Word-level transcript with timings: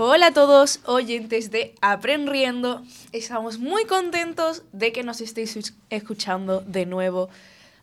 Hola 0.00 0.28
a 0.28 0.32
todos, 0.32 0.78
oyentes 0.84 1.50
de 1.50 1.74
Aprendiendo. 1.80 2.84
Estamos 3.10 3.58
muy 3.58 3.84
contentos 3.84 4.62
de 4.70 4.92
que 4.92 5.02
nos 5.02 5.20
estéis 5.20 5.74
escuchando 5.90 6.60
de 6.60 6.86
nuevo. 6.86 7.30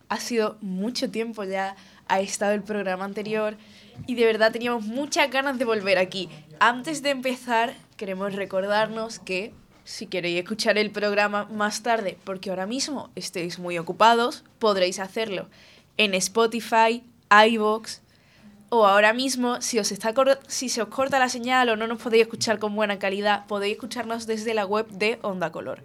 Ha 0.07 0.21
sido 0.21 0.57
mucho 0.61 1.11
tiempo 1.11 1.43
ya, 1.43 1.75
ha 2.07 2.21
estado 2.21 2.53
el 2.53 2.63
programa 2.63 3.03
anterior 3.03 3.57
y 4.07 4.15
de 4.15 4.23
verdad 4.23 4.53
teníamos 4.53 4.85
muchas 4.85 5.29
ganas 5.29 5.59
de 5.59 5.65
volver 5.65 5.97
aquí. 5.97 6.29
Antes 6.61 7.01
de 7.03 7.09
empezar, 7.09 7.75
queremos 7.97 8.33
recordarnos 8.33 9.19
que 9.19 9.51
si 9.83 10.07
queréis 10.07 10.39
escuchar 10.39 10.77
el 10.77 10.91
programa 10.91 11.49
más 11.51 11.83
tarde, 11.83 12.17
porque 12.23 12.49
ahora 12.49 12.65
mismo 12.65 13.09
estéis 13.15 13.59
muy 13.59 13.77
ocupados, 13.77 14.45
podréis 14.59 14.99
hacerlo 14.99 15.49
en 15.97 16.13
Spotify, 16.13 17.03
iVoox, 17.29 17.99
o 18.75 18.85
ahora 18.85 19.13
mismo, 19.13 19.61
si, 19.61 19.79
os 19.79 19.91
está 19.91 20.13
si 20.47 20.69
se 20.69 20.81
os 20.81 20.89
corta 20.89 21.19
la 21.19 21.29
señal 21.29 21.69
o 21.69 21.75
no 21.75 21.87
nos 21.87 22.01
podéis 22.01 22.23
escuchar 22.23 22.59
con 22.59 22.75
buena 22.75 22.99
calidad, 22.99 23.45
podéis 23.47 23.75
escucharnos 23.75 24.27
desde 24.27 24.53
la 24.53 24.65
web 24.65 24.87
de 24.89 25.19
Onda 25.21 25.51
Color. 25.51 25.83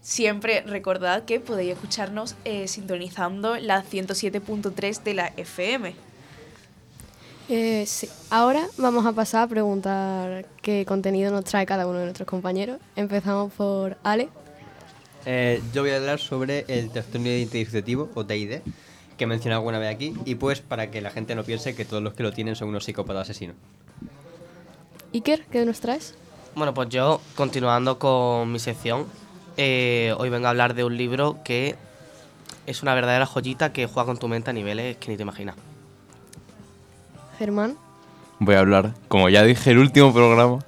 Siempre 0.00 0.62
recordad 0.62 1.24
que 1.24 1.40
podéis 1.40 1.72
escucharnos 1.72 2.34
eh, 2.44 2.68
sintonizando 2.68 3.56
la 3.58 3.84
107.3 3.84 5.02
de 5.02 5.14
la 5.14 5.32
FM. 5.36 5.94
Eh, 7.48 7.84
sí. 7.86 8.08
Ahora 8.30 8.66
vamos 8.76 9.06
a 9.06 9.12
pasar 9.12 9.44
a 9.44 9.46
preguntar 9.46 10.46
qué 10.62 10.84
contenido 10.86 11.30
nos 11.30 11.44
trae 11.44 11.66
cada 11.66 11.86
uno 11.86 11.98
de 11.98 12.04
nuestros 12.04 12.28
compañeros. 12.28 12.78
Empezamos 12.94 13.52
por 13.52 13.96
Ale. 14.02 14.28
Eh, 15.24 15.62
yo 15.72 15.82
voy 15.82 15.90
a 15.90 15.96
hablar 15.96 16.20
sobre 16.20 16.64
el 16.68 16.90
trastorno 16.90 17.28
identificativo 17.28 18.10
o 18.14 18.24
TID 18.24 18.60
que 19.18 19.24
he 19.24 19.26
mencionado 19.26 19.60
alguna 19.60 19.78
vez 19.78 19.94
aquí, 19.94 20.14
y 20.24 20.36
pues 20.36 20.60
para 20.60 20.90
que 20.90 21.02
la 21.02 21.10
gente 21.10 21.34
no 21.34 21.44
piense 21.44 21.74
que 21.74 21.84
todos 21.84 22.02
los 22.02 22.14
que 22.14 22.22
lo 22.22 22.32
tienen 22.32 22.56
son 22.56 22.68
unos 22.68 22.84
psicópatas 22.84 23.22
asesinos. 23.22 23.56
Iker, 25.12 25.44
¿qué 25.50 25.64
nos 25.66 25.80
traes? 25.80 26.14
Bueno, 26.54 26.72
pues 26.72 26.88
yo, 26.88 27.20
continuando 27.34 27.98
con 27.98 28.50
mi 28.50 28.58
sección, 28.58 29.06
eh, 29.56 30.14
hoy 30.16 30.30
vengo 30.30 30.46
a 30.46 30.50
hablar 30.50 30.74
de 30.74 30.84
un 30.84 30.96
libro 30.96 31.38
que 31.44 31.74
es 32.66 32.82
una 32.82 32.94
verdadera 32.94 33.26
joyita 33.26 33.72
que 33.72 33.86
juega 33.86 34.06
con 34.06 34.18
tu 34.18 34.28
mente 34.28 34.50
a 34.50 34.52
niveles 34.52 34.96
que 34.96 35.10
ni 35.10 35.16
te 35.16 35.22
imaginas. 35.22 35.56
Germán. 37.38 37.76
Voy 38.38 38.54
a 38.54 38.60
hablar, 38.60 38.94
como 39.08 39.28
ya 39.28 39.42
dije, 39.42 39.70
el 39.72 39.78
último 39.78 40.12
programa 40.12 40.60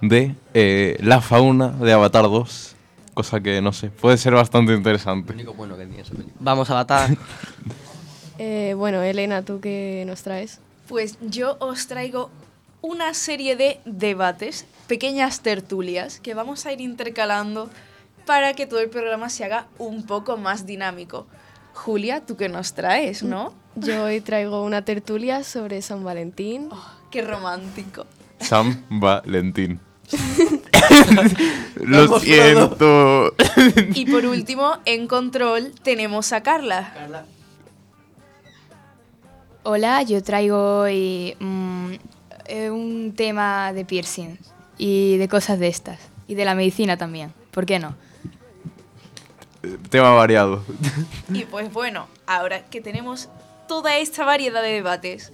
de 0.00 0.34
eh, 0.54 0.96
la 1.00 1.20
fauna 1.20 1.68
de 1.68 1.92
Avatar 1.92 2.24
2. 2.24 2.74
Cosa 3.12 3.40
que, 3.40 3.60
no 3.60 3.72
sé, 3.72 3.90
puede 3.90 4.16
ser 4.16 4.32
bastante 4.32 4.72
interesante. 4.72 5.32
Lo 5.32 5.34
único 5.34 5.54
bueno 5.54 5.76
que 5.76 5.84
tiene 5.86 6.02
esa 6.02 6.12
película. 6.12 6.36
Vamos, 6.38 6.70
Avatar. 6.70 7.10
Eh, 8.38 8.74
bueno, 8.76 9.02
Elena, 9.02 9.42
¿tú 9.42 9.60
qué 9.60 10.04
nos 10.06 10.22
traes? 10.22 10.60
Pues 10.88 11.18
yo 11.20 11.56
os 11.60 11.86
traigo 11.86 12.30
una 12.80 13.12
serie 13.14 13.56
de 13.56 13.80
debates, 13.84 14.64
pequeñas 14.86 15.40
tertulias, 15.40 16.20
que 16.20 16.34
vamos 16.34 16.64
a 16.64 16.72
ir 16.72 16.80
intercalando 16.80 17.68
para 18.24 18.54
que 18.54 18.66
todo 18.66 18.80
el 18.80 18.88
programa 18.88 19.28
se 19.28 19.44
haga 19.44 19.66
un 19.78 20.06
poco 20.06 20.36
más 20.36 20.66
dinámico. 20.66 21.26
Julia, 21.74 22.24
¿tú 22.24 22.36
qué 22.36 22.48
nos 22.48 22.74
traes, 22.74 23.22
no? 23.22 23.52
Yo 23.74 24.04
hoy 24.04 24.20
traigo 24.20 24.64
una 24.64 24.84
tertulia 24.84 25.44
sobre 25.44 25.82
San 25.82 26.04
Valentín. 26.04 26.68
Oh, 26.70 26.84
¡Qué 27.10 27.22
romántico! 27.22 28.06
San 28.40 28.84
Valentín. 28.88 29.80
Lo 31.76 32.18
siento. 32.20 33.34
y 33.94 34.06
por 34.10 34.26
último, 34.26 34.78
en 34.84 35.06
control 35.06 35.72
tenemos 35.82 36.32
a 36.32 36.42
Carla. 36.42 36.92
Carla. 36.94 37.24
Hola, 39.70 40.00
yo 40.00 40.22
traigo 40.22 40.78
hoy 40.78 41.36
mm, 41.40 41.92
eh, 42.46 42.70
un 42.70 43.12
tema 43.14 43.74
de 43.74 43.84
piercing 43.84 44.38
y 44.78 45.18
de 45.18 45.28
cosas 45.28 45.58
de 45.58 45.68
estas. 45.68 46.00
Y 46.26 46.36
de 46.36 46.46
la 46.46 46.54
medicina 46.54 46.96
también. 46.96 47.34
¿Por 47.50 47.66
qué 47.66 47.78
no? 47.78 47.94
Tema 49.90 50.14
variado. 50.14 50.64
Y 51.34 51.44
pues 51.44 51.70
bueno, 51.70 52.06
ahora 52.26 52.64
que 52.64 52.80
tenemos 52.80 53.28
toda 53.68 53.98
esta 53.98 54.24
variedad 54.24 54.62
de 54.62 54.72
debates, 54.72 55.32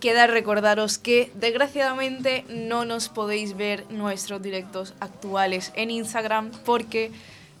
queda 0.00 0.26
recordaros 0.26 0.96
que 0.96 1.30
desgraciadamente 1.34 2.46
no 2.48 2.86
nos 2.86 3.10
podéis 3.10 3.58
ver 3.58 3.84
nuestros 3.90 4.40
directos 4.40 4.94
actuales 5.00 5.70
en 5.76 5.90
Instagram 5.90 6.50
porque 6.64 7.12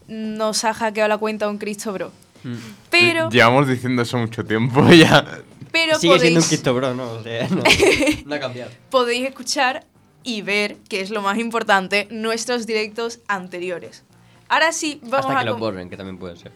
nos 0.08 0.64
ha 0.64 0.72
hackeado 0.72 1.10
la 1.10 1.18
cuenta 1.18 1.46
un 1.46 1.58
Cristo 1.58 1.92
Bro. 1.92 2.23
Mm. 2.44 2.54
Pero, 2.90 3.30
Llevamos 3.30 3.66
diciendo 3.68 4.02
eso 4.02 4.18
mucho 4.18 4.44
tiempo 4.44 4.86
ya. 4.92 5.24
pero 5.72 5.98
Sigue 5.98 6.18
siendo 6.20 6.40
un 6.40 6.44
podéis, 6.44 6.48
Cristo 6.48 6.74
Bro, 6.74 6.94
¿no? 6.94 7.10
O 7.12 7.22
sea, 7.22 7.48
no, 7.48 7.62
no 8.26 8.34
ha 8.34 8.38
cambiado. 8.40 8.70
podéis 8.90 9.26
escuchar 9.28 9.84
y 10.22 10.42
ver, 10.42 10.76
que 10.88 11.00
es 11.00 11.10
lo 11.10 11.20
más 11.22 11.38
importante, 11.38 12.06
nuestros 12.10 12.66
directos 12.66 13.20
anteriores. 13.28 14.04
Ahora 14.48 14.72
sí, 14.72 15.00
vamos 15.02 15.26
Hasta 15.26 15.36
a... 15.36 15.40
que 15.40 15.44
los 15.46 15.54
com- 15.54 15.60
borren, 15.60 15.90
que 15.90 15.96
también 15.96 16.18
puede 16.18 16.36
ser. 16.36 16.52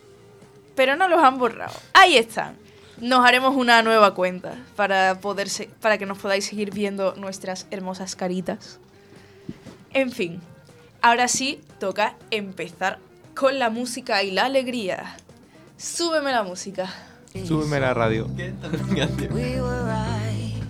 pero 0.75 0.95
no 0.97 1.09
los 1.09 1.23
han 1.23 1.39
borrado. 1.39 1.75
Ahí 1.95 2.17
están. 2.17 2.57
Nos 3.01 3.25
haremos 3.25 3.55
una 3.57 3.83
nueva 3.83 4.15
cuenta 4.15 4.57
para, 4.77 5.21
poder 5.21 5.49
se- 5.49 5.69
para 5.81 5.99
que 5.99 6.07
nos 6.07 6.19
podáis 6.19 6.45
seguir 6.47 6.73
viendo 6.73 7.15
nuestras 7.17 7.67
hermosas 7.71 8.15
caritas. 8.17 8.79
En 9.95 10.11
fin, 10.13 10.41
ahora 11.01 11.29
sí 11.29 11.61
toca 11.79 12.17
empezar 12.31 12.99
con 13.35 13.59
la 13.59 13.71
música 13.71 14.23
y 14.23 14.31
la 14.33 14.47
alegría. 14.47 15.17
Súbeme 15.79 16.33
la 16.33 16.43
música. 16.43 16.93
Súbeme 17.47 17.79
la 17.79 17.95
radio. 17.95 18.27
We 19.31 19.61
were 19.61 19.85
right 19.85 20.61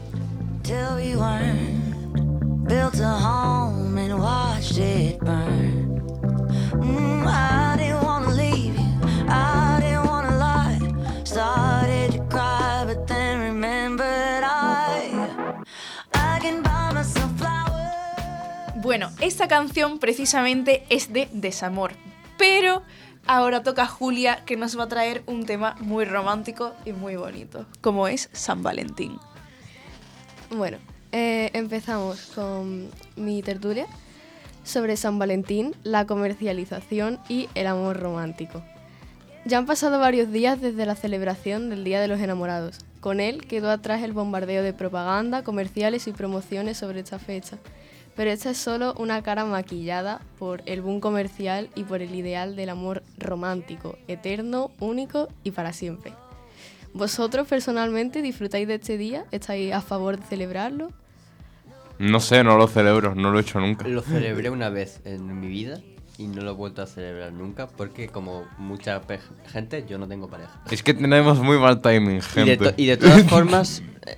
till 0.63 0.97
we 0.97 1.17
weren't. 1.17 2.69
Built 2.69 3.01
a 3.01 3.17
home 3.17 3.97
and 3.97 4.19
watched 4.21 4.77
it 4.77 5.19
burn. 5.21 5.99
Mm, 6.75 7.27
I 7.27 7.77
didn't 7.79 8.03
wanna 8.05 8.35
leave 8.35 8.77
you. 8.77 9.01
I 9.31 9.79
didn't 9.81 10.05
wanna 10.07 10.37
lie. 10.37 11.25
Started 11.25 12.13
to 12.13 12.19
cry, 12.29 12.85
but 12.85 13.07
then 13.07 13.41
remembered 13.41 14.45
I. 14.45 15.65
I 16.13 16.39
can 16.41 16.63
buy 16.63 16.93
myself 16.93 17.31
flowers. 17.39 18.83
Bueno, 18.83 19.11
esta 19.23 19.49
canción 19.49 19.99
precisamente 19.99 20.85
es 20.91 21.11
de 21.11 21.29
desamor, 21.33 21.93
pero 22.37 22.83
ahora 23.28 23.62
toca 23.62 23.87
Julia 23.87 24.43
que 24.44 24.56
nos 24.56 24.77
va 24.77 24.84
a 24.84 24.89
traer 24.89 25.22
un 25.27 25.47
tema 25.47 25.77
muy 25.81 26.05
romántico 26.05 26.75
y 26.84 26.93
muy 26.93 27.15
bonito, 27.15 27.66
como 27.81 28.09
es 28.09 28.28
San 28.33 28.62
Valentín. 28.62 29.19
Bueno, 30.50 30.78
eh, 31.12 31.50
empezamos 31.53 32.33
con 32.34 32.88
mi 33.17 33.43
tertulia 33.43 33.87
sobre 34.65 34.97
San 34.97 35.19
Valentín, 35.19 35.77
la 35.84 36.06
comercialización 36.06 37.21
y 37.28 37.49
el 37.55 37.67
amor 37.67 38.00
romántico. 38.00 38.62
Ya 39.44 39.59
han 39.59 39.67
pasado 39.67 39.99
varios 39.99 40.33
días 40.33 40.61
desde 40.61 40.87
la 40.87 40.97
celebración 40.97 41.71
del 41.71 41.84
Día 41.84 42.00
de 42.00 42.09
los 42.09 42.21
Enamorados. 42.21 42.78
Con 43.00 43.21
él 43.21 43.47
quedó 43.47 43.71
atrás 43.71 44.03
el 44.03 44.12
bombardeo 44.12 44.62
de 44.62 44.72
propaganda, 44.72 45.44
comerciales 45.44 46.09
y 46.09 46.12
promociones 46.12 46.78
sobre 46.78 47.00
esta 47.00 47.19
fecha. 47.19 47.59
Pero 48.19 48.31
esta 48.33 48.51
es 48.51 48.59
solo 48.59 48.95
una 48.99 49.23
cara 49.23 49.45
maquillada 49.45 50.21
por 50.41 50.62
el 50.67 50.83
boom 50.83 50.99
comercial 50.99 51.71
y 51.77 51.84
por 51.84 52.03
el 52.03 52.12
ideal 52.15 52.56
del 52.56 52.69
amor 52.69 53.05
romántico, 53.17 53.97
eterno, 54.09 54.73
único 54.81 55.29
y 55.45 55.53
para 55.53 55.73
siempre. 55.73 56.12
¿Vosotros 56.95 57.47
personalmente 57.47 58.20
disfrutáis 58.20 58.67
de 58.67 58.75
este 58.75 58.99
día? 58.99 59.25
¿Estáis 59.31 59.73
a 59.73 59.81
favor 59.81 60.19
de 60.19 60.26
celebrarlo? 60.26 60.91
No 62.00 62.19
sé, 62.19 62.43
no 62.43 62.56
lo 62.59 62.67
celebro, 62.67 63.15
no 63.15 63.31
lo 63.31 63.38
he 63.38 63.43
hecho 63.43 63.61
nunca. 63.61 63.87
Lo 63.87 64.03
celebré 64.03 64.50
una 64.50 64.69
vez 64.69 65.00
en 65.05 65.38
mi 65.41 65.47
vida 65.47 65.81
y 66.17 66.26
no 66.26 66.43
lo 66.43 66.50
he 66.50 66.55
vuelto 66.55 66.82
a 66.82 66.87
celebrar 66.87 67.32
nunca 67.32 67.69
porque 67.69 68.09
como 68.09 68.47
mucha 68.59 69.00
gente 69.53 69.85
yo 69.88 69.97
no 69.99 70.09
tengo 70.09 70.29
pareja. 70.29 70.61
Es 70.73 70.82
que 70.82 70.93
tenemos 70.93 71.38
muy 71.38 71.56
mal 71.59 71.81
timing, 71.81 72.17
Y 72.17 72.17
de, 72.17 72.23
gente. 72.23 72.56
to- 72.56 72.75
y 72.76 72.87
de 72.87 72.97
todas 72.97 73.23
formas 73.31 73.81
eh, 74.06 74.17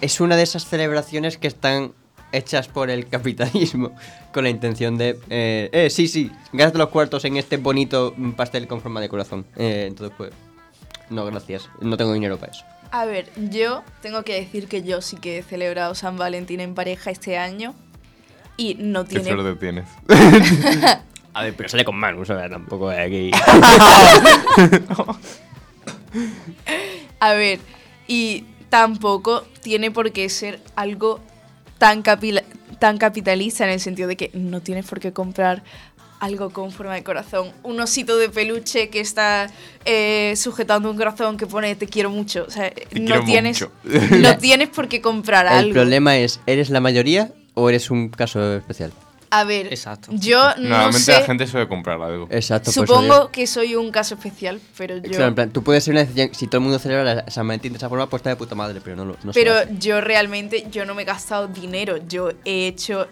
es 0.00 0.20
una 0.22 0.36
de 0.36 0.42
esas 0.42 0.64
celebraciones 0.64 1.36
que 1.36 1.48
están 1.48 1.92
hechas 2.32 2.68
por 2.68 2.90
el 2.90 3.08
capitalismo 3.08 3.92
con 4.32 4.44
la 4.44 4.50
intención 4.50 4.96
de 4.96 5.18
eh, 5.28 5.68
eh, 5.72 5.90
sí 5.90 6.08
sí 6.08 6.30
gasta 6.52 6.78
los 6.78 6.88
cuartos 6.88 7.24
en 7.24 7.36
este 7.36 7.56
bonito 7.56 8.14
pastel 8.36 8.66
con 8.66 8.80
forma 8.80 9.00
de 9.00 9.08
corazón. 9.08 9.44
Eh, 9.56 9.86
entonces 9.88 10.14
pues 10.16 10.32
no 11.08 11.24
gracias. 11.26 11.68
No 11.80 11.96
tengo 11.96 12.12
dinero 12.12 12.36
para 12.38 12.52
eso. 12.52 12.64
A 12.92 13.04
ver, 13.04 13.30
yo 13.50 13.82
tengo 14.02 14.22
que 14.22 14.34
decir 14.34 14.66
que 14.68 14.82
yo 14.82 15.00
sí 15.00 15.16
que 15.16 15.38
he 15.38 15.42
celebrado 15.42 15.94
San 15.94 16.16
Valentín 16.16 16.60
en 16.60 16.74
pareja 16.74 17.10
este 17.10 17.38
año 17.38 17.74
y 18.56 18.74
no 18.74 19.04
Qué 19.04 19.20
tiene... 19.20 19.30
suerte 19.30 19.60
tienes. 19.60 19.88
a 21.32 21.44
ver 21.44 21.54
pero 21.56 21.68
sale 21.68 21.84
con 21.84 21.96
Manu 21.96 22.22
o 22.22 22.24
sea 22.24 22.48
tampoco 22.48 22.90
es 22.90 22.98
aquí. 22.98 23.30
A 27.20 27.34
ver, 27.34 27.60
y 28.08 28.44
tampoco 28.70 29.44
tiene 29.62 29.90
por 29.90 30.10
qué 30.10 30.28
ser 30.30 30.60
algo 30.74 31.20
tan, 31.80 32.02
capila- 32.04 32.44
tan 32.78 32.98
capitalista 32.98 33.64
en 33.64 33.70
el 33.70 33.80
sentido 33.80 34.06
de 34.06 34.16
que 34.16 34.30
no 34.34 34.60
tienes 34.60 34.86
por 34.86 35.00
qué 35.00 35.12
comprar 35.12 35.64
algo 36.20 36.50
con 36.50 36.70
forma 36.70 36.94
de 36.94 37.02
corazón. 37.02 37.50
Un 37.62 37.80
osito 37.80 38.18
de 38.18 38.28
peluche 38.28 38.90
que 38.90 39.00
está 39.00 39.48
eh, 39.86 40.34
sujetando 40.36 40.90
un 40.90 40.96
corazón 40.98 41.38
que 41.38 41.46
pone 41.46 41.74
te 41.76 41.86
quiero 41.86 42.10
mucho. 42.10 42.44
O 42.46 42.50
sea, 42.50 42.70
Te 42.70 43.00
no 43.00 43.24
tienes, 43.24 43.60
mucho. 43.62 43.72
no 44.20 44.36
tienes 44.38 44.68
por 44.68 44.86
qué 44.88 45.00
comprar 45.00 45.46
el 45.46 45.52
algo. 45.52 45.72
problema 45.72 46.18
es 46.18 46.38
eres 46.46 46.68
la 46.68 46.80
mayoría 46.80 47.32
o 47.54 47.70
eres 47.70 47.90
un 47.90 48.10
caso 48.10 48.56
especial? 48.58 48.92
A 49.32 49.44
ver, 49.44 49.68
Exacto. 49.68 50.10
yo 50.12 50.42
no 50.56 50.62
Normalmente 50.70 50.98
sé. 51.00 51.12
la 51.12 51.20
gente 51.22 51.46
suele 51.46 51.68
comprar 51.68 52.02
algo. 52.02 52.26
Exacto. 52.30 52.72
por 52.72 52.84
eso 52.84 52.86
Supongo 52.94 53.14
digo. 53.14 53.30
que 53.30 53.46
soy 53.46 53.76
un 53.76 53.92
caso 53.92 54.14
especial, 54.16 54.60
pero 54.76 54.96
yo. 54.96 55.02
Claro, 55.10 55.26
en 55.28 55.34
plan, 55.36 55.50
tú 55.50 55.62
puedes 55.62 55.84
ser 55.84 55.92
una 55.94 56.00
excepción. 56.02 56.30
Si 56.34 56.46
todo 56.48 56.56
el 56.58 56.62
mundo 56.64 56.78
celebra 56.80 57.14
la- 57.14 57.30
San 57.30 57.46
Valentín 57.46 57.72
de 57.72 57.76
esa 57.78 57.88
forma, 57.88 58.08
pues 58.08 58.20
está 58.20 58.30
de 58.30 58.36
puta 58.36 58.54
madre, 58.56 58.80
pero 58.82 58.96
no 58.96 59.04
lo 59.04 59.16
no 59.22 59.32
pero 59.32 59.54
yo 59.78 60.00
realmente 60.00 60.66
yo 60.72 60.84
no 60.84 60.94
me 60.96 61.02
he 61.02 61.04
gastado 61.04 61.46
dinero. 61.46 61.98
Yo 62.08 62.30
he 62.44 62.66
hecho. 62.66 63.06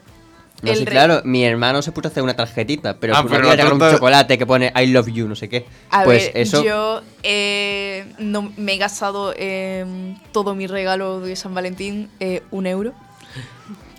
No, 0.60 0.74
sí, 0.74 0.84
re- 0.84 0.90
claro, 0.90 1.22
mi 1.24 1.44
hermano 1.44 1.82
se 1.82 1.92
puso 1.92 2.08
a 2.08 2.10
hacer 2.10 2.24
una 2.24 2.34
tarjetita, 2.34 2.98
pero 2.98 3.14
Ah, 3.14 3.24
pero 3.28 3.54
le 3.54 3.72
un 3.72 3.78
chocolate 3.78 4.36
que 4.36 4.44
pone 4.44 4.72
I 4.74 4.86
love 4.88 5.06
you, 5.06 5.28
no 5.28 5.36
sé 5.36 5.48
qué. 5.48 5.66
A 5.90 6.02
pues 6.02 6.32
ver, 6.34 6.36
eso, 6.42 6.64
yo 6.64 7.00
eh, 7.22 8.12
no, 8.18 8.52
me 8.56 8.72
he 8.74 8.76
gastado 8.76 9.32
en 9.36 10.20
todo 10.32 10.56
mi 10.56 10.66
regalo 10.66 11.20
de 11.20 11.36
San 11.36 11.54
Valentín 11.54 12.10
eh, 12.18 12.42
un 12.50 12.66
euro. 12.66 12.92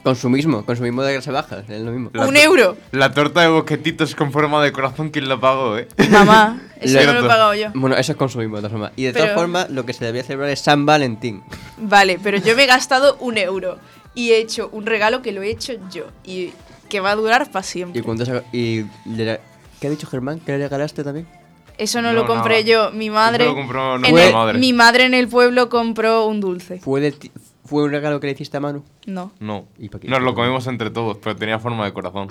Consumismo, 0.04 0.66
consumismo 0.66 1.04
de 1.04 1.14
grasa 1.14 1.32
baja, 1.32 1.64
es 1.68 1.82
lo 1.82 1.92
mismo. 1.92 2.10
La 2.14 2.28
¡Un 2.28 2.38
euro! 2.38 2.78
La 2.92 3.12
torta 3.14 3.42
de 3.42 3.48
boquetitos 3.50 4.16
con 4.16 4.32
forma 4.32 4.64
de 4.64 4.72
corazón, 4.72 5.10
¿quién 5.10 5.28
la 5.30 5.40
pagó, 5.40 5.78
eh? 5.78 5.88
Mamá, 6.10 6.62
eso 6.82 7.00
no 7.06 7.14
lo 7.14 7.20
he 7.26 7.28
pagado 7.28 7.54
yo. 7.56 7.68
Bueno, 7.74 7.96
eso 7.96 8.12
es 8.14 8.18
consumismo 8.18 8.56
de 8.58 8.62
todas 8.62 8.72
formas. 8.72 8.92
Y 8.96 9.04
de 9.04 9.14
todas 9.14 9.34
formas, 9.34 9.70
lo 9.70 9.86
que 9.86 9.94
se 9.94 10.06
debería 10.06 10.24
celebrar 10.24 10.50
es 10.50 10.60
San 10.62 10.86
Valentín. 10.86 11.44
Vale, 11.78 12.20
pero 12.22 12.38
yo 12.38 12.56
me 12.56 12.64
he 12.64 12.68
gastado 12.68 13.18
un 13.20 13.38
euro 13.38 13.78
y 14.16 14.32
he 14.32 14.38
hecho 14.40 14.70
un 14.72 14.86
regalo 14.86 15.22
que 15.22 15.32
lo 15.32 15.42
he 15.42 15.50
hecho 15.50 15.74
yo 15.92 16.06
y 16.26 16.52
que 16.90 17.00
va 17.00 17.12
a 17.12 17.16
durar 17.16 17.52
para 17.52 17.64
siempre. 17.64 18.00
Y 18.00 18.04
cuando 18.04 18.26
se- 18.26 18.44
y 18.52 18.86
le- 19.06 19.40
¿Qué 19.80 19.88
ha 19.88 19.90
dicho 19.92 20.08
Germán? 20.08 20.40
¿Qué 20.42 20.52
le 20.54 20.58
regalaste 20.58 21.04
también? 21.04 21.26
Eso 21.78 22.02
no, 22.02 22.10
No, 22.12 22.20
lo 22.22 22.26
compré 22.26 22.66
yo, 22.66 22.92
mi 22.92 23.10
madre. 23.10 23.46
Eso 23.46 23.54
lo 23.54 23.58
compró 23.60 23.96
en 23.96 24.02
nuestra 24.02 24.28
el- 24.28 24.34
madre. 24.34 24.58
Mi 24.60 24.74
madre 24.74 25.06
en 25.06 25.14
el 25.14 25.30
pueblo 25.30 25.70
compró 25.70 26.26
un 26.26 26.42
dulce. 26.42 26.80
¿Fue, 26.80 27.00
de 27.00 27.14
ti- 27.14 27.32
¿Fue 27.70 27.84
un 27.84 27.92
regalo 27.92 28.20
que 28.20 28.28
le 28.28 28.34
hiciste 28.34 28.58
a 28.58 28.60
Manu? 28.60 28.84
No. 29.06 29.32
No. 29.40 29.68
¿Y 29.78 29.90
pa' 29.90 30.00
qué? 30.00 30.08
Nos 30.08 30.22
lo 30.22 30.34
comimos 30.36 30.66
entre 30.68 30.90
todos, 30.90 31.18
pero 31.18 31.36
tenía 31.36 31.60
forma 31.60 31.86
de 31.86 31.94
corazón. 31.94 32.30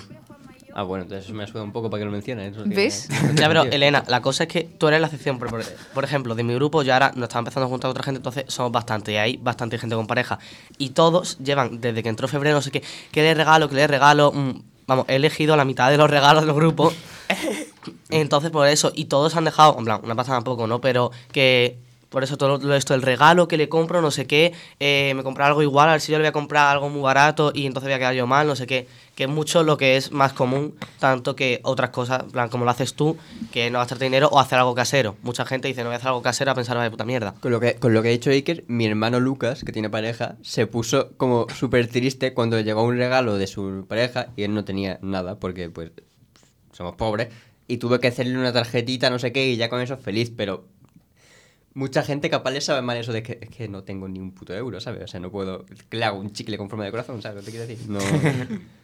Ah, 0.73 0.83
bueno, 0.83 1.03
entonces 1.03 1.25
eso 1.25 1.33
me 1.33 1.43
ayuda 1.43 1.63
un 1.63 1.71
poco 1.71 1.89
para 1.89 1.99
que 2.01 2.05
lo 2.05 2.11
menciones. 2.11 2.51
eso 2.53 2.63
¿Ves? 2.65 3.09
Ya, 3.35 3.47
pero. 3.47 3.63
Elena, 3.63 4.03
la 4.07 4.21
cosa 4.21 4.43
es 4.43 4.49
que 4.49 4.63
tú 4.63 4.87
eres 4.87 5.01
la 5.01 5.07
excepción. 5.07 5.39
Por, 5.39 5.49
por- 5.49 5.63
por 5.93 6.03
ejemplo, 6.03 6.35
de 6.35 6.43
mi 6.43 6.53
grupo, 6.53 6.83
yo 6.83 6.93
ahora 6.93 7.11
nos 7.15 7.23
estaba 7.23 7.39
empezando 7.39 7.65
a 7.65 7.69
juntar 7.69 7.87
a 7.89 7.91
otra 7.91 8.03
gente, 8.03 8.17
entonces 8.17 8.45
somos 8.47 8.71
bastante. 8.71 9.11
Y 9.13 9.15
hay 9.17 9.37
bastante 9.37 9.77
gente 9.79 9.95
con 9.95 10.05
pareja. 10.07 10.37
Y 10.77 10.89
todos 10.91 11.37
llevan, 11.39 11.81
desde 11.81 12.03
que 12.03 12.09
entró 12.09 12.27
febrero, 12.27 12.55
no 12.57 12.61
sé 12.61 12.69
qué, 12.71 12.83
¿qué 13.11 13.21
le 13.23 13.33
regalo? 13.33 13.67
¿Qué 13.67 13.75
le 13.75 13.87
regalo? 13.87 14.31
Mm, 14.31 14.61
vamos, 14.85 15.05
he 15.09 15.15
elegido 15.15 15.55
la 15.57 15.65
mitad 15.65 15.89
de 15.89 15.97
los 15.97 16.09
regalos 16.09 16.45
del 16.45 16.53
grupo. 16.53 16.93
Entonces, 18.09 18.51
por 18.51 18.67
eso, 18.67 18.91
y 18.95 19.05
todos 19.05 19.35
han 19.35 19.45
dejado, 19.45 19.75
en 19.79 19.85
plan, 19.85 20.01
una 20.03 20.15
pasada 20.15 20.37
tampoco, 20.37 20.67
¿no? 20.67 20.79
Pero 20.81 21.11
que 21.31 21.79
por 22.09 22.23
eso 22.23 22.37
todo 22.37 22.75
esto, 22.75 22.95
el 22.95 23.01
regalo 23.01 23.47
que 23.47 23.57
le 23.57 23.69
compro, 23.69 24.01
no 24.01 24.11
sé 24.11 24.25
qué, 24.25 24.53
eh, 24.79 25.13
me 25.15 25.23
comprar 25.23 25.49
algo 25.49 25.61
igual, 25.61 25.89
a 25.89 25.93
ver 25.93 26.01
si 26.01 26.11
yo 26.11 26.17
le 26.17 26.23
voy 26.23 26.29
a 26.29 26.31
comprar 26.31 26.67
algo 26.67 26.89
muy 26.89 27.01
barato 27.01 27.51
y 27.53 27.65
entonces 27.65 27.87
voy 27.87 27.93
a 27.93 27.99
quedar 27.99 28.15
yo 28.15 28.25
mal, 28.27 28.47
no 28.47 28.55
sé 28.55 28.65
qué. 28.65 28.87
Que 29.15 29.25
es 29.25 29.29
mucho 29.29 29.63
lo 29.63 29.77
que 29.77 29.97
es 29.97 30.11
más 30.11 30.33
común, 30.33 30.75
tanto 30.97 31.35
que 31.35 31.59
otras 31.63 31.89
cosas, 31.89 32.23
plan, 32.31 32.49
como 32.49 32.65
lo 32.65 32.71
haces 32.71 32.93
tú, 32.93 33.17
que 33.51 33.69
no 33.69 33.79
gastarte 33.79 34.05
dinero 34.05 34.29
o 34.31 34.39
hacer 34.39 34.57
algo 34.57 34.73
casero. 34.73 35.17
Mucha 35.23 35.45
gente 35.45 35.67
dice, 35.67 35.81
no 35.81 35.89
voy 35.89 35.95
a 35.95 35.97
hacer 35.97 36.07
algo 36.07 36.21
casero 36.21 36.51
a 36.51 36.55
pensar, 36.55 36.79
de 36.79 36.89
puta 36.89 37.03
mierda. 37.03 37.35
Con 37.39 37.51
lo, 37.51 37.59
que, 37.59 37.75
con 37.75 37.93
lo 37.93 38.01
que 38.01 38.07
ha 38.07 38.11
dicho 38.11 38.31
Iker, 38.31 38.63
mi 38.67 38.85
hermano 38.85 39.19
Lucas, 39.19 39.63
que 39.63 39.71
tiene 39.71 39.89
pareja, 39.89 40.35
se 40.41 40.67
puso 40.67 41.11
como 41.17 41.47
súper 41.49 41.87
triste 41.87 42.33
cuando 42.33 42.59
llegó 42.59 42.83
un 42.83 42.97
regalo 42.97 43.37
de 43.37 43.47
su 43.47 43.85
pareja 43.87 44.27
y 44.35 44.43
él 44.43 44.53
no 44.53 44.63
tenía 44.63 44.99
nada 45.01 45.37
porque 45.37 45.69
pues 45.69 45.91
somos 46.71 46.95
pobres 46.95 47.27
y 47.67 47.77
tuve 47.77 47.99
que 47.99 48.07
hacerle 48.07 48.37
una 48.37 48.51
tarjetita, 48.51 49.09
no 49.09 49.19
sé 49.19 49.31
qué, 49.31 49.49
y 49.49 49.57
ya 49.57 49.69
con 49.69 49.81
eso 49.81 49.97
feliz, 49.97 50.31
pero 50.35 50.65
mucha 51.73 52.03
gente 52.03 52.29
capaz 52.29 52.51
le 52.51 52.61
sabe 52.61 52.81
mal 52.81 52.97
eso 52.97 53.13
de 53.13 53.23
que 53.23 53.39
es 53.41 53.49
que 53.49 53.67
no 53.67 53.83
tengo 53.83 54.07
ni 54.07 54.19
un 54.19 54.31
puto 54.31 54.53
euro, 54.53 54.79
¿sabes? 54.79 55.03
O 55.03 55.07
sea, 55.07 55.19
no 55.19 55.31
puedo... 55.31 55.65
¿Qué 55.89 55.97
le 55.97 56.05
hago? 56.05 56.19
¿Un 56.19 56.31
chicle 56.31 56.57
con 56.57 56.69
forma 56.69 56.85
de 56.85 56.91
corazón? 56.91 57.21
¿Sabes 57.21 57.35
lo 57.35 57.41
que 57.41 57.45
te 57.45 57.51
quiero 57.51 57.67
decir? 57.67 57.89
No... 57.89 57.99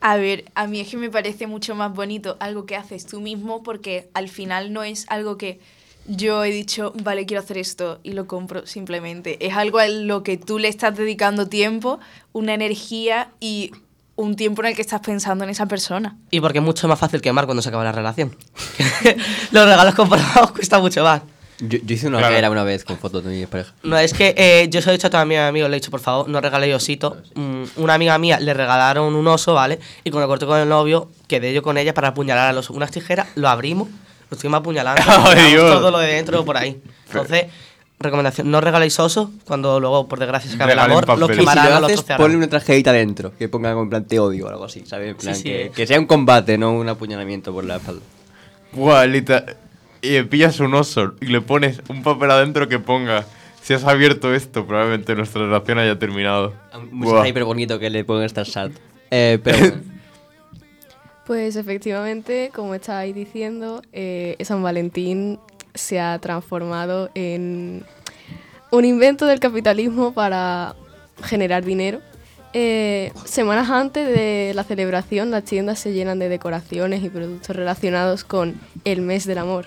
A 0.00 0.16
ver, 0.16 0.44
a 0.54 0.66
mí 0.66 0.80
es 0.80 0.88
que 0.88 0.98
me 0.98 1.10
parece 1.10 1.46
mucho 1.46 1.74
más 1.74 1.92
bonito 1.92 2.36
algo 2.38 2.66
que 2.66 2.76
haces 2.76 3.06
tú 3.06 3.20
mismo 3.20 3.62
porque 3.62 4.10
al 4.14 4.28
final 4.28 4.72
no 4.72 4.84
es 4.84 5.06
algo 5.08 5.38
que 5.38 5.58
yo 6.06 6.44
he 6.44 6.50
dicho, 6.50 6.92
vale, 7.02 7.26
quiero 7.26 7.42
hacer 7.42 7.58
esto 7.58 7.98
y 8.02 8.12
lo 8.12 8.26
compro 8.26 8.66
simplemente. 8.66 9.44
Es 9.44 9.54
algo 9.54 9.78
a 9.78 9.88
lo 9.88 10.22
que 10.22 10.36
tú 10.36 10.58
le 10.58 10.68
estás 10.68 10.96
dedicando 10.96 11.48
tiempo, 11.48 11.98
una 12.32 12.54
energía 12.54 13.30
y 13.40 13.72
un 14.14 14.36
tiempo 14.36 14.62
en 14.62 14.68
el 14.68 14.76
que 14.76 14.82
estás 14.82 15.00
pensando 15.00 15.44
en 15.44 15.50
esa 15.50 15.66
persona. 15.66 16.16
Y 16.30 16.40
porque 16.40 16.58
es 16.58 16.64
mucho 16.64 16.86
más 16.88 16.98
fácil 16.98 17.20
quemar 17.20 17.46
cuando 17.46 17.62
se 17.62 17.68
acaba 17.68 17.82
la 17.82 17.92
relación. 17.92 18.36
Los 19.50 19.64
regalos 19.64 19.94
comprados 19.94 20.52
cuesta 20.54 20.78
mucho 20.78 21.02
más. 21.02 21.22
Yo, 21.60 21.78
yo 21.82 21.94
hice 21.94 22.06
una 22.08 22.18
Claro. 22.18 22.50
una 22.52 22.64
vez 22.64 22.84
con 22.84 22.98
fotos 22.98 23.24
de 23.24 23.30
mi 23.30 23.46
pareja. 23.46 23.72
No, 23.82 23.96
es 23.98 24.12
que 24.12 24.34
eh, 24.36 24.68
yo 24.70 24.80
se 24.82 24.86
lo 24.86 24.92
he 24.92 24.96
dicho 24.96 25.06
a 25.06 25.10
todos 25.10 25.26
mis 25.26 25.38
amigos, 25.38 25.70
le 25.70 25.76
he 25.76 25.80
dicho, 25.80 25.90
por 25.90 26.00
favor, 26.00 26.28
no 26.28 26.40
regaléis 26.40 26.74
osito. 26.74 27.16
Mm, 27.34 27.62
una 27.76 27.94
amiga 27.94 28.18
mía 28.18 28.38
le 28.38 28.52
regalaron 28.52 29.14
un 29.14 29.26
oso, 29.26 29.54
¿vale? 29.54 29.78
Y 30.04 30.10
cuando 30.10 30.28
corté 30.28 30.44
con 30.46 30.58
el 30.58 30.68
novio, 30.68 31.08
quedé 31.28 31.54
yo 31.54 31.62
con 31.62 31.78
ella 31.78 31.94
para 31.94 32.08
apuñalar 32.08 32.48
al 32.50 32.58
oso. 32.58 32.74
Unas 32.74 32.90
tijeras, 32.90 33.28
lo 33.36 33.48
abrimos, 33.48 33.88
lo 34.30 34.34
estuvimos 34.34 34.60
apuñalando, 34.60 35.02
todo 35.56 35.90
lo 35.90 35.98
de 35.98 36.08
dentro 36.14 36.44
por 36.44 36.58
ahí. 36.58 36.78
Entonces, 37.06 37.46
recomendación, 37.98 38.50
no 38.50 38.60
regaléis 38.60 39.00
osos 39.00 39.30
cuando 39.46 39.80
luego, 39.80 40.06
por 40.08 40.18
desgracia, 40.18 40.50
se 40.50 40.56
acabe 40.56 40.74
el 40.74 40.78
amor, 40.78 41.08
los. 41.18 41.30
Y 41.30 41.32
si 41.32 41.38
quemarán, 41.40 41.74
lo 41.74 41.80
los 41.88 41.92
haces, 42.00 42.16
ponle 42.18 42.36
una 42.36 42.48
trajedita 42.48 42.92
dentro, 42.92 43.32
que 43.38 43.48
ponga 43.48 43.70
en 43.70 43.88
plan 43.88 44.04
te 44.04 44.18
odio 44.18 44.44
o 44.44 44.48
algo 44.50 44.64
así, 44.66 44.84
¿sabes? 44.86 45.08
En 45.10 45.16
plan, 45.16 45.34
sí, 45.34 45.44
que, 45.44 45.62
eh. 45.66 45.70
que 45.74 45.86
sea 45.86 45.98
un 45.98 46.06
combate, 46.06 46.58
no 46.58 46.72
un 46.72 46.86
apuñalamiento 46.88 47.52
por 47.54 47.64
la 47.64 47.76
espalda. 47.76 48.02
Buah, 48.72 49.06
lita- 49.06 49.46
Y 50.06 50.10
le 50.10 50.24
pillas 50.24 50.60
un 50.60 50.74
oso 50.74 51.14
y 51.20 51.26
le 51.26 51.40
pones 51.40 51.82
un 51.88 52.02
papel 52.02 52.30
adentro 52.30 52.68
que 52.68 52.78
ponga. 52.78 53.24
Si 53.62 53.74
has 53.74 53.84
abierto 53.84 54.32
esto, 54.32 54.64
probablemente 54.66 55.14
nuestra 55.16 55.42
relación 55.42 55.78
haya 55.78 55.98
terminado. 55.98 56.54
Un 56.92 57.26
hiper 57.26 57.44
bonito 57.44 57.78
que 57.78 57.90
le 57.90 58.04
pongan 58.04 58.24
estar 58.24 58.46
sad. 58.46 58.70
Eh, 59.10 59.38
pero 59.42 59.58
Pues 61.26 61.56
efectivamente, 61.56 62.52
como 62.54 62.72
estáis 62.76 63.12
diciendo, 63.12 63.82
eh, 63.92 64.36
San 64.44 64.62
Valentín 64.62 65.40
se 65.74 65.98
ha 65.98 66.20
transformado 66.20 67.10
en 67.16 67.84
un 68.70 68.84
invento 68.84 69.26
del 69.26 69.40
capitalismo 69.40 70.14
para 70.14 70.76
generar 71.24 71.64
dinero. 71.64 72.00
Eh, 72.52 73.10
semanas 73.24 73.70
antes 73.70 74.06
de 74.06 74.52
la 74.54 74.62
celebración, 74.62 75.32
las 75.32 75.42
tiendas 75.42 75.80
se 75.80 75.92
llenan 75.92 76.20
de 76.20 76.28
decoraciones 76.28 77.02
y 77.02 77.08
productos 77.08 77.56
relacionados 77.56 78.22
con 78.22 78.54
el 78.84 79.02
mes 79.02 79.26
del 79.26 79.38
amor. 79.38 79.66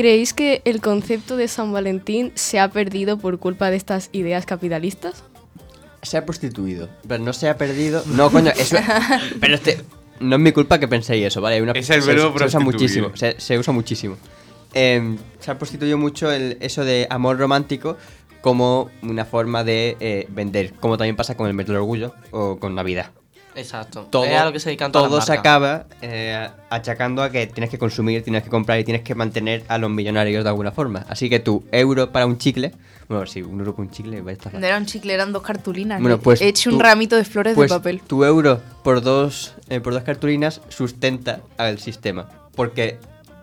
¿Creéis 0.00 0.32
que 0.32 0.62
el 0.64 0.80
concepto 0.80 1.36
de 1.36 1.46
San 1.46 1.72
Valentín 1.74 2.32
se 2.34 2.58
ha 2.58 2.70
perdido 2.70 3.18
por 3.18 3.38
culpa 3.38 3.70
de 3.70 3.76
estas 3.76 4.08
ideas 4.12 4.46
capitalistas? 4.46 5.24
se 6.00 6.16
ha 6.16 6.24
prostituido, 6.24 6.88
pero 7.06 7.22
no 7.22 7.34
se 7.34 7.50
ha 7.50 7.58
perdido. 7.58 8.02
No, 8.06 8.30
coño, 8.30 8.50
eso. 8.56 8.78
pero 9.42 9.56
este. 9.56 9.82
No 10.18 10.36
es 10.36 10.40
mi 10.40 10.52
culpa 10.52 10.80
que 10.80 10.88
penséis 10.88 11.26
eso, 11.26 11.42
¿vale? 11.42 11.60
Una- 11.60 11.72
Es 11.72 11.90
el 11.90 12.00
se- 12.00 12.08
verbo 12.08 12.22
se, 12.22 12.28
usa 12.28 12.36
prostituir. 12.38 12.64
muchísimo. 12.72 13.10
Se, 13.14 13.38
se 13.38 13.58
usa 13.58 13.74
muchísimo. 13.74 14.16
Eh, 14.72 15.18
se 15.38 15.50
ha 15.50 15.58
prostituido 15.58 15.98
mucho 15.98 16.32
el, 16.32 16.56
eso 16.62 16.82
de 16.86 17.06
amor 17.10 17.36
romántico 17.38 17.98
como 18.40 18.90
una 19.02 19.26
forma 19.26 19.64
de 19.64 19.98
eh, 20.00 20.26
vender, 20.30 20.72
como 20.80 20.96
también 20.96 21.16
pasa 21.16 21.36
con 21.36 21.46
el 21.46 21.52
mes 21.52 21.66
del 21.66 21.76
orgullo 21.76 22.14
o 22.30 22.58
con 22.58 22.74
Navidad. 22.74 23.10
Exacto. 23.54 24.06
todo, 24.10 24.24
es 24.24 24.38
a 24.38 24.44
lo 24.44 24.52
que 24.52 24.60
se 24.60 24.70
dedican 24.70 24.92
todo 24.92 25.20
acaba 25.20 25.86
eh, 26.02 26.48
achacando 26.70 27.22
a 27.22 27.30
que 27.30 27.46
tienes 27.46 27.70
que 27.70 27.78
consumir, 27.78 28.22
tienes 28.22 28.42
que 28.42 28.50
comprar 28.50 28.78
y 28.78 28.84
tienes 28.84 29.02
que 29.02 29.14
mantener 29.14 29.64
a 29.68 29.78
los 29.78 29.90
millonarios 29.90 30.44
de 30.44 30.50
alguna 30.50 30.72
forma. 30.72 31.04
Así 31.08 31.28
que 31.28 31.40
tu 31.40 31.64
euro 31.72 32.10
para 32.10 32.26
un 32.26 32.38
chicle, 32.38 32.72
bueno, 33.08 33.26
si 33.26 33.42
un 33.42 33.58
euro 33.60 33.74
para 33.74 33.88
un 33.88 33.90
chicle 33.90 34.20
va 34.22 34.30
a 34.30 34.34
estar 34.34 34.54
No 34.54 34.66
era 34.66 34.76
un 34.76 34.86
chicle, 34.86 35.14
eran 35.14 35.32
dos 35.32 35.42
cartulinas. 35.42 36.00
Bueno, 36.00 36.16
¿no? 36.16 36.22
pues 36.22 36.40
He 36.40 36.48
hecho 36.48 36.70
un 36.70 36.80
ramito 36.80 37.16
de 37.16 37.24
flores 37.24 37.54
pues 37.54 37.70
de 37.70 37.76
papel. 37.76 38.00
tu 38.06 38.24
euro 38.24 38.60
por 38.82 39.02
dos, 39.02 39.54
eh, 39.68 39.80
por 39.80 39.92
dos 39.92 40.02
cartulinas 40.02 40.60
sustenta 40.68 41.40
al 41.56 41.78
sistema. 41.78 42.28
Porque 42.54 42.98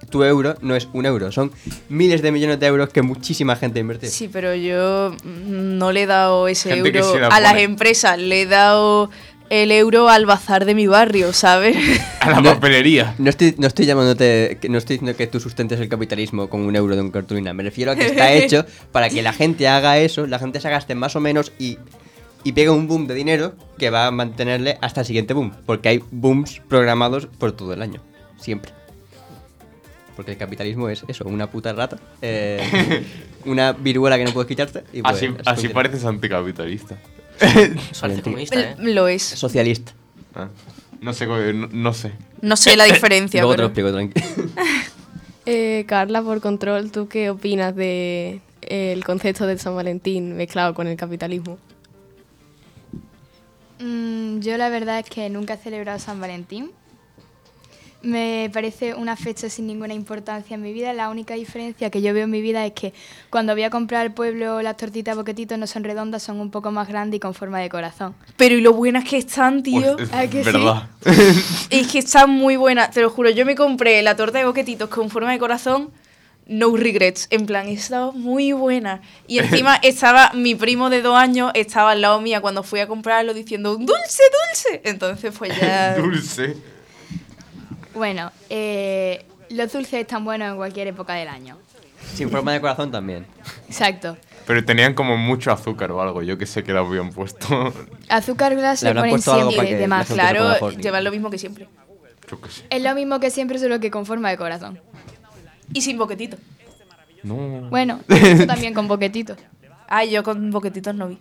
tu 0.09 0.23
euro 0.23 0.55
no 0.61 0.75
es 0.75 0.87
un 0.93 1.05
euro, 1.05 1.31
son 1.31 1.51
miles 1.89 2.21
de 2.21 2.31
millones 2.31 2.59
de 2.59 2.67
euros 2.67 2.89
que 2.89 3.01
muchísima 3.01 3.55
gente 3.55 3.79
ha 3.79 3.81
invertido. 3.81 4.11
Sí, 4.11 4.29
pero 4.31 4.55
yo 4.55 5.11
mm, 5.23 5.77
no 5.77 5.91
le 5.91 6.03
he 6.03 6.05
dado 6.05 6.47
ese 6.47 6.75
Gente 6.75 6.97
euro 6.99 7.13
sí 7.13 7.19
a 7.29 7.39
las 7.39 7.57
empresas, 7.57 8.17
le 8.17 8.43
he 8.43 8.45
dado 8.45 9.09
el 9.49 9.71
euro 9.71 10.09
al 10.09 10.25
bazar 10.25 10.65
de 10.65 10.75
mi 10.75 10.87
barrio, 10.87 11.33
¿sabes? 11.33 11.77
A 12.19 12.29
la 12.29 12.41
papelería. 12.41 13.15
No 13.17 13.29
estoy, 13.29 13.55
no 13.57 13.67
estoy 13.67 13.85
llamándote, 13.85 14.57
no 14.69 14.77
estoy 14.77 14.97
diciendo 14.97 15.17
que 15.17 15.27
tú 15.27 15.39
sustentes 15.39 15.79
el 15.79 15.87
capitalismo 15.89 16.49
con 16.49 16.61
un 16.61 16.75
euro 16.75 16.95
de 16.95 17.01
un 17.01 17.11
cartulina. 17.11 17.53
Me 17.53 17.63
refiero 17.63 17.91
a 17.91 17.95
que 17.95 18.05
está 18.07 18.33
hecho 18.33 18.65
para 18.91 19.09
que 19.09 19.21
la 19.21 19.33
gente 19.33 19.67
haga 19.67 19.97
eso, 19.99 20.27
la 20.27 20.39
gente 20.39 20.59
se 20.59 20.69
gaste 20.69 20.95
más 20.95 21.15
o 21.15 21.19
menos 21.19 21.51
y, 21.59 21.77
y 22.43 22.51
pegue 22.51 22.69
un 22.69 22.87
boom 22.87 23.07
de 23.07 23.13
dinero 23.15 23.55
que 23.77 23.89
va 23.89 24.07
a 24.07 24.11
mantenerle 24.11 24.77
hasta 24.81 25.01
el 25.01 25.07
siguiente 25.07 25.33
boom. 25.33 25.53
Porque 25.65 25.89
hay 25.89 26.03
booms 26.11 26.61
programados 26.67 27.27
por 27.27 27.51
todo 27.53 27.73
el 27.73 27.81
año. 27.81 28.01
Siempre. 28.39 28.71
Porque 30.15 30.31
el 30.31 30.37
capitalismo 30.37 30.89
es 30.89 31.03
eso, 31.07 31.25
una 31.25 31.49
puta 31.49 31.73
rata. 31.73 31.97
eh, 32.21 33.03
una 33.45 33.71
viruela 33.71 34.17
que 34.17 34.25
no 34.25 34.33
puedes 34.33 34.47
quitarte. 34.47 34.83
Y 34.91 35.01
pues, 35.01 35.15
Así, 35.15 35.27
así 35.27 35.35
así 35.45 35.67
pareces 35.69 36.03
anticapitalista. 36.03 36.97
Parece 38.01 38.21
comunista, 38.21 38.59
¿eh? 38.59 38.75
Lo 38.79 39.07
es. 39.07 39.23
Socialista. 39.23 39.93
Ah, 40.35 40.49
No 41.01 41.13
sé, 41.13 41.25
no, 41.27 41.67
no 41.67 41.93
sé. 41.93 42.11
No 42.41 42.55
sé 42.55 42.75
la 42.75 42.83
diferencia, 42.93 43.41
Luego 43.41 43.55
te 43.55 43.61
lo 43.61 43.67
explico, 43.67 43.91
tranquilo. 43.91 44.25
Eh, 45.49 45.85
Carla, 45.87 46.21
por 46.21 46.41
control, 46.41 46.91
¿tú 46.91 47.07
qué 47.07 47.29
opinas 47.29 47.73
de 47.73 48.41
el 48.61 49.05
concepto 49.05 49.47
de 49.47 49.57
San 49.57 49.75
Valentín 49.77 50.35
mezclado 50.35 50.73
con 50.73 50.87
el 50.87 50.97
capitalismo? 50.97 51.57
Mm, 53.79 54.39
yo 54.39 54.57
la 54.57 54.67
verdad 54.67 54.99
es 54.99 55.09
que 55.09 55.29
nunca 55.29 55.53
he 55.53 55.57
celebrado 55.57 55.99
San 55.99 56.19
Valentín. 56.19 56.71
Me 58.03 58.49
parece 58.53 58.93
una 58.93 59.15
fecha 59.15 59.49
sin 59.49 59.65
ninguna 59.65 59.93
importancia 59.93 60.55
en 60.55 60.61
mi 60.61 60.71
vida. 60.71 60.93
La 60.93 61.09
única 61.09 61.33
diferencia 61.33 61.89
que 61.89 62.01
yo 62.01 62.13
veo 62.13 62.25
en 62.25 62.29
mi 62.29 62.41
vida 62.41 62.65
es 62.65 62.73
que 62.73 62.93
cuando 63.29 63.53
voy 63.53 63.63
a 63.63 63.69
comprar 63.71 64.01
al 64.01 64.13
pueblo 64.13 64.61
las 64.61 64.77
tortitas 64.77 65.15
boquetitos 65.15 65.57
no 65.57 65.65
son 65.65 65.83
redondas, 65.83 66.21
son 66.21 66.39
un 66.39 66.51
poco 66.51 66.71
más 66.71 66.87
grandes 66.87 67.17
y 67.17 67.19
con 67.19 67.33
forma 67.33 67.59
de 67.59 67.69
corazón. 67.69 68.13
Pero 68.35 68.55
y 68.55 68.61
lo 68.61 68.73
buenas 68.73 69.03
que 69.03 69.17
están, 69.17 69.63
tío. 69.63 69.97
Es 69.97 70.13
¿a 70.13 70.27
que 70.29 70.43
sí? 70.43 70.51
verdad. 70.51 70.89
Es 71.69 71.87
que 71.87 71.99
están 71.99 72.29
muy 72.29 72.55
buenas, 72.55 72.91
te 72.91 73.01
lo 73.01 73.09
juro. 73.09 73.29
Yo 73.31 73.45
me 73.45 73.55
compré 73.55 74.01
la 74.03 74.15
torta 74.15 74.37
de 74.37 74.45
boquetitos 74.45 74.89
con 74.89 75.09
forma 75.09 75.31
de 75.31 75.39
corazón, 75.39 75.89
no 76.45 76.75
regrets. 76.77 77.27
En 77.29 77.45
plan, 77.45 77.67
estaba 77.67 78.11
muy 78.11 78.51
buena. 78.51 79.01
Y 79.27 79.39
encima 79.39 79.75
estaba 79.77 80.31
mi 80.33 80.55
primo 80.55 80.89
de 80.89 81.01
dos 81.01 81.17
años, 81.17 81.51
estaba 81.55 81.91
al 81.91 82.01
lado 82.01 82.21
mía 82.21 82.41
cuando 82.41 82.61
fui 82.63 82.79
a 82.79 82.87
comprarlo 82.87 83.33
diciendo, 83.33 83.75
dulce, 83.75 84.23
dulce. 84.47 84.81
Entonces, 84.85 85.33
pues 85.37 85.59
ya. 85.59 85.95
Dulce. 85.97 86.76
Bueno, 87.97 88.31
eh, 88.49 89.25
los 89.49 89.73
dulces 89.73 89.95
están 89.95 90.23
buenos 90.23 90.51
en 90.51 90.55
cualquier 90.57 90.87
época 90.87 91.13
del 91.13 91.27
año. 91.27 91.57
Sin 92.13 92.29
forma 92.29 92.53
de 92.53 92.61
corazón 92.61 92.91
también. 92.91 93.25
Exacto. 93.67 94.17
Pero 94.45 94.63
tenían 94.63 94.93
como 94.93 95.17
mucho 95.17 95.51
azúcar 95.51 95.91
o 95.91 96.01
algo, 96.01 96.21
yo 96.21 96.37
que 96.37 96.45
sé 96.45 96.63
que 96.63 96.71
lo 96.71 96.79
habían 96.79 97.11
puesto. 97.11 97.73
Azúcar 98.09 98.55
glass 98.55 98.83
Le 98.83 98.93
le 98.93 98.99
ponen 99.01 99.21
siempre 99.21 99.75
de 99.75 99.87
más. 99.87 100.07
Claro, 100.07 100.69
llevan 100.77 101.03
lo 101.03 101.11
mismo 101.11 101.29
que 101.29 101.37
siempre. 101.37 101.67
Yo 102.29 102.39
que 102.39 102.49
sé. 102.49 102.63
Es 102.69 102.81
lo 102.81 102.93
mismo 102.95 103.19
que 103.19 103.29
siempre, 103.29 103.59
solo 103.59 103.79
que 103.79 103.91
con 103.91 104.05
forma 104.05 104.29
de 104.29 104.37
corazón. 104.37 104.79
Y 105.73 105.81
sin 105.81 105.97
boquetito. 105.97 106.37
No. 107.23 107.35
Bueno, 107.69 107.99
también 108.47 108.73
con 108.73 108.87
boquetitos. 108.87 109.37
Ay, 109.87 110.11
yo 110.11 110.23
con 110.23 110.51
boquetitos 110.51 110.93
no 110.95 111.07
vi. 111.09 111.17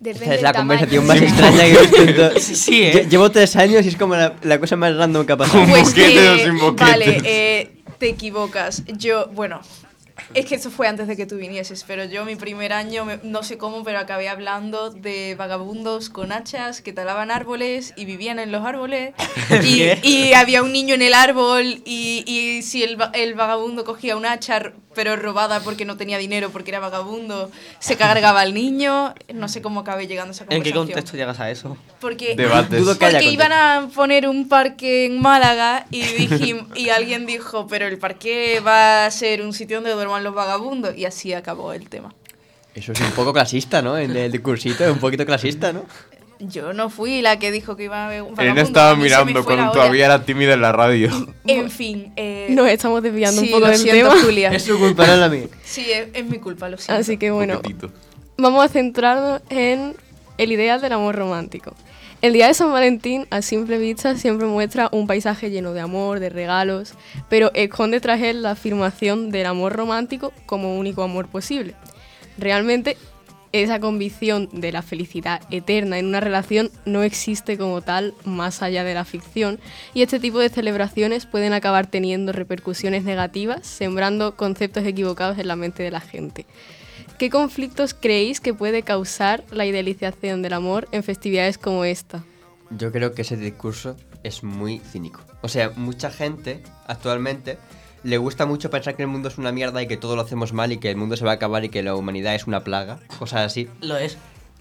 Depende 0.00 0.24
Esta 0.24 0.34
es 0.36 0.42
la 0.42 0.52
tamaño. 0.52 0.80
conversación 0.80 1.06
más 1.06 1.20
extraña 1.20 1.62
que 1.64 1.72
he 2.02 2.06
visto 2.06 2.30
Sí, 2.40 2.56
sí, 2.56 2.82
¿eh? 2.84 2.92
Lle- 3.04 3.08
Llevo 3.10 3.30
tres 3.30 3.54
años 3.56 3.84
y 3.84 3.88
es 3.88 3.96
como 3.96 4.14
la, 4.16 4.34
la 4.42 4.58
cosa 4.58 4.74
más 4.76 4.96
random 4.96 5.26
que 5.26 5.32
ha 5.32 5.36
pasado. 5.36 5.60
Con 5.60 5.70
Pues 5.70 5.88
boquetes 5.90 6.28
o 6.30 6.38
sin 6.38 6.58
boquetes. 6.58 6.88
Vale, 6.88 7.20
eh, 7.24 7.70
te 7.98 8.08
equivocas. 8.08 8.82
Yo, 8.86 9.26
bueno, 9.34 9.60
es 10.32 10.46
que 10.46 10.54
eso 10.54 10.70
fue 10.70 10.86
antes 10.88 11.06
de 11.06 11.16
que 11.16 11.26
tú 11.26 11.36
vinieses, 11.36 11.84
pero 11.86 12.04
yo 12.04 12.24
mi 12.24 12.36
primer 12.36 12.72
año, 12.72 13.04
me- 13.04 13.20
no 13.22 13.42
sé 13.42 13.58
cómo, 13.58 13.84
pero 13.84 13.98
acabé 13.98 14.28
hablando 14.30 14.88
de 14.90 15.34
vagabundos 15.34 16.08
con 16.08 16.32
hachas 16.32 16.80
que 16.80 16.92
talaban 16.94 17.30
árboles 17.30 17.92
y 17.96 18.06
vivían 18.06 18.38
en 18.38 18.52
los 18.52 18.64
árboles. 18.64 19.12
y, 19.62 19.76
¿Qué? 19.78 19.98
y 20.02 20.32
había 20.32 20.62
un 20.62 20.72
niño 20.72 20.94
en 20.94 21.02
el 21.02 21.12
árbol 21.12 21.82
y, 21.84 22.24
y 22.26 22.62
si 22.62 22.82
el, 22.82 22.98
va- 22.98 23.10
el 23.12 23.34
vagabundo 23.34 23.84
cogía 23.84 24.16
un 24.16 24.24
hacha, 24.24 24.72
pero 25.00 25.16
robada 25.16 25.60
porque 25.60 25.86
no 25.86 25.96
tenía 25.96 26.18
dinero, 26.18 26.50
porque 26.50 26.70
era 26.72 26.78
vagabundo, 26.78 27.50
se 27.78 27.96
cargaba 27.96 28.42
al 28.42 28.52
niño. 28.52 29.14
No 29.32 29.48
sé 29.48 29.62
cómo 29.62 29.80
acabé 29.80 30.06
llegando 30.06 30.32
a 30.32 30.34
esa 30.34 30.44
¿En 30.44 30.48
conversación. 30.48 30.86
qué 30.86 30.92
contexto 30.92 31.16
llegas 31.16 31.40
a 31.40 31.50
eso? 31.50 31.78
Porque 32.02 32.34
Debates. 32.36 32.78
Dudo 32.78 32.98
que 32.98 33.06
haya 33.06 33.18
porque 33.20 33.30
contexto. 33.30 33.32
iban 33.32 33.52
a 33.52 33.88
poner 33.94 34.28
un 34.28 34.46
parque 34.46 35.06
en 35.06 35.18
Málaga 35.22 35.86
y, 35.90 36.02
dijim- 36.02 36.66
y 36.76 36.90
alguien 36.90 37.24
dijo, 37.24 37.66
pero 37.66 37.86
el 37.86 37.96
parque 37.96 38.60
va 38.60 39.06
a 39.06 39.10
ser 39.10 39.40
un 39.40 39.54
sitio 39.54 39.78
donde 39.78 39.92
duerman 39.92 40.22
los 40.22 40.34
vagabundos. 40.34 40.94
Y 40.98 41.06
así 41.06 41.32
acabó 41.32 41.72
el 41.72 41.88
tema. 41.88 42.14
Eso 42.74 42.92
es 42.92 43.00
un 43.00 43.12
poco 43.12 43.32
clasista, 43.32 43.80
¿no? 43.80 43.96
En 43.96 44.14
el 44.14 44.30
discursito 44.30 44.84
es 44.84 44.90
un 44.92 44.98
poquito 44.98 45.24
clasista, 45.24 45.72
¿no? 45.72 45.86
Yo 46.40 46.72
no 46.72 46.88
fui 46.90 47.20
la 47.22 47.38
que 47.38 47.50
dijo 47.52 47.76
que 47.76 47.84
iba 47.84 48.02
a 48.02 48.06
haber 48.06 48.22
un 48.22 48.28
Él 48.30 48.34
vagabundo. 48.36 48.62
estaba 48.62 48.90
a 48.90 48.94
mí 48.96 49.08
se 49.08 49.16
me 49.16 49.24
mirando 49.24 49.44
cuando 49.44 49.72
todavía 49.72 50.06
era 50.06 50.24
tímida 50.24 50.54
en 50.54 50.62
la 50.62 50.72
radio. 50.72 51.10
En 51.46 51.70
fin. 51.70 52.12
Eh, 52.16 52.48
Nos 52.50 52.68
estamos 52.68 53.02
desviando 53.02 53.40
sí, 53.42 53.48
un 53.48 53.52
poco 53.52 53.66
lo 53.66 53.70
del 53.72 53.78
siento, 53.78 54.08
tema. 54.10 54.22
Julia. 54.22 54.52
Es 54.52 54.64
su 54.64 54.78
culpa, 54.78 55.06
no 55.06 55.12
es 55.14 55.18
la 55.18 55.28
mía. 55.28 55.46
Sí, 55.64 55.90
es, 55.92 56.08
es 56.14 56.24
mi 56.24 56.38
culpa, 56.38 56.68
lo 56.68 56.78
siento. 56.78 57.00
Así 57.00 57.16
que 57.18 57.30
bueno, 57.30 57.60
vamos 58.38 58.64
a 58.64 58.68
centrarnos 58.68 59.42
en 59.50 59.94
el 60.38 60.52
ideal 60.52 60.80
del 60.80 60.92
amor 60.94 61.14
romántico. 61.16 61.74
El 62.22 62.34
día 62.34 62.48
de 62.48 62.54
San 62.54 62.70
Valentín, 62.70 63.26
a 63.30 63.40
simple 63.40 63.78
vista, 63.78 64.14
siempre 64.16 64.46
muestra 64.46 64.88
un 64.92 65.06
paisaje 65.06 65.50
lleno 65.50 65.72
de 65.72 65.80
amor, 65.80 66.20
de 66.20 66.28
regalos, 66.28 66.92
pero 67.30 67.50
esconde 67.54 67.98
tras 68.00 68.20
él 68.20 68.42
la 68.42 68.50
afirmación 68.50 69.30
del 69.30 69.46
amor 69.46 69.72
romántico 69.74 70.30
como 70.44 70.76
único 70.78 71.02
amor 71.02 71.28
posible. 71.28 71.74
Realmente, 72.36 72.96
esa 73.52 73.80
convicción 73.80 74.48
de 74.52 74.72
la 74.72 74.82
felicidad 74.82 75.42
eterna 75.50 75.98
en 75.98 76.06
una 76.06 76.20
relación 76.20 76.70
no 76.84 77.02
existe 77.02 77.58
como 77.58 77.82
tal 77.82 78.14
más 78.24 78.62
allá 78.62 78.84
de 78.84 78.94
la 78.94 79.04
ficción 79.04 79.58
y 79.94 80.02
este 80.02 80.20
tipo 80.20 80.38
de 80.38 80.48
celebraciones 80.48 81.26
pueden 81.26 81.52
acabar 81.52 81.86
teniendo 81.86 82.32
repercusiones 82.32 83.04
negativas, 83.04 83.66
sembrando 83.66 84.36
conceptos 84.36 84.84
equivocados 84.84 85.38
en 85.38 85.48
la 85.48 85.56
mente 85.56 85.82
de 85.82 85.90
la 85.90 86.00
gente. 86.00 86.46
¿Qué 87.18 87.28
conflictos 87.28 87.92
creéis 87.92 88.40
que 88.40 88.54
puede 88.54 88.82
causar 88.82 89.44
la 89.50 89.66
idealización 89.66 90.42
del 90.42 90.54
amor 90.54 90.88
en 90.92 91.02
festividades 91.02 91.58
como 91.58 91.84
esta? 91.84 92.24
Yo 92.70 92.92
creo 92.92 93.12
que 93.12 93.22
ese 93.22 93.36
discurso 93.36 93.96
es 94.22 94.42
muy 94.42 94.78
cínico. 94.78 95.20
O 95.42 95.48
sea, 95.48 95.70
mucha 95.76 96.10
gente 96.10 96.62
actualmente 96.86 97.58
le 98.02 98.18
gusta 98.18 98.46
mucho 98.46 98.70
pensar 98.70 98.96
que 98.96 99.02
el 99.02 99.08
mundo 99.08 99.28
es 99.28 99.38
una 99.38 99.52
mierda 99.52 99.82
y 99.82 99.86
que 99.86 99.96
todo 99.96 100.16
lo 100.16 100.22
hacemos 100.22 100.52
mal 100.52 100.72
y 100.72 100.78
que 100.78 100.90
el 100.90 100.96
mundo 100.96 101.16
se 101.16 101.24
va 101.24 101.32
a 101.32 101.34
acabar 101.34 101.64
y 101.64 101.68
que 101.68 101.82
la 101.82 101.94
humanidad 101.94 102.34
es 102.34 102.46
una 102.46 102.64
plaga, 102.64 102.98
cosas 103.18 103.40
así. 103.46 103.68
Lo 103.80 103.96
es. 103.96 104.16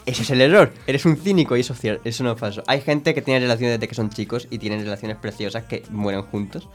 Ese 0.05 0.23
es 0.23 0.29
el 0.31 0.41
error. 0.41 0.73
Eres 0.87 1.05
un 1.05 1.17
cínico 1.17 1.55
y 1.55 1.59
eso, 1.61 1.75
eso 2.03 2.23
no 2.23 2.31
es 2.31 2.39
falso. 2.39 2.63
Hay 2.67 2.81
gente 2.81 3.13
que 3.13 3.21
tiene 3.21 3.39
relaciones 3.41 3.75
desde 3.75 3.87
que 3.87 3.95
son 3.95 4.09
chicos 4.09 4.47
y 4.49 4.57
tienen 4.57 4.81
relaciones 4.81 5.17
preciosas 5.17 5.65
que 5.65 5.83
mueren 5.89 6.23
juntos. 6.23 6.67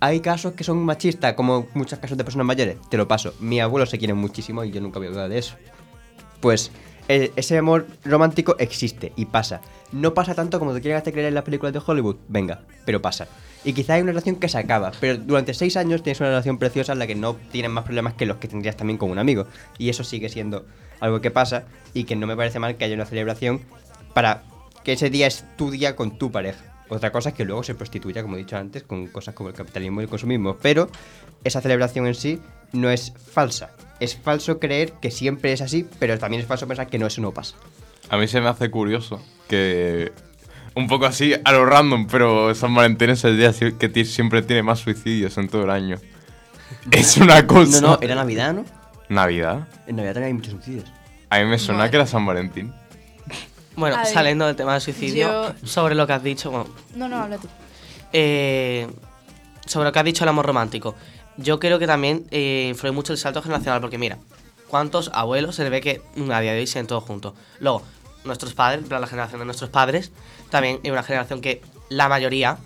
Hay 0.00 0.20
casos 0.20 0.52
que 0.54 0.64
son 0.64 0.84
machistas, 0.84 1.34
como 1.34 1.66
muchos 1.74 1.98
casos 1.98 2.18
de 2.18 2.24
personas 2.24 2.46
mayores. 2.46 2.76
Te 2.90 2.96
lo 2.96 3.06
paso. 3.06 3.32
Mi 3.40 3.60
abuelo 3.60 3.86
se 3.86 3.98
quiere 3.98 4.12
muchísimo 4.14 4.64
y 4.64 4.70
yo 4.70 4.80
nunca 4.80 4.98
voy 4.98 5.08
a 5.08 5.10
dudar 5.12 5.28
de 5.28 5.38
eso. 5.38 5.54
Pues 6.40 6.70
e- 7.08 7.32
ese 7.36 7.56
amor 7.56 7.86
romántico 8.04 8.56
existe 8.58 9.12
y 9.16 9.26
pasa. 9.26 9.60
No 9.92 10.12
pasa 10.14 10.34
tanto 10.34 10.58
como 10.58 10.74
te 10.74 10.80
quieren 10.80 10.98
hacer 11.00 11.12
creer 11.12 11.28
en 11.28 11.34
las 11.34 11.44
películas 11.44 11.72
de 11.72 11.80
Hollywood, 11.84 12.16
venga, 12.28 12.62
pero 12.84 13.00
pasa. 13.00 13.28
Y 13.64 13.72
quizá 13.72 13.94
hay 13.94 14.02
una 14.02 14.12
relación 14.12 14.36
que 14.36 14.48
se 14.48 14.58
acaba, 14.58 14.92
pero 15.00 15.16
durante 15.16 15.54
seis 15.54 15.76
años 15.76 16.02
tienes 16.02 16.20
una 16.20 16.28
relación 16.28 16.58
preciosa 16.58 16.92
en 16.92 16.98
la 16.98 17.06
que 17.06 17.14
no 17.14 17.34
tienes 17.50 17.70
más 17.70 17.84
problemas 17.84 18.14
que 18.14 18.26
los 18.26 18.36
que 18.36 18.48
tendrías 18.48 18.76
también 18.76 18.98
con 18.98 19.10
un 19.10 19.18
amigo. 19.18 19.46
Y 19.78 19.88
eso 19.88 20.04
sigue 20.04 20.28
siendo 20.28 20.66
algo 21.00 21.20
que 21.20 21.30
pasa 21.30 21.64
y 21.94 22.04
que 22.04 22.14
no 22.14 22.26
me 22.26 22.36
parece 22.36 22.58
mal 22.58 22.76
que 22.76 22.84
haya 22.84 22.94
una 22.94 23.06
celebración 23.06 23.62
para 24.12 24.42
que 24.84 24.92
ese 24.92 25.08
día 25.08 25.26
es 25.26 25.44
tu 25.56 25.70
día 25.70 25.96
con 25.96 26.18
tu 26.18 26.30
pareja. 26.30 26.74
Otra 26.88 27.10
cosa 27.10 27.30
es 27.30 27.34
que 27.34 27.44
luego 27.44 27.62
se 27.62 27.74
prostituya, 27.74 28.22
como 28.22 28.36
he 28.36 28.40
dicho 28.40 28.56
antes, 28.56 28.82
con 28.82 29.06
cosas 29.06 29.34
como 29.34 29.48
el 29.48 29.54
capitalismo 29.54 30.00
y 30.00 30.04
el 30.04 30.10
consumismo. 30.10 30.56
Pero 30.60 30.90
esa 31.42 31.62
celebración 31.62 32.06
en 32.06 32.14
sí 32.14 32.40
no 32.72 32.90
es 32.90 33.12
falsa. 33.30 33.70
Es 34.00 34.16
falso 34.16 34.58
creer 34.58 34.92
que 34.92 35.10
siempre 35.10 35.52
es 35.52 35.62
así, 35.62 35.86
pero 35.98 36.18
también 36.18 36.42
es 36.42 36.46
falso 36.46 36.68
pensar 36.68 36.88
que 36.88 36.98
no, 36.98 37.06
eso 37.06 37.22
no 37.22 37.32
pasa. 37.32 37.56
A 38.10 38.18
mí 38.18 38.28
se 38.28 38.40
me 38.40 38.48
hace 38.48 38.70
curioso 38.70 39.22
que. 39.48 40.12
Un 40.76 40.88
poco 40.88 41.06
así, 41.06 41.32
a 41.44 41.52
lo 41.52 41.64
random, 41.66 42.06
pero 42.08 42.54
San 42.54 42.74
Valentín 42.74 43.10
es 43.10 43.22
el 43.24 43.36
día 43.38 43.52
que 43.78 44.04
siempre 44.04 44.42
tiene 44.42 44.62
más 44.62 44.80
suicidios 44.80 45.36
en 45.38 45.48
todo 45.48 45.64
el 45.64 45.70
año. 45.70 45.98
Es 46.90 47.16
una 47.16 47.46
cosa. 47.46 47.80
No, 47.80 47.88
no, 47.92 47.98
era 48.00 48.14
Navidad, 48.14 48.52
¿no? 48.54 48.64
¿Navidad? 49.08 49.68
En 49.86 49.96
Navidad 49.96 50.14
también 50.14 50.28
hay 50.28 50.34
muchos 50.34 50.52
suicidios. 50.54 50.84
A 51.30 51.38
mí 51.38 51.44
me 51.46 51.58
suena 51.58 51.88
que 51.90 51.96
era 51.96 52.06
San 52.06 52.26
Valentín. 52.26 52.72
Bueno, 53.76 53.96
ver, 53.96 54.06
saliendo 54.06 54.46
del 54.46 54.56
tema 54.56 54.72
del 54.72 54.80
suicidio, 54.82 55.52
yo- 55.60 55.66
sobre 55.66 55.94
lo 55.94 56.06
que 56.06 56.12
has 56.12 56.22
dicho, 56.22 56.50
bueno, 56.50 56.66
No, 56.94 57.08
no, 57.08 57.16
habla 57.22 57.38
tú. 57.38 57.48
eh, 58.12 58.86
sobre 59.66 59.86
lo 59.86 59.92
que 59.92 59.98
has 59.98 60.04
dicho 60.04 60.24
el 60.24 60.28
amor 60.28 60.46
romántico. 60.46 60.94
Yo 61.36 61.58
creo 61.58 61.78
que 61.78 61.86
también 61.86 62.26
eh, 62.30 62.66
influye 62.70 62.92
mucho 62.92 63.12
el 63.12 63.18
salto 63.18 63.42
generacional, 63.42 63.80
porque 63.80 63.98
mira, 63.98 64.18
¿cuántos 64.68 65.10
abuelos 65.12 65.56
se 65.56 65.64
le 65.64 65.70
ve 65.70 65.80
que 65.80 66.02
a 66.32 66.40
día 66.40 66.52
de 66.52 66.60
hoy 66.60 66.66
siguen 66.66 66.86
todos 66.86 67.02
juntos? 67.04 67.34
Luego, 67.60 67.82
nuestros 68.24 68.54
padres, 68.54 68.88
la 68.88 69.06
generación 69.06 69.40
de 69.40 69.44
nuestros 69.46 69.70
padres, 69.70 70.12
también 70.54 70.78
es 70.84 70.92
una 70.92 71.02
generación 71.02 71.40
que 71.40 71.60
la 71.88 72.08
mayoría 72.08 72.58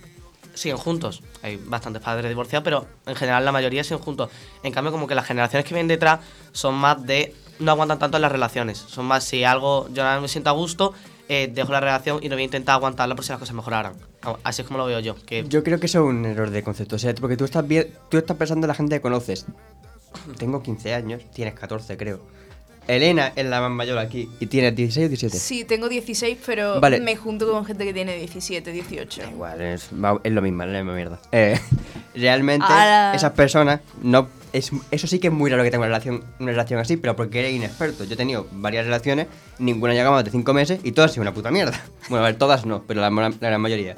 siguen 0.52 0.76
juntos. 0.76 1.22
Hay 1.42 1.56
bastantes 1.56 2.02
padres 2.02 2.28
divorciados, 2.28 2.62
pero 2.62 2.86
en 3.06 3.16
general 3.16 3.42
la 3.46 3.50
mayoría 3.50 3.82
siguen 3.82 4.00
juntos. 4.00 4.28
En 4.62 4.74
cambio, 4.74 4.92
como 4.92 5.06
que 5.06 5.14
las 5.14 5.24
generaciones 5.24 5.66
que 5.66 5.72
vienen 5.72 5.88
detrás 5.88 6.20
son 6.52 6.74
más 6.74 7.06
de... 7.06 7.34
no 7.60 7.70
aguantan 7.70 7.98
tanto 7.98 8.18
las 8.18 8.30
relaciones. 8.30 8.76
Son 8.76 9.06
más 9.06 9.24
si 9.24 9.42
algo 9.42 9.88
yo 9.94 10.04
no 10.04 10.20
me 10.20 10.28
siento 10.28 10.50
a 10.50 10.52
gusto, 10.52 10.92
eh, 11.30 11.50
dejo 11.50 11.72
la 11.72 11.80
relación 11.80 12.18
y 12.22 12.28
no 12.28 12.34
voy 12.34 12.42
a 12.42 12.44
intentar 12.44 12.74
aguantarla 12.74 13.14
por 13.14 13.24
si 13.24 13.30
las 13.30 13.38
cosas 13.38 13.54
mejoraran. 13.54 13.94
Así 14.42 14.60
es 14.60 14.68
como 14.68 14.76
lo 14.76 14.84
veo 14.84 15.00
yo. 15.00 15.14
Que 15.24 15.48
Yo 15.48 15.64
creo 15.64 15.80
que 15.80 15.86
eso 15.86 16.00
es 16.00 16.10
un 16.10 16.26
error 16.26 16.50
de 16.50 16.62
concepto. 16.62 16.96
O 16.96 16.98
sea, 16.98 17.14
porque 17.14 17.38
tú 17.38 17.46
estás, 17.46 17.66
bien, 17.66 17.94
tú 18.10 18.18
estás 18.18 18.36
pensando 18.36 18.66
en 18.66 18.68
la 18.68 18.74
gente 18.74 18.96
que 18.96 19.00
conoces. 19.00 19.46
Tengo 20.36 20.62
15 20.62 20.92
años, 20.92 21.22
tienes 21.32 21.54
14, 21.54 21.96
creo. 21.96 22.20
Elena 22.88 23.32
es 23.36 23.46
la 23.46 23.60
más 23.60 23.70
mayor 23.70 23.98
aquí 23.98 24.28
y 24.40 24.46
tienes 24.46 24.74
16 24.74 25.06
o 25.06 25.08
17. 25.08 25.38
Sí, 25.38 25.64
tengo 25.64 25.88
16, 25.88 26.38
pero 26.44 26.80
Vale. 26.80 27.00
me 27.00 27.16
junto 27.16 27.50
con 27.50 27.64
gente 27.64 27.84
que 27.84 27.92
tiene 27.92 28.16
17, 28.16 28.72
18. 28.72 29.22
Da 29.22 29.30
igual, 29.30 29.60
es, 29.60 29.92
lo 29.92 30.42
mismo, 30.42 30.62
es 30.62 30.68
la 30.70 30.78
misma 30.78 30.94
mierda. 30.94 31.20
Eh, 31.30 31.60
realmente, 32.14 32.66
esas 33.14 33.32
personas, 33.32 33.80
no 34.02 34.28
es, 34.52 34.70
eso 34.90 35.06
sí 35.06 35.18
que 35.18 35.28
es 35.28 35.32
muy 35.32 35.50
raro 35.50 35.62
que 35.62 35.70
tenga 35.70 35.80
una 35.80 35.88
relación, 35.88 36.24
una 36.38 36.50
relación 36.50 36.80
así, 36.80 36.96
pero 36.96 37.14
porque 37.14 37.40
eres 37.40 37.52
inexperto. 37.52 38.04
Yo 38.04 38.14
he 38.14 38.16
tenido 38.16 38.46
varias 38.52 38.84
relaciones, 38.84 39.26
ninguna 39.58 39.92
llegaba 39.92 40.16
más 40.16 40.24
de 40.24 40.30
5 40.30 40.54
meses 40.54 40.80
y 40.82 40.92
todas 40.92 41.10
han 41.10 41.14
sido 41.14 41.22
una 41.22 41.34
puta 41.34 41.50
mierda. 41.50 41.80
Bueno, 42.08 42.24
a 42.24 42.28
ver, 42.28 42.38
todas 42.38 42.64
no, 42.64 42.84
pero 42.86 43.02
la, 43.02 43.10
la 43.10 43.30
gran 43.38 43.60
mayoría. 43.60 43.94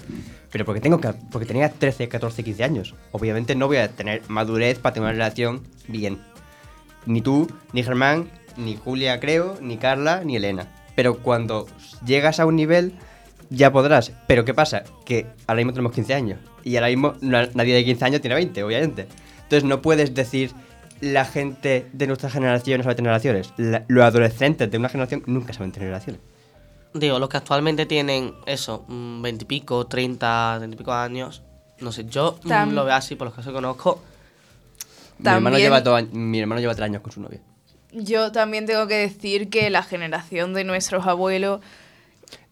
Pero 0.50 0.64
porque 0.64 0.80
tengo 0.80 1.00
que, 1.00 1.12
porque 1.30 1.46
tenía 1.46 1.70
13, 1.70 2.08
14, 2.08 2.42
15 2.42 2.64
años. 2.64 2.94
Obviamente 3.12 3.54
no 3.54 3.68
voy 3.68 3.76
a 3.76 3.88
tener 3.88 4.22
madurez 4.26 4.80
para 4.80 4.94
tener 4.94 5.04
una 5.04 5.12
relación 5.12 5.62
bien. 5.86 6.20
Ni 7.06 7.20
tú, 7.20 7.48
ni 7.72 7.84
Germán, 7.84 8.28
ni 8.56 8.76
Julia 8.76 9.20
creo, 9.20 9.56
ni 9.60 9.76
Carla, 9.76 10.22
ni 10.24 10.36
Elena. 10.36 10.66
pero 10.96 11.18
cuando 11.18 11.66
llegas 12.04 12.40
a 12.40 12.46
un 12.46 12.56
nivel 12.56 12.92
ya 13.48 13.72
podrás. 13.72 14.12
Pero 14.26 14.44
¿qué 14.44 14.52
pasa? 14.54 14.84
Que 15.04 15.26
ahora 15.46 15.58
mismo 15.58 15.72
tenemos 15.72 15.92
15 15.92 16.14
años 16.14 16.38
y 16.62 16.76
ahora 16.76 16.88
mismo 16.88 17.14
na- 17.20 17.48
nadie 17.54 17.74
de 17.74 17.84
15 17.84 18.04
años 18.04 18.20
tiene 18.20 18.34
20, 18.34 18.62
obviamente. 18.62 19.06
Entonces 19.42 19.64
no 19.64 19.80
puedes 19.82 20.14
decir 20.14 20.52
la 21.00 21.24
gente 21.24 21.86
de 21.94 22.06
nuestra 22.06 22.28
generación 22.28 22.78
no 22.78 22.84
sabe 22.84 22.94
tener 22.96 23.08
relaciones. 23.10 23.52
La- 23.56 23.84
los 23.88 24.04
adolescentes 24.04 24.70
de 24.70 24.76
una 24.78 24.88
generación 24.90 25.22
nunca 25.26 25.52
saben 25.54 25.72
tener 25.72 25.88
relaciones. 25.88 26.20
Digo, 26.92 27.18
los 27.18 27.28
que 27.28 27.36
actualmente 27.38 27.86
tienen 27.86 28.34
eso, 28.46 28.84
mm, 28.88 29.22
veintipico, 29.22 29.86
treinta, 29.86 30.56
treinta 30.58 30.74
y 30.74 30.78
pico 30.78 30.92
años, 30.92 31.42
no 31.80 31.92
sé, 31.92 32.04
yo 32.04 32.38
mm, 32.44 32.48
Tam- 32.48 32.72
lo 32.72 32.84
veo 32.84 32.94
así 32.94 33.14
por 33.16 33.26
los 33.28 33.34
casos 33.34 33.50
que 33.52 33.54
conozco. 33.54 34.02
Mi 35.18 35.28
hermano, 35.30 35.56
lleva 35.58 35.80
dos 35.80 35.96
años- 35.98 36.12
mi 36.12 36.40
hermano 36.40 36.60
lleva 36.60 36.74
3 36.74 36.84
años 36.86 37.02
con 37.02 37.12
su 37.12 37.20
novia. 37.20 37.40
Yo 37.92 38.30
también 38.32 38.66
tengo 38.66 38.86
que 38.86 38.94
decir 38.96 39.50
que 39.50 39.68
la 39.70 39.82
generación 39.82 40.54
de 40.54 40.64
nuestros 40.64 41.06
abuelos, 41.06 41.60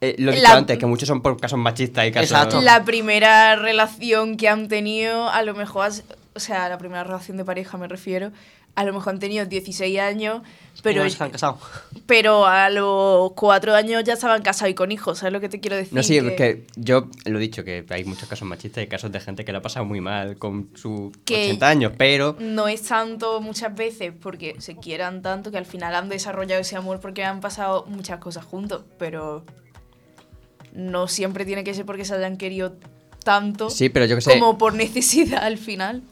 Eh, 0.01 0.15
lo 0.19 0.31
he 0.33 0.35
dicho 0.37 0.49
La- 0.49 0.55
antes, 0.57 0.79
que 0.79 0.87
muchos 0.87 1.07
son 1.09 1.23
por 1.23 1.41
casos 1.41 1.59
machistas 1.59 2.07
y 2.07 2.13
casos... 2.13 2.31
Exacto. 2.31 2.61
la 2.61 2.85
primera 2.85 3.55
relación 3.57 4.37
que 4.37 4.49
han 4.49 4.69
tenido, 4.69 5.29
a 5.29 5.43
lo 5.43 5.55
mejor, 5.55 5.87
has- 5.87 6.05
o 6.35 6.41
sea, 6.41 6.69
la 6.69 6.79
primera 6.79 7.05
relación 7.05 7.37
de 7.37 7.45
pareja 7.45 7.77
me 7.79 7.87
refiero, 7.89 8.31
a 8.79 8.85
lo 8.85 8.93
mejor 8.93 9.15
han 9.15 9.19
tenido 9.19 9.45
16 9.45 9.99
años, 9.99 10.43
pero, 10.85 11.03
no 11.03 11.11
se 11.11 11.25
han 11.25 11.31
casado. 11.31 11.59
pero 12.07 12.47
a 12.47 12.71
los 12.71 13.33
4 13.33 13.75
años 13.75 14.05
ya 14.05 14.13
estaban 14.13 14.41
casados 14.43 14.71
y 14.71 14.75
con 14.75 14.93
hijos, 14.93 15.19
¿sabes 15.19 15.33
lo 15.33 15.41
que 15.41 15.49
te 15.49 15.59
quiero 15.59 15.75
decir? 15.75 15.95
No, 15.95 16.03
sí, 16.05 16.17
es 16.17 16.33
que 16.35 16.65
yo 16.77 17.09
lo 17.25 17.39
he 17.39 17.41
dicho, 17.41 17.65
que 17.65 17.85
hay 17.91 18.05
muchos 18.05 18.29
casos 18.29 18.47
machistas 18.47 18.85
y 18.85 18.87
casos 18.87 19.11
de 19.11 19.19
gente 19.19 19.45
que 19.45 19.51
lo 19.51 19.59
ha 19.59 19.63
pasado 19.63 19.85
muy 19.85 20.01
mal 20.01 20.37
con 20.39 20.71
sus 20.77 21.11
Que- 21.25 21.47
80 21.47 21.69
años, 21.69 21.93
pero... 21.99 22.37
no 22.39 22.69
es 22.69 22.83
tanto 22.83 23.41
muchas 23.41 23.75
veces 23.75 24.13
porque 24.21 24.55
se 24.61 24.77
quieran 24.77 25.23
tanto 25.23 25.51
que 25.51 25.59
al 25.59 25.67
final 25.67 25.97
han 25.97 26.09
desarrollado 26.09 26.61
ese 26.61 26.77
amor 26.77 27.01
porque 27.01 27.25
han 27.25 27.41
pasado 27.41 27.85
muchas 27.89 28.21
cosas 28.21 28.45
juntos, 28.45 28.85
pero 28.97 29.45
no 30.73 31.09
siempre 31.09 31.45
tiene 31.45 31.65
que 31.65 31.75
ser 31.75 31.85
porque 31.85 32.05
se 32.05 32.15
hayan 32.15 32.37
querido 32.37 32.75
tanto 33.25 33.69
Sí, 33.71 33.89
pero 33.89 34.07
yo 34.07 34.15
que 34.15 34.23
sé... 34.23 34.39
como 34.39 34.57
por 34.59 34.75
necesidad 34.75 35.43
al 35.43 35.59
final. 35.59 36.03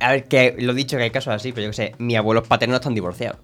A 0.00 0.12
ver, 0.12 0.24
que 0.24 0.54
lo 0.58 0.72
he 0.72 0.74
dicho 0.74 0.96
que 0.96 1.04
hay 1.04 1.10
casos 1.10 1.32
así, 1.34 1.52
pero 1.52 1.64
yo 1.64 1.70
que 1.70 1.76
sé, 1.76 1.94
mis 1.98 2.16
abuelos 2.16 2.46
paternos 2.48 2.76
están 2.76 2.94
divorciados. 2.94 3.38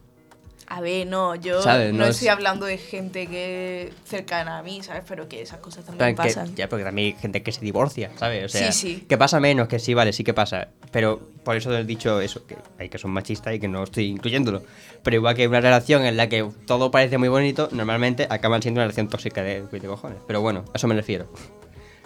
A 0.68 0.80
ver, 0.80 1.06
no, 1.06 1.34
yo 1.34 1.60
¿Sabes? 1.60 1.92
no, 1.92 1.98
No 1.98 2.04
es- 2.06 2.12
estoy 2.12 2.28
hablando 2.28 2.64
de 2.64 2.78
gente 2.78 3.26
que 3.26 3.92
cercana 4.06 4.56
a 4.58 4.62
mí, 4.62 4.82
¿sabes? 4.82 5.02
Pero 5.06 5.28
que 5.28 5.42
esas 5.42 5.58
cosas 5.58 5.84
también 5.84 6.14
plan, 6.14 6.26
que- 6.26 6.34
pasan. 6.34 6.56
ya, 6.56 6.66
porque 6.66 6.82
también 6.84 7.14
hay 7.14 7.20
gente 7.20 7.42
que 7.42 7.52
se 7.52 7.60
divorcia, 7.60 8.10
¿sabes? 8.16 8.46
O 8.46 8.48
sea, 8.48 8.72
Sí, 8.72 8.94
sí. 8.94 9.04
que 9.06 9.18
pasa 9.18 9.38
menos, 9.38 9.68
que 9.68 9.78
sí, 9.78 9.92
vale, 9.92 10.14
sí 10.14 10.24
que 10.24 10.32
pasa. 10.32 10.68
Pero 10.90 11.20
por 11.44 11.56
eso 11.56 11.76
he 11.76 11.84
dicho 11.84 12.18
eso, 12.22 12.46
que 12.46 12.56
hay 12.78 12.88
que 12.88 12.96
son 12.96 13.10
machistas 13.10 13.54
y 13.54 13.58
que 13.60 13.68
no 13.68 13.82
estoy 13.82 14.06
incluyéndolo. 14.06 14.62
Pero 15.02 15.16
igual 15.16 15.34
que 15.34 15.46
una 15.46 15.60
relación 15.60 16.06
en 16.06 16.16
la 16.16 16.30
que 16.30 16.48
todo 16.66 16.90
parece 16.90 17.18
muy 17.18 17.28
bonito, 17.28 17.68
normalmente 17.72 18.26
acaban 18.30 18.62
siendo 18.62 18.78
una 18.78 18.84
relación 18.84 19.08
tóxica 19.08 19.42
de, 19.42 19.62
de 19.66 19.80
cojones. 19.80 20.18
Pero 20.26 20.40
bueno, 20.40 20.64
a 20.72 20.78
eso 20.78 20.88
me 20.88 20.94
refiero. 20.94 21.26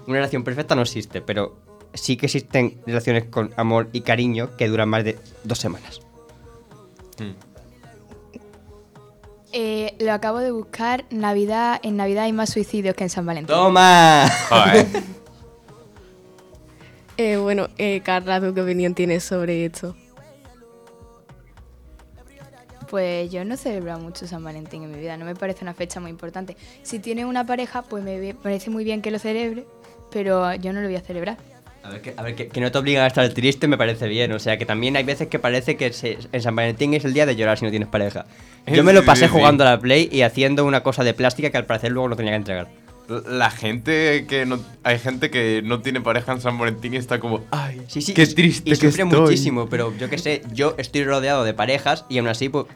Una 0.09 0.17
relación 0.17 0.43
perfecta 0.43 0.75
no 0.75 0.83
existe, 0.83 1.21
pero 1.21 1.57
sí 1.97 2.17
que 2.17 2.27
existen 2.27 2.79
relaciones 2.87 3.25
con 3.25 3.53
amor 3.57 3.89
y 3.93 4.03
cariño 4.03 4.57
que 4.57 4.69
duran 4.69 4.89
más 4.89 5.05
de 5.05 5.19
dos 5.45 5.59
semanas. 5.59 6.01
Eh, 9.53 9.95
lo 10.01 10.13
acabo 10.13 10.39
de 10.41 10.51
buscar. 10.51 11.07
Navidad, 11.11 11.81
en 11.83 11.97
Navidad 11.97 12.25
hay 12.25 12.33
más 12.33 12.51
suicidios 12.51 12.95
que 12.95 13.05
en 13.05 13.11
San 13.11 13.25
Valentín. 13.25 13.55
¡Toma! 13.55 14.29
Joder. 14.49 14.87
Eh, 17.19 17.39
bueno, 17.39 17.69
eh, 17.79 18.03
Carla, 18.05 18.43
¿tú 18.43 18.53
qué 18.53 18.61
opinión 18.61 18.95
tienes 18.95 19.25
sobre 19.25 19.65
esto? 19.65 19.97
Pues 22.91 23.31
yo 23.33 23.43
no 23.47 23.55
he 23.55 23.57
celebrado 23.57 24.01
mucho 24.01 24.27
San 24.27 24.45
Valentín 24.45 24.83
en 24.83 24.93
mi 24.93 24.99
vida, 24.99 25.17
no 25.17 25.25
me 25.25 25.35
parece 25.35 25.65
una 25.65 25.73
fecha 25.73 25.99
muy 25.99 26.11
importante. 26.11 26.59
Si 26.83 26.99
tiene 26.99 27.25
una 27.25 27.47
pareja, 27.47 27.81
pues 27.81 28.05
me 28.05 28.35
parece 28.35 28.69
muy 28.69 28.85
bien 28.85 29.01
que 29.01 29.11
lo 29.11 29.19
celebre, 29.19 29.67
pero 30.11 30.55
yo 30.57 30.75
no 30.75 30.83
lo 30.83 30.89
voy 30.89 30.97
a 30.97 31.01
celebrar. 31.01 31.39
A 31.87 31.91
ver, 31.91 32.01
que, 32.03 32.15
a 32.17 32.23
ver 32.23 32.35
que, 32.35 32.49
que 32.49 32.61
no 32.61 32.71
te 32.73 32.79
obligan 32.79 33.05
a 33.05 33.07
estar 33.07 33.29
triste 33.31 33.69
me 33.69 33.79
parece 33.79 34.09
bien. 34.09 34.33
O 34.33 34.39
sea, 34.39 34.59
que 34.59 34.67
también 34.67 34.97
hay 34.97 35.05
veces 35.05 35.29
que 35.29 35.39
parece 35.39 35.77
que 35.77 35.93
se- 35.93 36.19
en 36.33 36.43
San 36.43 36.57
Valentín 36.57 36.95
es 36.95 37.05
el 37.05 37.15
día 37.15 37.27
de 37.27 37.37
llorar 37.37 37.59
si 37.59 37.65
no 37.65 37.71
tienes 37.71 37.89
pareja. 37.89 38.27
Yo 38.67 38.83
me 38.83 38.93
lo 38.93 39.05
pasé 39.05 39.29
jugando 39.29 39.65
a 39.65 39.71
la 39.71 39.79
Play 39.81 40.09
y 40.11 40.23
haciendo 40.23 40.65
una 40.65 40.83
cosa 40.83 41.05
de 41.05 41.15
plástica 41.15 41.51
que 41.51 41.57
al 41.59 41.67
parecer 41.67 41.93
luego 41.93 42.09
no 42.09 42.17
tenía 42.17 42.33
que 42.33 42.37
entregar. 42.37 42.69
La 43.29 43.51
gente 43.53 44.27
que 44.29 44.47
no. 44.47 44.59
Hay 44.83 44.99
gente 44.99 45.31
que 45.31 45.63
no 45.65 45.81
tiene 45.81 46.01
pareja 46.01 46.33
en 46.33 46.41
San 46.41 46.59
Valentín 46.59 46.95
y 46.95 46.97
está 46.97 47.21
como. 47.21 47.45
¡Ay! 47.53 47.81
Sí, 47.87 48.03
sí. 48.03 48.13
¡Qué 48.15 48.23
y- 48.25 48.35
triste 48.35 48.69
y 48.69 48.73
que 48.73 48.91
sufre 48.91 49.05
estoy! 49.05 49.21
muchísimo, 49.21 49.69
pero 49.69 49.97
yo 49.97 50.11
qué 50.11 50.19
sé, 50.19 50.43
yo 50.53 50.75
estoy 50.77 51.05
rodeado 51.05 51.45
de 51.45 51.55
parejas 51.55 52.05
y 52.09 52.19
aún 52.19 52.27
así, 52.27 52.49
pues, 52.49 52.67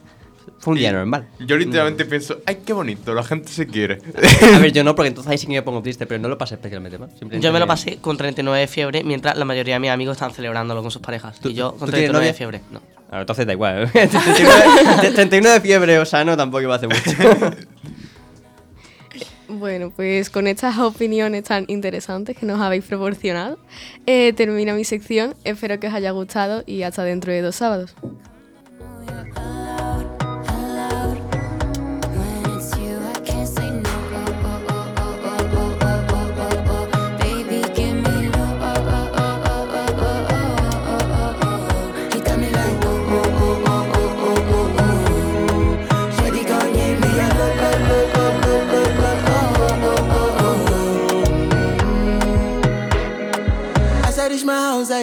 fue 0.61 0.75
un 0.75 0.79
día 0.79 0.93
normal. 0.93 1.27
Yo 1.41 1.57
literalmente 1.57 2.05
pienso, 2.05 2.39
¡ay, 2.47 2.59
qué 2.65 2.73
bonito! 2.75 3.15
La 3.15 3.23
gente 3.25 3.49
se 3.51 3.67
quiere. 3.67 3.99
A 4.55 4.59
ver, 4.59 4.73
yo 4.75 4.85
no, 4.85 4.95
porque 4.95 5.09
entonces 5.09 5.31
ahí 5.33 5.39
sí 5.39 5.47
que 5.47 5.55
me 5.55 5.63
pongo 5.63 5.83
triste, 5.83 6.07
pero 6.07 6.21
no 6.21 6.29
lo 6.29 6.37
pasé 6.39 6.55
especialmente 6.57 6.99
mal. 6.99 7.09
simplemente 7.11 7.41
Yo 7.45 7.53
me 7.53 7.59
lo 7.59 7.67
pasé 7.67 7.97
con 7.97 8.17
39 8.17 8.61
de 8.61 8.67
fiebre, 8.69 9.03
mientras 9.03 9.37
la 9.39 9.45
mayoría 9.47 9.75
de 9.75 9.81
mis 9.81 9.91
amigos 9.91 10.17
están 10.19 10.33
celebrándolo 10.33 10.83
con 10.83 10.91
sus 10.91 11.01
parejas. 11.03 11.41
¿Tú- 11.41 11.49
y 11.49 11.55
yo 11.55 11.71
con 11.73 11.91
tienes 11.91 12.11
39 12.11 12.27
de 12.27 12.35
fiebre, 12.35 12.61
no. 12.71 12.81
Ah, 13.11 13.21
entonces 13.21 13.47
da 13.47 13.53
igual. 13.55 13.91
39, 13.93 15.11
39 15.15 15.55
de 15.55 15.61
fiebre 15.61 15.99
o 15.99 16.05
sano 16.05 16.37
tampoco 16.37 16.61
iba 16.63 16.75
a 16.75 16.77
hacer 16.77 16.89
mucho. 16.91 17.57
Bueno, 19.49 19.91
pues 19.91 20.31
con 20.31 20.47
estas 20.47 20.79
opiniones 20.79 21.43
tan 21.45 21.65
interesantes 21.67 22.37
que 22.37 22.47
nos 22.47 22.61
habéis 22.61 22.85
proporcionado, 22.85 23.59
eh, 24.07 24.33
termina 24.35 24.75
mi 24.75 24.85
sección. 24.85 25.35
Espero 25.43 25.81
que 25.81 25.89
os 25.89 25.95
haya 25.95 26.13
gustado 26.13 26.63
y 26.67 26.83
hasta 26.83 27.03
dentro 27.03 27.33
de 27.33 27.43
dos 27.43 27.57
sábados. 27.57 27.95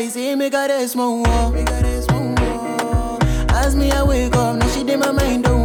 eyes, 0.07 0.15
me 0.15 0.35
make 0.35 0.53
her 0.53 0.81
small. 0.87 1.25
As 3.49 3.75
me, 3.75 3.91
I 3.91 4.03
wake 4.03 4.35
up, 4.35 4.55
now 4.55 4.67
she 4.69 4.81
in 4.81 4.99
my 4.99 5.11
mind. 5.11 5.45
Oh. 5.47 5.56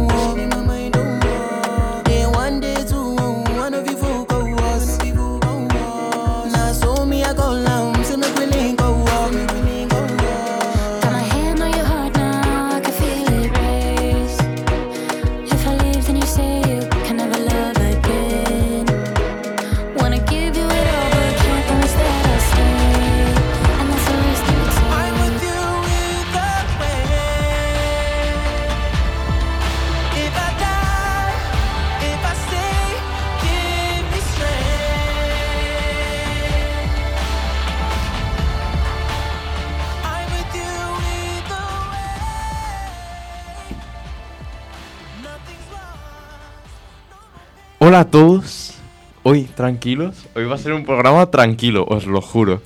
Hola 47.93 47.99
a 47.99 48.09
todos. 48.09 48.73
Hoy, 49.21 49.43
tranquilos. 49.43 50.15
Hoy 50.33 50.45
va 50.45 50.55
a 50.55 50.57
ser 50.57 50.73
un 50.73 50.83
programa 50.83 51.27
tranquilo, 51.29 51.85
os 51.87 52.07
lo 52.07 52.21
juro. 52.23 52.59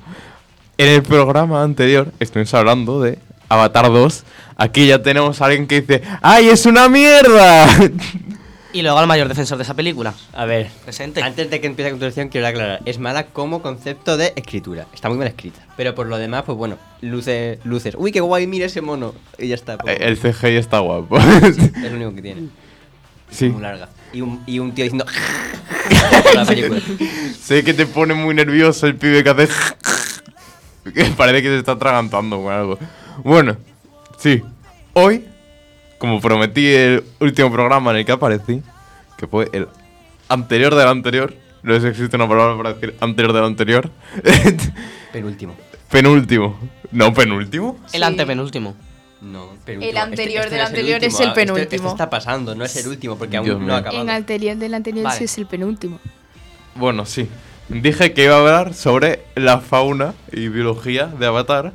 En 0.77 0.87
el 0.87 1.03
programa 1.03 1.63
anterior 1.63 2.13
estuvimos 2.21 2.53
hablando 2.53 3.01
de 3.01 3.19
Avatar 3.49 3.91
2. 3.91 4.23
Aquí 4.55 4.87
ya 4.87 5.03
tenemos 5.03 5.41
a 5.41 5.47
alguien 5.47 5.67
que 5.67 5.81
dice 5.81 6.01
¡Ay, 6.21 6.47
es 6.47 6.65
una 6.65 6.87
mierda! 6.87 7.67
Y 8.71 8.83
luego 8.83 8.97
al 8.99 9.07
mayor 9.07 9.27
defensor 9.27 9.57
de 9.57 9.63
esa 9.65 9.73
película. 9.73 10.13
A 10.31 10.45
ver, 10.45 10.69
Presente. 10.85 11.21
antes 11.21 11.49
de 11.49 11.59
que 11.59 11.67
empiece 11.67 11.89
la 11.89 11.95
introducción, 11.95 12.29
quiero 12.29 12.47
aclarar. 12.47 12.79
Es 12.85 12.97
mala 12.97 13.25
como 13.25 13.61
concepto 13.61 14.15
de 14.15 14.31
escritura. 14.37 14.85
Está 14.93 15.09
muy 15.09 15.17
mal 15.17 15.27
escrita. 15.27 15.59
Pero 15.75 15.93
por 15.93 16.07
lo 16.07 16.17
demás, 16.17 16.43
pues 16.45 16.57
bueno, 16.57 16.77
luces. 17.01 17.59
luces. 17.65 17.95
Uy, 17.97 18.13
qué 18.13 18.21
guay, 18.21 18.47
mira 18.47 18.67
ese 18.67 18.79
mono. 18.79 19.13
Y 19.37 19.49
ya 19.49 19.55
está. 19.55 19.77
pues, 19.77 19.99
Eh, 19.99 20.05
El 20.05 20.17
CGI 20.17 20.55
está 20.55 20.79
guapo. 20.79 21.17
Es 21.41 21.57
lo 21.91 21.95
único 21.97 22.15
que 22.15 22.21
tiene. 22.21 22.47
sí. 23.29 23.49
Muy 23.49 23.61
larga. 23.61 23.89
Y 24.17 24.21
un, 24.21 24.41
y 24.47 24.57
un 24.57 24.71
tío 24.73 24.83
diciendo. 24.83 25.05
la 26.33 26.43
película. 26.43 26.81
Sé 27.39 27.63
que 27.63 27.75
te 27.75 27.85
pone 27.85 28.15
muy 28.15 28.33
nervioso 28.33 28.87
el 28.87 28.95
pibe 28.95 29.23
que 29.23 29.29
hace. 29.29 29.47
que 30.91 31.03
parece 31.15 31.43
que 31.43 31.49
se 31.49 31.57
está 31.59 31.73
atragantando 31.73 32.41
con 32.41 32.51
algo. 32.51 32.79
Bueno, 33.23 33.57
sí. 34.17 34.41
Hoy, 34.93 35.23
como 35.99 36.19
prometí 36.19 36.65
el 36.65 37.03
último 37.19 37.51
programa 37.51 37.91
en 37.91 37.97
el 37.97 38.05
que 38.05 38.11
aparecí, 38.13 38.63
que 39.19 39.27
fue 39.27 39.49
el 39.53 39.67
anterior 40.29 40.73
del 40.73 40.87
anterior. 40.87 41.35
No 41.61 41.75
sé 41.75 41.81
si 41.81 41.87
existe 41.89 42.15
una 42.15 42.27
palabra 42.27 42.57
para 42.57 42.73
decir 42.73 42.95
anterior 42.99 43.33
del 43.33 43.43
anterior. 43.43 43.91
Penúltimo. 45.13 45.55
penúltimo. 45.91 46.59
No, 46.91 47.13
penúltimo. 47.13 47.77
El 47.93 47.99
Sí. 47.99 48.03
antepenúltimo. 48.03 48.75
No, 49.21 49.49
penúltimo. 49.65 49.91
El 49.91 49.97
anterior 49.97 50.49
del 50.49 50.59
no 50.59 50.65
anterior 50.67 51.03
es 51.03 51.19
el 51.19 51.27
ah, 51.27 51.29
este- 51.29 51.41
penúltimo. 51.45 51.87
Este, 51.87 51.87
está 51.87 52.09
pasando, 52.09 52.55
no 52.55 52.63
es 52.63 52.75
el 52.75 52.87
último, 52.87 53.17
porque 53.17 53.39
Dios 53.39 53.49
aún 53.49 53.59
mío. 53.59 53.67
no 53.67 53.73
ha 53.73 53.77
acabado. 53.77 54.01
En 54.01 54.09
anterior 54.09 54.57
del 54.57 54.73
anterior 54.73 55.05
Vale. 55.05 55.17
sí 55.17 55.23
es 55.23 55.37
el 55.37 55.47
penúltimo. 55.47 55.99
Bueno, 56.75 57.05
sí. 57.05 57.27
Dije 57.69 58.13
que 58.13 58.25
iba 58.25 58.35
a 58.35 58.39
hablar 58.39 58.73
sobre 58.73 59.25
la 59.35 59.59
fauna 59.59 60.13
y 60.31 60.47
biología 60.47 61.07
de 61.07 61.25
Avatar. 61.25 61.73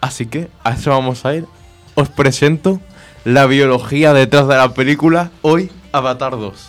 Así 0.00 0.26
que 0.26 0.48
a 0.62 0.72
eso 0.74 0.90
vamos 0.90 1.24
a 1.24 1.34
ir. 1.34 1.46
Os 1.94 2.08
presento 2.08 2.80
la 3.24 3.46
biología 3.46 4.12
detrás 4.12 4.46
de 4.46 4.56
la 4.56 4.74
película 4.74 5.30
hoy 5.42 5.72
Avatar 5.92 6.32
2. 6.32 6.68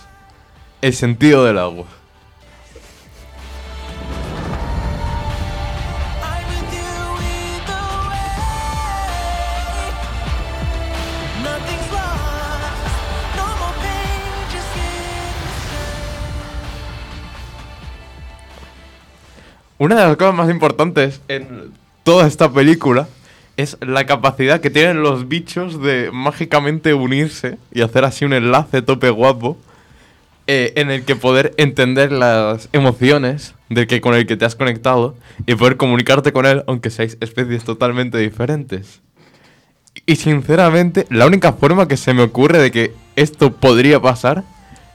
El 0.82 0.94
sentido 0.94 1.44
del 1.44 1.58
agua. 1.58 1.88
Una 19.78 19.96
de 19.96 20.08
las 20.08 20.16
cosas 20.16 20.36
más 20.36 20.50
importantes 20.50 21.22
en 21.28 21.74
toda 22.04 22.28
esta 22.28 22.50
película 22.50 23.10
es 23.58 23.78
la 23.82 24.06
capacidad 24.06 24.62
que 24.62 24.70
tienen 24.70 25.04
los 25.04 25.28
bichos 25.28 25.82
de 25.82 26.12
mágicamente 26.14 26.94
unirse 26.94 27.58
y 27.74 27.82
hacer 27.82 28.06
así 28.06 28.24
un 28.24 28.32
enlace 28.32 28.82
tope 28.82 29.10
guapo 29.10 29.58
eh, 30.48 30.72
en 30.78 30.92
el 30.92 31.04
que 31.04 31.18
poder 31.18 31.54
entender 31.58 32.14
las 32.14 32.70
emociones 32.72 33.54
del 33.68 33.88
que 33.88 34.00
con 34.00 34.14
el 34.14 34.26
que 34.26 34.38
te 34.38 34.46
has 34.46 34.56
conectado 34.56 35.16
y 35.46 35.56
poder 35.56 35.76
comunicarte 35.76 36.32
con 36.32 36.46
él 36.46 36.64
aunque 36.68 36.90
seáis 36.90 37.18
especies 37.20 37.66
totalmente 37.66 38.18
diferentes. 38.18 39.02
Y 40.06 40.16
sinceramente, 40.16 41.06
la 41.10 41.26
única 41.26 41.52
forma 41.52 41.88
que 41.88 41.98
se 41.98 42.14
me 42.14 42.22
ocurre 42.22 42.60
de 42.60 42.72
que 42.72 42.94
esto 43.18 43.52
podría 43.52 44.00
pasar 44.00 44.44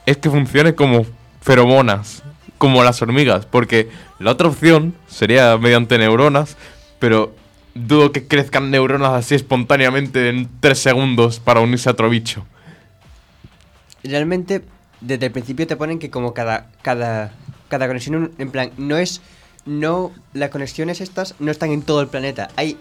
es 0.06 0.16
que 0.16 0.30
funcione 0.30 0.74
como 0.74 1.04
feromonas, 1.42 2.22
como 2.60 2.84
las 2.84 3.00
hormigas, 3.00 3.46
porque 3.46 3.88
la 4.18 4.32
otra 4.32 4.48
opción 4.48 4.94
sería 5.08 5.56
mediante 5.56 5.96
neuronas, 5.96 6.58
pero 6.98 7.34
dudo 7.74 8.12
que 8.12 8.26
crezcan 8.26 8.70
neuronas 8.70 9.12
así 9.12 9.34
espontáneamente 9.34 10.28
en 10.28 10.46
tres 10.60 10.78
segundos 10.78 11.40
para 11.40 11.60
unirse 11.60 11.88
a 11.88 11.92
otro 11.92 12.10
bicho. 12.10 12.44
Realmente, 14.04 14.60
desde 15.00 15.24
el 15.24 15.32
principio 15.32 15.66
te 15.66 15.74
ponen 15.76 15.98
que 15.98 16.10
como 16.10 16.34
cada, 16.34 16.66
cada, 16.82 17.32
cada 17.68 17.86
conexión, 17.86 18.30
en 18.36 18.50
plan, 18.50 18.72
no 18.76 18.98
es, 18.98 19.22
no, 19.64 20.12
las 20.34 20.50
conexiones 20.50 21.00
estas 21.00 21.36
no 21.38 21.50
están 21.50 21.70
en 21.70 21.80
todo 21.80 22.02
el 22.02 22.08
planeta. 22.08 22.50
Hay 22.56 22.76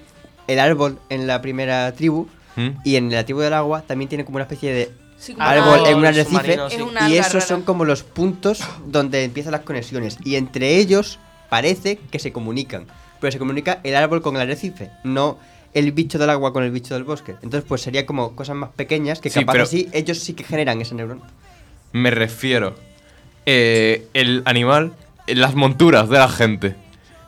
el 0.48 0.60
árbol 0.60 1.00
en 1.08 1.26
la 1.26 1.42
primera 1.42 1.90
tribu 1.94 2.28
¿Mm? 2.58 2.70
y 2.84 2.98
en 2.98 3.10
la 3.12 3.24
tribu 3.24 3.40
del 3.40 3.54
agua 3.54 3.84
también 3.84 4.10
tiene 4.10 4.26
como 4.26 4.36
una 4.36 4.44
especie 4.44 4.74
de 4.74 4.92
Sí, 5.20 5.34
como 5.34 5.46
árbol 5.46 5.80
una- 5.82 5.90
en 5.90 5.98
un 5.98 6.06
arrecife. 6.06 6.54
Es 6.54 6.82
una 6.82 7.02
y 7.02 7.18
alga 7.18 7.20
esos 7.20 7.34
rara. 7.34 7.46
son 7.46 7.62
como 7.64 7.84
los 7.86 8.04
puntos 8.04 8.62
donde 8.86 9.24
empiezan 9.26 9.52
las 9.52 9.62
conexiones 9.62 10.18
y 10.24 10.36
entre 10.36 10.78
ellos 10.78 11.20
parece 11.50 12.00
que 12.12 12.20
se 12.20 12.32
comunican, 12.32 12.86
pero 13.20 13.32
se 13.32 13.38
comunica 13.40 13.80
el 13.84 13.96
árbol 13.96 14.22
con 14.22 14.36
el 14.36 14.42
arrecife, 14.44 14.92
no 15.04 15.38
el 15.74 15.92
bicho 15.92 16.18
del 16.18 16.30
agua 16.30 16.54
con 16.54 16.64
el 16.64 16.72
bicho 16.72 16.94
del 16.94 17.04
bosque. 17.04 17.34
Entonces 17.44 17.64
pues 17.68 17.82
sería 17.82 18.06
como 18.06 18.36
cosas 18.36 18.56
más 18.56 18.70
pequeñas 18.72 19.20
que 19.20 19.30
Sí, 19.30 19.42
capaz 19.42 19.52
pero- 19.54 19.64
así 19.66 19.90
ellos 19.92 20.20
sí 20.20 20.34
que 20.34 20.44
generan 20.44 20.80
ese 20.82 20.96
neurón. 20.96 21.22
Me 21.92 22.12
refiero. 22.12 22.76
eh, 23.46 24.06
el 24.14 24.44
animal, 24.46 24.94
eh, 25.26 25.34
las 25.34 25.56
monturas 25.56 26.08
de 26.10 26.20
la 26.20 26.30
gente. 26.30 26.76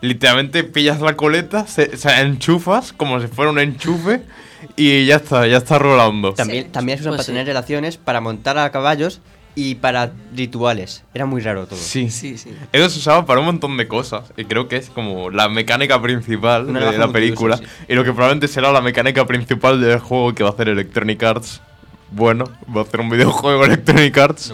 Literalmente 0.01 0.63
pillas 0.63 1.01
la 1.01 1.15
coleta, 1.15 1.65
se, 1.67 1.97
se 1.97 2.09
enchufas 2.21 2.93
como 2.93 3.19
si 3.19 3.27
fuera 3.27 3.49
un 3.49 3.57
enchufe 3.59 4.21
y 4.75 5.05
ya 5.05 5.17
está, 5.17 5.47
ya 5.47 5.57
está 5.57 5.79
rolando. 5.79 6.33
También, 6.33 6.71
también 6.71 6.97
se 6.97 7.03
usan 7.03 7.11
Pues 7.11 7.17
para 7.19 7.25
sí. 7.25 7.31
tener 7.31 7.45
relaciones, 7.47 7.97
para 7.97 8.21
montar 8.21 8.57
a 8.57 8.71
caballos 8.71 9.21
y 9.55 9.75
para 9.75 10.11
rituales. 10.33 11.03
Era 11.13 11.25
muy 11.25 11.41
raro 11.41 11.67
todo. 11.67 11.77
Sí, 11.77 12.09
Sí, 12.09 12.37
sí. 12.37 12.53
Eso 12.71 12.89
se 12.89 12.99
usaba 12.99 13.25
para 13.25 13.39
un 13.41 13.45
montón 13.47 13.75
de 13.77 13.87
cosas. 13.87 14.31
Y 14.37 14.45
creo 14.45 14.67
que 14.67 14.77
es 14.77 14.89
como 14.89 15.29
la 15.29 15.49
mecánica 15.49 16.01
principal 16.01 16.67
Una 16.67 16.91
de 16.91 16.97
la 16.97 17.11
película. 17.11 17.57
multiusos, 17.57 17.85
Y 17.89 17.95
lo 17.95 18.03
que 18.03 18.11
probablemente 18.13 18.47
será 18.47 18.71
la 18.71 18.81
mecánica 18.81 19.25
principal 19.27 19.81
del 19.81 19.99
juego 19.99 20.33
que 20.33 20.43
va 20.43 20.49
a 20.49 20.53
hacer 20.53 20.69
Electronic 20.69 21.21
Arts. 21.23 21.61
Bueno, 22.11 22.45
va 22.75 22.81
a 22.81 22.83
hacer 22.83 22.99
un 23.01 23.09
videojuego 23.09 23.65
Electronic 23.65 24.17
Arts. 24.17 24.53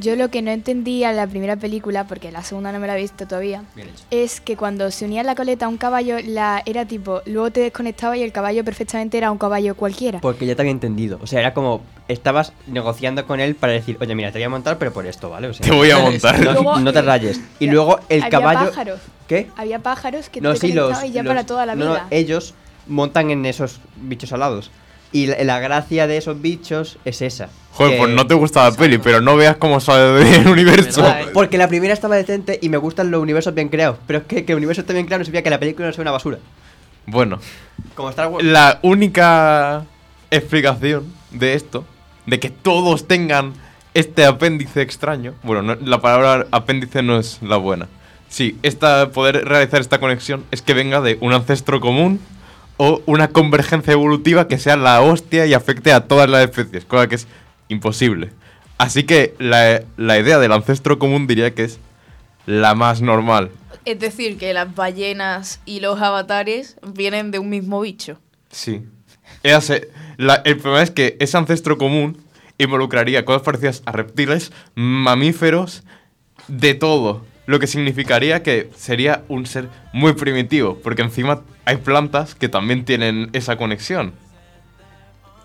Yo 0.00 0.14
lo 0.16 0.30
que 0.30 0.42
no 0.42 0.50
entendía 0.50 1.10
en 1.10 1.16
la 1.16 1.26
primera 1.26 1.56
película, 1.56 2.06
porque 2.06 2.30
la 2.30 2.42
segunda 2.42 2.72
no 2.72 2.78
me 2.80 2.86
la 2.86 2.96
he 2.98 3.00
visto 3.02 3.26
todavía, 3.26 3.62
es 4.10 4.40
que 4.40 4.56
cuando 4.56 4.90
se 4.90 5.04
unía 5.04 5.22
la 5.22 5.34
coleta 5.34 5.66
a 5.66 5.68
un 5.68 5.76
caballo, 5.78 6.16
la 6.24 6.62
era 6.66 6.84
tipo, 6.86 7.22
luego 7.26 7.50
te 7.50 7.60
desconectaba 7.60 8.16
y 8.16 8.22
el 8.22 8.32
caballo 8.32 8.64
perfectamente 8.64 9.16
era 9.18 9.30
un 9.30 9.38
caballo 9.38 9.74
cualquiera. 9.74 10.20
Porque 10.20 10.46
ya 10.46 10.54
te 10.54 10.62
había 10.62 10.72
entendido. 10.72 11.18
O 11.22 11.26
sea, 11.26 11.40
era 11.40 11.54
como 11.54 11.82
estabas 12.08 12.52
negociando 12.66 13.26
con 13.26 13.40
él 13.40 13.54
para 13.54 13.72
decir, 13.72 13.96
oye, 14.00 14.14
mira, 14.14 14.30
te 14.32 14.38
voy 14.38 14.44
a 14.44 14.48
montar, 14.48 14.78
pero 14.78 14.92
por 14.92 15.06
esto, 15.06 15.30
¿vale? 15.30 15.48
O 15.48 15.54
sea, 15.54 15.66
Te 15.66 15.72
voy 15.74 15.90
a 15.90 15.98
montar. 15.98 16.38
no, 16.40 16.52
Luego- 16.52 16.78
no 16.80 16.92
te 16.92 17.02
rayes. 17.02 17.40
Y 17.58 17.66
luego 17.68 17.98
el 18.08 18.22
Había 18.22 18.30
caballo. 18.30 18.68
pájaros. 18.70 19.00
¿Qué? 19.26 19.48
Había 19.56 19.78
pájaros 19.80 20.28
que 20.28 20.40
No, 20.40 20.52
te 20.54 20.60
sí, 20.60 20.72
los. 20.72 20.84
conectaban 20.84 21.10
y 21.10 21.12
ya 21.12 21.22
los- 21.22 21.30
para 21.30 21.46
toda 21.46 21.66
la 21.66 21.74
no, 21.74 21.84
no, 21.86 21.90
vida. 21.92 22.06
ellos 22.10 22.54
montan 22.86 23.30
en 23.30 23.44
esos 23.46 23.80
bichos 23.96 24.32
alados. 24.32 24.70
Y 25.12 25.26
la, 25.26 25.42
la 25.44 25.58
gracia 25.60 26.06
de 26.06 26.16
esos 26.16 26.40
bichos 26.40 26.98
es 27.04 27.22
esa. 27.22 27.48
Joder, 27.76 27.98
pues 27.98 28.10
no 28.14 28.26
te 28.26 28.34
gusta 28.34 28.64
la 28.70 28.76
peli, 28.76 28.98
pero 28.98 29.20
no 29.20 29.36
veas 29.36 29.56
cómo 29.56 29.80
sale 29.80 30.24
del 30.24 30.46
universo. 30.48 31.02
¿Verdad, 31.02 31.20
eh? 31.22 31.26
Porque 31.32 31.58
la 31.58 31.68
primera 31.68 31.92
estaba 31.94 32.16
decente 32.16 32.58
y 32.62 32.68
me 32.68 32.78
gustan 32.78 33.10
los 33.10 33.20
universos 33.20 33.54
bien 33.54 33.68
creados. 33.68 33.98
Pero 34.06 34.20
es 34.20 34.24
que 34.24 34.44
que 34.44 34.52
el 34.52 34.56
universo 34.58 34.80
esté 34.80 34.92
bien 34.94 35.04
creado 35.06 35.18
no 35.20 35.24
significa 35.24 35.42
que 35.44 35.50
la 35.50 35.60
película 35.60 35.86
no 35.88 35.92
sea 35.92 36.02
una 36.02 36.10
basura. 36.12 36.38
Bueno, 37.06 37.38
Como 37.94 38.10
Star 38.10 38.28
Wars. 38.28 38.44
la 38.44 38.78
única 38.82 39.84
explicación 40.30 41.04
de 41.30 41.54
esto, 41.54 41.84
de 42.26 42.40
que 42.40 42.50
todos 42.50 43.06
tengan 43.06 43.52
este 43.94 44.24
apéndice 44.24 44.82
extraño, 44.82 45.34
bueno, 45.42 45.62
no- 45.62 45.76
la 45.82 46.00
palabra 46.00 46.46
apéndice 46.50 47.02
no 47.02 47.18
es 47.18 47.38
la 47.42 47.56
buena. 47.56 47.88
Sí, 48.28 48.56
esta, 48.62 49.10
poder 49.10 49.44
realizar 49.46 49.80
esta 49.80 50.00
conexión 50.00 50.44
es 50.50 50.62
que 50.62 50.74
venga 50.74 51.00
de 51.00 51.16
un 51.20 51.32
ancestro 51.32 51.80
común 51.80 52.20
o 52.76 53.00
una 53.06 53.28
convergencia 53.28 53.92
evolutiva 53.92 54.48
que 54.48 54.58
sea 54.58 54.76
la 54.76 55.00
hostia 55.00 55.46
y 55.46 55.54
afecte 55.54 55.92
a 55.92 56.00
todas 56.08 56.28
las 56.28 56.42
especies, 56.44 56.84
cosa 56.84 57.06
que 57.08 57.14
es 57.14 57.26
imposible. 57.68 58.30
Así 58.78 59.04
que 59.04 59.34
la, 59.38 59.82
la 59.96 60.18
idea 60.18 60.38
del 60.38 60.52
ancestro 60.52 60.98
común 60.98 61.26
diría 61.26 61.54
que 61.54 61.64
es 61.64 61.78
la 62.46 62.74
más 62.74 63.00
normal. 63.02 63.50
Es 63.84 63.98
decir, 64.00 64.36
que 64.38 64.52
las 64.52 64.74
ballenas 64.74 65.60
y 65.64 65.80
los 65.80 66.00
avatares 66.00 66.76
vienen 66.94 67.30
de 67.30 67.38
un 67.38 67.48
mismo 67.48 67.80
bicho. 67.80 68.18
Sí. 68.50 68.82
Ella 69.42 69.60
se- 69.60 69.88
la- 70.16 70.42
el 70.44 70.58
problema 70.58 70.82
es 70.82 70.90
que 70.90 71.16
ese 71.20 71.36
ancestro 71.36 71.78
común 71.78 72.18
involucraría 72.58 73.24
cosas 73.24 73.42
parecidas 73.42 73.82
a 73.86 73.92
reptiles, 73.92 74.52
mamíferos, 74.74 75.82
de 76.48 76.74
todo. 76.74 77.24
Lo 77.46 77.58
que 77.60 77.66
significaría 77.66 78.42
que 78.42 78.70
sería 78.76 79.22
un 79.28 79.46
ser 79.46 79.68
muy 79.92 80.14
primitivo, 80.14 80.78
porque 80.82 81.02
encima 81.02 81.42
hay 81.64 81.76
plantas 81.76 82.34
que 82.34 82.48
también 82.48 82.84
tienen 82.84 83.30
esa 83.34 83.56
conexión. 83.56 84.12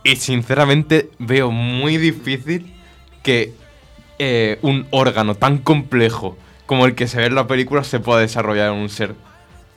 Y 0.03 0.15
sinceramente 0.15 1.11
veo 1.19 1.51
muy 1.51 1.97
difícil 1.97 2.73
que 3.23 3.53
eh, 4.19 4.57
un 4.61 4.87
órgano 4.91 5.35
tan 5.35 5.57
complejo 5.59 6.37
como 6.65 6.85
el 6.85 6.95
que 6.95 7.07
se 7.07 7.17
ve 7.17 7.25
en 7.25 7.35
la 7.35 7.47
película 7.47 7.83
se 7.83 7.99
pueda 7.99 8.19
desarrollar 8.19 8.71
en 8.73 8.79
un 8.79 8.89
ser 8.89 9.13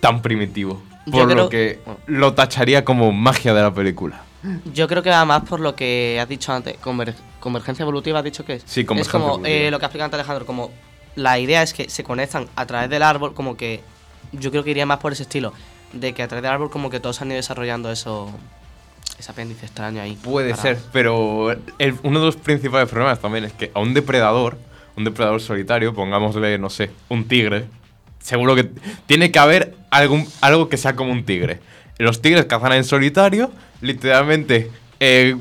tan 0.01 0.23
primitivo. 0.23 0.83
Por 1.11 1.27
creo- 1.27 1.37
lo 1.37 1.49
que 1.51 1.81
lo 2.07 2.33
tacharía 2.35 2.85
como 2.85 3.13
magia 3.13 3.53
de 3.53 3.61
la 3.63 3.75
película. 3.75 4.23
Yo 4.73 4.89
creo 4.89 5.03
que 5.03 5.11
va 5.11 5.25
más 5.25 5.43
por 5.43 5.61
lo 5.61 5.75
que 5.75 6.19
has 6.21 6.29
dicho 6.29 6.53
antes, 6.53 6.79
conver- 6.81 7.15
convergencia 7.41 7.83
evolutiva, 7.83 8.19
has 8.19 8.25
dicho 8.25 8.45
que 8.45 8.55
es. 8.55 8.63
Sí, 8.67 8.81
Es 8.81 8.87
convergencia 8.87 9.13
como 9.19 9.35
evolutiva. 9.35 9.57
eh, 9.57 9.71
lo 9.71 9.79
que 9.79 9.85
ha 9.85 9.89
explicado 9.89 10.05
antes 10.07 10.21
Alejandro, 10.21 10.47
como 10.47 10.71
la 11.17 11.39
idea 11.39 11.63
es 11.63 11.73
que 11.75 11.89
se 11.91 12.05
conectan 12.05 12.47
a 12.57 12.67
través 12.67 12.89
del 12.91 13.03
árbol, 13.03 13.35
como 13.35 13.57
que 13.57 13.83
yo 14.33 14.51
creo 14.51 14.63
que 14.65 14.71
iría 14.71 14.87
más 14.87 14.99
por 14.99 15.13
ese 15.13 15.23
estilo, 15.25 15.53
de 15.93 16.13
que 16.13 16.23
a 16.23 16.29
través 16.29 16.43
del 16.43 16.53
árbol 16.53 16.71
como 16.71 16.91
que 16.91 17.01
todos 17.01 17.21
han 17.23 17.29
ido 17.29 17.37
desarrollando 17.37 17.91
eso, 17.91 18.31
ese 19.19 19.31
apéndice 19.33 19.67
extraño 19.67 20.01
ahí. 20.03 20.17
Puede 20.23 20.51
para- 20.51 20.63
ser, 20.63 20.79
pero 20.93 21.53
el- 21.79 21.95
uno 22.03 22.21
de 22.21 22.27
los 22.27 22.37
principales 22.37 22.89
problemas 22.89 23.21
también 23.21 23.45
es 23.45 23.53
que 23.53 23.71
a 23.75 23.81
un 23.81 23.95
depredador, 23.95 24.57
un 24.97 25.05
depredador 25.05 25.41
solitario, 25.41 25.95
pongámosle, 25.95 26.59
no 26.59 26.71
sé, 26.71 26.91
un 27.09 27.27
tigre, 27.27 27.67
seguro 28.21 28.55
que 28.55 28.71
tiene 29.07 29.31
que 29.31 29.39
haber 29.39 29.75
algún, 29.91 30.27
algo 30.41 30.69
que 30.69 30.77
sea 30.77 30.95
como 30.97 31.13
un 31.13 31.25
tigre. 31.25 31.61
Los 31.99 32.21
tigres 32.23 32.45
cazan 32.47 32.73
en 32.73 32.85
solitario, 32.85 33.51
literalmente 33.81 34.71
eh, 35.01 35.37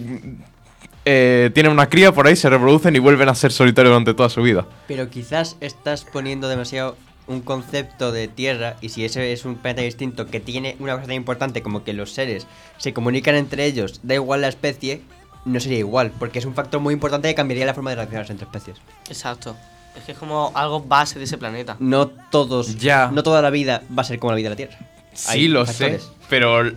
eh, 1.05 1.51
tienen 1.53 1.71
una 1.71 1.87
cría 1.89 2.11
por 2.13 2.27
ahí, 2.27 2.35
se 2.35 2.49
reproducen 2.49 2.95
y 2.95 2.99
vuelven 2.99 3.27
a 3.29 3.35
ser 3.35 3.51
solitarios 3.51 3.91
durante 3.91 4.13
toda 4.13 4.29
su 4.29 4.41
vida. 4.41 4.65
Pero 4.87 5.09
quizás 5.09 5.57
estás 5.59 6.05
poniendo 6.05 6.47
demasiado 6.47 6.95
un 7.27 7.41
concepto 7.41 8.11
de 8.11 8.27
tierra 8.27 8.75
y 8.81 8.89
si 8.89 9.05
ese 9.05 9.31
es 9.31 9.45
un 9.45 9.55
planeta 9.55 9.81
distinto 9.81 10.25
que 10.27 10.39
tiene 10.39 10.75
una 10.79 10.93
cosa 10.95 11.07
tan 11.07 11.15
importante 11.15 11.61
como 11.61 11.83
que 11.83 11.93
los 11.93 12.11
seres 12.11 12.47
se 12.77 12.93
comunican 12.93 13.35
entre 13.35 13.65
ellos, 13.65 14.01
da 14.03 14.15
igual 14.15 14.41
la 14.41 14.49
especie, 14.49 15.01
no 15.45 15.59
sería 15.59 15.79
igual, 15.79 16.11
porque 16.19 16.39
es 16.39 16.45
un 16.45 16.53
factor 16.53 16.79
muy 16.81 16.93
importante 16.93 17.27
que 17.29 17.35
cambiaría 17.35 17.65
la 17.65 17.73
forma 17.73 17.91
de 17.91 17.95
relacionarse 17.97 18.33
entre 18.33 18.45
especies. 18.47 18.77
Exacto. 19.07 19.55
Es 19.97 20.03
que 20.03 20.11
es 20.13 20.17
como 20.17 20.51
algo 20.55 20.81
base 20.81 21.19
de 21.19 21.25
ese 21.25 21.37
planeta. 21.37 21.75
No 21.79 22.07
todos, 22.07 22.77
Ya. 22.77 23.09
no 23.13 23.21
toda 23.23 23.41
la 23.41 23.49
vida 23.51 23.83
va 23.95 24.01
a 24.01 24.05
ser 24.05 24.19
como 24.19 24.31
la 24.31 24.37
vida 24.37 24.49
de 24.49 24.55
la 24.55 24.55
Tierra. 24.57 24.77
Sí, 25.13 25.31
Hay 25.31 25.47
lo 25.47 25.65
factores. 25.65 26.03
sé, 26.03 26.09
pero 26.29 26.71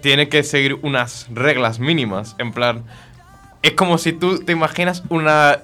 tiene 0.00 0.28
que 0.28 0.42
seguir 0.44 0.74
unas 0.82 1.26
reglas 1.34 1.80
mínimas. 1.80 2.36
En 2.38 2.52
plan, 2.52 2.84
es 3.62 3.72
como 3.72 3.98
si 3.98 4.12
tú 4.12 4.38
te 4.44 4.52
imaginas 4.52 5.02
una, 5.08 5.58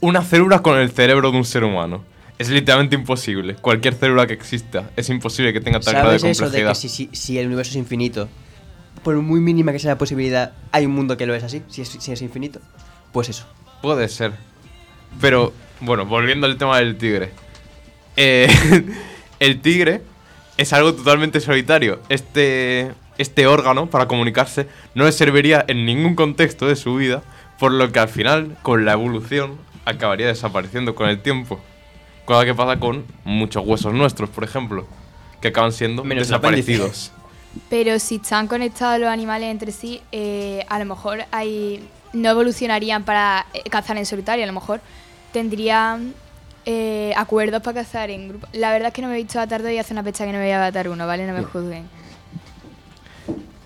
una 0.00 0.22
célula 0.22 0.60
con 0.62 0.78
el 0.78 0.90
cerebro 0.90 1.30
de 1.30 1.36
un 1.36 1.44
ser 1.44 1.62
humano. 1.64 2.04
Es 2.40 2.48
literalmente 2.48 2.96
imposible. 2.96 3.54
Cualquier 3.56 3.92
célula 3.92 4.26
que 4.26 4.32
exista 4.32 4.90
es 4.96 5.10
imposible 5.10 5.52
que 5.52 5.60
tenga 5.60 5.78
tal 5.78 5.92
grado 5.92 6.12
de 6.12 6.18
¿Sabes 6.20 6.38
eso 6.38 6.44
de 6.44 6.62
complejidad. 6.62 6.72
que 6.72 6.74
si, 6.74 6.88
si, 6.88 7.10
si 7.12 7.38
el 7.38 7.48
universo 7.48 7.72
es 7.72 7.76
infinito, 7.76 8.30
por 9.02 9.14
muy 9.16 9.40
mínima 9.40 9.72
que 9.72 9.78
sea 9.78 9.90
la 9.90 9.98
posibilidad, 9.98 10.54
hay 10.72 10.86
un 10.86 10.92
mundo 10.92 11.18
que 11.18 11.26
lo 11.26 11.34
es 11.34 11.44
así? 11.44 11.60
Si 11.68 11.82
es, 11.82 11.90
si 11.90 12.12
es 12.12 12.22
infinito. 12.22 12.58
Pues 13.12 13.28
eso. 13.28 13.44
Puede 13.82 14.08
ser. 14.08 14.32
Pero, 15.20 15.52
bueno, 15.80 16.06
volviendo 16.06 16.46
al 16.46 16.56
tema 16.56 16.78
del 16.78 16.96
tigre. 16.96 17.30
Eh, 18.16 18.48
el 19.38 19.60
tigre 19.60 20.00
es 20.56 20.72
algo 20.72 20.94
totalmente 20.94 21.40
solitario. 21.40 22.00
Este, 22.08 22.92
este 23.18 23.46
órgano, 23.48 23.90
para 23.90 24.08
comunicarse, 24.08 24.66
no 24.94 25.04
le 25.04 25.12
serviría 25.12 25.62
en 25.68 25.84
ningún 25.84 26.14
contexto 26.14 26.66
de 26.66 26.76
su 26.76 26.94
vida, 26.94 27.22
por 27.58 27.70
lo 27.70 27.92
que 27.92 27.98
al 27.98 28.08
final, 28.08 28.56
con 28.62 28.86
la 28.86 28.92
evolución, 28.92 29.58
acabaría 29.84 30.26
desapareciendo 30.26 30.94
con 30.94 31.06
el 31.06 31.20
tiempo. 31.20 31.60
Cosa 32.30 32.44
que 32.44 32.54
pasa 32.54 32.78
con 32.78 33.04
muchos 33.24 33.66
huesos 33.66 33.92
nuestros, 33.92 34.30
por 34.30 34.44
ejemplo, 34.44 34.86
que 35.40 35.48
acaban 35.48 35.72
siendo 35.72 36.04
Menos 36.04 36.28
desaparecidos. 36.28 37.10
Pero 37.68 37.98
si 37.98 38.20
están 38.22 38.46
conectados 38.46 39.00
los 39.00 39.08
animales 39.08 39.50
entre 39.50 39.72
sí, 39.72 40.00
eh, 40.12 40.64
a 40.68 40.78
lo 40.78 40.84
mejor 40.84 41.24
hay, 41.32 41.88
no 42.12 42.30
evolucionarían 42.30 43.02
para 43.02 43.46
eh, 43.52 43.68
cazar 43.68 43.98
en 43.98 44.06
solitario, 44.06 44.44
a 44.44 44.46
lo 44.46 44.52
mejor 44.52 44.80
tendrían 45.32 46.14
eh, 46.66 47.12
acuerdos 47.16 47.62
para 47.62 47.82
cazar 47.82 48.10
en 48.10 48.28
grupo. 48.28 48.46
La 48.52 48.70
verdad 48.70 48.90
es 48.90 48.94
que 48.94 49.02
no 49.02 49.08
me 49.08 49.14
he 49.14 49.24
visto 49.24 49.44
2 49.44 49.62
y 49.72 49.78
hace 49.78 49.92
una 49.92 50.04
fecha 50.04 50.24
que 50.24 50.30
no 50.30 50.38
me 50.38 50.44
voy 50.44 50.52
a 50.52 50.58
Avatar 50.58 50.88
1, 50.88 51.04
¿vale? 51.08 51.26
No 51.26 51.32
me 51.32 51.42
juzguen. 51.42 51.88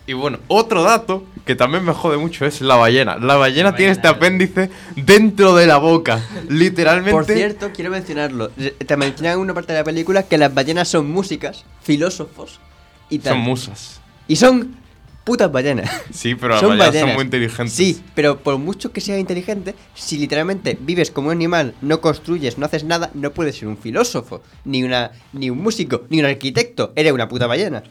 Y 0.07 0.13
bueno, 0.13 0.39
otro 0.49 0.83
dato 0.83 1.25
que 1.47 1.55
también 1.55 1.85
me 1.85 1.93
jode 1.93 2.19
mucho 2.19 2.45
es 2.45 2.61
la 2.61 2.77
ballena. 2.77 3.17
La 3.17 3.37
ballena 3.37 3.75
tiene 3.75 3.93
este 3.93 4.09
apéndice 4.09 4.71
dentro 4.97 5.55
de 5.55 5.67
la 5.67 5.79
boca. 5.79 6.23
Literalmente. 6.49 7.13
Por 7.13 7.25
cierto, 7.25 7.71
quiero 7.73 7.91
mencionarlo. 7.91 8.51
Te 8.51 8.97
mencionan 8.97 9.35
en 9.35 9.41
una 9.41 9.55
parte 9.55 9.73
de 9.73 9.79
la 9.79 9.85
película 9.85 10.25
que 10.25 10.37
las 10.37 10.53
ballenas 10.53 10.89
son 10.89 11.11
músicas, 11.11 11.65
filósofos 11.83 12.61
y 13.09 13.19
tal. 13.19 13.35
Son 13.35 13.43
musas. 13.43 14.01
y 14.29 14.37
son 14.37 14.77
putas 15.25 15.51
ballenas. 15.51 15.91
Sí, 16.13 16.35
pero 16.35 16.51
las 16.51 16.61
son 16.61 16.79
ballenas 16.79 17.01
son 17.01 17.15
muy 17.15 17.25
inteligentes. 17.25 17.75
Sí, 17.75 18.01
pero 18.15 18.39
por 18.39 18.59
mucho 18.59 18.93
que 18.93 19.01
sea 19.01 19.19
inteligente, 19.19 19.75
si 19.95 20.19
literalmente 20.19 20.79
vives 20.81 21.11
como 21.11 21.29
un 21.29 21.33
animal, 21.33 21.75
no 21.81 22.01
construyes, 22.01 22.59
no 22.59 22.67
haces 22.67 22.85
nada, 22.85 23.11
no 23.15 23.33
puedes 23.33 23.57
ser 23.57 23.69
un 23.69 23.77
filósofo, 23.77 24.43
ni 24.65 24.85
una 24.85 25.11
ni 25.33 25.51
un 25.51 25.59
músico, 25.59 26.03
ni 26.11 26.21
un 26.21 26.27
arquitecto. 26.27 26.93
Eres 26.95 27.13
una 27.13 27.29
puta 27.29 27.47
ballena. 27.47 27.83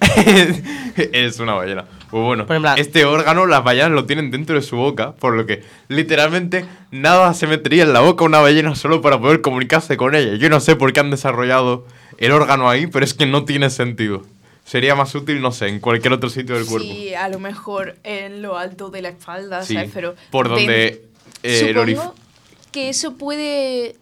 es 0.95 1.39
una 1.39 1.53
ballena. 1.53 1.85
Pues 2.09 2.23
bueno, 2.23 2.43
ejemplo, 2.43 2.75
este 2.77 3.05
órgano 3.05 3.45
las 3.47 3.63
ballenas 3.63 3.91
lo 3.91 4.05
tienen 4.05 4.29
dentro 4.31 4.55
de 4.55 4.61
su 4.61 4.77
boca, 4.77 5.13
por 5.13 5.33
lo 5.33 5.45
que 5.45 5.63
literalmente 5.87 6.65
nada 6.91 7.33
se 7.33 7.47
metería 7.47 7.83
en 7.83 7.93
la 7.93 8.01
boca 8.01 8.23
a 8.23 8.27
una 8.27 8.39
ballena 8.39 8.75
solo 8.75 9.01
para 9.01 9.19
poder 9.19 9.41
comunicarse 9.41 9.97
con 9.97 10.13
ella. 10.15 10.35
Yo 10.35 10.49
no 10.49 10.59
sé 10.59 10.75
por 10.75 10.93
qué 10.93 10.99
han 10.99 11.09
desarrollado 11.09 11.85
el 12.19 12.31
órgano 12.31 12.69
ahí, 12.69 12.87
pero 12.87 13.03
es 13.03 13.13
que 13.13 13.25
no 13.25 13.45
tiene 13.45 13.69
sentido. 13.69 14.23
Sería 14.65 14.95
más 14.95 15.13
útil, 15.13 15.41
no 15.41 15.51
sé, 15.51 15.67
en 15.67 15.79
cualquier 15.79 16.13
otro 16.13 16.29
sitio 16.29 16.55
del 16.55 16.65
cuerpo. 16.65 16.87
Sí, 16.87 17.13
a 17.13 17.27
lo 17.27 17.39
mejor 17.39 17.97
en 18.03 18.41
lo 18.41 18.57
alto 18.57 18.89
de 18.89 19.01
la 19.01 19.09
espalda, 19.09 19.63
Sí, 19.63 19.73
¿sabes? 19.75 19.91
Pero 19.93 20.15
por 20.31 20.47
donde 20.49 21.05
eh, 21.43 21.69
el 21.69 21.77
orif- 21.77 22.11
que 22.71 22.89
eso 22.89 23.15
puede 23.17 23.95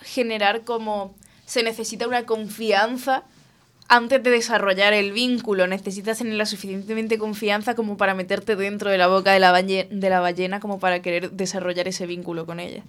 generar 0.00 0.64
como 0.64 1.14
se 1.46 1.62
necesita 1.62 2.08
una 2.08 2.24
confianza 2.26 3.22
antes 3.88 4.22
de 4.22 4.30
desarrollar 4.30 4.92
el 4.92 5.12
vínculo. 5.12 5.66
Necesitas 5.66 6.18
tener 6.18 6.34
la 6.34 6.46
suficientemente 6.46 7.16
confianza 7.18 7.74
como 7.74 7.96
para 7.96 8.14
meterte 8.14 8.56
dentro 8.56 8.90
de 8.90 8.98
la 8.98 9.06
boca 9.06 9.32
de 9.32 9.38
la, 9.40 9.52
balle- 9.52 9.86
de 9.90 10.10
la 10.10 10.18
ballena 10.20 10.60
como 10.60 10.80
para 10.80 11.00
querer 11.00 11.30
desarrollar 11.30 11.86
ese 11.88 12.06
vínculo 12.06 12.44
con 12.44 12.58
ella. 12.58 12.82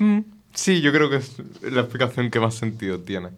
Mm, 0.00 0.20
Sí, 0.54 0.80
yo 0.80 0.90
creo 0.90 1.10
que 1.10 1.16
es 1.16 1.32
la 1.60 1.82
explicación 1.82 2.30
que 2.30 2.40
más 2.40 2.54
sentido 2.54 2.98
tiene. 2.98 3.28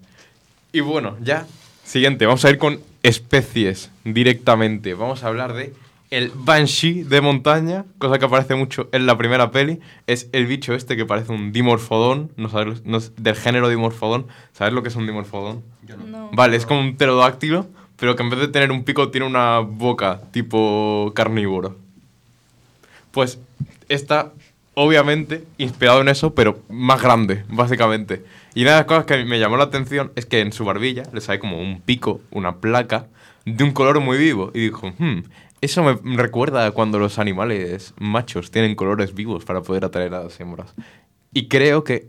Y 0.71 0.79
bueno, 0.81 1.17
ya, 1.21 1.47
siguiente, 1.89 2.27
vamos 2.27 2.45
a 2.45 2.51
ir 2.51 2.59
con 2.59 2.81
especies 3.03 3.91
directamente. 4.05 4.95
Vamos 4.95 5.25
a 5.25 5.29
hablar 5.29 5.55
de 5.55 5.73
el 6.11 6.31
Banshee 6.35 7.03
de 7.03 7.21
montaña, 7.21 7.85
cosa 7.99 8.19
que 8.19 8.25
aparece 8.25 8.55
mucho 8.55 8.89
en 8.93 9.07
la 9.07 9.17
primera 9.19 9.51
peli. 9.51 9.81
Es 10.07 10.29
el 10.33 10.47
bicho 10.47 10.75
este 10.75 10.97
que 10.97 11.07
parece 11.07 11.33
un 11.33 11.53
dimorfodón, 11.53 12.31
no 12.37 12.49
sabes, 12.49 12.85
no 12.85 12.99
es 12.99 13.13
del 13.17 13.35
género 13.35 13.69
dimorfodón. 13.69 14.27
¿Sabes 14.53 14.73
lo 14.73 14.83
que 14.83 14.89
es 14.89 14.97
un 14.97 15.07
dimorfodón? 15.07 15.63
No. 16.07 16.31
Vale, 16.33 16.57
es 16.57 16.67
como 16.67 16.81
un 16.81 16.97
pterodáctilo, 16.97 17.67
pero 17.97 18.17
que 18.17 18.23
en 18.23 18.31
vez 18.31 18.41
de 18.41 18.49
tener 18.49 18.71
un 18.71 18.85
pico 18.85 19.11
tiene 19.11 19.27
una 19.27 19.59
boca 19.59 20.21
tipo 20.31 21.13
carnívoro. 21.15 21.77
Pues 23.11 23.39
está 23.89 24.33
obviamente 24.79 25.45
inspirado 25.59 26.01
en 26.01 26.09
eso, 26.09 26.35
pero 26.35 26.61
más 26.69 27.03
grande, 27.03 27.45
básicamente. 27.49 28.25
Y 28.55 28.63
una 28.63 28.73
de 28.73 28.77
las 28.79 28.87
cosas 28.87 29.07
que 29.07 29.25
me 29.25 29.41
llamó 29.41 29.57
la 29.57 29.65
atención 29.65 30.13
es 30.15 30.25
que 30.25 30.41
en 30.41 30.53
su 30.53 30.65
barbilla 30.65 31.03
le 31.13 31.21
sale 31.21 31.41
como 31.41 31.61
un 31.61 31.81
pico, 31.81 32.21
una 32.31 32.57
placa, 32.57 33.07
de 33.45 33.65
un 33.65 33.73
color 33.73 33.99
muy 33.99 34.19
vivo. 34.19 34.53
Y 34.55 34.61
dijo, 34.61 34.93
"Hmm, 34.99 35.23
eso 35.61 35.83
me 35.83 36.17
recuerda 36.17 36.65
a 36.65 36.71
cuando 36.71 37.01
los 37.01 37.19
animales 37.19 37.93
machos 37.99 38.53
tienen 38.53 38.77
colores 38.77 39.15
vivos 39.15 39.45
para 39.45 39.63
poder 39.63 39.85
atraer 39.85 40.15
a 40.15 40.23
las 40.23 40.39
hembras. 40.39 40.73
Y 41.35 41.49
creo 41.49 41.83
que, 41.83 42.07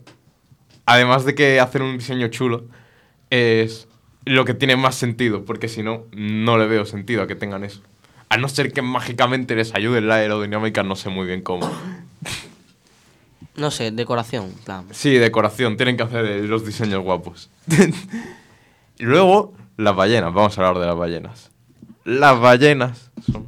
además 0.85 1.25
de 1.25 1.33
que 1.33 1.59
hacen 1.59 1.81
un 1.81 1.97
diseño 1.97 2.27
chulo, 2.27 2.65
es 3.31 3.87
lo 4.25 4.45
que 4.45 4.53
tiene 4.53 4.75
más 4.75 4.93
sentido, 4.93 5.43
porque 5.43 5.69
si 5.69 5.81
no, 5.81 6.03
no 6.11 6.59
le 6.59 6.67
veo 6.67 6.85
sentido 6.85 7.23
a 7.23 7.27
que 7.27 7.35
tengan 7.35 7.63
eso. 7.63 7.81
A 8.29 8.37
no 8.37 8.47
ser 8.47 8.71
que 8.73 8.83
mágicamente 8.83 9.55
les 9.55 9.73
ayude 9.73 10.01
la 10.01 10.15
aerodinámica, 10.15 10.83
no 10.83 10.95
sé 10.95 11.09
muy 11.09 11.25
bien 11.25 11.41
cómo. 11.41 11.67
No 13.59 13.71
sé, 13.71 13.91
decoración, 13.91 14.53
plan. 14.63 14.85
Sí, 14.91 15.11
decoración, 15.15 15.75
tienen 15.75 15.97
que 15.97 16.03
hacer 16.03 16.45
los 16.45 16.65
diseños 16.65 17.03
guapos. 17.03 17.49
y 18.97 19.03
luego, 19.03 19.53
las 19.75 19.95
ballenas, 19.95 20.33
vamos 20.33 20.57
a 20.57 20.61
hablar 20.61 20.81
de 20.81 20.87
las 20.87 20.97
ballenas. 20.97 21.51
Las 22.05 22.39
ballenas 22.39 23.11
son 23.29 23.47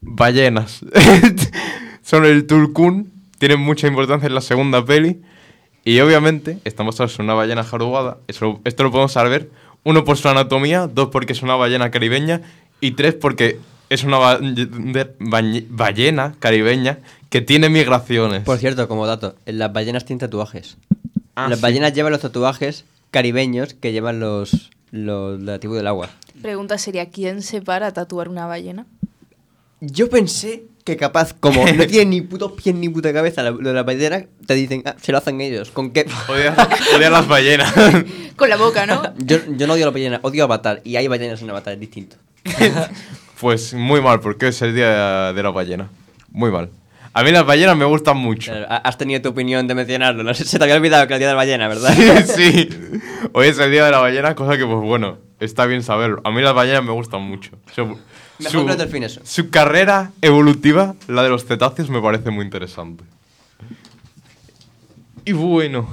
ballenas. 0.00 0.84
son 2.02 2.24
el 2.24 2.46
tulcún, 2.46 3.12
tienen 3.38 3.60
mucha 3.60 3.86
importancia 3.86 4.26
en 4.26 4.34
la 4.34 4.40
segunda 4.40 4.84
peli. 4.84 5.22
Y 5.84 6.00
obviamente, 6.00 6.58
estamos 6.64 6.96
basados 6.96 7.18
en 7.20 7.26
una 7.26 7.34
ballena 7.34 7.62
jarugada. 7.62 8.18
Eso, 8.26 8.60
esto 8.64 8.82
lo 8.82 8.90
podemos 8.90 9.12
saber, 9.12 9.48
uno 9.84 10.04
por 10.04 10.16
su 10.16 10.28
anatomía, 10.28 10.88
dos 10.88 11.10
porque 11.10 11.34
es 11.34 11.42
una 11.42 11.54
ballena 11.54 11.92
caribeña 11.92 12.42
y 12.80 12.90
tres 12.92 13.14
porque 13.14 13.60
es 13.90 14.04
una 14.04 14.18
ballena 15.18 16.34
caribeña 16.40 16.98
que 17.28 17.40
tiene 17.40 17.68
migraciones. 17.68 18.42
Por 18.42 18.58
cierto, 18.58 18.88
como 18.88 19.06
dato, 19.06 19.34
las 19.46 19.72
ballenas 19.72 20.04
tienen 20.04 20.20
tatuajes. 20.20 20.76
Ah, 21.34 21.48
las 21.48 21.58
sí. 21.58 21.62
ballenas 21.62 21.92
llevan 21.92 22.12
los 22.12 22.20
tatuajes 22.20 22.84
caribeños 23.10 23.74
que 23.74 23.92
llevan 23.92 24.20
los, 24.20 24.70
los 24.90 25.60
tribu 25.60 25.74
del 25.74 25.86
agua. 25.86 26.10
Pregunta 26.42 26.78
sería, 26.78 27.10
¿quién 27.10 27.42
se 27.42 27.60
para 27.60 27.88
a 27.88 27.92
tatuar 27.92 28.28
una 28.28 28.46
ballena? 28.46 28.86
Yo 29.80 30.08
pensé 30.10 30.64
que 30.84 30.96
capaz, 30.96 31.34
como 31.34 31.64
no 31.66 31.86
tienen 31.86 32.10
ni 32.10 32.20
putos 32.20 32.52
pies 32.52 32.74
ni 32.74 32.88
puta 32.88 33.12
cabeza 33.12 33.42
lo 33.42 33.58
de 33.58 33.72
la 33.72 33.82
ballena, 33.82 34.24
te 34.46 34.54
dicen, 34.54 34.82
ah, 34.86 34.96
se 35.00 35.12
lo 35.12 35.18
hacen 35.18 35.40
ellos. 35.40 35.70
¿Con 35.70 35.90
qué? 35.90 36.06
Odia, 36.28 36.54
odia 36.96 37.10
las 37.10 37.28
ballenas. 37.28 37.72
Con 38.36 38.48
la 38.48 38.56
boca, 38.56 38.86
¿no? 38.86 39.02
Yo, 39.18 39.38
yo 39.56 39.66
no 39.66 39.74
odio 39.74 39.84
a 39.84 39.86
la 39.86 39.92
ballena, 39.92 40.20
odio 40.22 40.42
a 40.42 40.46
Avatar. 40.46 40.80
Y 40.84 40.96
hay 40.96 41.06
ballenas 41.06 41.42
en 41.42 41.50
Avatar, 41.50 41.74
es 41.74 41.80
distinto. 41.80 42.16
pues 43.40 43.74
muy 43.74 44.00
mal, 44.00 44.20
porque 44.20 44.48
es 44.48 44.62
el 44.62 44.74
día 44.74 45.32
de 45.32 45.42
la 45.42 45.50
ballena. 45.50 45.90
Muy 46.30 46.50
mal. 46.50 46.70
A 47.14 47.22
mí 47.24 47.30
las 47.32 47.44
ballenas 47.44 47.76
me 47.76 47.84
gustan 47.84 48.16
mucho. 48.16 48.52
Claro, 48.52 48.66
Has 48.84 48.96
tenido 48.98 49.20
tu 49.22 49.30
opinión 49.30 49.66
de 49.66 49.74
mencionarlo. 49.74 50.22
No 50.22 50.32
sé, 50.34 50.44
se 50.44 50.58
te 50.58 50.64
había 50.64 50.76
olvidado 50.76 51.06
que 51.06 51.14
era 51.14 51.16
el 51.16 51.20
día 51.20 51.28
de 51.28 51.34
la 51.34 51.36
ballena, 51.36 51.68
¿verdad? 51.68 52.24
sí. 52.36 52.68
Hoy 53.32 53.48
es 53.48 53.58
el 53.58 53.70
día 53.70 53.84
de 53.86 53.90
la 53.90 53.98
ballena, 53.98 54.34
cosa 54.34 54.56
que, 54.56 54.64
pues 54.64 54.78
bueno, 54.80 55.18
está 55.40 55.66
bien 55.66 55.82
saberlo. 55.82 56.20
A 56.24 56.30
mí 56.30 56.40
las 56.42 56.54
ballenas 56.54 56.84
me 56.84 56.92
gustan 56.92 57.22
mucho. 57.22 57.52
Su, 57.74 57.98
Mejor 58.38 58.62
que 58.62 58.68
los 58.68 58.78
delfines. 58.78 59.20
su 59.24 59.50
carrera 59.50 60.12
evolutiva, 60.22 60.94
la 61.08 61.22
de 61.24 61.28
los 61.30 61.44
cetáceos, 61.44 61.90
me 61.90 62.00
parece 62.00 62.30
muy 62.30 62.44
interesante. 62.44 63.02
Y 65.24 65.32
bueno. 65.32 65.88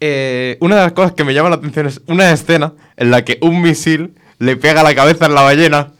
eh, 0.00 0.56
una 0.60 0.76
de 0.76 0.82
las 0.82 0.92
cosas 0.92 1.12
que 1.12 1.24
me 1.24 1.34
llama 1.34 1.50
la 1.50 1.56
atención 1.56 1.86
es 1.86 2.00
una 2.06 2.30
escena 2.32 2.72
en 2.96 3.10
la 3.10 3.24
que 3.24 3.38
un 3.42 3.62
misil 3.62 4.14
le 4.40 4.56
pega 4.56 4.82
la 4.82 4.94
cabeza 4.94 5.26
en 5.26 5.34
la 5.34 5.42
ballena 5.42 5.92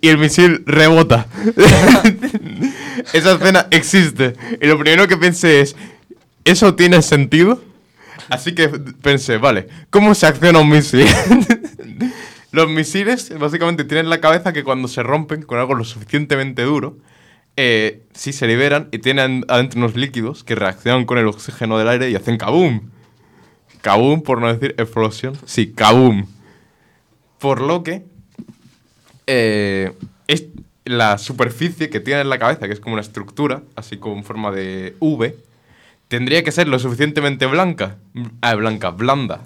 y 0.00 0.08
el 0.08 0.18
misil 0.18 0.64
rebota. 0.66 1.26
Esa 3.12 3.32
escena 3.32 3.68
existe. 3.70 4.34
Y 4.60 4.66
lo 4.66 4.78
primero 4.78 5.06
que 5.06 5.16
pensé 5.16 5.60
es, 5.60 5.76
¿eso 6.44 6.74
tiene 6.74 7.00
sentido? 7.02 7.62
Así 8.28 8.54
que 8.54 8.68
pensé, 8.68 9.38
vale, 9.38 9.68
¿cómo 9.90 10.14
se 10.14 10.26
acciona 10.26 10.58
un 10.58 10.70
misil? 10.70 11.06
Los 12.50 12.68
misiles 12.68 13.36
básicamente 13.38 13.84
tienen 13.84 14.10
la 14.10 14.20
cabeza 14.20 14.52
que 14.52 14.64
cuando 14.64 14.88
se 14.88 15.02
rompen 15.02 15.42
con 15.42 15.58
algo 15.58 15.74
lo 15.74 15.84
suficientemente 15.84 16.62
duro, 16.62 16.98
eh, 17.56 18.02
sí 18.12 18.32
se 18.32 18.48
liberan 18.48 18.88
y 18.90 18.98
tienen 18.98 19.44
adentro 19.48 19.78
unos 19.78 19.94
líquidos 19.94 20.42
que 20.42 20.56
reaccionan 20.56 21.04
con 21.04 21.18
el 21.18 21.28
oxígeno 21.28 21.78
del 21.78 21.88
aire 21.88 22.10
y 22.10 22.16
hacen 22.16 22.38
kaboom. 22.38 22.90
Kaboom, 23.82 24.22
por 24.22 24.40
no 24.40 24.52
decir 24.52 24.74
explosión. 24.78 25.36
Sí, 25.44 25.72
kaboom. 25.72 26.33
Por 27.44 27.60
lo 27.60 27.82
que 27.82 28.02
eh, 29.26 29.92
es 30.28 30.46
la 30.86 31.18
superficie 31.18 31.90
que 31.90 32.00
tiene 32.00 32.22
en 32.22 32.30
la 32.30 32.38
cabeza, 32.38 32.66
que 32.66 32.72
es 32.72 32.80
como 32.80 32.94
una 32.94 33.02
estructura, 33.02 33.60
así 33.76 33.98
como 33.98 34.16
en 34.16 34.24
forma 34.24 34.50
de 34.50 34.96
V, 34.98 35.36
tendría 36.08 36.42
que 36.42 36.50
ser 36.52 36.68
lo 36.68 36.78
suficientemente 36.78 37.44
blanca, 37.44 37.96
ah, 38.40 38.54
blanca, 38.54 38.92
blanda, 38.92 39.42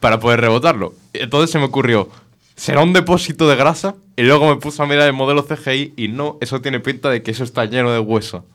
para 0.00 0.18
poder 0.18 0.40
rebotarlo. 0.40 0.94
Entonces 1.12 1.50
se 1.50 1.58
me 1.58 1.66
ocurrió, 1.66 2.08
¿será 2.56 2.82
un 2.82 2.94
depósito 2.94 3.46
de 3.50 3.56
grasa? 3.56 3.96
Y 4.16 4.22
luego 4.22 4.48
me 4.48 4.56
puse 4.56 4.82
a 4.82 4.86
mirar 4.86 5.06
el 5.06 5.12
modelo 5.12 5.44
CGI 5.44 5.92
y 5.98 6.08
no, 6.08 6.38
eso 6.40 6.62
tiene 6.62 6.80
pinta 6.80 7.10
de 7.10 7.22
que 7.22 7.32
eso 7.32 7.44
está 7.44 7.66
lleno 7.66 7.92
de 7.92 7.98
hueso. 7.98 8.46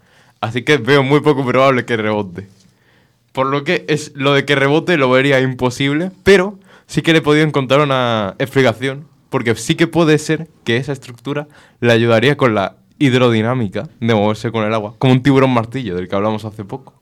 Así 0.42 0.64
que 0.64 0.78
veo 0.78 1.04
muy 1.04 1.20
poco 1.20 1.46
probable 1.46 1.86
que 1.86 1.98
rebote. 1.98 2.48
Por 3.32 3.46
lo 3.46 3.64
que 3.64 3.86
es 3.88 4.14
lo 4.16 4.34
de 4.34 4.44
que 4.44 4.56
rebote 4.56 4.98
lo 4.98 5.12
vería 5.12 5.40
imposible, 5.40 6.10
pero 6.24 6.58
sí 6.88 7.02
que 7.02 7.14
le 7.14 7.20
he 7.20 7.22
podido 7.22 7.46
encontrar 7.46 7.82
una 7.82 8.36
explicación, 8.40 9.08
porque 9.30 9.56
sí 9.56 9.76
que 9.76 9.88
puede 9.88 10.18
ser 10.18 10.48
que 10.64 10.78
esa 10.78 10.92
estructura 10.92 11.48
le 11.82 11.92
ayudaría 11.92 12.38
con 12.38 12.56
la 12.56 12.78
hidrodinámica 13.00 13.90
de 14.00 14.16
moverse 14.16 14.52
con 14.52 14.64
el 14.66 14.74
agua, 14.74 14.96
como 14.98 15.14
un 15.14 15.22
tiburón 15.22 15.52
martillo 15.52 15.96
del 15.96 16.08
que 16.08 16.16
hablamos 16.16 16.46
hace 16.46 16.64
poco. 16.64 16.94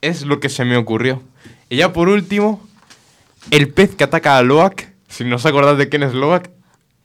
Es 0.00 0.24
lo 0.24 0.38
que 0.40 0.48
se 0.48 0.64
me 0.64 0.76
ocurrió. 0.76 1.22
Y 1.68 1.76
ya 1.76 1.92
por 1.92 2.08
último, 2.08 2.60
el 3.50 3.68
pez 3.68 3.96
que 3.96 4.04
ataca 4.04 4.38
a 4.38 4.42
Loak, 4.42 4.88
si 5.08 5.24
no 5.24 5.36
os 5.36 5.46
acordáis 5.46 5.78
de 5.78 5.88
quién 5.88 6.02
es 6.02 6.14
Loak, 6.14 6.50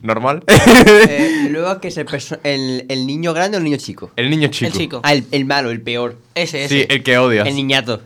normal. 0.01 0.43
Eh, 0.47 1.47
luego 1.49 1.79
que 1.79 1.87
es 1.87 1.97
el, 1.97 2.85
el 2.87 3.07
niño 3.07 3.33
grande 3.33 3.57
o 3.57 3.59
el 3.59 3.63
niño 3.63 3.77
chico. 3.77 4.11
el 4.15 4.29
niño 4.29 4.49
chico. 4.49 4.67
El 4.67 4.73
chico. 4.73 5.01
Ah, 5.03 5.13
el, 5.13 5.25
el 5.31 5.45
malo, 5.45 5.71
el 5.71 5.81
peor. 5.81 6.17
Ese, 6.35 6.65
ese. 6.65 6.81
Sí, 6.81 6.85
el 6.89 7.03
que 7.03 7.17
odias. 7.17 7.47
El 7.47 7.55
niñato. 7.55 8.01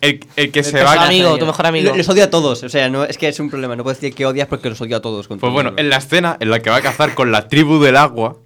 El, 0.00 0.24
el 0.36 0.50
que 0.52 0.60
El 0.60 0.64
se 0.64 0.72
mejor 0.74 0.96
va... 0.98 1.06
amigo, 1.06 1.38
tu 1.38 1.46
mejor 1.46 1.66
amigo. 1.66 1.90
Lo- 1.90 1.96
Los 1.96 2.08
odio 2.08 2.24
a 2.24 2.30
todos. 2.30 2.62
O 2.62 2.68
sea, 2.68 2.88
no, 2.88 3.04
es 3.04 3.18
que 3.18 3.28
es 3.28 3.40
un 3.40 3.50
problema. 3.50 3.74
No 3.76 3.82
puedo 3.82 3.94
decir 3.94 4.14
que 4.14 4.26
odias 4.26 4.46
porque 4.48 4.68
los 4.68 4.80
odio 4.80 4.96
a 4.96 5.00
todos. 5.00 5.26
con 5.28 5.38
Pues 5.38 5.48
todo 5.48 5.52
bueno, 5.54 5.70
el 5.70 5.78
en 5.86 5.90
la 5.90 5.96
escena 5.96 6.36
en 6.40 6.50
la 6.50 6.60
que 6.60 6.70
va 6.70 6.76
a 6.76 6.82
cazar 6.82 7.14
con 7.14 7.32
la 7.32 7.48
tribu 7.48 7.80
del 7.80 7.96
agua, 7.96 8.36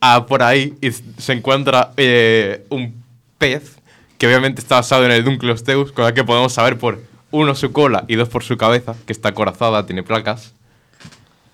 a 0.00 0.26
por 0.26 0.42
ahí 0.42 0.74
y 0.80 0.90
se 0.92 1.32
encuentra 1.32 1.92
eh, 1.96 2.64
un 2.70 3.02
pez 3.38 3.76
que 4.18 4.26
obviamente 4.26 4.60
está 4.60 4.76
basado 4.76 5.04
en 5.04 5.10
el 5.12 5.24
Dunkleosteus, 5.24 5.92
con 5.92 6.04
la 6.04 6.14
que 6.14 6.22
podemos 6.24 6.52
saber 6.52 6.78
por 6.78 7.00
uno 7.32 7.54
su 7.54 7.72
cola 7.72 8.04
y 8.08 8.16
dos 8.16 8.28
por 8.28 8.42
su 8.44 8.56
cabeza, 8.56 8.94
que 9.06 9.12
está 9.12 9.30
acorazada, 9.30 9.86
tiene 9.86 10.02
placas. 10.02 10.52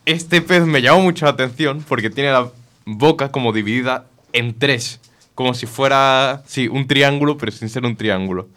Este 0.04 0.40
pez 0.42 0.64
me 0.66 0.82
llamó 0.82 1.00
mucho 1.02 1.24
la 1.24 1.32
atención 1.32 1.84
porque 1.88 2.10
tiene 2.10 2.30
la 2.32 2.48
boca 2.84 3.30
como 3.30 3.52
dividida 3.52 4.06
en 4.32 4.56
tres, 4.58 5.00
como 5.34 5.54
si 5.54 5.66
fuera, 5.66 6.42
sí, 6.46 6.68
un 6.68 6.86
triángulo, 6.86 7.36
pero 7.38 7.50
sin 7.52 7.68
ser 7.68 7.84
un 7.84 7.96
triángulo. 7.96 8.48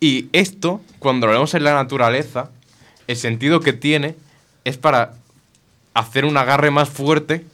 Y 0.00 0.28
esto, 0.32 0.80
cuando 0.98 1.26
lo 1.26 1.32
vemos 1.32 1.54
en 1.54 1.64
la 1.64 1.74
naturaleza, 1.74 2.50
el 3.06 3.16
sentido 3.16 3.60
que 3.60 3.72
tiene 3.72 4.14
es 4.64 4.76
para 4.76 5.14
hacer 5.94 6.24
un 6.24 6.36
agarre 6.36 6.70
más 6.70 6.88
fuerte 6.88 7.44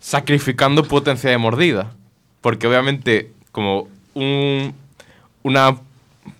sacrificando 0.00 0.84
potencia 0.84 1.30
de 1.30 1.38
mordida. 1.38 1.92
Porque 2.40 2.66
obviamente 2.66 3.32
como 3.52 3.88
un- 4.14 4.74
una 5.42 5.76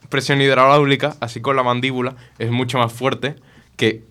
presión 0.09 0.41
hidráulica, 0.41 1.17
así 1.21 1.41
con 1.41 1.57
la 1.57 1.63
mandíbula, 1.63 2.15
es 2.39 2.51
mucho 2.51 2.79
más 2.79 2.93
fuerte 2.93 3.35
que 3.77 4.03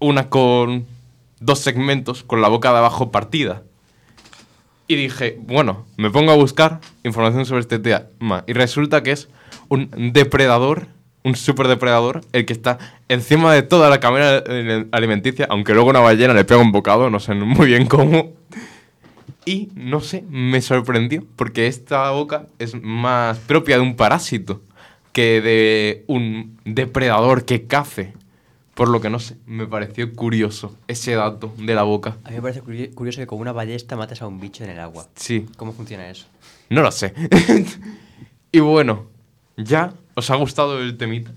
una 0.00 0.28
con 0.28 0.86
dos 1.40 1.60
segmentos 1.60 2.24
con 2.24 2.42
la 2.42 2.48
boca 2.48 2.72
de 2.72 2.78
abajo 2.78 3.10
partida. 3.10 3.62
Y 4.86 4.96
dije, 4.96 5.38
bueno, 5.40 5.86
me 5.96 6.10
pongo 6.10 6.32
a 6.32 6.36
buscar 6.36 6.80
información 7.04 7.46
sobre 7.46 7.60
este 7.62 7.78
tema. 7.78 8.44
Y 8.46 8.52
resulta 8.52 9.02
que 9.02 9.12
es 9.12 9.28
un 9.68 9.90
depredador, 10.12 10.86
un 11.22 11.36
superdepredador, 11.36 12.20
el 12.32 12.44
que 12.46 12.52
está 12.52 12.78
encima 13.08 13.52
de 13.54 13.62
toda 13.62 13.88
la 13.90 13.98
cadena 14.00 14.42
alimenticia, 14.92 15.46
aunque 15.50 15.72
luego 15.74 15.90
una 15.90 16.00
ballena 16.00 16.34
le 16.34 16.44
pega 16.44 16.60
un 16.60 16.72
bocado, 16.72 17.08
no 17.10 17.18
sé 17.20 17.34
muy 17.34 17.66
bien 17.68 17.86
cómo. 17.86 18.32
Y 19.46 19.68
no 19.74 20.00
sé, 20.00 20.24
me 20.30 20.60
sorprendió, 20.62 21.24
porque 21.36 21.66
esta 21.66 22.10
boca 22.10 22.46
es 22.58 22.74
más 22.82 23.38
propia 23.38 23.76
de 23.76 23.82
un 23.82 23.94
parásito 23.96 24.62
que 25.12 25.40
de 25.42 26.04
un 26.06 26.58
depredador 26.64 27.44
que 27.44 27.66
cace. 27.66 28.12
Por 28.74 28.88
lo 28.88 29.00
que 29.00 29.08
no 29.08 29.20
sé, 29.20 29.36
me 29.46 29.66
pareció 29.68 30.12
curioso 30.14 30.76
ese 30.88 31.14
dato 31.14 31.54
de 31.58 31.74
la 31.76 31.84
boca. 31.84 32.16
A 32.24 32.30
mí 32.30 32.36
me 32.36 32.42
parece 32.42 32.60
curi- 32.62 32.92
curioso 32.92 33.20
que 33.20 33.26
con 33.26 33.38
una 33.38 33.52
ballesta 33.52 33.94
mates 33.96 34.20
a 34.20 34.26
un 34.26 34.40
bicho 34.40 34.64
en 34.64 34.70
el 34.70 34.80
agua. 34.80 35.06
Sí, 35.14 35.46
¿Cómo 35.56 35.72
funciona 35.72 36.08
eso? 36.10 36.26
no 36.70 36.82
lo 36.82 36.90
sé. 36.90 37.14
y 38.52 38.58
bueno, 38.60 39.06
¿ya 39.56 39.92
os 40.14 40.30
ha 40.30 40.36
gustado 40.36 40.80
el 40.80 40.96
temita? 40.96 41.30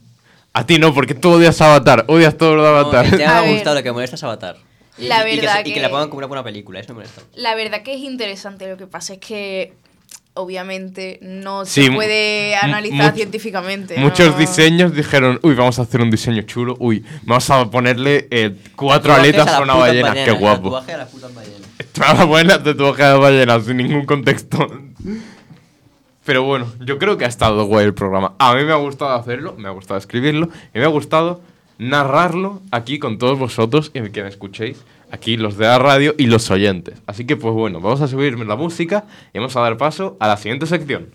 A 0.54 0.66
ti 0.66 0.80
no, 0.80 0.94
porque 0.94 1.14
tú 1.14 1.32
odias 1.34 1.62
Avatar, 1.62 2.06
odias 2.08 2.36
todo 2.38 2.56
lo 2.56 2.64
de 2.64 2.72
No, 2.72 2.78
Avatar. 2.78 3.06
el 3.06 3.12
tema 3.18 3.38
A 3.40 3.42
me 3.44 3.50
ha 3.50 3.54
gustado, 3.54 3.76
lo 3.76 3.84
que 3.84 3.92
molesta 3.92 4.16
es 4.16 4.24
Avatar. 4.24 4.58
Y- 4.98 5.08
La 5.08 5.28
y- 5.30 5.34
y 5.34 5.36
que, 5.36 5.42
verdad 5.42 5.54
se- 5.56 5.62
y 5.62 5.64
que 5.66 5.74
que- 5.76 5.82
la 5.82 5.90
pongan 5.90 6.10
como 6.10 6.18
una 6.20 6.28
buena 6.28 6.44
película, 6.44 6.80
eso 6.80 6.94
me 6.94 7.00
molesta. 7.02 7.22
La 7.36 7.54
verdad 7.56 7.84
que 7.84 7.94
es 7.94 8.00
interesante. 8.02 8.68
Lo 8.68 8.78
que 8.78 8.88
pasa 8.88 9.14
es 9.14 9.20
que 9.20 9.74
obviamente 10.34 11.20
no 11.22 11.66
Sí, 11.66 11.86
se 11.86 11.92
puede 11.92 12.56
analizar 12.56 13.12
much- 13.12 13.16
científicamente. 13.16 13.98
Muchos 14.00 14.32
¿no? 14.34 14.38
diseños 14.38 14.94
dijeron, 14.96 15.40
uy, 15.44 15.54
vamos 15.56 15.78
a 15.80 15.84
hacer 15.84 16.02
un 16.02 16.10
diseño 16.12 16.42
chulo, 16.44 16.76
uy, 16.80 17.04
vamos 17.24 17.48
a 17.52 17.70
ponerle 17.70 18.28
eh, 18.32 18.56
cuatro 18.76 19.12
Tatuajes 19.14 19.24
aletas 19.34 19.46
las 19.48 19.56
a 19.56 19.62
una 19.62 19.74
ballena, 19.76 20.08
ballenas, 20.10 20.26
qué 20.26 20.32
guapo. 20.40 20.64
Tatuaje 20.72 20.94
a 20.94 20.98
las 20.98 21.10
putas 21.10 21.34
ballenas. 21.36 21.62
Te 21.92 22.02
van 22.02 22.18
a 22.20 22.28
poner 22.28 22.46
la 22.48 22.64
tatuaje 22.64 23.04
de 23.04 23.14
ballena 23.14 23.60
sin 23.60 23.78
ningún 23.78 24.06
contexto. 24.06 24.68
Pero 26.28 26.44
bueno, 26.44 26.68
yo 26.82 27.00
creo 27.00 27.18
que 27.18 27.24
ha 27.24 27.30
estado 27.30 27.64
guay 27.68 27.86
el 27.86 27.94
programa. 27.94 28.34
A 28.38 28.54
mí 28.54 28.66
me 28.66 28.74
ha 28.74 28.76
gustado 28.76 29.14
hacerlo, 29.14 29.56
me 29.58 29.70
ha 29.70 29.72
gustado 29.72 29.98
escribirlo 29.98 30.50
y 30.76 30.80
me 30.80 30.84
ha 30.84 30.90
gustado 30.90 31.40
narrarlo 31.78 32.62
aquí 32.70 33.00
con 33.00 33.18
todos 33.18 33.40
vosotros 33.40 33.92
y 33.94 34.02
que 34.10 34.24
me 34.24 34.28
escuchéis, 34.28 34.84
aquí 35.10 35.38
los 35.38 35.56
de 35.56 35.68
la 35.68 35.80
radio 35.80 36.14
y 36.18 36.26
los 36.26 36.52
oyentes. 36.52 37.02
Así 37.08 37.26
que 37.26 37.38
pues 37.38 37.54
bueno, 37.54 37.80
vamos 37.80 38.02
a 38.02 38.10
subir 38.10 38.38
la 38.38 38.58
música 38.58 39.06
y 39.34 39.38
vamos 39.38 39.56
a 39.56 39.62
dar 39.62 39.78
paso 39.78 40.18
a 40.20 40.28
la 40.28 40.36
siguiente 40.36 40.66
sección. 40.66 41.08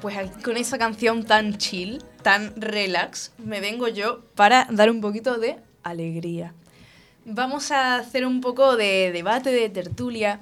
Pues 0.00 0.16
con 0.42 0.56
esa 0.56 0.78
canción 0.78 1.24
tan 1.24 1.58
chill, 1.58 2.02
tan 2.22 2.60
relax, 2.60 3.32
me 3.38 3.60
vengo 3.60 3.88
yo 3.88 4.22
para 4.34 4.66
dar 4.70 4.90
un 4.90 5.00
poquito 5.00 5.38
de 5.38 5.56
alegría. 5.82 6.54
Vamos 7.24 7.70
a 7.70 7.96
hacer 7.96 8.26
un 8.26 8.40
poco 8.40 8.76
de 8.76 9.12
debate, 9.12 9.50
de 9.50 9.68
tertulia, 9.68 10.40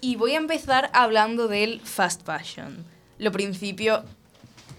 y 0.00 0.16
voy 0.16 0.32
a 0.32 0.38
empezar 0.38 0.90
hablando 0.92 1.48
del 1.48 1.80
fast 1.80 2.24
fashion. 2.24 2.84
Lo 3.18 3.32
principio, 3.32 4.04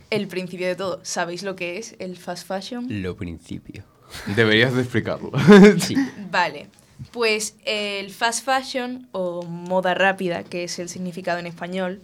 el 0.09 0.27
principio 0.27 0.67
de 0.67 0.75
todo. 0.75 0.99
¿Sabéis 1.03 1.43
lo 1.43 1.55
que 1.55 1.77
es 1.77 1.95
el 1.99 2.17
fast 2.17 2.47
fashion? 2.47 2.85
Lo 3.01 3.15
principio. 3.15 3.83
Deberías 4.35 4.73
de 4.73 4.81
explicarlo. 4.81 5.31
Sí. 5.79 5.95
Vale, 6.31 6.67
pues 7.11 7.55
el 7.65 8.11
fast 8.11 8.45
fashion 8.45 9.07
o 9.11 9.43
moda 9.43 9.93
rápida, 9.93 10.43
que 10.43 10.63
es 10.63 10.79
el 10.79 10.89
significado 10.89 11.39
en 11.39 11.47
español, 11.47 12.01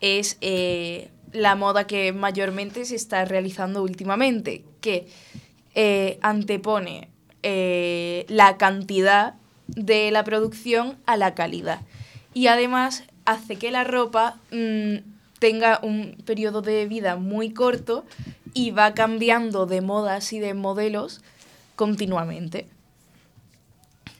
es 0.00 0.38
eh, 0.40 1.10
la 1.32 1.54
moda 1.54 1.86
que 1.86 2.12
mayormente 2.12 2.84
se 2.84 2.96
está 2.96 3.24
realizando 3.24 3.82
últimamente, 3.82 4.64
que 4.80 5.08
eh, 5.74 6.18
antepone 6.22 7.08
eh, 7.42 8.26
la 8.28 8.56
cantidad 8.56 9.34
de 9.68 10.10
la 10.10 10.24
producción 10.24 10.98
a 11.06 11.16
la 11.16 11.34
calidad. 11.34 11.80
Y 12.34 12.48
además 12.48 13.04
hace 13.24 13.56
que 13.56 13.70
la 13.70 13.84
ropa 13.84 14.38
mm, 14.50 14.96
tenga 15.38 15.80
un 15.82 16.16
periodo 16.24 16.62
de 16.62 16.86
vida 16.86 17.16
muy 17.16 17.52
corto 17.52 18.04
y 18.52 18.72
va 18.72 18.94
cambiando 18.94 19.66
de 19.66 19.80
modas 19.80 20.32
y 20.32 20.40
de 20.40 20.54
modelos 20.54 21.22
continuamente. 21.76 22.66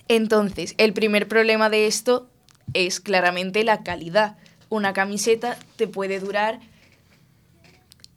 Entonces, 0.08 0.74
el 0.78 0.92
primer 0.92 1.28
problema 1.28 1.70
de 1.70 1.86
esto 1.86 2.28
es 2.74 3.00
claramente 3.00 3.64
la 3.64 3.82
calidad. 3.82 4.36
Una 4.68 4.92
camiseta 4.92 5.56
te 5.76 5.86
puede 5.86 6.20
durar 6.20 6.60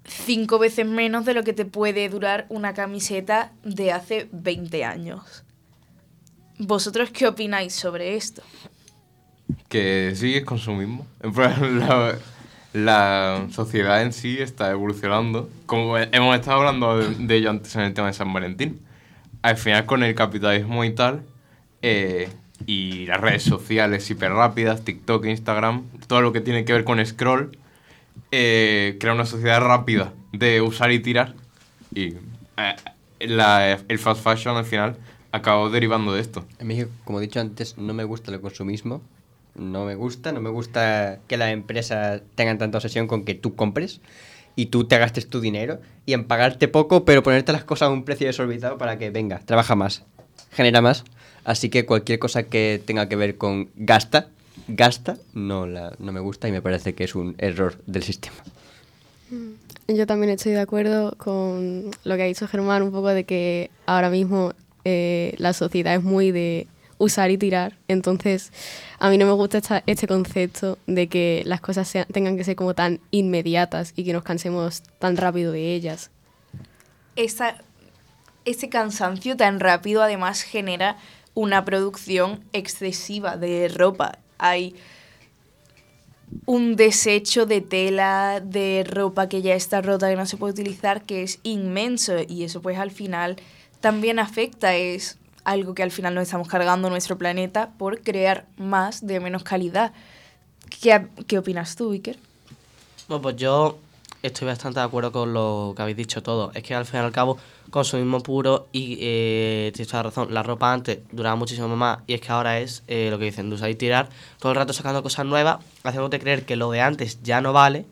cinco 0.05 0.59
veces 0.59 0.85
menos 0.85 1.25
de 1.25 1.33
lo 1.33 1.43
que 1.43 1.53
te 1.53 1.65
puede 1.65 2.09
durar 2.09 2.45
una 2.49 2.73
camiseta 2.73 3.51
de 3.63 3.91
hace 3.91 4.27
20 4.31 4.83
años. 4.85 5.43
¿Vosotros 6.59 7.09
qué 7.11 7.27
opináis 7.27 7.73
sobre 7.73 8.15
esto? 8.15 8.43
Que 9.69 10.13
sí, 10.15 10.35
es 10.35 10.45
consumismo. 10.45 11.05
En 11.21 11.33
la, 12.85 13.47
sociedad 13.51 14.01
en 14.01 14.13
sí 14.13 14.37
está 14.39 14.71
evolucionando. 14.71 15.49
Como 15.65 15.97
hemos 15.97 16.35
estado 16.35 16.59
hablando 16.59 16.97
de, 16.97 17.15
de 17.15 17.35
ello 17.35 17.49
antes 17.49 17.75
en 17.75 17.81
el 17.81 17.93
tema 17.93 18.07
de 18.07 18.13
San 18.13 18.31
Valentín. 18.31 18.79
Al 19.41 19.57
final, 19.57 19.85
con 19.85 20.03
el 20.03 20.15
capitalismo 20.15 20.85
y 20.85 20.95
tal, 20.95 21.23
eh, 21.81 22.29
y 22.65 23.05
las 23.07 23.19
redes 23.19 23.43
sociales 23.43 24.09
hiper 24.09 24.31
rápidas, 24.31 24.83
TikTok, 24.85 25.25
Instagram, 25.25 25.83
todo 26.07 26.21
lo 26.21 26.31
que 26.31 26.41
tiene 26.41 26.63
que 26.65 26.73
ver 26.73 26.85
con 26.85 27.05
scroll, 27.05 27.57
eh, 28.35 28.97
crea 28.99 29.13
una 29.13 29.25
sociedad 29.27 29.61
rápida 29.61 30.11
de 30.31 30.59
usar 30.61 30.91
y 30.91 30.99
tirar. 30.99 31.35
Y 31.93 32.15
eh, 32.57 32.75
la- 33.19 33.79
el 33.87 33.99
fast 33.99 34.23
fashion 34.23 34.57
al 34.57 34.65
final 34.65 34.97
acabó 35.31 35.69
derivando 35.69 36.13
de 36.13 36.21
esto. 36.21 36.43
A 36.59 36.63
mí, 36.63 36.83
como 37.05 37.19
he 37.19 37.21
dicho 37.21 37.39
antes, 37.39 37.77
no 37.77 37.93
me 37.93 38.03
gusta 38.03 38.31
el 38.31 38.41
consumismo. 38.41 39.01
No 39.55 39.85
me 39.85 39.93
gusta, 39.93 40.31
no 40.31 40.41
me 40.41 40.49
gusta 40.49 41.19
que 41.27 41.37
las 41.37 41.51
empresas 41.51 42.23
tengan 42.33 42.57
tanta 42.57 42.79
obsesión 42.79 43.05
con 43.05 43.23
que 43.23 43.35
tú 43.35 43.55
compres 43.55 44.01
y 44.55 44.67
tú 44.67 44.85
te 44.85 44.97
gastes 44.97 45.29
tu 45.29 45.41
dinero 45.41 45.79
y 46.07 46.13
en 46.13 46.23
pagarte 46.25 46.67
poco, 46.67 47.05
pero 47.05 47.21
ponerte 47.21 47.51
las 47.51 47.63
cosas 47.63 47.89
a 47.89 47.91
un 47.91 48.03
precio 48.03 48.25
desorbitado 48.25 48.79
para 48.79 48.97
que 48.97 49.11
venga, 49.11 49.39
trabaja 49.45 49.75
más, 49.75 50.05
genera 50.51 50.81
más. 50.81 51.03
Así 51.43 51.69
que 51.69 51.85
cualquier 51.85 52.17
cosa 52.17 52.43
que 52.43 52.81
tenga 52.83 53.07
que 53.07 53.15
ver 53.15 53.37
con 53.37 53.69
gasta, 53.75 54.29
gasta, 54.67 55.17
no, 55.33 55.65
la, 55.67 55.93
no 55.99 56.11
me 56.11 56.19
gusta 56.19 56.47
y 56.47 56.51
me 56.51 56.61
parece 56.61 56.93
que 56.95 57.03
es 57.03 57.15
un 57.15 57.35
error 57.37 57.81
del 57.85 58.03
sistema. 58.03 58.37
Yo 59.87 60.05
también 60.07 60.31
estoy 60.31 60.51
de 60.53 60.59
acuerdo 60.61 61.15
con 61.17 61.91
lo 62.03 62.15
que 62.15 62.21
ha 62.23 62.25
dicho 62.25 62.47
Germán, 62.47 62.83
un 62.83 62.91
poco 62.91 63.09
de 63.09 63.23
que 63.25 63.69
ahora 63.85 64.09
mismo 64.09 64.53
eh, 64.85 65.33
la 65.37 65.53
sociedad 65.53 65.95
es 65.95 66.03
muy 66.03 66.31
de 66.31 66.67
usar 66.99 67.31
y 67.31 67.37
tirar. 67.37 67.75
Entonces, 67.87 68.51
a 68.99 69.09
mí 69.09 69.17
no 69.17 69.25
me 69.25 69.31
gusta 69.33 69.57
esta- 69.57 69.83
este 69.87 70.07
concepto 70.07 70.77
de 70.87 71.07
que 71.07 71.41
las 71.45 71.59
cosas 71.59 71.87
sean- 71.87 72.05
tengan 72.07 72.37
que 72.37 72.43
ser 72.43 72.55
como 72.55 72.73
tan 72.75 72.99
inmediatas 73.11 73.93
y 73.95 74.03
que 74.05 74.13
nos 74.13 74.23
cansemos 74.23 74.83
tan 74.99 75.17
rápido 75.17 75.51
de 75.51 75.73
ellas. 75.73 76.11
esa, 77.15 77.57
ese 78.45 78.69
cansancio 78.69 79.37
tan 79.37 79.59
rápido 79.59 80.01
además 80.01 80.41
genera 80.41 80.97
una 81.35 81.63
producción 81.65 82.43
excesiva 82.53 83.37
de 83.37 83.67
ropa. 83.67 84.17
Hay 84.43 84.75
un 86.45 86.75
desecho 86.75 87.45
de 87.45 87.61
tela, 87.61 88.41
de 88.43 88.83
ropa 88.85 89.29
que 89.29 89.41
ya 89.41 89.55
está 89.55 89.81
rota, 89.81 90.09
que 90.09 90.15
no 90.15 90.25
se 90.25 90.37
puede 90.37 90.53
utilizar, 90.53 91.03
que 91.03 91.23
es 91.23 91.39
inmenso 91.43 92.13
y 92.27 92.43
eso 92.43 92.61
pues 92.61 92.77
al 92.77 92.91
final 92.91 93.37
también 93.79 94.19
afecta, 94.19 94.75
es 94.75 95.17
algo 95.43 95.73
que 95.73 95.83
al 95.83 95.91
final 95.91 96.13
nos 96.13 96.23
estamos 96.23 96.47
cargando 96.47 96.89
nuestro 96.89 97.17
planeta 97.17 97.71
por 97.77 98.01
crear 98.01 98.45
más 98.57 99.05
de 99.05 99.19
menos 99.19 99.43
calidad. 99.43 99.93
¿Qué, 100.81 101.07
qué 101.27 101.37
opinas 101.37 101.75
tú, 101.75 101.91
Iker? 101.91 102.17
Bueno, 103.07 103.21
pues 103.21 103.35
yo 103.37 103.77
estoy 104.23 104.47
bastante 104.47 104.79
de 104.79 104.85
acuerdo 104.85 105.11
con 105.11 105.33
lo 105.33 105.73
que 105.75 105.81
habéis 105.81 105.97
dicho 105.97 106.23
todo. 106.23 106.51
Es 106.55 106.63
que 106.63 106.73
al 106.73 106.85
fin 106.85 107.01
y 107.01 107.03
al 107.03 107.11
cabo, 107.11 107.37
consumismo 107.69 108.23
puro 108.23 108.67
y 108.71 108.97
eh, 109.01 109.71
tienes 109.75 109.89
toda 109.89 110.03
la 110.03 110.09
razón. 110.09 110.33
La 110.33 110.41
ropa 110.41 110.73
antes 110.73 110.99
duraba 111.11 111.35
muchísimo 111.35 111.67
más 111.75 111.99
y 112.07 112.13
es 112.13 112.21
que 112.21 112.31
ahora 112.31 112.59
es 112.59 112.83
eh, 112.87 113.09
lo 113.11 113.19
que 113.19 113.25
dicen, 113.25 113.49
de 113.49 113.55
usar 113.55 113.69
y 113.69 113.75
tirar. 113.75 114.09
Todo 114.39 114.53
el 114.53 114.57
rato 114.57 114.73
sacando 114.73 115.03
cosas 115.03 115.25
nuevas, 115.25 115.63
haciéndote 115.83 116.19
creer 116.19 116.45
que 116.45 116.55
lo 116.55 116.71
de 116.71 116.81
antes 116.81 117.21
ya 117.21 117.41
no 117.41 117.53
vale 117.53 117.85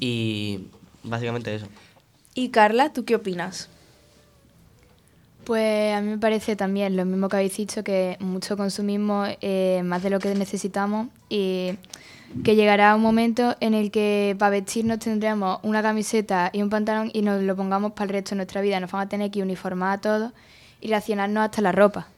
y 0.00 0.66
básicamente 1.02 1.54
eso. 1.54 1.66
Y 2.34 2.48
Carla, 2.48 2.92
¿tú 2.92 3.04
qué 3.04 3.14
opinas? 3.14 3.68
Pues 5.44 5.94
a 5.94 6.00
mí 6.00 6.10
me 6.10 6.18
parece 6.18 6.56
también 6.56 6.96
lo 6.96 7.04
mismo 7.04 7.28
que 7.28 7.36
habéis 7.36 7.56
dicho, 7.56 7.84
que 7.84 8.16
mucho 8.20 8.56
consumismo 8.56 9.24
eh, 9.40 9.82
más 9.84 10.02
de 10.02 10.10
lo 10.10 10.18
que 10.18 10.34
necesitamos 10.34 11.08
y 11.28 11.74
que 12.42 12.56
llegará 12.56 12.96
un 12.96 13.02
momento 13.02 13.56
en 13.60 13.74
el 13.74 13.90
que 13.90 14.34
para 14.38 14.50
vestirnos 14.50 14.98
tendremos 14.98 15.60
una 15.62 15.82
camiseta 15.82 16.50
y 16.52 16.62
un 16.62 16.70
pantalón 16.70 17.10
y 17.12 17.22
nos 17.22 17.42
lo 17.42 17.54
pongamos 17.54 17.92
para 17.92 18.04
el 18.04 18.10
resto 18.10 18.30
de 18.30 18.36
nuestra 18.36 18.60
vida. 18.60 18.80
Nos 18.80 18.90
van 18.90 19.02
a 19.02 19.08
tener 19.08 19.30
que 19.30 19.42
uniformar 19.42 19.98
a 19.98 20.00
todos 20.00 20.32
y 20.80 20.88
relacionarnos 20.88 21.44
hasta 21.44 21.62
la 21.62 21.72
ropa. 21.72 22.08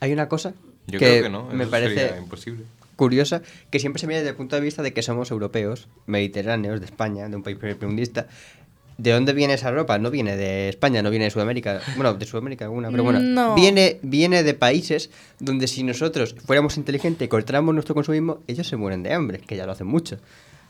Hay 0.00 0.12
una 0.12 0.28
cosa 0.28 0.52
Yo 0.86 0.98
que, 0.98 1.06
creo 1.06 1.22
que 1.24 1.30
no, 1.30 1.44
me 1.44 1.66
parece 1.66 2.18
imposible. 2.18 2.64
curiosa, 2.96 3.42
que 3.70 3.78
siempre 3.78 4.00
se 4.00 4.06
mira 4.06 4.18
desde 4.18 4.30
el 4.30 4.36
punto 4.36 4.56
de 4.56 4.62
vista 4.62 4.82
de 4.82 4.92
que 4.92 5.02
somos 5.02 5.30
europeos, 5.30 5.88
mediterráneos, 6.06 6.80
de 6.80 6.86
España, 6.86 7.28
de 7.28 7.36
un 7.36 7.42
país 7.42 7.56
primermundista. 7.56 8.26
¿De 8.98 9.12
dónde 9.12 9.32
viene 9.32 9.54
esa 9.54 9.70
ropa? 9.70 9.96
No 9.98 10.10
viene 10.10 10.36
de 10.36 10.68
España, 10.68 11.02
no 11.02 11.10
viene 11.10 11.26
de 11.26 11.30
Sudamérica. 11.30 11.80
Bueno, 11.94 12.14
de 12.14 12.26
Sudamérica 12.26 12.64
alguna, 12.64 12.90
pero 12.90 13.04
bueno. 13.04 13.20
No. 13.20 13.54
Viene, 13.54 14.00
viene 14.02 14.42
de 14.42 14.54
países 14.54 15.10
donde 15.38 15.68
si 15.68 15.84
nosotros 15.84 16.34
fuéramos 16.44 16.76
inteligentes 16.76 17.24
y 17.24 17.28
cortáramos 17.28 17.72
nuestro 17.74 17.94
consumismo, 17.94 18.40
ellos 18.48 18.66
se 18.66 18.76
mueren 18.76 19.04
de 19.04 19.12
hambre, 19.12 19.38
que 19.38 19.56
ya 19.56 19.66
lo 19.66 19.72
hacen 19.72 19.86
mucho. 19.86 20.18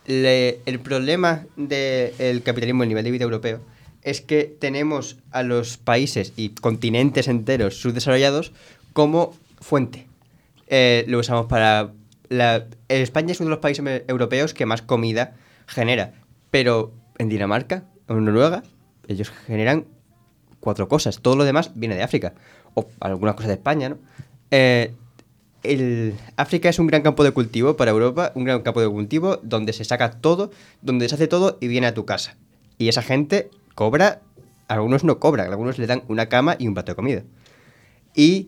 Le- 0.06 0.60
el 0.66 0.78
problema 0.80 1.46
del 1.56 2.42
capitalismo 2.42 2.82
a 2.82 2.86
nivel 2.86 3.02
de 3.04 3.10
vida 3.10 3.24
europeo 3.24 3.60
es 4.02 4.20
que 4.20 4.44
tenemos 4.44 5.16
a 5.30 5.42
los 5.42 5.78
países 5.78 6.34
y 6.36 6.50
continentes 6.50 7.28
enteros 7.28 7.80
subdesarrollados 7.80 8.52
como 8.92 9.34
fuente. 9.60 10.06
Eh, 10.66 11.04
lo 11.08 11.18
usamos 11.18 11.46
para... 11.46 11.92
La, 12.28 12.66
España 12.88 13.32
es 13.32 13.40
uno 13.40 13.46
de 13.48 13.56
los 13.56 13.60
países 13.60 14.02
europeos 14.06 14.52
que 14.52 14.66
más 14.66 14.82
comida 14.82 15.34
genera, 15.66 16.12
pero 16.50 16.92
en 17.16 17.30
Dinamarca 17.30 17.84
en 18.08 18.24
Noruega 18.24 18.62
ellos 19.08 19.30
generan 19.46 19.86
cuatro 20.60 20.88
cosas. 20.88 21.20
Todo 21.20 21.36
lo 21.36 21.44
demás 21.44 21.72
viene 21.74 21.96
de 21.96 22.02
África. 22.02 22.34
O 22.74 22.86
algunas 23.00 23.34
cosas 23.34 23.48
de 23.48 23.54
España, 23.54 23.88
¿no? 23.88 23.98
Eh, 24.50 24.92
el, 25.62 26.14
África 26.36 26.68
es 26.68 26.78
un 26.78 26.86
gran 26.86 27.02
campo 27.02 27.24
de 27.24 27.32
cultivo 27.32 27.76
para 27.76 27.90
Europa, 27.90 28.32
un 28.34 28.44
gran 28.44 28.62
campo 28.62 28.80
de 28.80 28.88
cultivo 28.88 29.40
donde 29.42 29.72
se 29.72 29.84
saca 29.84 30.12
todo, 30.12 30.50
donde 30.82 31.08
se 31.08 31.16
hace 31.16 31.26
todo 31.26 31.58
y 31.60 31.68
viene 31.68 31.86
a 31.86 31.94
tu 31.94 32.04
casa. 32.04 32.36
Y 32.78 32.88
esa 32.88 33.02
gente 33.02 33.50
cobra, 33.74 34.20
algunos 34.68 35.04
no 35.04 35.18
cobran, 35.18 35.50
algunos 35.50 35.78
le 35.78 35.86
dan 35.86 36.04
una 36.08 36.28
cama 36.28 36.56
y 36.58 36.68
un 36.68 36.74
plato 36.74 36.92
de 36.92 36.96
comida. 36.96 37.22
¿Y 38.14 38.46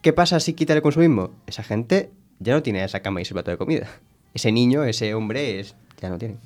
qué 0.00 0.12
pasa 0.12 0.38
si 0.38 0.54
quita 0.54 0.74
el 0.74 0.82
consumismo? 0.82 1.30
Esa 1.46 1.62
gente 1.62 2.10
ya 2.38 2.54
no 2.54 2.62
tiene 2.62 2.84
esa 2.84 3.00
cama 3.00 3.20
y 3.20 3.22
ese 3.22 3.34
plato 3.34 3.50
de 3.50 3.56
comida. 3.56 3.88
Ese 4.32 4.52
niño, 4.52 4.84
ese 4.84 5.14
hombre, 5.14 5.60
es, 5.60 5.74
ya 6.00 6.08
no 6.08 6.18
tiene. 6.18 6.36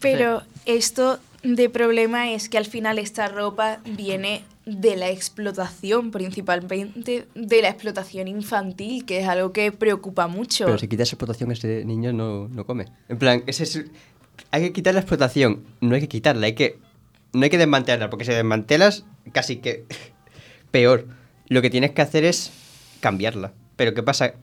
Pero 0.00 0.42
esto 0.64 1.18
de 1.42 1.70
problema 1.70 2.32
es 2.32 2.48
que 2.48 2.58
al 2.58 2.66
final 2.66 2.98
esta 2.98 3.28
ropa 3.28 3.78
viene 3.84 4.42
de 4.64 4.96
la 4.96 5.10
explotación, 5.10 6.10
principalmente 6.10 7.28
de 7.34 7.62
la 7.62 7.68
explotación 7.68 8.26
infantil, 8.26 9.04
que 9.04 9.20
es 9.20 9.28
algo 9.28 9.52
que 9.52 9.70
preocupa 9.70 10.26
mucho. 10.26 10.66
Pero 10.66 10.78
si 10.78 10.88
quitas 10.88 11.12
explotación, 11.12 11.52
ese 11.52 11.84
niño 11.84 12.12
no, 12.12 12.48
no 12.48 12.66
come. 12.66 12.86
En 13.08 13.18
plan, 13.18 13.44
ese 13.46 13.62
es, 13.62 13.84
hay 14.50 14.62
que 14.62 14.72
quitar 14.72 14.94
la 14.94 15.00
explotación. 15.00 15.62
No 15.80 15.94
hay 15.94 16.00
que 16.00 16.08
quitarla, 16.08 16.46
hay 16.46 16.54
que, 16.54 16.78
no 17.32 17.44
hay 17.44 17.50
que 17.50 17.58
desmantelarla, 17.58 18.10
porque 18.10 18.24
si 18.24 18.32
desmantelas, 18.32 19.04
casi 19.32 19.58
que 19.58 19.84
peor. 20.72 21.06
Lo 21.48 21.62
que 21.62 21.70
tienes 21.70 21.92
que 21.92 22.02
hacer 22.02 22.24
es 22.24 22.50
cambiarla. 22.98 23.52
Pero 23.76 23.94
¿qué 23.94 24.02
pasa? 24.02 24.34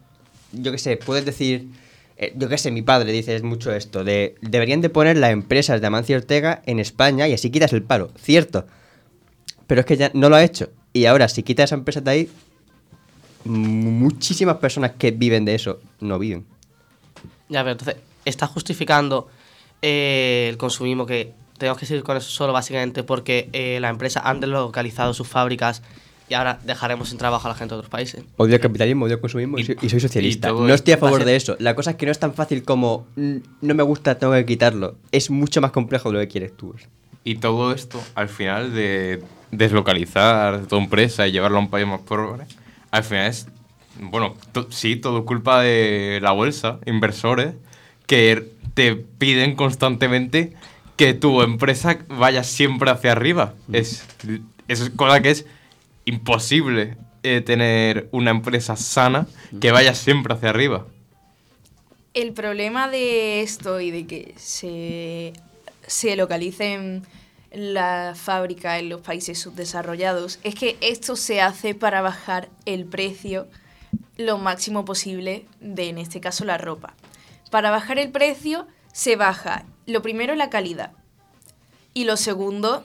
Yo 0.54 0.72
qué 0.72 0.78
sé, 0.78 0.98
puedes 0.98 1.26
decir... 1.26 1.68
eh, 2.24 2.34
yo 2.36 2.50
qué 2.50 2.58
sé, 2.58 2.72
mi 2.72 2.82
padre 2.82 3.12
dice 3.12 3.42
mucho 3.44 3.72
esto, 3.74 4.04
de 4.04 4.36
deberían 4.42 4.82
de 4.82 4.90
poner 4.90 5.18
las 5.18 5.32
empresas 5.32 5.82
de 5.82 5.88
Amancio 5.88 6.18
Ortega 6.18 6.62
en 6.66 6.80
España 6.80 7.28
y 7.28 7.34
así 7.34 7.50
quitas 7.50 7.74
el 7.74 7.84
paro. 7.84 8.12
Cierto. 8.18 8.66
Pero 9.68 9.82
es 9.82 9.86
que 9.86 9.98
ya 9.98 10.12
no 10.14 10.30
lo 10.30 10.36
ha 10.36 10.44
hecho. 10.44 10.70
Y 10.94 11.06
ahora, 11.06 11.28
si 11.28 11.44
quitas 11.44 11.66
esa 11.66 11.76
empresa 11.76 12.02
de 12.02 12.12
ahí, 12.12 12.30
muchísimas 13.46 14.58
personas 14.58 14.92
que 14.92 15.12
viven 15.12 15.46
de 15.46 15.56
eso 15.56 15.80
no 16.00 16.20
viven. 16.20 16.46
Ya, 17.50 17.62
pero 17.62 17.72
entonces, 17.72 17.98
¿está 18.26 18.48
justificando 18.48 19.28
eh, 19.82 20.48
el 20.50 20.58
consumismo 20.58 21.06
que 21.06 21.34
tenemos 21.58 21.78
que 21.78 21.86
seguir 21.86 22.04
con 22.04 22.18
eso 22.18 22.30
solo 22.30 22.54
básicamente 22.54 23.04
porque 23.04 23.50
eh, 23.54 23.80
las 23.80 23.92
empresas 23.92 24.24
han 24.26 24.40
deslocalizado 24.40 25.14
sus 25.14 25.28
fábricas 25.28 25.82
y 26.34 26.36
ahora 26.36 26.60
dejaremos 26.66 27.10
sin 27.10 27.20
trabajo 27.20 27.48
a 27.48 27.52
la 27.52 27.56
gente 27.56 27.76
de 27.76 27.78
otros 27.80 27.92
países? 27.92 28.24
Odio 28.38 28.56
el 28.56 28.60
capitalismo, 28.60 29.06
odio 29.06 29.16
el 29.16 29.22
consumismo 29.22 29.60
y, 29.60 29.62
Y- 29.62 29.66
soy, 29.66 29.78
y 29.84 29.90
soy 29.90 30.00
socialista. 30.00 30.48
y 30.48 30.52
todo 30.52 30.68
no 30.68 30.74
estoy 30.74 30.94
a 30.96 30.98
favor 30.98 31.24
de 31.26 31.36
eso. 31.36 31.56
La 31.60 31.76
cosa 31.76 31.92
es 31.92 31.98
que 31.98 32.08
no 32.08 32.12
es 32.12 32.18
tan 32.18 32.34
fácil 32.34 32.64
como 32.64 33.06
"Mm, 33.16 33.36
no 33.62 33.76
me 33.76 33.84
gusta, 33.84 34.18
tengo 34.18 34.34
que 34.34 34.46
quitarlo. 34.46 34.96
Es 35.12 35.30
mucho 35.30 35.62
más 35.62 35.70
complejo 35.72 36.10
de 36.10 36.14
lo 36.16 36.20
que 36.22 36.28
quieres 36.28 36.58
tú. 36.58 36.74
Y 37.24 37.36
todo 37.36 37.72
esto, 37.72 38.02
al 38.16 38.30
final, 38.30 38.74
de 38.74 39.22
deslocalizar 39.52 40.66
tu 40.68 40.78
empresa 40.78 41.28
y 41.28 41.32
llevarla 41.32 41.58
a 41.58 41.62
un 41.62 41.70
país 41.70 41.86
más 41.88 42.02
pobre, 42.02 42.46
al 42.92 43.04
final 43.04 43.28
es, 43.28 43.48
bueno, 44.00 44.36
to- 44.52 44.68
sí, 44.72 44.96
todo 44.96 45.26
culpa 45.26 45.62
de 45.62 46.20
la 46.22 46.32
bolsa, 46.32 46.80
inversores, 46.86 47.54
que 48.08 48.50
te 48.74 48.96
piden 48.96 49.56
constantemente 49.56 50.54
que 50.96 51.14
tu 51.14 51.42
empresa 51.42 51.98
vaya 52.10 52.44
siempre 52.44 52.90
hacia 52.92 53.12
arriba. 53.12 53.54
Es, 53.72 54.04
es 54.68 54.90
cosa 54.96 55.22
que 55.22 55.32
es 55.32 55.46
imposible 56.06 56.98
eh, 57.24 57.42
tener 57.42 58.10
una 58.12 58.32
empresa 58.32 58.76
sana 58.76 59.28
que 59.62 59.72
vaya 59.72 59.96
siempre 59.96 60.34
hacia 60.34 60.50
arriba. 60.50 60.86
El 62.14 62.34
problema 62.34 62.90
de 62.90 63.42
esto 63.42 63.80
y 63.80 63.92
de 63.92 64.06
que 64.06 64.34
se, 64.38 65.34
se 65.88 66.16
localicen 66.16 67.04
la 67.52 68.14
fábrica 68.16 68.80
en 68.80 68.90
los 68.90 69.02
países 69.02 69.40
subdesarrollados 69.40 70.40
es 70.44 70.56
que 70.56 70.78
esto 70.82 71.16
se 71.16 71.42
hace 71.42 71.76
para 71.76 72.02
bajar 72.02 72.50
el 72.66 72.86
precio 72.86 73.48
lo 74.18 74.38
máximo 74.38 74.86
posible 74.86 75.46
de, 75.60 75.90
en 75.90 75.98
este 75.98 76.20
caso, 76.20 76.46
la 76.46 76.58
ropa. 76.58 76.96
Para 77.52 77.72
bajar 77.72 78.00
el 78.00 78.12
precio 78.12 78.68
se 78.92 79.16
baja, 79.16 79.66
lo 79.86 80.02
primero, 80.02 80.36
la 80.36 80.50
calidad. 80.50 80.92
Y 81.94 82.06
lo 82.06 82.18
segundo, 82.18 82.84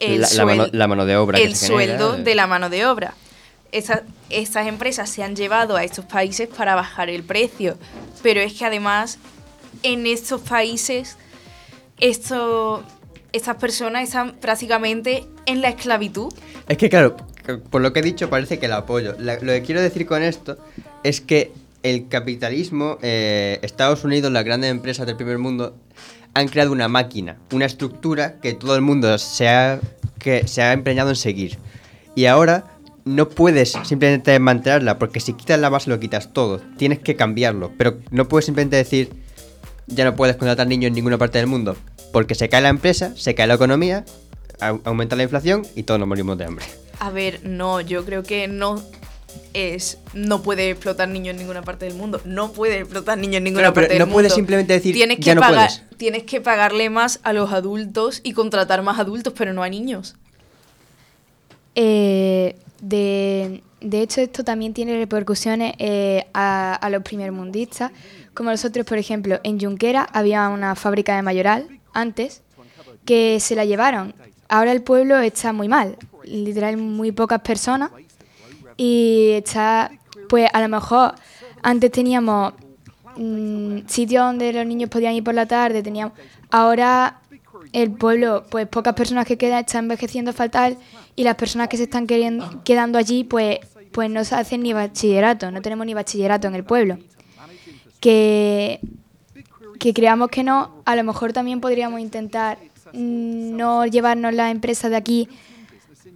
el, 0.00 0.20
La- 0.20 0.28
la 0.32 0.44
mano- 0.46 0.64
suel- 0.64 0.70
la 0.78 0.86
mano 0.88 1.06
de 1.06 1.16
obra 1.16 1.38
que 1.38 1.44
el 1.44 1.56
se 1.56 1.66
sueldo 1.68 2.16
de 2.16 2.34
la 2.34 2.46
mano 2.46 2.68
de 2.70 2.86
obra. 2.86 3.14
Esa- 3.72 4.02
estas 4.30 4.66
empresas 4.66 5.10
se 5.10 5.22
han 5.22 5.34
llevado 5.36 5.76
a 5.76 5.84
estos 5.84 6.04
países 6.04 6.48
para 6.48 6.74
bajar 6.74 7.10
el 7.10 7.22
precio, 7.24 7.76
pero 8.22 8.40
es 8.40 8.54
que 8.54 8.64
además 8.64 9.18
en 9.82 10.06
estos 10.06 10.40
países 10.40 11.16
esto, 11.98 12.82
estas 13.32 13.56
personas 13.56 14.04
están 14.04 14.34
prácticamente 14.36 15.24
en 15.46 15.62
la 15.62 15.68
esclavitud. 15.68 16.32
Es 16.68 16.76
que 16.78 16.88
claro, 16.88 17.16
por 17.70 17.80
lo 17.80 17.92
que 17.92 18.00
he 18.00 18.02
dicho 18.02 18.28
parece 18.30 18.58
que 18.58 18.68
la 18.68 18.78
apoyo. 18.78 19.14
La- 19.18 19.34
lo 19.34 19.52
que 19.52 19.62
quiero 19.62 19.80
decir 19.80 20.06
con 20.06 20.22
esto 20.22 20.56
es 21.02 21.20
que 21.20 21.52
el 21.82 22.08
capitalismo, 22.08 22.98
eh, 23.02 23.58
Estados 23.62 24.04
Unidos, 24.04 24.32
las 24.32 24.44
grandes 24.44 24.70
empresas 24.70 25.06
del 25.06 25.16
primer 25.16 25.38
mundo 25.38 25.76
han 26.36 26.48
creado 26.48 26.70
una 26.72 26.86
máquina, 26.88 27.36
una 27.52 27.64
estructura 27.64 28.34
que 28.40 28.52
todo 28.52 28.74
el 28.76 28.82
mundo 28.82 29.16
se 29.18 29.48
ha, 29.48 29.80
que 30.18 30.46
se 30.46 30.60
ha 30.62 30.72
empeñado 30.74 31.08
en 31.10 31.16
seguir. 31.16 31.58
Y 32.14 32.26
ahora 32.26 32.64
no 33.04 33.28
puedes 33.28 33.72
simplemente 33.84 34.32
desmantelarla, 34.32 34.98
porque 34.98 35.20
si 35.20 35.32
quitas 35.32 35.58
la 35.58 35.68
base 35.70 35.88
lo 35.88 35.98
quitas 35.98 36.32
todo. 36.34 36.60
Tienes 36.76 36.98
que 36.98 37.16
cambiarlo, 37.16 37.72
pero 37.78 37.98
no 38.10 38.28
puedes 38.28 38.44
simplemente 38.44 38.76
decir 38.76 39.10
ya 39.86 40.04
no 40.04 40.14
puedes 40.16 40.36
contratar 40.36 40.66
niños 40.66 40.88
en 40.88 40.94
ninguna 40.94 41.16
parte 41.16 41.38
del 41.38 41.46
mundo, 41.46 41.76
porque 42.12 42.34
se 42.34 42.48
cae 42.48 42.60
la 42.60 42.68
empresa, 42.68 43.12
se 43.16 43.34
cae 43.34 43.46
la 43.46 43.54
economía, 43.54 44.04
au- 44.60 44.80
aumenta 44.84 45.14
la 45.16 45.22
inflación 45.22 45.62
y 45.74 45.84
todos 45.84 46.00
nos 46.00 46.08
morimos 46.08 46.36
de 46.36 46.44
hambre. 46.44 46.64
A 46.98 47.10
ver, 47.10 47.40
no, 47.44 47.80
yo 47.80 48.04
creo 48.04 48.22
que 48.24 48.48
no 48.48 48.82
es 49.54 49.98
no 50.14 50.42
puede 50.42 50.70
explotar 50.70 51.08
niños 51.08 51.32
en 51.32 51.38
ninguna 51.38 51.62
parte 51.62 51.84
del 51.86 51.94
mundo. 51.94 52.20
No 52.24 52.52
puede 52.52 52.78
explotar 52.80 53.18
niños 53.18 53.36
en 53.36 53.44
ninguna 53.44 53.62
Claro, 53.62 53.74
pero 53.74 53.84
parte 53.86 53.94
del 53.94 54.00
no 54.00 54.06
mundo. 54.06 54.14
puedes 54.16 54.34
simplemente 54.34 54.72
decir, 54.72 54.94
tienes 54.94 55.16
que 55.18 55.22
"Ya 55.24 55.34
no 55.34 55.40
pagar, 55.40 55.68
puedes". 55.70 55.98
tienes 55.98 56.22
que 56.24 56.40
pagarle 56.40 56.90
más 56.90 57.20
a 57.22 57.32
los 57.32 57.52
adultos 57.52 58.20
y 58.22 58.32
contratar 58.32 58.82
más 58.82 58.98
adultos, 58.98 59.32
pero 59.36 59.52
no 59.52 59.62
a 59.62 59.68
niños. 59.68 60.16
Eh, 61.74 62.56
de, 62.80 63.62
de 63.80 64.00
hecho, 64.02 64.20
esto 64.20 64.44
también 64.44 64.72
tiene 64.74 64.96
repercusiones 64.98 65.74
eh, 65.78 66.26
a, 66.34 66.74
a 66.74 66.90
los 66.90 67.02
primermundistas. 67.02 67.92
Como 68.34 68.50
nosotros, 68.50 68.84
por 68.86 68.98
ejemplo, 68.98 69.40
en 69.44 69.58
Junquera 69.60 70.06
había 70.12 70.48
una 70.48 70.74
fábrica 70.74 71.16
de 71.16 71.22
mayoral 71.22 71.68
antes 71.92 72.42
que 73.04 73.38
se 73.40 73.54
la 73.54 73.64
llevaron. 73.64 74.14
Ahora 74.48 74.72
el 74.72 74.82
pueblo 74.82 75.16
está 75.18 75.52
muy 75.52 75.68
mal, 75.68 75.96
literal 76.24 76.76
muy 76.76 77.12
pocas 77.12 77.40
personas 77.40 77.90
y 78.76 79.30
está, 79.32 79.90
pues 80.28 80.48
a 80.52 80.60
lo 80.60 80.68
mejor 80.68 81.14
antes 81.62 81.90
teníamos 81.90 82.52
mm, 83.16 83.78
sitios 83.86 84.24
donde 84.24 84.52
los 84.52 84.66
niños 84.66 84.90
podían 84.90 85.14
ir 85.14 85.24
por 85.24 85.34
la 85.34 85.46
tarde, 85.46 85.82
teníamos, 85.82 86.16
ahora 86.50 87.20
el 87.72 87.90
pueblo, 87.92 88.44
pues 88.50 88.66
pocas 88.68 88.94
personas 88.94 89.26
que 89.26 89.36
quedan 89.36 89.60
está 89.60 89.78
envejeciendo 89.78 90.32
fatal 90.32 90.76
y 91.14 91.24
las 91.24 91.34
personas 91.34 91.68
que 91.68 91.76
se 91.76 91.84
están 91.84 92.06
queriendo, 92.06 92.62
quedando 92.64 92.98
allí, 92.98 93.24
pues, 93.24 93.58
pues 93.92 94.10
no 94.10 94.24
se 94.24 94.34
hacen 94.34 94.62
ni 94.62 94.72
bachillerato, 94.72 95.50
no 95.50 95.60
tenemos 95.62 95.86
ni 95.86 95.94
bachillerato 95.94 96.48
en 96.48 96.54
el 96.54 96.64
pueblo. 96.64 96.98
Que, 98.00 98.80
que 99.80 99.92
creamos 99.94 100.28
que 100.28 100.44
no, 100.44 100.82
a 100.84 100.94
lo 100.96 101.02
mejor 101.04 101.32
también 101.32 101.60
podríamos 101.60 102.00
intentar 102.00 102.58
mm, 102.92 103.56
no 103.56 103.86
llevarnos 103.86 104.32
las 104.34 104.52
empresas 104.52 104.90
de 104.90 104.96
aquí 104.96 105.28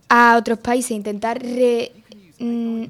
a 0.08 0.36
otros 0.38 0.58
países, 0.58 0.92
intentar 0.92 1.40
re- 1.42 1.92
mm, 2.40 2.84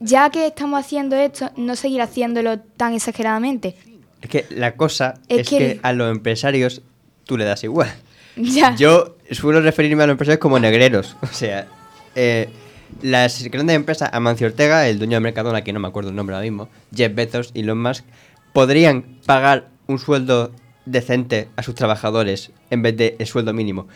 ya 0.00 0.30
que 0.30 0.46
estamos 0.46 0.80
haciendo 0.80 1.16
esto, 1.16 1.50
no 1.56 1.76
seguir 1.76 2.00
haciéndolo 2.02 2.58
tan 2.58 2.94
exageradamente. 2.94 3.76
Es 4.20 4.28
que 4.28 4.46
la 4.50 4.74
cosa 4.76 5.14
Es 5.28 5.40
es, 5.40 5.48
que- 5.48 5.58
que... 5.58 5.80
a 5.82 5.92
los 5.92 6.10
empresarios 6.10 6.82
tú 7.24 7.36
le 7.36 7.44
das 7.44 7.64
igual. 7.64 7.92
Ya. 8.40 8.72
Yo 8.76 9.16
suelo 9.32 9.60
referirme 9.60 10.04
a 10.04 10.06
los 10.06 10.14
empresarios 10.14 10.38
como 10.40 10.58
negreros. 10.60 11.16
O 11.22 11.26
sea, 11.26 11.66
eh, 12.14 12.48
las 13.02 13.42
grandes 13.44 13.74
empresas, 13.74 14.10
Amancio 14.12 14.46
Ortega, 14.46 14.88
el 14.88 14.98
dueño 14.98 15.16
de 15.16 15.20
Mercadona, 15.20 15.62
que 15.64 15.72
no 15.72 15.80
me 15.80 15.88
acuerdo 15.88 16.10
el 16.10 16.16
nombre 16.16 16.36
ahora 16.36 16.44
mismo, 16.44 16.68
Jeff 16.94 17.12
Bezos 17.14 17.50
y 17.52 17.60
Elon 17.60 17.82
Musk, 17.82 18.04
podrían 18.52 19.02
pagar 19.26 19.68
un 19.88 19.98
sueldo 19.98 20.52
decente 20.86 21.48
a 21.56 21.62
sus 21.64 21.74
trabajadores 21.74 22.50
en 22.70 22.82
vez 22.82 22.96
de 22.96 23.16
el 23.18 23.26
sueldo 23.26 23.52
mínimo. 23.52 23.88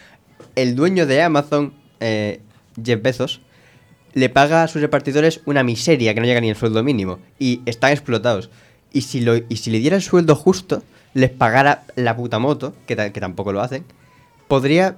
El 0.56 0.74
dueño 0.74 1.06
de 1.06 1.22
Amazon, 1.22 1.72
eh, 2.00 2.40
Jeff 2.84 3.00
Bezos, 3.00 3.40
le 4.14 4.28
paga 4.28 4.62
a 4.62 4.68
sus 4.68 4.82
repartidores 4.82 5.40
una 5.46 5.62
miseria 5.62 6.14
que 6.14 6.20
no 6.20 6.26
llega 6.26 6.40
ni 6.40 6.50
al 6.50 6.56
sueldo 6.56 6.82
mínimo 6.82 7.18
y 7.38 7.60
están 7.66 7.92
explotados. 7.92 8.50
Y 8.92 9.02
si, 9.02 9.20
lo, 9.20 9.36
y 9.36 9.56
si 9.56 9.70
le 9.70 9.78
diera 9.78 9.96
el 9.96 10.02
sueldo 10.02 10.36
justo, 10.36 10.82
les 11.14 11.30
pagara 11.30 11.84
la 11.96 12.16
puta 12.16 12.38
moto, 12.38 12.74
que, 12.86 12.96
que 12.96 13.20
tampoco 13.20 13.52
lo 13.52 13.62
hacen, 13.62 13.84
podría... 14.48 14.96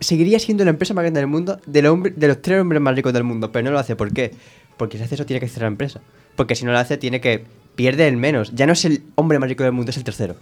Seguiría 0.00 0.40
siendo 0.40 0.64
la 0.64 0.70
empresa 0.70 0.94
más 0.94 1.02
grande 1.02 1.20
del 1.20 1.28
mundo 1.28 1.60
de, 1.66 1.82
los 1.82 1.92
hombre- 1.92 2.12
de 2.16 2.26
los 2.28 2.42
tres 2.42 2.60
hombres 2.60 2.80
más 2.80 2.96
ricos 2.96 3.12
del 3.12 3.22
mundo, 3.22 3.52
pero 3.52 3.64
no 3.64 3.70
lo 3.70 3.78
hace. 3.78 3.94
¿Por 3.94 4.12
qué? 4.12 4.32
Porque 4.76 4.98
si 4.98 5.04
hace 5.04 5.14
eso 5.14 5.26
tiene 5.26 5.38
que 5.38 5.48
cerrar 5.48 5.70
la 5.70 5.74
empresa. 5.74 6.00
Porque 6.34 6.56
si 6.56 6.64
no 6.64 6.72
lo 6.72 6.78
hace 6.78 6.96
tiene 6.98 7.20
que... 7.20 7.44
Pierde 7.76 8.08
el 8.08 8.16
menos. 8.16 8.52
Ya 8.54 8.66
no 8.66 8.72
es 8.72 8.84
el 8.84 9.02
hombre 9.14 9.38
más 9.38 9.48
rico 9.48 9.62
del 9.62 9.72
mundo, 9.72 9.90
es 9.90 9.96
el 9.96 10.04
tercero. 10.04 10.36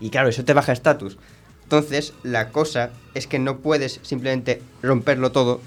Y 0.00 0.10
claro, 0.10 0.28
eso 0.28 0.44
te 0.44 0.54
baja 0.54 0.72
estatus. 0.72 1.18
Entonces, 1.64 2.14
la 2.22 2.50
cosa 2.50 2.90
es 3.14 3.26
que 3.26 3.38
no 3.38 3.58
puedes 3.58 4.00
simplemente 4.02 4.62
romperlo 4.82 5.32
todo 5.32 5.60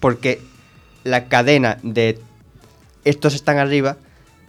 porque 0.00 0.40
la 1.04 1.24
cadena 1.26 1.78
de 1.82 2.18
estos 3.04 3.34
están 3.34 3.58
arriba 3.58 3.96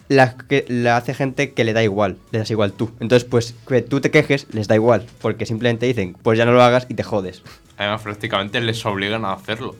la, 0.08 0.36
que, 0.36 0.64
la 0.68 0.96
hace 0.98 1.14
gente 1.14 1.52
que 1.52 1.64
le 1.64 1.72
da 1.72 1.82
igual, 1.82 2.18
le 2.30 2.38
das 2.38 2.50
igual 2.50 2.72
tú. 2.72 2.90
Entonces, 3.00 3.24
pues 3.28 3.54
que 3.66 3.80
tú 3.82 4.00
te 4.00 4.10
quejes, 4.10 4.46
les 4.52 4.68
da 4.68 4.74
igual, 4.74 5.06
porque 5.22 5.46
simplemente 5.46 5.86
dicen, 5.86 6.14
pues 6.22 6.36
ya 6.38 6.44
no 6.44 6.52
lo 6.52 6.62
hagas 6.62 6.86
y 6.88 6.94
te 6.94 7.02
jodes. 7.02 7.42
Además, 7.78 8.02
prácticamente 8.02 8.60
les 8.60 8.84
obligan 8.86 9.24
a 9.24 9.32
hacerlo. 9.32 9.74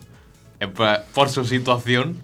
Por 1.13 1.29
su 1.29 1.45
situación, 1.45 2.17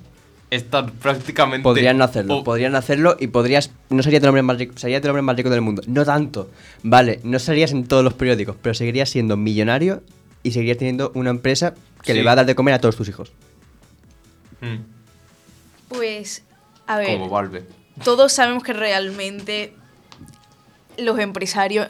están 0.49 0.89
prácticamente. 0.91 1.63
Podrían 1.63 1.97
no 1.97 2.03
hacerlo, 2.03 2.37
o- 2.37 2.43
podrían 2.43 2.75
hacerlo 2.75 3.15
y 3.19 3.27
podrías, 3.27 3.71
no 3.89 4.01
serías 4.03 4.23
el 4.23 4.29
hombre 4.29 4.41
más 4.41 4.57
rico, 4.57 4.73
serías 4.77 5.03
el 5.03 5.09
hombre 5.09 5.21
más 5.21 5.37
rico 5.37 5.49
del 5.49 5.61
mundo. 5.61 5.81
No 5.87 6.03
tanto, 6.03 6.49
vale, 6.83 7.19
no 7.23 7.37
serías 7.39 7.71
en 7.71 7.85
todos 7.85 8.03
los 8.03 8.13
periódicos, 8.15 8.55
pero 8.61 8.73
seguirías 8.73 9.09
siendo 9.09 9.37
millonario 9.37 10.01
y 10.43 10.51
seguirías 10.51 10.77
teniendo 10.79 11.11
una 11.13 11.29
empresa 11.29 11.75
que 12.03 12.13
Sí. 12.13 12.17
le 12.17 12.23
va 12.25 12.31
a 12.31 12.35
dar 12.35 12.45
de 12.47 12.55
comer 12.55 12.73
a 12.73 12.79
todos 12.79 12.95
tus 12.95 13.07
hijos. 13.09 13.31
Mm, 14.61 14.77
Pues, 15.89 16.43
a 16.87 16.97
ver, 16.97 17.07
como 17.07 17.29
Valve. 17.29 17.65
todos 18.03 18.31
sabemos 18.31 18.63
que 18.63 18.73
realmente 18.73 19.73
los 20.97 21.19
empresarios 21.19 21.87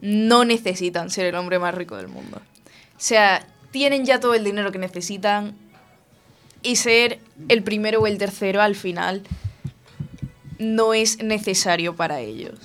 no 0.00 0.44
necesitan 0.44 1.10
ser 1.10 1.26
el 1.26 1.34
hombre 1.34 1.58
más 1.58 1.74
rico 1.74 1.96
del 1.96 2.08
mundo. 2.08 2.38
O 2.38 3.00
sea, 3.02 3.46
tienen 3.70 4.04
ya 4.04 4.20
todo 4.20 4.34
el 4.34 4.44
dinero 4.44 4.72
que 4.72 4.78
necesitan 4.78 5.54
y 6.62 6.76
ser 6.76 7.18
el 7.48 7.62
primero 7.62 8.00
o 8.00 8.06
el 8.06 8.18
tercero 8.18 8.60
al 8.62 8.74
final 8.74 9.22
no 10.58 10.92
es 10.94 11.22
necesario 11.22 11.96
para 11.96 12.20
ellos. 12.20 12.58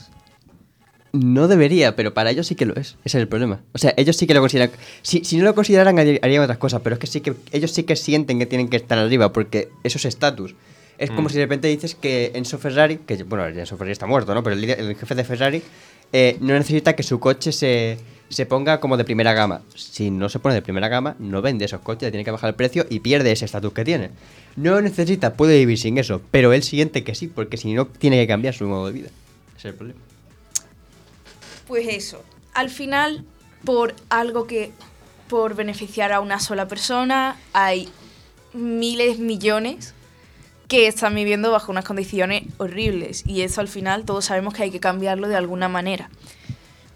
No 1.18 1.48
debería, 1.48 1.96
pero 1.96 2.14
para 2.14 2.32
ellos 2.32 2.48
sí 2.48 2.56
que 2.56 2.66
lo 2.66 2.76
es. 2.76 2.98
Ese 3.06 3.18
es 3.18 3.22
el 3.22 3.28
problema. 3.28 3.62
O 3.74 3.78
sea, 3.78 3.94
ellos 3.98 4.18
sí 4.18 4.28
que 4.28 4.34
lo 4.34 4.42
consideran. 4.42 4.72
Si, 5.02 5.24
si 5.24 5.38
no 5.38 5.44
lo 5.46 5.56
consideraran, 5.56 5.98
haría- 5.98 6.20
harían 6.22 6.44
otras 6.44 6.58
cosas, 6.58 6.82
pero 6.84 6.96
es 6.96 7.00
que 7.00 7.08
sí 7.08 7.22
que 7.22 7.34
ellos 7.52 7.72
sí 7.72 7.84
que 7.84 7.96
sienten 7.96 8.40
que 8.40 8.46
tienen 8.46 8.68
que 8.68 8.78
estar 8.78 8.98
arriba, 8.98 9.32
porque 9.32 9.70
eso 9.84 9.98
es 9.98 10.06
estatus. 10.06 10.56
Es 10.98 11.10
como 11.12 11.28
Mm. 11.28 11.32
si 11.32 11.36
de 11.38 11.44
repente 11.44 11.68
dices 11.68 11.96
que 11.96 12.32
Enzo 12.36 12.58
Ferrari, 12.58 12.98
que 13.06 13.24
bueno, 13.24 13.46
Enzo 13.48 13.76
Ferrari 13.78 13.92
está 13.92 14.08
muerto, 14.08 14.34
¿no? 14.34 14.44
Pero 14.44 14.56
el, 14.56 14.62
líder- 14.62 14.80
el 14.80 14.96
jefe 14.96 15.16
de 15.16 15.24
Ferrari 15.24 15.62
eh, 16.14 16.38
no 16.40 16.54
necesita 16.54 16.96
que 16.96 17.04
su 17.04 17.20
coche 17.20 17.52
se, 17.52 17.98
se 18.30 18.46
ponga 18.46 18.80
como 18.80 18.96
de 18.96 19.04
primera 19.04 19.34
gama. 19.34 19.62
Si 19.76 20.10
no 20.12 20.30
se 20.30 20.40
pone 20.40 20.56
de 20.56 20.62
primera 20.62 20.88
gama, 20.88 21.16
no 21.20 21.42
vende 21.42 21.66
esos 21.66 21.82
coches, 21.82 22.12
tiene 22.12 22.24
que 22.24 22.32
bajar 22.32 22.50
el 22.50 22.56
precio 22.56 22.86
y 22.90 23.00
pierde 23.00 23.32
ese 23.32 23.44
estatus 23.46 23.74
que 23.74 23.84
tiene. 23.84 24.12
No 24.56 24.80
necesita, 24.82 25.34
puede 25.34 25.58
vivir 25.58 25.78
sin 25.78 25.98
eso, 25.98 26.22
pero 26.32 26.54
él 26.54 26.64
siente 26.64 27.04
que 27.04 27.16
sí, 27.16 27.28
porque 27.28 27.58
si 27.58 27.74
no, 27.74 27.88
tiene 27.88 28.18
que 28.22 28.28
cambiar 28.28 28.54
su 28.54 28.66
modo 28.66 28.88
de 28.88 28.94
vida. 28.94 29.08
Ese 29.58 29.68
es 29.70 29.74
el 29.74 29.74
problema. 29.76 30.00
Pues 31.68 31.88
eso, 31.88 32.24
al 32.54 32.70
final, 32.70 33.26
por 33.64 33.96
algo 34.10 34.48
que, 34.48 34.72
por 35.28 35.56
beneficiar 35.56 36.12
a 36.12 36.20
una 36.20 36.40
sola 36.40 36.68
persona, 36.68 37.38
hay 37.54 37.90
miles, 38.54 39.20
millones 39.20 39.94
que 40.68 40.88
están 40.88 41.16
viviendo 41.16 41.52
bajo 41.52 41.72
unas 41.72 41.86
condiciones 41.86 42.44
horribles. 42.58 43.24
Y 43.26 43.42
eso 43.42 43.62
al 43.62 43.68
final 43.68 44.06
todos 44.06 44.26
sabemos 44.26 44.54
que 44.54 44.64
hay 44.64 44.72
que 44.72 44.80
cambiarlo 44.80 45.28
de 45.28 45.36
alguna 45.36 45.68
manera. 45.68 46.10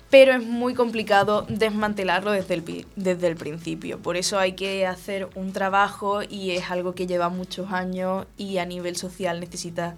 Pero 0.10 0.34
es 0.34 0.44
muy 0.44 0.74
complicado 0.74 1.46
desmantelarlo 1.50 2.32
desde 2.32 2.56
el, 2.56 2.86
desde 2.96 3.28
el 3.28 3.36
principio. 3.36 4.00
Por 4.00 4.18
eso 4.18 4.40
hay 4.40 4.54
que 4.54 4.88
hacer 4.88 5.30
un 5.36 5.54
trabajo 5.54 6.24
y 6.24 6.52
es 6.52 6.72
algo 6.72 6.96
que 6.96 7.06
lleva 7.06 7.30
muchos 7.30 7.72
años 7.72 8.26
y 8.36 8.58
a 8.58 8.66
nivel 8.66 8.96
social 8.96 9.40
necesita 9.40 9.96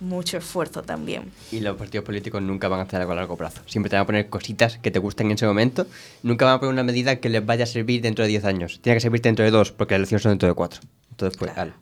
mucho 0.00 0.38
esfuerzo 0.38 0.82
también. 0.82 1.32
Y 1.50 1.60
los 1.60 1.76
partidos 1.76 2.04
políticos 2.04 2.42
nunca 2.42 2.68
van 2.68 2.80
a 2.80 2.82
hacer 2.82 3.00
algo 3.00 3.12
a 3.12 3.16
largo 3.16 3.36
plazo. 3.36 3.62
Siempre 3.66 3.90
te 3.90 3.96
van 3.96 4.02
a 4.02 4.06
poner 4.06 4.28
cositas 4.28 4.78
que 4.78 4.90
te 4.90 4.98
gusten 4.98 5.26
en 5.28 5.32
ese 5.32 5.46
momento. 5.46 5.86
Nunca 6.22 6.44
van 6.44 6.54
a 6.54 6.60
poner 6.60 6.72
una 6.72 6.82
medida 6.82 7.16
que 7.16 7.28
les 7.28 7.44
vaya 7.44 7.64
a 7.64 7.66
servir 7.66 8.02
dentro 8.02 8.24
de 8.24 8.28
10 8.28 8.44
años. 8.44 8.80
Tiene 8.82 8.96
que 8.96 9.00
servir 9.00 9.22
dentro 9.22 9.44
de 9.44 9.50
2, 9.50 9.72
porque 9.72 9.94
las 9.94 10.00
elecciones 10.00 10.22
son 10.22 10.32
dentro 10.32 10.48
de 10.48 10.54
4. 10.54 10.80
Entonces, 11.10 11.38
pues, 11.38 11.52
Claro. 11.52 11.72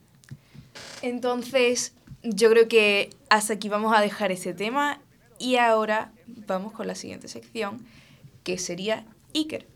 Entonces, 1.03 1.93
yo 2.23 2.49
creo 2.51 2.69
que 2.69 3.11
hasta 3.29 3.55
aquí 3.55 3.69
vamos 3.69 3.95
a 3.97 4.01
dejar 4.01 4.33
ese 4.33 4.55
tema 4.55 5.01
y 5.39 5.57
ahora 5.57 6.12
vamos 6.47 6.73
con 6.73 6.87
la 6.87 6.95
siguiente 6.95 7.29
sección, 7.29 7.85
que 8.43 8.59
sería 8.59 9.05
Iker. 9.35 9.67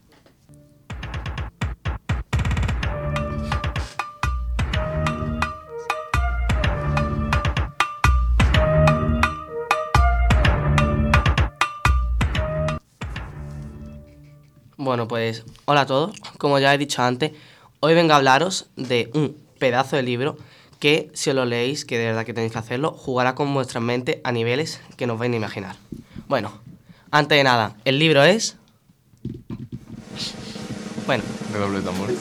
Bueno, 14.78 15.06
pues 15.08 15.44
hola 15.64 15.80
a 15.80 15.86
todos. 15.86 16.16
Como 16.38 16.60
ya 16.60 16.72
he 16.72 16.78
dicho 16.78 17.02
antes, 17.02 17.32
hoy 17.80 17.94
vengo 17.94 18.12
a 18.12 18.16
hablaros 18.16 18.66
de 18.76 19.10
un 19.12 19.36
pedazo 19.58 19.96
de 19.96 20.04
libro 20.04 20.38
que, 20.78 21.10
si 21.14 21.30
os 21.30 21.36
lo 21.36 21.46
leéis, 21.46 21.84
que 21.84 21.98
de 21.98 22.06
verdad 22.06 22.24
que 22.24 22.32
tenéis 22.32 22.52
que 22.52 22.60
hacerlo, 22.60 22.92
jugará 22.92 23.34
con 23.34 23.52
vuestra 23.52 23.80
mente 23.80 24.20
a 24.22 24.30
niveles 24.30 24.80
que 24.96 25.08
no 25.08 25.14
os 25.14 25.18
vais 25.18 25.32
a 25.32 25.36
imaginar. 25.36 25.74
Bueno, 26.28 26.52
antes 27.10 27.36
de 27.36 27.42
nada, 27.42 27.76
el 27.84 27.98
libro 27.98 28.22
es... 28.22 28.56
Bueno, 31.06 31.24
Redoble 31.52 31.80
de 31.80 31.84
tambor. 31.84 32.10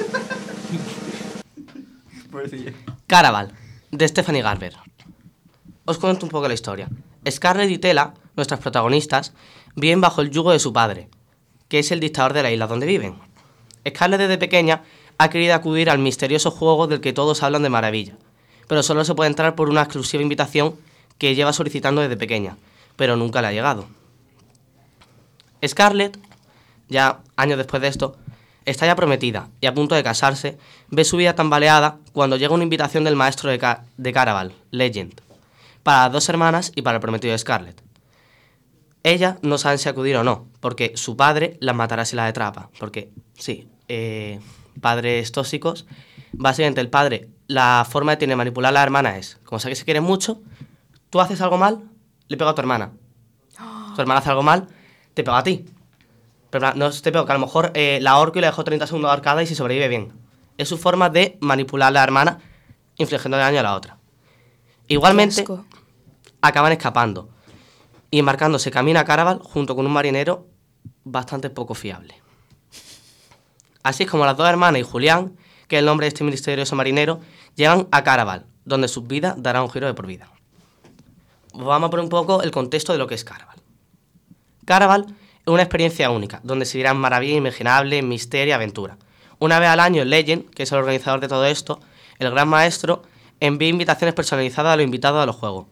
Caraval, 3.05 3.51
de 3.91 4.08
Stephanie 4.08 4.41
Garber. 4.41 4.74
Os 5.86 5.99
cuento 5.99 6.26
un 6.26 6.32
poco 6.32 6.47
la 6.47 6.55
historia. 6.55 6.89
Scarlett 7.30 7.70
y 7.70 7.78
Tela, 7.78 8.16
nuestras 8.36 8.60
protagonistas, 8.60 9.34
viven 9.76 10.01
bajo 10.01 10.22
el 10.22 10.32
yugo 10.32 10.51
de 10.51 10.60
su 10.60 10.74
padre, 10.74 11.08
que 11.68 11.80
es 11.80 11.91
el 11.91 11.99
dictador 11.99 12.34
de 12.34 12.43
la 12.43 12.51
isla 12.51 12.68
donde 12.68 12.86
viven. 12.86 13.15
Scarlett 13.88 14.20
desde 14.20 14.38
pequeña 14.38 14.84
ha 15.18 15.30
querido 15.30 15.55
acudir 15.55 15.89
al 15.89 15.99
misterioso 15.99 16.51
juego 16.51 16.88
del 16.88 17.01
que 17.01 17.13
todos 17.13 17.43
hablan 17.43 17.63
de 17.63 17.70
maravilla, 17.70 18.15
pero 18.68 18.84
solo 18.84 19.03
se 19.05 19.15
puede 19.15 19.30
entrar 19.30 19.55
por 19.55 19.70
una 19.70 19.82
exclusiva 19.82 20.24
invitación 20.24 20.76
que 21.18 21.36
lleva 21.36 21.53
solicitando 21.53 22.01
desde 22.01 22.18
pequeña, 22.18 22.57
pero 22.95 23.15
nunca 23.15 23.41
le 23.41 23.47
ha 23.47 23.51
llegado. 23.51 23.88
Scarlett, 25.65 26.20
ya 26.88 27.20
años 27.36 27.57
después 27.57 27.82
de 27.82 27.88
esto, 27.88 28.18
está 28.65 28.86
ya 28.86 28.95
prometida 28.95 29.49
y 29.61 29.65
a 29.65 29.74
punto 29.74 29.95
de 29.95 30.03
casarse, 30.03 30.57
ve 30.89 31.03
su 31.03 31.18
vida 31.18 31.36
tambaleada 31.36 31.97
cuando 32.13 32.36
llega 32.36 32.53
una 32.53 32.63
invitación 32.63 33.03
del 33.03 33.15
maestro 33.15 33.49
de, 33.49 33.78
de 33.97 34.13
Caraval, 34.13 34.53
Legend, 34.72 35.22
para 35.84 36.03
las 36.03 36.11
dos 36.11 36.30
hermanas 36.30 36.72
y 36.76 36.82
para 36.82 36.97
el 36.97 37.01
prometido 37.01 37.32
de 37.32 37.39
Scarlett. 37.39 37.82
Ella 39.08 39.38
no 39.41 39.58
sabe 39.58 39.78
si 39.78 39.88
acudir 39.88 40.18
o 40.18 40.24
no, 40.26 40.49
porque 40.60 40.91
su 40.95 41.16
padre 41.16 41.55
las 41.62 41.74
matará 41.74 42.03
si 42.03 42.18
las 42.18 42.30
atrapa. 42.30 42.70
Porque, 42.78 43.10
sí, 43.38 43.70
eh, 43.88 44.41
padres 44.82 45.32
tóxicos. 45.32 45.86
Básicamente, 46.34 46.82
el 46.82 46.89
padre, 46.89 47.30
la 47.47 47.88
forma 47.89 48.12
de 48.12 48.18
tener 48.18 48.36
manipular 48.36 48.68
a 48.68 48.74
la 48.74 48.84
hermana 48.84 49.18
es, 49.18 49.39
como 49.45 49.60
sabe 49.60 49.72
que 49.72 49.76
se 49.78 49.86
quieren 49.86 50.03
mucho, 50.03 50.41
tú 51.10 51.22
haces 51.22 51.39
algo 51.39 51.58
mal, 51.58 51.86
le 52.28 52.36
pego 52.36 52.49
a 52.49 52.53
tu 52.55 52.60
hermana. 52.60 52.91
Tu 53.95 54.01
hermana 54.01 54.20
hace 54.20 54.30
algo 54.30 54.43
mal, 54.43 54.68
te 55.14 55.24
pego 55.24 55.38
a 55.38 55.43
ti. 55.43 55.66
Pero 56.49 56.74
no 56.74 56.91
te 56.91 57.12
pego, 57.14 57.26
que 57.26 57.32
a 57.32 57.36
lo 57.36 57.39
mejor 57.39 57.72
eh, 57.76 57.99
la 58.01 58.12
ahorco 58.12 58.39
y 58.39 58.41
la 58.41 58.47
dejo 58.47 58.66
30 58.66 58.88
segundos 58.88 59.10
ahorcada 59.10 59.41
y 59.41 59.47
si 59.47 59.55
sobrevive 59.55 59.88
bien. 59.88 60.12
Es 60.58 60.68
su 60.68 60.78
forma 60.78 61.10
de 61.10 61.38
manipular 61.39 61.88
a 61.88 61.91
la 61.91 62.03
hermana, 62.03 62.39
infligiendo 62.97 63.38
daño 63.38 63.62
a 63.62 63.64
la 63.64 63.74
otra. 63.74 63.99
Igualmente, 64.89 65.45
acaban 66.41 66.74
escapando 66.74 67.30
y 68.10 68.20
embarcándose 68.20 68.72
camino 68.72 68.99
a 68.99 69.05
Caraval 69.05 69.39
junto 69.39 69.76
con 69.76 69.86
un 69.86 69.91
marinero 69.93 70.47
bastante 71.03 71.49
poco 71.49 71.74
fiable. 71.74 72.22
Así 73.84 74.03
es 74.03 74.10
como 74.10 74.26
las 74.26 74.38
dos 74.38 74.47
hermanas 74.49 74.82
y 74.82 74.84
Julián, 74.84 75.38
que 75.68 75.78
es 75.78 75.80
el 75.80 75.86
nombre 75.86 76.05
de 76.05 76.10
este 76.10 76.24
misterioso 76.24 76.76
marinero, 76.76 77.22
llegan 77.55 77.88
a 77.91 78.03
Caraval, 78.03 78.45
donde 78.66 78.88
sus 78.88 79.08
vidas 79.08 79.36
darán 79.38 79.64
un 79.64 79.70
giro 79.70 79.88
de 79.88 79.93
por 79.93 80.08
vida. 80.08 80.30
Vamos 81.53 81.88
a 81.88 81.89
poner 81.89 82.03
un 82.03 82.10
poco 82.10 82.41
el 82.43 82.51
contexto 82.51 82.91
de 82.91 82.99
lo 82.99 83.08
que 83.08 83.16
es 83.16 83.24
Caraval. 83.24 83.58
Caraval 84.66 85.05
es 85.08 85.53
una 85.53 85.64
experiencia 85.64 86.10
única, 86.10 86.41
donde 86.43 86.66
se 86.66 86.78
dirán 86.78 86.97
maravillas 86.97 87.38
imaginables, 87.38 88.03
misterio 88.03 88.49
y 88.49 88.51
aventura. 88.51 88.97
Una 89.39 89.60
vez 89.60 89.70
al 89.70 89.80
año, 89.80 90.03
Legend, 90.03 90.49
que 90.49 90.64
es 90.64 90.72
el 90.72 90.80
organizador 90.80 91.20
de 91.20 91.28
todo 91.28 91.45
esto, 91.45 91.80
el 92.20 92.32
gran 92.32 92.49
maestro, 92.49 93.03
envía 93.39 93.70
invitaciones 93.70 94.14
personalizadas 94.14 94.74
a 94.74 94.76
los 94.76 94.84
invitados 94.84 95.22
a 95.22 95.26
los 95.26 95.36
juegos. 95.36 95.68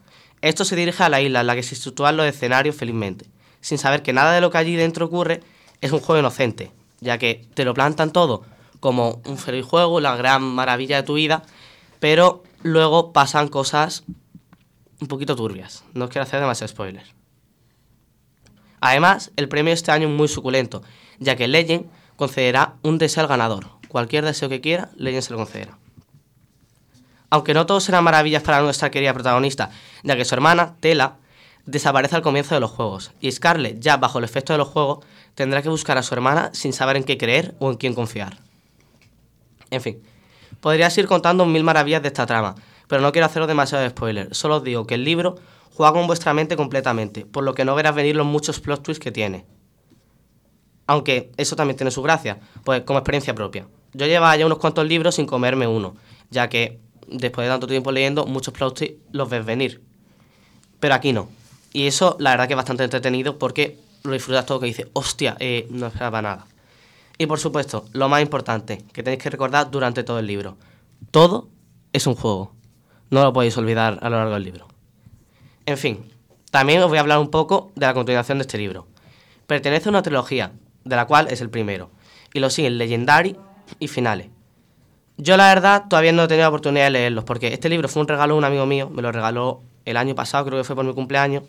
Esto 0.45 0.63
se 0.63 0.75
dirige 0.75 1.01
a 1.01 1.09
la 1.09 1.21
isla 1.21 1.41
en 1.41 1.47
la 1.47 1.55
que 1.55 1.63
se 1.63 1.75
sitúan 1.75 2.17
los 2.17 2.27
escenarios 2.27 2.75
felizmente, 2.75 3.25
sin 3.61 3.79
saber 3.79 4.03
que 4.03 4.13
nada 4.13 4.31
de 4.31 4.41
lo 4.41 4.51
que 4.51 4.59
allí 4.59 4.75
dentro 4.75 5.07
ocurre 5.07 5.41
es 5.81 5.91
un 5.91 6.01
juego 6.01 6.19
inocente, 6.19 6.71
ya 6.99 7.17
que 7.17 7.47
te 7.55 7.65
lo 7.65 7.73
plantan 7.73 8.13
todo 8.13 8.43
como 8.79 9.23
un 9.25 9.39
feliz 9.39 9.65
juego, 9.65 9.99
la 9.99 10.15
gran 10.15 10.43
maravilla 10.43 10.97
de 10.97 11.01
tu 11.01 11.15
vida, 11.15 11.41
pero 11.99 12.43
luego 12.61 13.11
pasan 13.11 13.47
cosas 13.47 14.03
un 15.01 15.07
poquito 15.07 15.35
turbias. 15.35 15.83
No 15.95 16.05
os 16.05 16.11
quiero 16.11 16.21
hacer 16.21 16.39
demasiados 16.39 16.69
spoilers. 16.69 17.15
Además, 18.81 19.31
el 19.37 19.49
premio 19.49 19.73
este 19.73 19.91
año 19.91 20.07
es 20.07 20.13
muy 20.13 20.27
suculento, 20.27 20.83
ya 21.17 21.35
que 21.35 21.47
Legend 21.47 21.87
concederá 22.17 22.75
un 22.83 22.99
deseo 22.99 23.23
al 23.23 23.29
ganador. 23.29 23.69
Cualquier 23.87 24.23
deseo 24.23 24.47
que 24.47 24.61
quiera, 24.61 24.91
Legend 24.95 25.23
se 25.23 25.31
lo 25.31 25.37
concederá. 25.37 25.79
Aunque 27.29 27.53
no 27.53 27.65
todo 27.65 27.79
será 27.79 28.01
maravillas 28.01 28.43
para 28.43 28.61
nuestra 28.61 28.91
querida 28.91 29.13
protagonista, 29.13 29.71
ya 30.03 30.15
que 30.15 30.25
su 30.25 30.35
hermana, 30.35 30.75
Tela, 30.79 31.17
desaparece 31.65 32.15
al 32.15 32.21
comienzo 32.21 32.53
de 32.55 32.61
los 32.61 32.71
juegos, 32.71 33.11
y 33.19 33.31
Scarlett, 33.31 33.79
ya 33.79 33.97
bajo 33.97 34.19
el 34.19 34.23
efecto 34.23 34.53
de 34.53 34.59
los 34.59 34.67
juegos, 34.67 35.05
tendrá 35.33 35.61
que 35.61 35.69
buscar 35.69 35.97
a 35.97 36.03
su 36.03 36.13
hermana 36.13 36.51
sin 36.53 36.73
saber 36.73 36.97
en 36.97 37.03
qué 37.03 37.17
creer 37.17 37.55
o 37.59 37.71
en 37.71 37.77
quién 37.77 37.93
confiar. 37.93 38.37
En 39.71 39.81
fin, 39.81 40.01
podrías 40.59 40.97
ir 40.97 41.07
contando 41.07 41.45
mil 41.45 41.63
maravillas 41.63 42.01
de 42.01 42.09
esta 42.09 42.25
trama, 42.25 42.55
pero 42.87 43.01
no 43.01 43.11
quiero 43.11 43.25
haceros 43.25 43.47
demasiado 43.47 43.89
spoiler, 43.89 44.33
solo 44.35 44.57
os 44.57 44.63
digo 44.63 44.85
que 44.85 44.95
el 44.95 45.03
libro 45.03 45.37
juega 45.73 45.93
con 45.93 46.07
vuestra 46.07 46.33
mente 46.33 46.55
completamente, 46.55 47.25
por 47.25 47.43
lo 47.43 47.55
que 47.55 47.65
no 47.65 47.75
verás 47.75 47.95
venir 47.95 48.15
los 48.15 48.27
muchos 48.27 48.59
plot 48.59 48.83
twists 48.83 49.03
que 49.03 49.11
tiene. 49.11 49.45
Aunque 50.87 51.31
eso 51.37 51.55
también 51.55 51.77
tiene 51.77 51.89
su 51.89 52.03
gracia, 52.03 52.39
pues 52.63 52.81
como 52.81 52.99
experiencia 52.99 53.33
propia. 53.33 53.67
Yo 53.93 54.05
llevaba 54.05 54.35
ya 54.35 54.45
unos 54.45 54.59
cuantos 54.59 54.85
libros 54.85 55.15
sin 55.15 55.25
comerme 55.25 55.65
uno, 55.65 55.95
ya 56.29 56.47
que 56.47 56.79
después 57.07 57.45
de 57.45 57.51
tanto 57.51 57.67
tiempo 57.67 57.91
leyendo, 57.91 58.25
muchos 58.25 58.53
plot 58.53 58.83
los 59.11 59.29
ves 59.29 59.45
venir. 59.45 59.81
Pero 60.79 60.93
aquí 60.95 61.13
no. 61.13 61.29
Y 61.73 61.87
eso, 61.87 62.15
la 62.19 62.31
verdad 62.31 62.47
que 62.47 62.53
es 62.53 62.57
bastante 62.57 62.83
entretenido 62.83 63.37
porque 63.37 63.79
lo 64.03 64.13
disfrutas 64.13 64.45
todo 64.45 64.59
que 64.59 64.67
dices, 64.67 64.87
hostia, 64.93 65.35
eh, 65.39 65.67
no 65.69 65.87
esperaba 65.87 66.21
nada. 66.21 66.47
Y 67.17 67.25
por 67.27 67.39
supuesto, 67.39 67.85
lo 67.93 68.09
más 68.09 68.21
importante 68.21 68.83
que 68.93 69.03
tenéis 69.03 69.23
que 69.23 69.29
recordar 69.29 69.71
durante 69.71 70.03
todo 70.03 70.19
el 70.19 70.27
libro. 70.27 70.57
Todo 71.11 71.49
es 71.93 72.07
un 72.07 72.15
juego. 72.15 72.53
No 73.09 73.23
lo 73.23 73.33
podéis 73.33 73.57
olvidar 73.57 73.99
a 74.01 74.09
lo 74.09 74.17
largo 74.17 74.33
del 74.33 74.43
libro. 74.43 74.67
En 75.65 75.77
fin, 75.77 76.11
también 76.51 76.81
os 76.81 76.89
voy 76.89 76.97
a 76.97 77.01
hablar 77.01 77.19
un 77.19 77.29
poco 77.29 77.71
de 77.75 77.85
la 77.85 77.93
continuación 77.93 78.37
de 78.37 78.43
este 78.43 78.57
libro. 78.57 78.87
Pertenece 79.47 79.89
a 79.89 79.91
una 79.91 80.01
trilogía, 80.01 80.51
de 80.83 80.95
la 80.95 81.05
cual 81.05 81.27
es 81.29 81.41
el 81.41 81.49
primero, 81.49 81.89
y 82.33 82.39
lo 82.39 82.49
siguen 82.49 82.77
Legendary 82.77 83.35
y 83.79 83.87
Finales. 83.87 84.29
Yo 85.17 85.37
la 85.37 85.47
verdad 85.47 85.85
todavía 85.89 86.11
no 86.11 86.23
he 86.23 86.27
tenido 86.27 86.49
oportunidad 86.49 86.85
de 86.85 86.89
leerlos, 86.91 87.23
porque 87.23 87.53
este 87.53 87.69
libro 87.69 87.87
fue 87.87 88.01
un 88.01 88.07
regalo 88.07 88.33
de 88.33 88.37
un 88.39 88.43
amigo 88.43 88.65
mío, 88.65 88.89
me 88.89 89.01
lo 89.01 89.11
regaló 89.11 89.61
el 89.85 89.97
año 89.97 90.13
pasado, 90.13 90.45
creo 90.45 90.59
que 90.59 90.65
fue 90.65 90.75
por 90.75 90.83
mi 90.83 90.93
cumpleaños, 90.93 91.43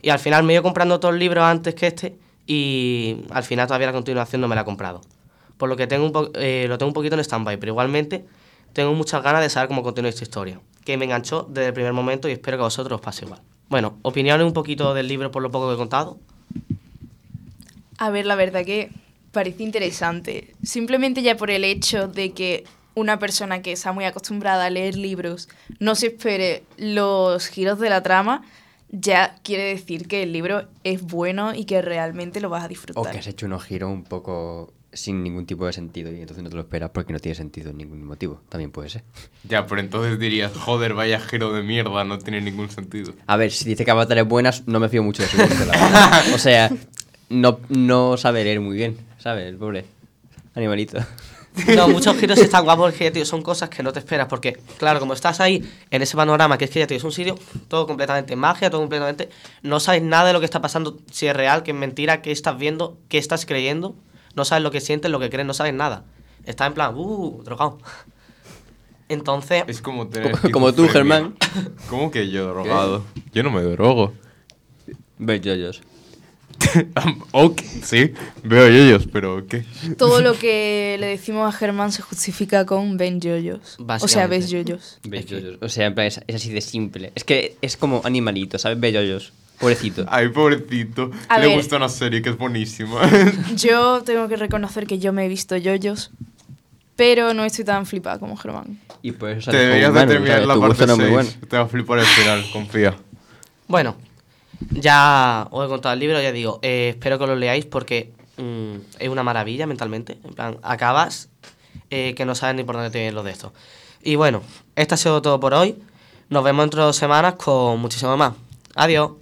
y 0.00 0.10
al 0.10 0.18
final 0.18 0.44
me 0.44 0.52
he 0.52 0.54
ido 0.54 0.62
comprando 0.62 0.98
los 1.02 1.14
libros 1.14 1.42
antes 1.42 1.74
que 1.74 1.88
este, 1.88 2.16
y 2.46 3.24
al 3.30 3.42
final 3.42 3.66
todavía 3.66 3.88
la 3.88 3.92
continuación 3.92 4.40
no 4.40 4.48
me 4.48 4.54
la 4.54 4.60
he 4.60 4.64
comprado. 4.64 5.00
Por 5.56 5.68
lo 5.68 5.76
que 5.76 5.86
tengo 5.86 6.06
un 6.06 6.30
eh, 6.34 6.66
lo 6.68 6.78
tengo 6.78 6.90
un 6.90 6.94
poquito 6.94 7.14
en 7.14 7.20
stand-by, 7.20 7.58
pero 7.58 7.72
igualmente 7.72 8.24
tengo 8.72 8.92
muchas 8.92 9.22
ganas 9.22 9.40
de 9.40 9.50
saber 9.50 9.68
cómo 9.68 9.82
continúa 9.82 10.10
esta 10.10 10.22
historia, 10.22 10.60
que 10.84 10.96
me 10.96 11.06
enganchó 11.06 11.46
desde 11.48 11.68
el 11.68 11.72
primer 11.72 11.92
momento 11.92 12.28
y 12.28 12.32
espero 12.32 12.58
que 12.58 12.62
a 12.62 12.64
vosotros 12.64 12.96
os 12.96 13.04
pase 13.04 13.24
igual. 13.24 13.40
Bueno, 13.68 13.98
opiniones 14.02 14.46
un 14.46 14.52
poquito 14.52 14.94
del 14.94 15.08
libro 15.08 15.30
por 15.30 15.42
lo 15.42 15.50
poco 15.50 15.68
que 15.68 15.74
he 15.74 15.78
contado. 15.78 16.18
A 17.98 18.10
ver, 18.10 18.26
la 18.26 18.34
verdad 18.34 18.64
que 18.64 18.90
parece 19.32 19.62
interesante. 19.62 20.54
Simplemente 20.62 21.22
ya 21.22 21.36
por 21.36 21.50
el 21.50 21.64
hecho 21.64 22.08
de 22.08 22.32
que 22.32 22.64
una 22.94 23.18
persona 23.18 23.60
que 23.62 23.72
está 23.72 23.92
muy 23.92 24.04
acostumbrada 24.04 24.66
a 24.66 24.70
leer 24.70 24.96
libros 24.96 25.48
no 25.80 25.94
se 25.94 26.08
espere 26.08 26.62
los 26.76 27.46
giros 27.48 27.78
de 27.78 27.90
la 27.90 28.02
trama, 28.02 28.42
ya 28.90 29.34
quiere 29.42 29.64
decir 29.64 30.06
que 30.06 30.22
el 30.22 30.32
libro 30.32 30.68
es 30.84 31.02
bueno 31.02 31.54
y 31.54 31.64
que 31.64 31.82
realmente 31.82 32.40
lo 32.40 32.48
vas 32.50 32.62
a 32.62 32.66
O 32.66 32.68
disfrutar. 32.68 33.10
que 33.12 33.18
has 33.18 33.26
hecho 33.26 33.46
unos 33.46 33.64
giros 33.64 33.90
un 33.90 34.04
poco 34.04 34.72
sin 34.92 35.24
ningún 35.24 35.44
tipo 35.44 35.66
de 35.66 35.72
sentido 35.72 36.12
y 36.12 36.20
entonces 36.20 36.44
no 36.44 36.50
te 36.50 36.54
lo 36.54 36.62
esperas 36.62 36.90
porque 36.90 37.12
no 37.12 37.18
tiene 37.18 37.34
sentido 37.34 37.70
en 37.70 37.78
ningún 37.78 38.04
motivo. 38.04 38.40
También 38.48 38.70
puede 38.70 38.88
ser. 38.90 39.02
Ya, 39.48 39.66
pero 39.66 39.80
entonces 39.80 40.20
dirías, 40.20 40.52
joder, 40.56 40.94
vaya 40.94 41.18
giro 41.18 41.52
de 41.52 41.64
mierda, 41.64 42.04
no 42.04 42.18
tiene 42.20 42.40
ningún 42.40 42.70
sentido. 42.70 43.12
A 43.26 43.36
ver, 43.36 43.50
si 43.50 43.64
dice 43.68 43.84
que 43.84 43.90
Avatar 43.90 44.18
es 44.18 44.28
buena, 44.28 44.52
no 44.66 44.78
me 44.78 44.88
fío 44.88 45.02
mucho 45.02 45.24
de 45.24 45.28
su 45.28 45.36
gusto, 45.38 45.64
la. 45.64 46.22
O 46.34 46.38
sea, 46.38 46.70
no, 47.28 47.58
no 47.70 48.16
sabe 48.16 48.44
leer 48.44 48.60
muy 48.60 48.76
bien, 48.76 48.96
¿sabes? 49.18 49.48
El 49.48 49.56
pobre 49.56 49.84
animalito. 50.54 50.98
No, 51.76 51.88
muchos 51.88 52.16
giros 52.16 52.38
están 52.38 52.64
guapos 52.64 52.90
porque, 52.90 53.10
tío, 53.12 53.24
son 53.24 53.40
cosas 53.42 53.68
que 53.68 53.82
no 53.82 53.92
te 53.92 54.00
esperas. 54.00 54.26
Porque, 54.26 54.54
claro, 54.78 54.98
como 54.98 55.12
estás 55.14 55.40
ahí 55.40 55.62
en 55.90 56.02
ese 56.02 56.16
panorama, 56.16 56.58
que 56.58 56.64
es 56.64 56.70
que 56.70 56.80
ya, 56.80 56.86
tío, 56.86 56.96
es 56.96 57.04
un 57.04 57.12
sitio 57.12 57.38
todo 57.68 57.86
completamente 57.86 58.34
magia, 58.34 58.70
todo 58.70 58.80
completamente. 58.80 59.28
No 59.62 59.78
sabes 59.78 60.02
nada 60.02 60.26
de 60.28 60.32
lo 60.32 60.40
que 60.40 60.46
está 60.46 60.60
pasando, 60.60 60.98
si 61.12 61.26
es 61.28 61.34
real, 61.36 61.62
que 61.62 61.70
es 61.70 61.76
mentira, 61.76 62.22
qué 62.22 62.32
estás 62.32 62.58
viendo, 62.58 62.98
qué 63.08 63.18
estás 63.18 63.46
creyendo. 63.46 63.94
No 64.34 64.44
sabes 64.44 64.64
lo 64.64 64.70
que 64.72 64.80
sientes, 64.80 65.10
lo 65.10 65.20
que 65.20 65.30
crees, 65.30 65.46
no 65.46 65.54
sabes 65.54 65.74
nada. 65.74 66.04
Estás 66.44 66.66
en 66.66 66.74
plan, 66.74 66.92
uh, 66.96 67.42
drogado. 67.44 67.78
Entonces, 69.08 69.64
Es 69.66 69.80
como 69.80 70.08
tener. 70.08 70.32
Como- 70.40 70.52
como 70.52 70.72
tú. 70.74 70.88
Germán. 70.88 71.36
¿Cómo 71.88 72.10
que 72.10 72.30
yo 72.30 72.48
drogado? 72.48 73.04
Yo 73.32 73.42
no 73.42 73.50
me 73.50 73.62
drogo. 73.62 74.12
Ves 75.18 75.40
yoyos. 75.42 75.82
ok, 77.32 77.60
sí, 77.82 78.12
veo 78.42 78.66
ellos, 78.66 79.06
pero 79.12 79.46
¿qué? 79.46 79.64
Todo 79.98 80.20
lo 80.20 80.34
que 80.38 80.96
le 81.00 81.06
decimos 81.08 81.52
a 81.52 81.56
Germán 81.56 81.92
se 81.92 82.02
justifica 82.02 82.64
con 82.66 82.96
ven 82.96 83.20
yoyos. 83.20 83.76
O 84.00 84.08
sea, 84.08 84.26
ves 84.26 84.50
yoyos. 84.50 84.98
Ves 85.04 85.26
yoyos. 85.26 85.58
O 85.60 85.68
sea, 85.68 85.86
en 85.86 85.94
plan, 85.94 86.06
es, 86.06 86.20
es 86.26 86.36
así 86.36 86.50
de 86.50 86.60
simple. 86.60 87.12
Es 87.14 87.24
que 87.24 87.56
es 87.62 87.76
como 87.76 88.00
animalito, 88.04 88.58
¿sabes? 88.58 88.78
Ves 88.80 88.94
yoyos. 88.94 89.32
Pobrecito. 89.58 90.04
Ay, 90.08 90.28
pobrecito. 90.28 91.10
A 91.28 91.38
Le 91.38 91.48
ver. 91.48 91.56
gusta 91.56 91.76
una 91.76 91.88
serie 91.88 92.22
que 92.22 92.30
es 92.30 92.38
buenísima. 92.38 93.00
Yo 93.56 94.02
tengo 94.04 94.26
que 94.28 94.36
reconocer 94.36 94.86
que 94.86 94.98
yo 94.98 95.12
me 95.12 95.26
he 95.26 95.28
visto 95.28 95.56
yoyos, 95.56 96.10
pero 96.96 97.34
no 97.34 97.44
estoy 97.44 97.64
tan 97.64 97.86
flipada 97.86 98.18
como 98.18 98.36
Germán. 98.36 98.78
Y 99.02 99.12
por 99.12 99.30
eso 99.30 99.50
Te 99.50 99.58
deberías 99.58 99.92
de 99.94 100.06
terminar 100.06 100.46
la 100.46 100.54
parte 100.58 100.66
gusto 100.68 100.86
no 100.86 100.92
es 100.94 100.98
6. 100.98 101.08
muy 101.08 101.10
bueno. 101.10 101.30
Te 101.48 101.56
va 101.56 101.62
a 101.64 101.66
flipar 101.68 101.98
el 101.98 102.06
final, 102.06 102.44
confía. 102.52 102.96
bueno, 103.68 103.96
ya 104.70 105.48
os 105.50 105.66
he 105.66 105.68
contado 105.68 105.92
el 105.92 106.00
libro, 106.00 106.20
ya 106.20 106.32
digo, 106.32 106.58
eh, 106.62 106.90
espero 106.90 107.18
que 107.18 107.26
lo 107.26 107.36
leáis 107.36 107.66
porque 107.66 108.12
mm, 108.36 108.76
es 108.98 109.08
una 109.08 109.22
maravilla 109.22 109.66
mentalmente. 109.66 110.18
En 110.24 110.34
plan, 110.34 110.58
acabas 110.62 111.28
eh, 111.90 112.14
que 112.14 112.24
no 112.24 112.34
sabes 112.34 112.56
ni 112.56 112.64
por 112.64 112.76
dónde 112.76 112.90
te 112.90 112.98
viene 112.98 113.12
lo 113.12 113.22
de 113.22 113.32
esto. 113.32 113.52
Y 114.02 114.16
bueno, 114.16 114.42
esto 114.76 114.94
ha 114.94 114.98
sido 114.98 115.22
todo 115.22 115.40
por 115.40 115.54
hoy. 115.54 115.76
Nos 116.28 116.44
vemos 116.44 116.64
dentro 116.64 116.80
de 116.80 116.86
dos 116.86 116.96
semanas 116.96 117.34
con 117.34 117.80
muchísimo 117.80 118.16
más. 118.16 118.34
Adiós. 118.74 119.12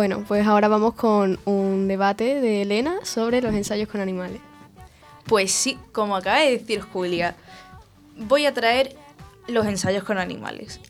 Bueno, 0.00 0.24
pues 0.26 0.46
ahora 0.46 0.66
vamos 0.66 0.94
con 0.94 1.38
un 1.44 1.86
debate 1.86 2.40
de 2.40 2.62
Elena 2.62 3.04
sobre 3.04 3.42
los 3.42 3.52
ensayos 3.52 3.86
con 3.86 4.00
animales. 4.00 4.40
Pues 5.26 5.52
sí, 5.52 5.78
como 5.92 6.16
acaba 6.16 6.38
de 6.38 6.52
decir 6.52 6.80
Julia, 6.80 7.36
voy 8.16 8.46
a 8.46 8.54
traer 8.54 8.96
los 9.46 9.66
ensayos 9.66 10.02
con 10.02 10.16
animales. 10.16 10.80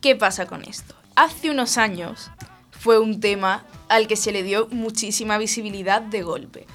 ¿Qué 0.00 0.16
pasa 0.16 0.46
con 0.46 0.64
esto? 0.64 0.94
Hace 1.14 1.50
unos 1.50 1.76
años 1.76 2.30
fue 2.70 2.98
un 2.98 3.20
tema 3.20 3.66
al 3.90 4.06
que 4.06 4.16
se 4.16 4.32
le 4.32 4.42
dio 4.42 4.66
muchísima 4.70 5.36
visibilidad 5.36 6.00
de 6.00 6.22
golpe, 6.22 6.66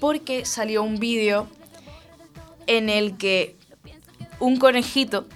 porque 0.00 0.46
salió 0.46 0.82
un 0.82 0.98
vídeo 0.98 1.48
en 2.66 2.88
el 2.88 3.18
que 3.18 3.56
un 4.40 4.56
conejito 4.56 5.26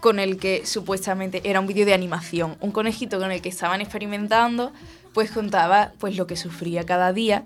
con 0.00 0.18
el 0.18 0.38
que 0.38 0.66
supuestamente 0.66 1.40
era 1.44 1.60
un 1.60 1.68
vídeo 1.68 1.86
de 1.86 1.94
animación, 1.94 2.56
un 2.60 2.72
conejito 2.72 3.20
con 3.20 3.30
el 3.30 3.42
que 3.42 3.48
estaban 3.48 3.80
experimentando, 3.80 4.72
pues 5.16 5.30
contaba 5.30 5.92
pues 5.98 6.14
lo 6.18 6.26
que 6.26 6.36
sufría 6.36 6.84
cada 6.84 7.14
día 7.14 7.44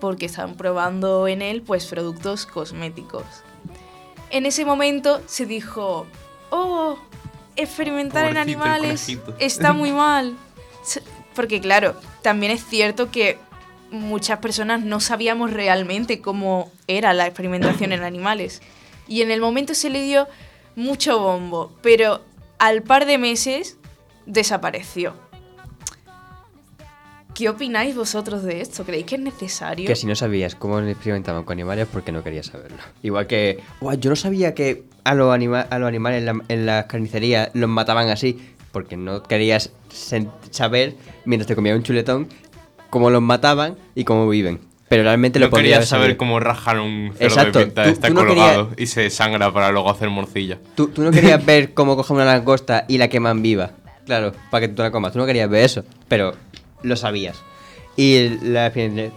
porque 0.00 0.26
estaban 0.26 0.56
probando 0.56 1.28
en 1.28 1.42
él 1.42 1.62
pues 1.62 1.86
productos 1.86 2.44
cosméticos. 2.44 3.22
En 4.30 4.46
ese 4.46 4.64
momento 4.64 5.22
se 5.26 5.46
dijo, 5.46 6.08
"Oh, 6.50 6.98
experimentar 7.54 8.24
en 8.24 8.34
Pobrecito 8.34 8.64
animales 8.64 9.02
conejito". 9.02 9.34
está 9.38 9.72
muy 9.72 9.92
mal." 9.92 10.34
Porque 11.36 11.60
claro, 11.60 11.94
también 12.22 12.50
es 12.50 12.64
cierto 12.64 13.12
que 13.12 13.38
muchas 13.92 14.40
personas 14.40 14.82
no 14.82 14.98
sabíamos 14.98 15.52
realmente 15.52 16.20
cómo 16.20 16.68
era 16.88 17.14
la 17.14 17.28
experimentación 17.28 17.92
en 17.92 18.02
animales. 18.02 18.60
Y 19.06 19.22
en 19.22 19.30
el 19.30 19.40
momento 19.40 19.74
se 19.74 19.88
le 19.88 20.02
dio 20.02 20.26
mucho 20.74 21.20
bombo, 21.20 21.72
pero 21.80 22.24
al 22.58 22.82
par 22.82 23.06
de 23.06 23.18
meses 23.18 23.76
desapareció. 24.26 25.14
¿Qué 27.34 27.48
opináis 27.48 27.96
vosotros 27.96 28.44
de 28.44 28.60
esto? 28.60 28.84
¿Creéis 28.84 29.06
que 29.06 29.16
es 29.16 29.20
necesario? 29.20 29.86
Que 29.88 29.96
si 29.96 30.06
no 30.06 30.14
sabías 30.14 30.54
cómo 30.54 30.78
experimentaban 30.78 31.42
con 31.44 31.54
animales, 31.54 31.88
porque 31.92 32.12
no 32.12 32.22
querías 32.22 32.46
saberlo. 32.46 32.78
Igual 33.02 33.26
que, 33.26 33.58
"Guau, 33.80 33.96
yo 33.98 34.10
no 34.10 34.16
sabía 34.16 34.54
que 34.54 34.84
a 35.02 35.14
los, 35.14 35.34
anima- 35.34 35.66
a 35.68 35.78
los 35.80 35.88
animales 35.88 36.20
en 36.20 36.26
la, 36.26 36.44
en 36.48 36.66
la 36.66 36.86
carnicería 36.86 37.50
los 37.54 37.68
mataban 37.68 38.08
así, 38.08 38.38
porque 38.70 38.96
no 38.96 39.22
querías 39.24 39.72
saber, 40.50 40.94
mientras 41.24 41.48
te 41.48 41.56
comías 41.56 41.76
un 41.76 41.82
chuletón, 41.82 42.28
cómo 42.90 43.10
los 43.10 43.20
mataban 43.22 43.76
y 43.96 44.04
cómo 44.04 44.28
viven. 44.28 44.60
Pero 44.88 45.02
realmente 45.02 45.40
lo 45.40 45.46
No 45.46 45.50
podrías 45.50 45.78
querías 45.78 45.88
saber 45.88 46.16
cómo 46.16 46.38
rajar 46.38 46.78
un 46.78 47.12
cerdo 47.16 47.34
Exacto, 47.34 47.58
de 47.58 47.64
pinta, 47.66 47.82
tú- 47.84 47.90
está 47.90 48.08
tú 48.08 48.14
no 48.14 48.26
colgado 48.26 48.70
y 48.76 48.86
se 48.86 49.10
sangra 49.10 49.52
para 49.52 49.72
luego 49.72 49.90
hacer 49.90 50.08
morcilla. 50.08 50.58
Tú, 50.76 50.86
tú 50.88 51.02
no 51.02 51.10
querías 51.10 51.44
ver 51.46 51.74
cómo 51.74 51.96
cogen 51.96 52.16
una 52.16 52.26
langosta 52.26 52.84
y 52.86 52.98
la 52.98 53.08
queman 53.08 53.42
viva. 53.42 53.72
Claro, 54.06 54.32
para 54.50 54.68
que 54.68 54.72
tú 54.72 54.82
la 54.82 54.90
comas. 54.92 55.12
Tú 55.12 55.18
no 55.18 55.26
querías 55.26 55.48
ver 55.50 55.64
eso, 55.64 55.82
pero 56.06 56.34
lo 56.84 56.96
sabías. 56.96 57.42
Y 57.96 58.28
la, 58.42 58.72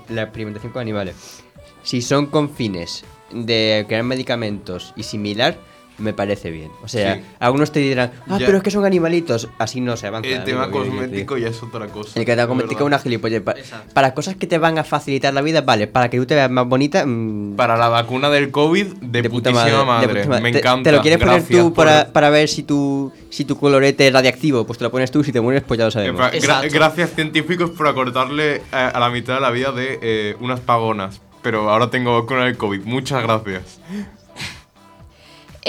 la 0.09 0.22
experimentación 0.24 0.72
con 0.72 0.82
animales. 0.82 1.43
Si 1.84 2.01
son 2.01 2.28
con 2.28 2.49
fines 2.49 3.03
de 3.32 3.86
crear 3.88 4.03
medicamentos 4.03 4.93
y 4.95 5.03
similar, 5.03 5.57
me 5.98 6.14
parece 6.14 6.52
bien. 6.52 6.70
O 6.84 6.88
sea, 6.88 7.16
Sí. 7.16 7.22
algunos 7.39 7.72
te 7.72 7.80
dirán, 7.80 8.12
ah, 8.28 8.38
Ya. 8.39 8.45
pero 8.45 8.58
es 8.60 8.64
que 8.64 8.72
son 8.72 8.86
animalitos. 8.86 9.50
Así 9.58 9.82
no 9.82 9.98
se 9.98 10.08
avanza. 10.08 10.30
El 10.30 10.43
tema 10.43 10.70
cosmético 10.70 11.38
ya 11.38 11.48
es 11.50 11.62
otra 11.64 11.88
cosa. 11.88 12.20
El 12.20 12.26
que 12.26 12.36
te 12.36 12.41
es 12.41 12.48
cosmético 12.48 12.82
es 12.82 12.86
una 12.86 13.00
gilipollez. 13.00 13.41
Pa- 13.41 13.56
Para 13.93 14.14
cosas 14.14 14.36
que 14.36 14.48
te 14.48 14.58
van 14.58 14.78
a 14.78 14.84
facilitar 14.84 15.34
la 15.34 15.41
vida, 15.41 15.62
vale. 15.62 15.88
Para 15.88 16.10
que 16.10 16.18
tú 16.18 16.26
te 16.26 16.36
veas 16.36 16.50
más 16.52 16.68
bonita, 16.68 17.04
mm, 17.06 17.56
Para 17.56 17.78
la 17.78 17.89
vacuna 17.89 18.30
del 18.30 18.52
COVID, 18.52 18.86
de, 19.02 19.22
de 19.22 19.30
putísima 19.30 19.64
madre, 19.64 19.86
madre. 20.14 20.22
de. 20.28 20.41
Me 20.41 20.52
Te- 20.52 20.60
encanta. 20.60 20.89
Te, 20.89 20.95
lo 20.95 21.02
quieres 21.02 21.20
poner 21.20 21.36
Gracias 21.41 21.60
tú 21.62 21.74
por- 21.74 21.86
para, 21.86 22.14
para 22.14 22.30
ver 22.30 22.48
si 22.48 22.64
tu, 22.64 23.12
si 23.30 23.45
tu 23.45 23.58
colorete 23.58 24.08
es 24.08 24.14
radiactivo, 24.14 24.66
pues 24.66 24.78
te 24.78 24.84
lo 24.86 24.91
pones 24.91 25.10
tú, 25.12 25.24
si 25.24 25.32
te 25.32 25.41
mueres, 25.41 25.64
pues 25.68 25.78
ya 25.78 25.86
lo 25.86 25.91
sabemos. 25.91 26.18
plan, 26.30 26.32
gra- 26.64 26.72
gracias 26.72 27.12
científicos 27.16 27.72
por 27.72 27.88
acortarle 27.88 28.62
a, 28.72 28.88
a 28.89 29.00
la 29.00 29.10
mitad 29.10 29.36
de 29.36 29.41
la 29.41 29.50
vida 29.52 29.72
de 29.72 30.00
eh, 30.02 30.36
unas 30.39 30.60
pagonas. 30.60 31.22
Pero 31.41 31.70
ahora 31.70 31.89
tengo 31.89 32.20
vacuna 32.20 32.45
del 32.45 32.58
COVID. 32.58 32.82
Muchas 32.84 33.24
gracias. 33.24 33.80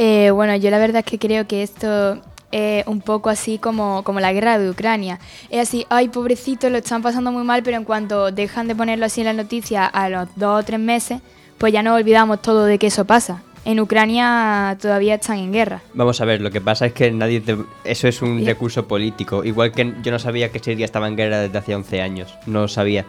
Eh, 0.00 0.30
bueno, 0.30 0.54
yo 0.54 0.70
la 0.70 0.78
verdad 0.78 1.00
es 1.04 1.04
que 1.10 1.18
creo 1.18 1.48
que 1.48 1.64
esto 1.64 2.18
es 2.52 2.86
un 2.86 3.00
poco 3.00 3.30
así 3.30 3.58
como, 3.58 4.04
como 4.04 4.20
la 4.20 4.32
guerra 4.32 4.56
de 4.56 4.70
Ucrania. 4.70 5.18
Es 5.50 5.68
así, 5.68 5.86
ay, 5.90 6.08
pobrecito, 6.08 6.70
lo 6.70 6.78
están 6.78 7.02
pasando 7.02 7.32
muy 7.32 7.42
mal, 7.42 7.64
pero 7.64 7.76
en 7.76 7.84
cuanto 7.84 8.30
dejan 8.30 8.68
de 8.68 8.76
ponerlo 8.76 9.06
así 9.06 9.22
en 9.22 9.26
las 9.26 9.34
noticias 9.36 9.90
a 9.92 10.08
los 10.08 10.28
dos 10.36 10.62
o 10.62 10.64
tres 10.64 10.78
meses, 10.78 11.20
pues 11.58 11.72
ya 11.72 11.82
nos 11.82 11.98
olvidamos 12.00 12.40
todo 12.40 12.64
de 12.64 12.78
que 12.78 12.86
eso 12.86 13.04
pasa. 13.06 13.42
En 13.64 13.80
Ucrania 13.80 14.78
todavía 14.80 15.16
están 15.16 15.38
en 15.38 15.52
guerra. 15.52 15.82
Vamos 15.94 16.20
a 16.20 16.24
ver, 16.24 16.40
lo 16.40 16.52
que 16.52 16.60
pasa 16.60 16.86
es 16.86 16.92
que 16.92 17.10
nadie 17.10 17.40
te- 17.40 17.58
Eso 17.84 18.06
es 18.06 18.22
un 18.22 18.46
recurso 18.46 18.86
político. 18.86 19.42
Igual 19.44 19.72
que 19.72 19.94
yo 20.02 20.12
no 20.12 20.20
sabía 20.20 20.50
que 20.50 20.60
Siria 20.60 20.84
estaba 20.84 21.08
en 21.08 21.16
guerra 21.16 21.40
desde 21.40 21.58
hace 21.58 21.74
11 21.74 22.00
años. 22.00 22.32
No 22.46 22.60
lo 22.62 22.68
sabía. 22.68 23.04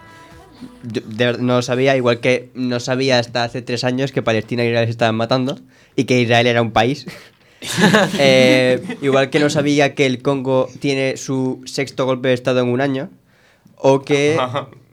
Yo 0.84 1.02
de 1.02 1.26
verdad 1.26 1.42
no 1.42 1.56
lo 1.56 1.62
sabía, 1.62 1.96
igual 1.96 2.20
que 2.20 2.50
no 2.54 2.80
sabía 2.80 3.20
hasta 3.20 3.44
hace 3.44 3.62
3 3.62 3.84
años 3.84 4.12
que 4.12 4.22
Palestina 4.22 4.64
e 4.64 4.68
Israel 4.68 4.86
se 4.86 4.92
estaban 4.92 5.16
matando 5.16 5.60
y 5.96 6.06
que 6.06 6.22
Israel 6.22 6.48
era 6.48 6.62
un 6.62 6.72
país. 6.72 7.06
Eh, 8.20 8.82
igual 9.02 9.30
que 9.30 9.40
no 9.40 9.50
sabía 9.50 9.94
que 9.94 10.06
el 10.06 10.22
Congo 10.22 10.70
tiene 10.80 11.18
su 11.18 11.62
sexto 11.66 12.06
golpe 12.06 12.30
de 12.30 12.34
estado 12.34 12.62
en 12.62 12.68
un 12.70 12.80
año. 12.80 13.10
O 13.76 14.02
que. 14.02 14.38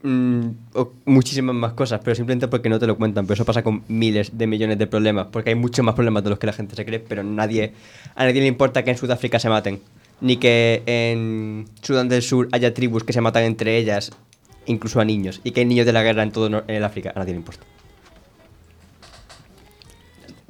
mm, 0.02 0.48
o 0.74 0.92
muchísimas 1.04 1.54
más 1.54 1.72
cosas, 1.74 2.00
pero 2.02 2.14
simplemente 2.14 2.48
porque 2.48 2.68
no 2.68 2.78
te 2.78 2.86
lo 2.86 2.96
cuentan. 2.96 3.26
Pero 3.26 3.34
eso 3.34 3.44
pasa 3.44 3.62
con 3.62 3.82
miles 3.88 4.36
de 4.36 4.46
millones 4.46 4.78
de 4.78 4.86
problemas. 4.86 5.28
Porque 5.30 5.50
hay 5.50 5.56
muchos 5.56 5.84
más 5.84 5.94
problemas 5.94 6.24
de 6.24 6.30
los 6.30 6.38
que 6.38 6.46
la 6.46 6.52
gente 6.52 6.74
se 6.74 6.84
cree, 6.84 7.00
pero 7.00 7.22
nadie. 7.22 7.72
A 8.14 8.24
nadie 8.24 8.40
le 8.40 8.46
importa 8.46 8.82
que 8.84 8.90
en 8.90 8.98
Sudáfrica 8.98 9.38
se 9.38 9.48
maten. 9.48 9.80
Ni 10.20 10.36
que 10.36 10.82
en 10.86 11.66
Sudán 11.82 12.08
del 12.08 12.22
Sur 12.22 12.48
haya 12.52 12.72
tribus 12.72 13.04
que 13.04 13.12
se 13.12 13.20
matan 13.20 13.44
entre 13.44 13.76
ellas, 13.76 14.12
incluso 14.66 15.00
a 15.00 15.04
niños. 15.04 15.40
Y 15.44 15.50
que 15.52 15.60
hay 15.60 15.66
niños 15.66 15.86
de 15.86 15.92
la 15.92 16.02
guerra 16.02 16.22
en 16.22 16.32
todo 16.32 16.64
el 16.66 16.84
África. 16.84 17.12
A 17.14 17.18
nadie 17.20 17.32
le 17.32 17.38
importa. 17.38 17.64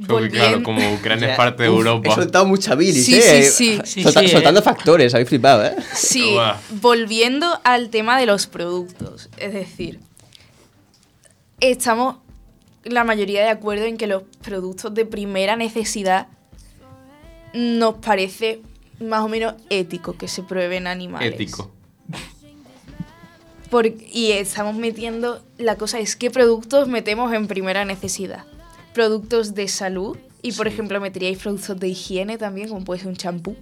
Porque 0.07 0.29
claro, 0.29 0.63
como 0.63 0.79
Ucrania 0.93 1.17
O 1.17 1.21
sea, 1.21 1.31
es 1.31 1.37
parte 1.39 1.63
de 1.63 1.71
uf, 1.71 1.77
Europa. 1.79 2.11
He 2.11 2.15
soltado 2.15 2.45
mucha 2.45 2.75
bilis, 2.75 3.07
Sí, 3.07 3.15
¿eh? 3.15 3.43
sí, 3.45 3.51
sí. 3.51 3.81
Sí, 3.85 4.03
Solta- 4.03 4.21
sí, 4.21 4.29
soltando 4.29 4.61
eh. 4.61 4.63
factores, 4.63 5.15
habéis 5.15 5.31
flipado, 5.31 5.65
¿eh? 5.65 5.75
Sí, 5.95 6.37
volviendo 6.83 7.59
al 7.65 7.89
tema 7.89 8.19
de 8.19 8.27
los 8.27 8.47
productos. 8.47 9.31
Es 9.39 9.55
decir, 9.55 10.01
estamos 11.61 12.17
la 12.85 13.05
mayoría 13.05 13.43
de 13.43 13.49
acuerdo 13.49 13.87
en 13.87 13.97
que 13.97 14.07
los 14.07 14.25
productos 14.43 14.93
de 14.93 15.07
primera 15.07 15.57
necesidad 15.57 16.29
nos 17.55 17.95
parece 17.95 18.61
más 19.01 19.23
o 19.23 19.29
menos 19.29 19.55
ético 19.71 20.13
que 20.19 20.29
se 20.29 20.43
prueben 20.43 20.87
animales. 20.87 21.33
Ético. 21.33 21.73
Por- 23.71 23.87
y 23.87 24.33
estamos 24.33 24.77
metiendo, 24.77 25.43
la 25.59 25.77
cosa 25.77 25.99
es 25.99 26.15
qué 26.17 26.31
productos 26.31 26.89
metemos 26.89 27.33
en 27.33 27.47
primera 27.49 27.85
necesidad. 27.85 28.45
Productos 28.95 29.55
de 29.55 29.69
salud 29.69 30.17
y 30.43 30.53
por 30.53 30.69
ejemplo 30.69 31.01
meteríais 31.01 31.39
productos 31.39 31.79
de 31.81 31.89
higiene 31.89 32.39
también, 32.39 32.69
como 32.69 32.85
puede 32.85 33.01
ser 33.01 33.09
un 33.09 33.17
champú. 33.17 33.57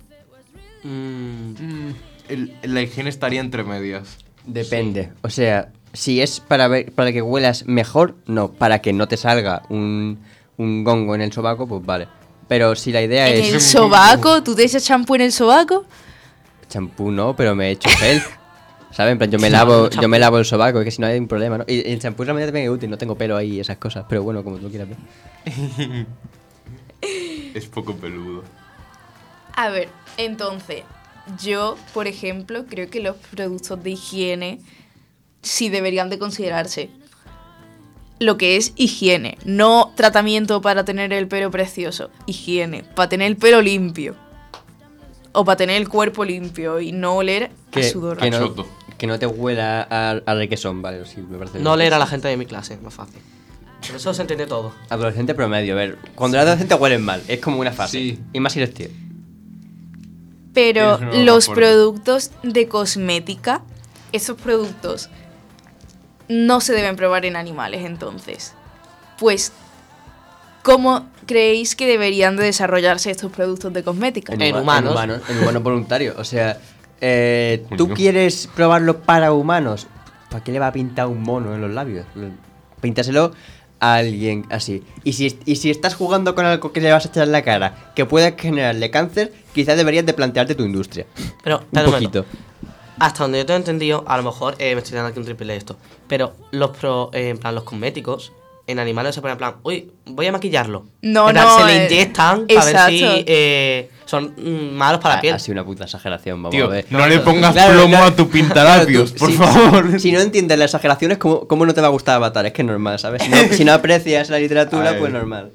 Mm, 0.83 1.91
el- 2.29 2.53
la 2.63 2.83
higiene 2.83 3.09
estaría 3.11 3.41
entre 3.41 3.65
medias. 3.65 4.19
Depende. 4.47 5.11
O 5.23 5.31
sea, 5.31 5.71
si 5.95 6.21
es 6.21 6.41
para 6.41 6.69
ver, 6.69 6.93
para 6.93 7.13
que 7.13 7.23
huelas 7.23 7.65
mejor, 7.67 8.15
no. 8.27 8.53
Para 8.53 8.81
que 8.81 8.93
no 8.93 9.09
te 9.09 9.17
salga 9.17 9.63
un, 9.71 10.19
un 10.59 10.85
gongo 10.85 11.15
en 11.15 11.23
el 11.23 11.33
sobaco, 11.33 11.67
pues 11.67 11.85
vale. 11.85 12.09
Pero 12.47 12.75
si 12.77 12.93
la 12.93 13.01
idea 13.03 13.29
En 13.31 13.43
es... 13.43 13.55
el 13.55 13.61
sobaco, 13.63 14.43
¿tú 14.43 14.55
te 14.55 14.65
echas 14.65 14.85
champú 14.85 15.15
en 15.15 15.23
el 15.23 15.33
sobaco? 15.33 15.87
Champú 16.69 17.11
no, 17.11 17.35
pero 17.35 17.55
me 17.55 17.69
he 17.69 17.71
hecho 17.71 17.89
gel. 17.89 18.21
¿Sabes? 18.95 19.13
En 19.13 19.19
plan, 19.19 19.31
yo 19.31 19.39
me 19.39 19.49
Sí, 19.49 19.53
lavo, 19.53 19.89
no, 19.93 20.01
yo 20.03 20.09
me 20.09 20.19
lavo 20.19 20.39
el 20.39 20.45
sobaco, 20.45 20.79
es 20.79 20.85
que 20.85 20.91
si 20.93 21.01
no 21.01 21.09
hay 21.09 21.19
un 21.19 21.27
problema, 21.27 21.59
¿no? 21.59 21.65
Y 21.67 21.81
el 21.91 21.99
champú 21.99 22.23
realmente 22.23 22.47
también 22.47 22.67
es 22.67 22.71
útil, 22.71 22.89
no 22.91 22.97
tengo 22.97 23.17
pelo 23.17 23.37
ahí 23.37 23.55
y 23.55 23.61
esas 23.61 23.77
cosas. 23.79 24.05
Pero 24.09 24.23
bueno, 24.23 24.45
como 24.45 24.59
tú 24.59 24.71
quieras 24.71 24.89
ver. 24.89 24.99
Es 27.55 27.67
poco 27.67 27.95
peludo. 27.95 28.43
A 29.55 29.69
ver, 29.69 29.89
entonces, 30.17 30.83
yo, 31.41 31.77
por 31.93 32.07
ejemplo, 32.09 32.65
creo 32.69 32.89
que 32.91 33.01
los 33.01 33.17
productos 33.17 33.83
de 33.83 33.91
higiene 33.91 34.61
sí 35.43 35.69
deberían 35.69 36.09
de 36.11 36.19
considerarse 36.19 36.91
lo 38.19 38.37
que 38.39 38.57
es 38.57 38.73
higiene, 38.77 39.39
no 39.45 39.93
tratamiento 39.97 40.61
para 40.63 40.85
tener 40.85 41.13
el 41.13 41.29
pelo 41.29 41.51
precioso, 41.51 42.11
higiene, 42.27 42.85
para 42.95 43.09
tener 43.09 43.27
el 43.29 43.37
pelo 43.37 43.61
limpio 43.61 44.17
o 45.33 45.45
para 45.45 45.57
tener 45.57 45.77
el 45.77 45.89
cuerpo 45.89 46.25
limpio 46.25 46.81
y 46.81 46.93
no 46.93 47.17
oler 47.17 47.51
a 47.69 47.71
Que, 47.71 47.85
sudor. 47.85 48.19
que, 48.19 48.31
no. 48.31 48.55
Que 48.99 49.07
no 49.07 49.19
te 49.19 49.27
huela 49.27 49.87
a, 49.91 50.11
a 50.25 50.35
requesón, 50.35 50.81
vale, 50.83 51.05
sí, 51.07 51.21
me 51.21 51.37
parece 51.39 51.59
No 51.59 51.71
bien. 51.71 51.79
leer 51.81 51.95
a 51.95 51.99
la 51.99 52.07
gente 52.07 52.29
de 52.29 52.37
mi 52.37 52.47
clase, 52.47 52.77
más 52.79 52.95
fácil. 52.95 53.21
Por 53.87 53.97
eso 53.97 54.15
se 54.15 54.23
entiende 54.23 54.47
todo. 54.47 54.73
Adolescente 54.89 55.35
promedio, 55.35 55.75
a 55.75 55.77
ver, 55.77 55.99
cuando 56.15 56.37
eres 56.39 56.47
adolescente 56.47 56.75
huelen 56.77 57.03
mal, 57.03 57.23
es 57.29 57.39
como 57.41 57.59
una 57.61 57.73
fase. 57.73 57.99
Sí. 57.99 58.19
Y 58.33 58.41
más 58.41 58.53
si 58.55 58.61
eres 58.63 58.73
tío. 58.75 58.89
Pero 60.55 60.99
los 61.13 61.49
productos 61.49 62.31
de 62.45 62.69
cosmética, 62.69 63.63
esos 64.13 64.41
productos 64.41 65.11
no 66.29 66.61
se 66.61 66.73
deben 66.73 66.95
probar 66.97 67.25
en 67.27 67.35
animales 67.37 67.85
entonces. 67.85 68.55
Pues, 69.19 69.53
¿cómo 70.63 71.09
creéis 71.27 71.75
que 71.75 71.87
deberían 71.87 72.37
de 72.37 72.45
desarrollarse 72.45 73.11
estos 73.11 73.33
productos 73.33 73.73
de 73.73 73.83
cosmética? 73.83 74.33
En 74.35 74.41
huma- 74.55 74.63
humanos. 74.63 74.91
En 74.91 74.93
humanos, 74.93 75.23
en 75.29 75.39
humanos 75.43 75.63
voluntarios. 75.63 76.17
O 76.19 76.25
sea, 76.25 76.59
eh, 77.01 77.67
¿tú 77.77 77.89
quieres 77.91 78.49
probarlo 78.55 79.01
para 79.01 79.33
humanos? 79.33 79.87
¿Para 80.31 80.43
qué 80.43 80.53
le 80.53 80.59
va 80.59 80.69
a 80.69 80.73
pintar 80.73 81.07
un 81.07 81.23
mono 81.23 81.55
en 81.55 81.61
los 81.61 81.71
labios? 81.71 82.07
Píntaselo 82.81 83.33
a 83.81 83.95
alguien 83.95 84.47
así. 84.51 84.83
Y 85.05 85.13
si, 85.13 85.39
y 85.45 85.57
si 85.57 85.71
estás 85.71 85.95
jugando 85.95 86.35
con 86.35 86.47
algo 86.47 86.73
que 86.73 86.81
le 86.81 86.91
vas 86.93 87.05
a 87.05 87.09
echar 87.09 87.25
en 87.25 87.33
la 87.33 87.43
cara, 87.43 87.93
que 87.95 88.07
puede 88.07 88.35
generarle 88.39 88.91
cáncer, 88.91 89.33
quizás 89.53 89.77
deberías 89.77 90.07
de 90.07 90.15
plantearte 90.15 90.55
tu 90.55 90.65
industria. 90.65 91.07
Pero, 91.43 91.63
Un 91.73 91.93
poquito. 91.93 92.25
Hasta 92.99 93.25
donde 93.25 93.39
yo 93.39 93.47
tengo 93.47 93.59
entendido, 93.59 94.05
a 94.07 94.17
lo 94.17 94.23
mejor 94.23 94.55
eh, 94.59 94.75
me 94.75 94.81
estoy 94.81 94.95
dando 94.95 95.11
aquí 95.11 95.19
un 95.19 95.25
triple 95.25 95.53
de 95.53 95.59
esto. 95.59 95.77
Pero 96.09 96.35
los 96.53 96.71
pro, 96.77 97.11
eh, 97.13 97.31
en 97.31 97.39
plan, 97.39 97.55
los 97.55 97.65
cosméticos 97.65 98.33
en 98.67 98.79
animales 98.79 99.15
se 99.15 99.21
ponen 99.21 99.33
en 99.33 99.39
plan, 99.39 99.55
uy, 99.63 99.91
voy 100.07 100.27
a 100.27 100.33
maquillarlo. 100.33 100.87
No, 101.03 101.29
En 101.29 101.35
plan, 101.35 101.47
no, 101.47 101.59
Se 101.59 101.65
le 101.67 101.83
eh, 101.83 101.87
inyectan 101.87 102.47
para 102.47 102.65
ver 102.65 102.77
si 102.91 103.05
eh, 103.27 103.91
son 104.07 104.35
mm, 104.37 104.75
malos 104.75 105.01
para 105.01 105.17
la 105.17 105.21
piel. 105.21 105.35
ha 105.35 105.39
sido 105.39 105.53
una 105.53 105.65
puta 105.65 105.85
exageración, 105.85 106.43
vamos 106.43 106.55
Tío, 106.57 106.65
a 106.65 106.69
ver. 106.69 106.87
no 106.91 107.07
le 107.07 107.21
pongas 107.21 107.53
Claro, 107.53 107.73
plomo 107.75 107.89
claro. 107.97 108.05
a 108.07 108.17
tu 108.17 108.29
pintalabios, 108.31 109.13
Claro, 109.13 109.19
por 109.19 109.31
si- 109.31 109.37
favor. 109.37 110.01
Si 110.01 110.13
no 110.13 110.21
entiendes 110.21 110.59
las 110.59 110.71
exageraciones, 110.71 111.19
¿cómo, 111.19 111.47
cómo 111.47 111.67
no 111.67 111.75
te 111.75 111.81
va 111.83 111.89
a 111.89 111.91
gustar 111.91 112.17
Avatar? 112.17 112.47
Es 112.47 112.53
que 112.53 112.63
es 112.63 112.67
normal, 112.69 112.99
¿sabes? 112.99 113.23
Si 113.23 113.29
no, 113.29 113.37
si 113.53 113.65
no 113.65 113.73
aprecias 113.75 114.31
la 114.31 114.39
literatura, 114.39 114.91
Ay. 114.91 114.97
pues 114.99 115.13
normal. 115.13 115.51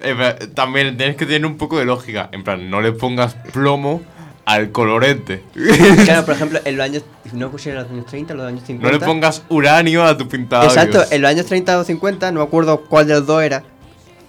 Eh, 0.00 0.14
también 0.54 0.96
tienes 0.96 1.16
que 1.16 1.24
tener 1.24 1.46
un 1.46 1.56
poco 1.56 1.78
de 1.78 1.84
lógica. 1.86 2.28
En 2.32 2.44
plan, 2.44 2.68
no 2.68 2.80
le 2.82 2.92
pongas 2.92 3.34
plomo 3.52 4.02
al 4.44 4.72
colorete. 4.72 5.42
Claro, 6.04 6.24
por 6.24 6.34
ejemplo, 6.34 6.60
en 6.64 6.76
los 6.76 6.84
años. 6.84 7.04
No 7.32 7.50
puse 7.50 7.70
en 7.70 7.76
los 7.76 7.90
años 7.90 8.06
30, 8.06 8.32
en 8.32 8.38
los 8.38 8.46
años 8.46 8.64
50. 8.64 8.86
No 8.86 8.98
le 8.98 9.04
pongas 9.04 9.42
uranio 9.48 10.04
a 10.04 10.16
tu 10.16 10.28
pintalabios. 10.28 10.76
Exacto, 10.76 11.04
en 11.10 11.22
los 11.22 11.30
años 11.30 11.46
30 11.46 11.78
o 11.78 11.84
50, 11.84 12.32
no 12.32 12.40
me 12.40 12.46
acuerdo 12.46 12.82
cuál 12.82 13.06
de 13.06 13.14
los 13.14 13.26
dos 13.26 13.42
era. 13.42 13.64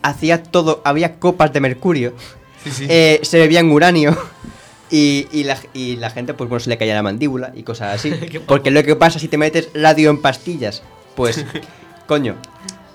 Hacía 0.01 0.43
todo, 0.43 0.82
había 0.86 1.20
copas 1.20 1.51
de 1.51 1.59
mercurio. 1.59 2.13
Sí, 2.63 2.72
sí. 2.72 2.86
eh, 2.89 3.20
se 3.24 3.39
bebían 3.39 3.70
uranio. 3.72 4.18
Y, 4.91 5.28
y, 5.32 5.43
la, 5.43 5.57
y 5.74 5.95
la 5.95 6.11
gente, 6.11 6.36
pues 6.36 6.47
bueno, 6.47 6.59
se 6.59 6.70
le 6.70 6.78
caía 6.78 6.93
la 6.93 7.01
mandíbula 7.01 7.51
y 7.55 7.63
cosas 7.63 7.95
así. 7.95 8.13
Porque 8.47 8.72
lo 8.72 8.84
que 8.84 8.95
pasa 8.95 9.20
si 9.20 9.28
te 9.28 9.38
metes 9.38 9.70
radio 9.74 10.09
en 10.11 10.22
pastillas, 10.22 10.84
pues, 11.16 11.43
coño, 12.07 12.36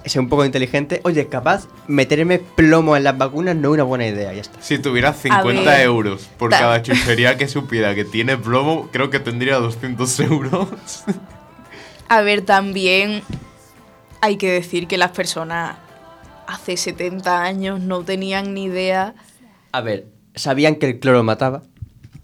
es 0.05 0.17
un 0.17 0.29
poco 0.29 0.45
inteligente. 0.45 1.01
Oye, 1.05 1.29
capaz, 1.29 1.69
meterme 1.87 2.39
plomo 2.39 2.97
en 2.97 3.05
las 3.05 3.17
vacunas 3.17 3.57
no 3.57 3.69
es 3.69 3.75
una 3.75 3.83
buena 3.85 4.07
idea, 4.07 4.33
ya 4.33 4.41
está. 4.41 4.61
Si 4.63 4.79
tuviera 4.79 5.13
50 5.13 5.63
ver. 5.63 5.81
euros 5.81 6.29
por 6.39 6.51
cada 6.51 6.83
chuchería 6.83 7.37
que 7.37 7.49
supiera 7.49 7.95
que 7.95 8.05
tiene 8.05 8.37
plomo, 8.37 8.89
creo 8.93 9.11
que 9.11 9.21
tendría 9.21 9.57
200 9.57 10.21
euros. 10.21 10.69
A 12.09 12.23
ver, 12.23 12.43
también 12.43 13.23
hay 14.21 14.37
que 14.37 14.51
decir 14.51 14.87
que 14.87 14.99
las 14.99 15.13
personas 15.13 15.77
hace 16.47 16.77
70 16.77 17.43
años 17.43 17.81
no 17.81 18.03
tenían 18.03 18.55
ni 18.55 18.65
idea. 18.65 19.15
A 19.73 19.81
ver, 19.81 20.07
sabían 20.35 20.77
que 20.77 20.87
el 20.87 20.99
cloro 20.99 21.23
mataba 21.23 21.63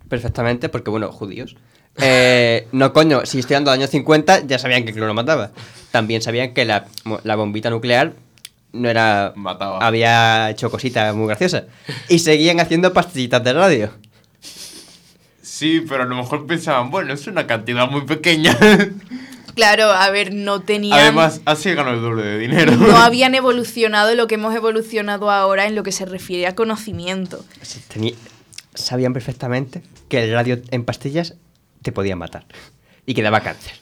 perfectamente, 0.09 0.69
porque 0.69 0.91
bueno, 0.91 1.13
judíos. 1.13 1.57
Eh, 1.99 2.69
no, 2.73 2.93
coño, 2.93 3.25
si 3.25 3.39
estoy 3.39 3.55
dando 3.55 3.71
años 3.71 3.91
50, 3.91 4.47
ya 4.47 4.59
sabían 4.59 4.83
que 4.85 4.91
el 4.91 4.97
cloro 4.97 5.15
mataba. 5.15 5.53
También 5.91 6.23
sabían 6.23 6.53
que 6.55 6.65
la, 6.65 6.87
la 7.25 7.37
bombita 7.37 7.71
nuclear 7.71 8.15
no 8.73 8.89
era. 8.89 9.33
Mataba. 9.37 9.79
Había 9.85 10.51
hecho 10.51 10.71
cositas 10.71 11.15
muy 11.15 11.27
graciosas. 11.27 11.65
Y 12.09 12.19
seguían 12.19 12.61
haciendo 12.61 12.93
pastillitas 12.93 13.43
de 13.43 13.53
radio. 13.53 13.91
Sí, 15.43 15.83
pero 15.89 16.03
a 16.03 16.07
lo 16.07 16.17
mejor 16.17 16.47
pensaban, 16.47 16.91
bueno, 16.91 17.15
es 17.15 17.27
una 17.27 17.47
cantidad 17.47 17.89
muy 17.89 18.03
pequeña. 18.03 18.57
Claro, 19.57 19.85
a 19.91 20.11
ver, 20.11 20.35
no 20.35 20.61
tenían. 20.61 20.99
Además, 20.99 21.41
así 21.47 21.73
ganó 21.73 21.95
el 21.95 22.03
doble 22.03 22.23
de 22.23 22.39
dinero. 22.39 22.73
no 22.73 22.95
habían 23.03 23.35
evolucionado 23.35 24.15
lo 24.15 24.27
que 24.27 24.35
hemos 24.35 24.55
evolucionado 24.55 25.31
ahora 25.31 25.65
en 25.65 25.75
lo 25.75 25.83
que 25.83 25.93
se 25.93 26.05
refiere 26.05 26.47
a 26.47 26.55
conocimiento. 26.55 27.43
Sabían 28.75 29.15
perfectamente 29.15 29.83
que 30.11 30.25
el 30.25 30.33
radio 30.35 30.61
en 30.71 30.85
pastillas 30.85 31.37
te 31.81 31.91
podía 31.91 32.17
matar. 32.17 32.45
Y 33.07 33.15
que 33.15 33.23
daba 33.23 33.41
cáncer. 33.41 33.73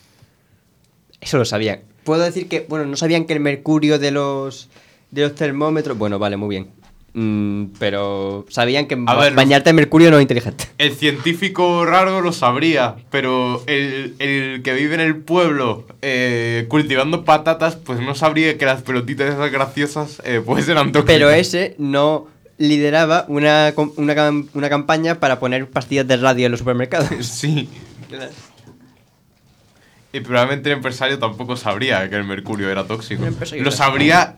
Eso 1.21 1.39
lo 1.39 1.45
sabían. 1.45 1.81
Puedo 2.05 2.23
decir 2.23 2.49
que, 2.49 2.67
bueno, 2.69 2.85
no 2.87 2.97
sabían 2.97 3.25
que 3.25 3.33
el 3.33 3.41
mercurio 3.41 3.99
de 3.99 4.11
los, 4.11 4.69
de 5.11 5.23
los 5.23 5.35
termómetros. 5.35 5.97
Bueno, 5.99 6.19
vale, 6.19 6.37
muy 6.37 6.49
bien. 6.51 6.69
Mm, 7.17 7.67
pero 7.79 8.45
sabían 8.49 8.87
que 8.87 8.97
ba- 8.97 9.15
ver, 9.15 9.27
los- 9.33 9.37
bañarte 9.37 9.71
en 9.71 9.77
mercurio 9.77 10.11
no 10.11 10.17
es 10.19 10.23
inteligente. 10.23 10.65
El 10.79 10.95
científico 10.95 11.85
raro 11.87 12.21
lo 12.21 12.33
sabría, 12.33 12.97
pero 13.11 13.63
el, 13.69 14.17
el 14.19 14.63
que 14.65 14.73
vive 14.75 14.95
en 14.95 15.01
el 15.01 15.17
pueblo 15.17 15.87
eh, 16.03 16.67
cultivando 16.69 17.25
patatas, 17.25 17.77
pues 17.77 18.01
no 18.01 18.17
sabría 18.17 18.59
que 18.59 18.65
las 18.67 18.83
pelotitas 18.83 19.33
esas 19.33 19.53
graciosas 19.53 20.21
eh, 20.25 20.43
pues 20.45 20.69
eran 20.69 20.91
tóxicas. 20.91 21.05
Pero 21.15 21.31
ese 21.31 21.77
no 21.79 22.27
lideraba 22.59 23.27
una, 23.29 23.73
una, 23.97 24.15
una 24.55 24.69
campaña 24.69 25.21
para 25.21 25.39
poner 25.39 25.69
pastillas 25.71 26.09
de 26.09 26.17
radio 26.17 26.47
en 26.47 26.51
los 26.53 26.59
supermercados. 26.59 27.11
Sí. 27.25 27.69
Y 30.15 30.21
probablemente 30.21 30.71
el 30.71 30.77
empresario 30.77 31.19
tampoco 31.19 31.57
sabría 31.57 32.09
que 32.09 32.15
el 32.15 32.23
mercurio 32.23 32.71
era 32.71 32.87
tóxico. 32.87 33.25
Lo 33.59 33.73
sabría 33.73 34.37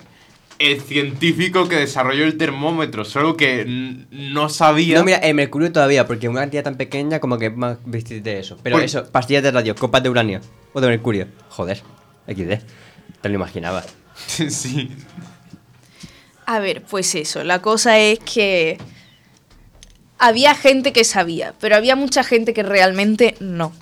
el 0.59 0.81
científico 0.81 1.69
que 1.69 1.77
desarrolló 1.77 2.25
el 2.25 2.39
termómetro, 2.39 3.05
solo 3.05 3.37
que 3.37 3.67
no 4.11 4.49
sabía. 4.49 4.97
No, 4.97 5.05
mira, 5.05 5.19
el 5.19 5.35
mercurio 5.35 5.71
todavía, 5.71 6.07
porque 6.07 6.31
una 6.31 6.41
cantidad 6.41 6.65
tan 6.65 6.77
pequeña 6.77 7.21
como 7.21 7.37
que 7.37 7.49
es 7.49 7.57
más 7.59 7.77
vestir 7.85 8.23
de 8.23 8.39
eso. 8.39 8.57
Pero 8.63 8.77
Pues- 8.77 8.87
eso, 8.95 9.13
pastillas 9.13 9.43
de 9.43 9.51
radio, 9.51 9.75
copas 9.75 10.03
de 10.03 10.09
uranio 10.09 10.41
o 10.73 10.81
de 10.81 10.89
mercurio. 10.89 11.29
Joder, 11.51 11.83
XD. 12.27 12.63
Te 13.21 13.29
lo 13.29 13.35
imaginaba. 13.35 13.85
sí. 14.49 14.91
A 16.47 16.59
ver, 16.59 16.85
pues 16.85 17.15
eso, 17.17 17.45
la 17.45 17.61
cosa 17.61 17.99
es 17.99 18.19
que 18.21 18.79
había 20.19 20.55
gente 20.55 20.95
que 20.95 21.05
sabía, 21.05 21.53
pero 21.61 21.77
había 21.77 21.97
mucha 21.97 22.25
gente 22.25 22.55
que 22.55 22.63
realmente 22.63 23.35
no. 23.41 23.75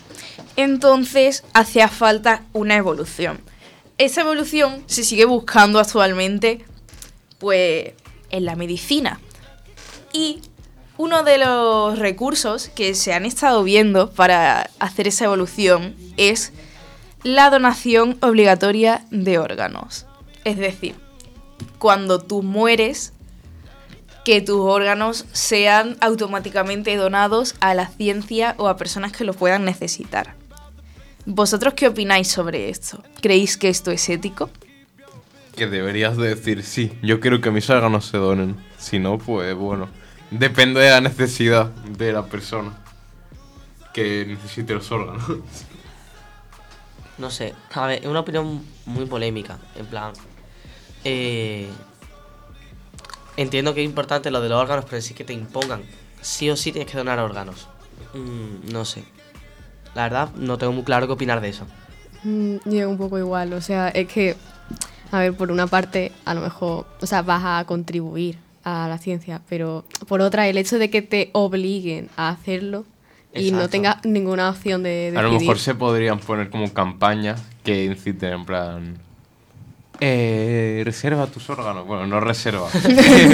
Entonces 0.56 1.44
hacía 1.52 1.88
falta 1.88 2.42
una 2.52 2.76
evolución. 2.76 3.40
Esa 3.98 4.22
evolución 4.22 4.82
se 4.86 5.04
sigue 5.04 5.24
buscando 5.24 5.78
actualmente, 5.78 6.64
pues, 7.38 7.92
en 8.30 8.44
la 8.44 8.56
medicina. 8.56 9.20
Y 10.12 10.40
uno 10.96 11.22
de 11.22 11.38
los 11.38 11.98
recursos 11.98 12.68
que 12.68 12.94
se 12.94 13.14
han 13.14 13.24
estado 13.24 13.62
viendo 13.64 14.10
para 14.10 14.70
hacer 14.78 15.08
esa 15.08 15.24
evolución 15.24 15.94
es 16.16 16.52
la 17.24 17.50
donación 17.50 18.18
obligatoria 18.20 19.04
de 19.10 19.38
órganos. 19.38 20.06
Es 20.44 20.58
decir, 20.58 20.94
cuando 21.78 22.20
tú 22.20 22.42
mueres, 22.42 23.13
que 24.24 24.40
tus 24.40 24.60
órganos 24.60 25.26
sean 25.32 25.96
automáticamente 26.00 26.96
donados 26.96 27.54
a 27.60 27.74
la 27.74 27.86
ciencia 27.88 28.54
o 28.58 28.68
a 28.68 28.76
personas 28.76 29.12
que 29.12 29.24
lo 29.24 29.34
puedan 29.34 29.64
necesitar. 29.64 30.34
¿Vosotros 31.26 31.74
qué 31.74 31.88
opináis 31.88 32.28
sobre 32.28 32.68
esto? 32.68 33.02
¿Creéis 33.20 33.56
que 33.56 33.68
esto 33.68 33.90
es 33.90 34.08
ético? 34.08 34.50
Que 35.56 35.66
deberías 35.66 36.16
de 36.16 36.28
decir, 36.28 36.62
sí, 36.62 36.92
yo 37.02 37.20
quiero 37.20 37.40
que 37.40 37.50
mis 37.50 37.68
órganos 37.70 38.06
se 38.06 38.18
donen. 38.18 38.56
Si 38.78 38.98
no, 38.98 39.18
pues 39.18 39.54
bueno. 39.54 39.88
Depende 40.30 40.80
de 40.80 40.90
la 40.90 41.00
necesidad 41.00 41.66
de 41.66 42.12
la 42.12 42.26
persona 42.26 42.76
que 43.92 44.24
necesite 44.26 44.74
los 44.74 44.90
órganos. 44.90 45.22
No 47.16 47.30
sé, 47.30 47.54
a 47.72 47.86
ver, 47.86 48.02
es 48.02 48.06
una 48.06 48.20
opinión 48.20 48.64
muy 48.86 49.06
polémica. 49.06 49.58
En 49.76 49.86
plan, 49.86 50.12
eh, 51.04 51.68
entiendo 53.36 53.74
que 53.74 53.82
es 53.82 53.88
importante 53.88 54.30
lo 54.30 54.40
de 54.40 54.48
los 54.48 54.60
órganos, 54.60 54.84
pero 54.88 55.00
sí 55.02 55.14
que 55.14 55.24
te 55.24 55.32
impongan. 55.32 55.82
Sí 56.20 56.50
o 56.50 56.56
sí 56.56 56.72
tienes 56.72 56.90
que 56.90 56.98
donar 56.98 57.18
órganos. 57.18 57.68
Mm, 58.14 58.72
no 58.72 58.84
sé. 58.84 59.04
La 59.94 60.02
verdad, 60.04 60.30
no 60.36 60.58
tengo 60.58 60.72
muy 60.72 60.84
claro 60.84 61.06
qué 61.06 61.12
opinar 61.12 61.40
de 61.40 61.48
eso. 61.50 61.66
Mm, 62.24 62.56
Yo 62.64 62.88
un 62.88 62.96
poco 62.96 63.18
igual, 63.18 63.52
o 63.52 63.60
sea, 63.60 63.88
es 63.88 64.08
que, 64.08 64.36
a 65.12 65.20
ver, 65.20 65.34
por 65.34 65.50
una 65.50 65.66
parte, 65.66 66.12
a 66.24 66.34
lo 66.34 66.40
mejor, 66.40 66.86
o 67.00 67.06
sea, 67.06 67.22
vas 67.22 67.42
a 67.44 67.64
contribuir 67.66 68.38
a 68.64 68.88
la 68.88 68.98
ciencia, 68.98 69.42
pero 69.48 69.84
por 70.08 70.20
otra, 70.22 70.48
el 70.48 70.56
hecho 70.56 70.78
de 70.78 70.88
que 70.90 71.02
te 71.02 71.28
obliguen 71.32 72.08
a 72.16 72.30
hacerlo 72.30 72.86
y 73.34 73.50
no 73.50 73.68
tengas 73.68 74.04
ninguna 74.04 74.48
opción 74.48 74.82
de 74.82 74.90
decidir. 74.90 75.18
A 75.18 75.22
lo 75.22 75.32
mejor 75.32 75.58
se 75.58 75.74
podrían 75.74 76.18
poner 76.18 76.50
como 76.50 76.72
campañas 76.72 77.42
que 77.62 77.84
inciten 77.84 78.32
en 78.32 78.44
plan... 78.44 78.98
Eh, 80.00 80.82
reserva 80.84 81.26
tus 81.26 81.48
órganos. 81.50 81.86
Bueno, 81.86 82.06
no 82.06 82.20
reserva. 82.20 82.68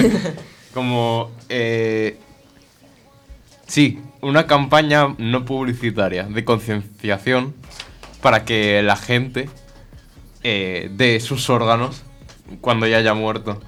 como... 0.74 1.30
eh, 1.48 2.18
sí, 3.66 4.00
una 4.20 4.46
campaña 4.46 5.14
no 5.18 5.44
publicitaria 5.44 6.24
de 6.24 6.44
concienciación 6.44 7.54
para 8.20 8.44
que 8.44 8.82
la 8.82 8.96
gente 8.96 9.48
eh, 10.42 10.90
dé 10.92 11.20
sus 11.20 11.48
órganos 11.50 12.02
cuando 12.60 12.86
ya 12.86 12.98
haya 12.98 13.14
muerto. 13.14 13.60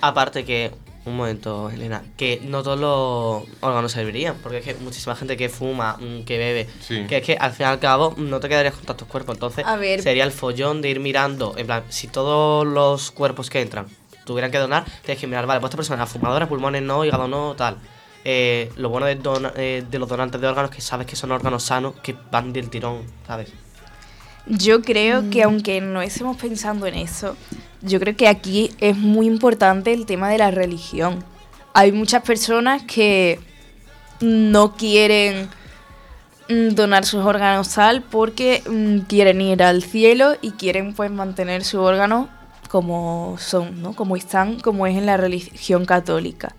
Aparte 0.00 0.44
que, 0.44 0.72
un 1.04 1.16
momento, 1.16 1.68
Elena, 1.70 2.02
que 2.16 2.40
no 2.44 2.62
todos 2.62 2.78
los 2.78 3.42
órganos 3.60 3.90
servirían, 3.92 4.36
porque 4.42 4.58
es 4.58 4.64
que 4.64 4.74
muchísima 4.74 5.16
gente 5.16 5.36
que 5.36 5.48
fuma, 5.48 5.96
mm, 6.00 6.22
que 6.24 6.38
bebe, 6.38 6.68
Sí. 6.80 7.06
que 7.08 7.16
es 7.18 7.22
que 7.24 7.36
al 7.36 7.52
fin 7.52 7.66
y 7.66 7.68
al 7.70 7.78
cabo 7.80 8.14
no 8.16 8.38
te 8.40 8.48
quedarías 8.48 8.74
con 8.74 8.84
tantos 8.84 9.08
cuerpos. 9.08 9.34
Entonces, 9.34 9.66
A 9.66 9.76
ver. 9.76 10.00
sería 10.02 10.24
el 10.24 10.30
follón 10.32 10.80
de 10.80 10.90
ir 10.90 11.00
mirando, 11.00 11.54
en 11.56 11.66
plan, 11.66 11.82
si 11.88 12.06
todos 12.08 12.66
los 12.66 13.10
cuerpos 13.10 13.50
que 13.50 13.60
entran 13.60 13.86
tuvieran 14.24 14.52
que 14.52 14.58
donar, 14.58 14.84
tienes 15.04 15.20
que 15.20 15.26
mirar, 15.26 15.46
vale, 15.46 15.58
pues 15.60 15.70
esta 15.70 15.76
persona 15.78 16.04
es 16.04 16.10
fumadora, 16.10 16.48
pulmones 16.48 16.82
no, 16.82 17.04
hígado 17.04 17.26
no, 17.26 17.54
tal. 17.56 17.76
Eh, 18.24 18.70
lo 18.76 18.88
bueno 18.88 19.06
de, 19.06 19.16
dona- 19.16 19.52
eh, 19.56 19.84
de 19.90 19.98
los 19.98 20.08
donantes 20.08 20.40
de 20.40 20.46
órganos 20.46 20.70
es 20.70 20.76
que 20.76 20.80
sabes 20.82 21.08
que 21.08 21.16
son 21.16 21.32
órganos 21.32 21.64
sanos 21.64 21.94
que 22.04 22.14
van 22.30 22.52
del 22.52 22.70
tirón, 22.70 23.02
¿sabes? 23.26 23.52
Yo 24.46 24.82
creo 24.82 25.30
que 25.30 25.44
aunque 25.44 25.80
no 25.80 26.02
estemos 26.02 26.36
pensando 26.36 26.86
en 26.86 26.94
eso, 26.94 27.36
yo 27.80 28.00
creo 28.00 28.16
que 28.16 28.28
aquí 28.28 28.70
es 28.78 28.96
muy 28.96 29.26
importante 29.26 29.92
el 29.92 30.06
tema 30.06 30.28
de 30.28 30.38
la 30.38 30.50
religión. 30.50 31.24
Hay 31.74 31.92
muchas 31.92 32.22
personas 32.22 32.82
que 32.82 33.38
no 34.20 34.76
quieren 34.76 35.48
mm, 36.48 36.70
donar 36.70 37.04
sus 37.04 37.24
órganos 37.24 37.74
tal 37.74 38.02
porque 38.02 38.62
mm, 38.68 39.06
quieren 39.06 39.40
ir 39.40 39.62
al 39.62 39.82
cielo 39.82 40.36
y 40.42 40.52
quieren 40.52 40.94
pues 40.94 41.10
mantener 41.10 41.64
su 41.64 41.80
órgano 41.80 42.28
como 42.68 43.36
son, 43.38 43.82
¿no? 43.82 43.94
Como 43.94 44.16
están, 44.16 44.58
como 44.58 44.86
es 44.86 44.96
en 44.96 45.06
la 45.06 45.16
religión 45.16 45.84
católica. 45.84 46.54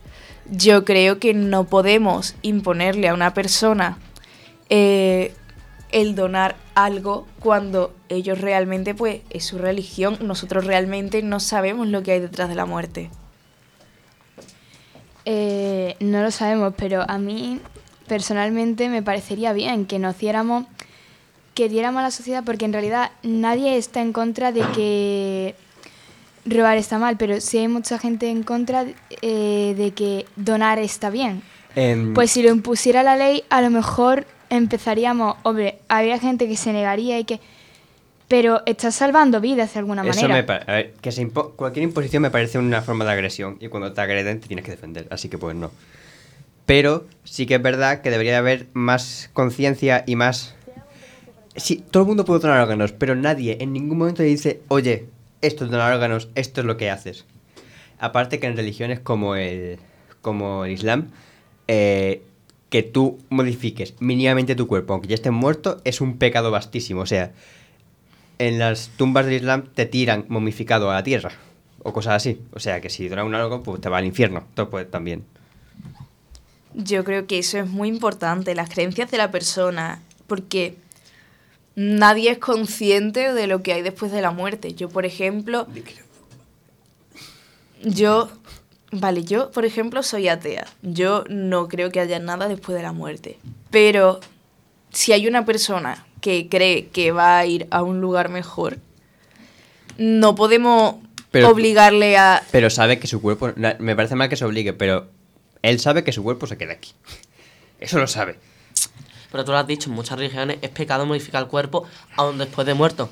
Yo 0.50 0.86
creo 0.86 1.20
que 1.20 1.34
no 1.34 1.64
podemos 1.64 2.36
imponerle 2.42 3.08
a 3.08 3.14
una 3.14 3.34
persona 3.34 3.98
eh, 4.70 5.34
el 5.94 6.16
donar 6.16 6.56
algo 6.76 7.28
cuando 7.40 7.94
ellos 8.10 8.42
realmente, 8.42 8.96
pues, 8.96 9.22
es 9.30 9.46
su 9.46 9.60
religión. 9.60 10.18
Nosotros 10.22 10.66
realmente 10.66 11.22
no 11.22 11.40
sabemos 11.40 11.88
lo 11.88 12.04
que 12.04 12.14
hay 12.14 12.20
detrás 12.20 12.50
de 12.50 12.56
la 12.56 12.66
muerte. 12.66 13.10
Eh, 15.26 15.96
no 16.00 16.22
lo 16.22 16.32
sabemos, 16.32 16.74
pero 16.76 17.06
a 17.08 17.18
mí 17.20 17.62
personalmente 18.08 18.90
me 18.90 19.04
parecería 19.04 19.54
bien 19.54 19.86
que 19.86 20.00
nos 20.00 20.18
diéramos, 20.18 20.66
que 21.54 21.70
diéramos 21.70 22.00
a 22.00 22.04
la 22.04 22.12
sociedad, 22.12 22.44
porque 22.44 22.66
en 22.66 22.74
realidad 22.74 23.12
nadie 23.22 23.78
está 23.78 24.02
en 24.02 24.14
contra 24.14 24.52
de 24.52 24.62
que 24.76 25.56
robar 26.46 26.78
está 26.78 26.98
mal, 26.98 27.18
pero 27.18 27.40
sí 27.40 27.60
hay 27.60 27.68
mucha 27.68 28.00
gente 28.00 28.30
en 28.30 28.42
contra 28.42 28.86
eh, 29.22 29.76
de 29.78 29.92
que 29.92 30.26
donar 30.36 30.80
está 30.80 31.12
bien. 31.12 31.44
Pues 32.14 32.32
si 32.32 32.44
lo 32.44 32.50
impusiera 32.50 33.02
la 33.02 33.16
ley, 33.16 33.44
a 33.50 33.62
lo 33.62 33.72
mejor 33.72 34.28
empezaríamos, 34.58 35.36
hombre, 35.44 35.80
habría 35.88 36.20
gente 36.20 36.48
que 36.48 36.56
se 36.56 36.72
negaría 36.74 37.20
y 37.20 37.26
que... 37.26 37.40
Pero 38.28 38.62
estás 38.66 38.96
salvando 38.96 39.42
vidas 39.42 39.74
de 39.74 39.80
alguna 39.80 40.02
Eso 40.04 40.22
manera. 40.28 40.34
me 40.34 40.44
pa- 40.44 40.64
a 40.66 40.76
ver, 40.76 40.94
que 41.02 41.12
se 41.12 41.22
impo- 41.28 41.56
cualquier 41.56 41.84
imposición 41.84 42.24
me 42.24 42.32
parece 42.32 42.58
una 42.58 42.82
forma 42.82 43.04
de 43.06 43.12
agresión 43.12 43.58
y 43.60 43.68
cuando 43.68 43.92
te 43.94 44.02
agreden 44.02 44.40
te 44.40 44.48
tienes 44.48 44.64
que 44.66 44.72
defender, 44.72 45.08
así 45.12 45.28
que 45.30 45.38
pues 45.38 45.56
no. 45.56 45.72
Pero 46.66 47.06
sí 47.26 47.46
que 47.46 47.56
es 47.56 47.62
verdad 47.62 48.02
que 48.02 48.10
debería 48.10 48.38
haber 48.38 48.68
más 48.74 49.30
conciencia 49.34 50.04
y 50.08 50.16
más... 50.16 50.56
Sí, 51.56 51.84
todo 51.92 52.04
el 52.04 52.08
mundo 52.08 52.26
puede 52.26 52.40
donar 52.40 52.62
órganos, 52.62 52.92
pero 52.94 53.14
nadie 53.16 53.58
en 53.60 53.74
ningún 53.74 53.98
momento 53.98 54.24
dice, 54.24 54.62
oye, 54.70 55.06
esto 55.42 55.66
es 55.66 55.72
donar 55.72 55.94
órganos, 55.94 56.30
esto 56.36 56.62
es 56.62 56.66
lo 56.66 56.78
que 56.78 56.90
haces. 56.90 57.26
Aparte 58.00 58.40
que 58.40 58.48
en 58.48 58.56
religiones 58.58 59.00
como 59.00 59.36
el, 59.36 59.78
como 60.22 60.66
el 60.66 60.72
Islam, 60.72 61.10
eh, 61.68 62.24
que 62.74 62.82
tú 62.82 63.20
modifiques 63.30 63.94
mínimamente 64.00 64.56
tu 64.56 64.66
cuerpo, 64.66 64.94
aunque 64.94 65.08
ya 65.08 65.14
estés 65.14 65.32
muerto, 65.32 65.80
es 65.84 66.02
un 66.02 66.18
pecado 66.18 66.50
vastísimo. 66.50 67.02
O 67.02 67.06
sea, 67.06 67.32
en 68.40 68.58
las 68.58 68.90
tumbas 68.98 69.28
del 69.28 69.36
Islam 69.36 69.66
te 69.76 69.86
tiran 69.86 70.26
momificado 70.28 70.90
a 70.90 70.96
la 70.96 71.04
tierra 71.04 71.34
o 71.84 71.94
cosas 71.94 72.16
así. 72.16 72.42
O 72.52 72.60
sea 72.60 72.82
que 72.82 72.90
si 72.90 73.08
donas 73.08 73.28
un 73.28 73.36
algo, 73.36 73.62
pues 73.62 73.80
te 73.80 73.90
va 73.90 74.00
al 74.00 74.06
infierno. 74.06 74.40
Entonces, 74.40 74.72
pues 74.72 74.90
también. 74.90 75.24
Yo 76.74 77.04
creo 77.04 77.28
que 77.28 77.38
eso 77.38 77.60
es 77.60 77.70
muy 77.70 77.90
importante, 77.90 78.56
las 78.56 78.72
creencias 78.72 79.12
de 79.12 79.20
la 79.20 79.30
persona, 79.30 80.02
porque 80.26 80.76
nadie 81.76 82.32
es 82.32 82.40
consciente 82.40 83.34
de 83.34 83.46
lo 83.46 83.62
que 83.62 83.74
hay 83.74 83.84
después 83.84 84.12
de 84.12 84.22
la 84.22 84.32
muerte. 84.32 84.74
Yo, 84.74 84.90
por 84.90 85.06
ejemplo, 85.06 85.68
yo, 87.84 88.32
vale, 88.94 89.24
yo, 89.24 89.52
por 89.52 89.66
ejemplo, 89.66 90.02
soy 90.04 90.28
atea. 90.28 90.66
Yo 90.82 91.24
no 91.30 91.68
creo 91.68 91.92
que 91.92 92.00
haya 92.00 92.20
nada 92.20 92.48
después 92.48 92.76
de 92.76 92.84
la 92.84 92.92
muerte. 92.94 93.38
Pero 93.70 94.20
si 94.92 95.12
hay 95.14 95.28
una 95.28 95.46
persona 95.46 96.06
que 96.22 96.48
cree 96.50 96.88
que 96.88 97.12
va 97.12 97.38
a 97.40 97.46
ir 97.46 97.68
a 97.72 97.84
un 97.84 98.00
lugar 98.02 98.30
mejor, 98.30 98.78
no 99.98 100.36
podemos 100.36 100.96
Pero- 101.32 101.50
obligarle 101.50 102.18
a... 102.18 102.42
Pero 102.52 102.70
sabe 102.70 103.00
que 103.00 103.08
su 103.08 103.22
cuerpo. 103.22 103.52
Me 103.80 103.96
parece 103.96 104.16
mal 104.16 104.30
que 104.30 104.36
se 104.36 104.46
obligue, 104.46 104.74
pero 104.74 105.08
él 105.62 105.80
sabe 105.80 106.04
que 106.04 106.12
su 106.12 106.24
cuerpo 106.24 106.48
se 106.48 106.58
queda 106.58 106.74
aquí. 106.74 106.92
Eso 107.80 108.00
lo 108.00 108.08
sabe. 108.08 108.38
Pero 109.32 109.44
tú 109.46 109.52
lo 109.52 109.58
has 109.58 109.68
dicho, 109.68 109.90
en 109.90 109.96
muchas 109.96 110.18
religiones 110.18 110.60
es 110.62 110.70
pecado 110.70 111.06
modificar 111.06 111.42
el 111.44 111.50
cuerpo 111.50 111.86
aún 112.16 112.38
después 112.38 112.66
de 112.68 112.76
muerto. 112.76 113.10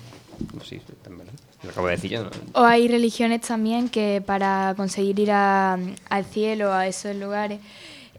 Sí, 0.64 0.80
sí, 0.86 0.94
también. 1.04 1.28
Lo 1.64 1.70
acabo 1.70 1.88
de 1.88 1.96
decir 1.96 2.12
yo. 2.12 2.24
¿no? 2.24 2.30
O 2.54 2.64
hay 2.64 2.88
religiones 2.88 3.42
también 3.42 3.90
que 3.90 4.22
para 4.26 4.74
conseguir 4.78 5.20
ir 5.20 5.32
a- 5.32 5.78
al 6.10 6.26
cielo, 6.26 6.74
a 6.74 6.88
esos 6.88 7.16
lugares, 7.16 7.60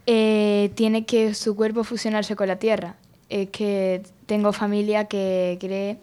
eh, 0.05 0.71
tiene 0.75 1.05
que 1.05 1.33
su 1.33 1.55
cuerpo 1.55 1.83
fusionarse 1.83 2.35
con 2.35 2.47
la 2.47 2.57
tierra. 2.57 2.95
Es 3.29 3.49
que 3.49 4.01
tengo 4.25 4.53
familia 4.53 5.05
que 5.05 5.57
cree 5.59 5.97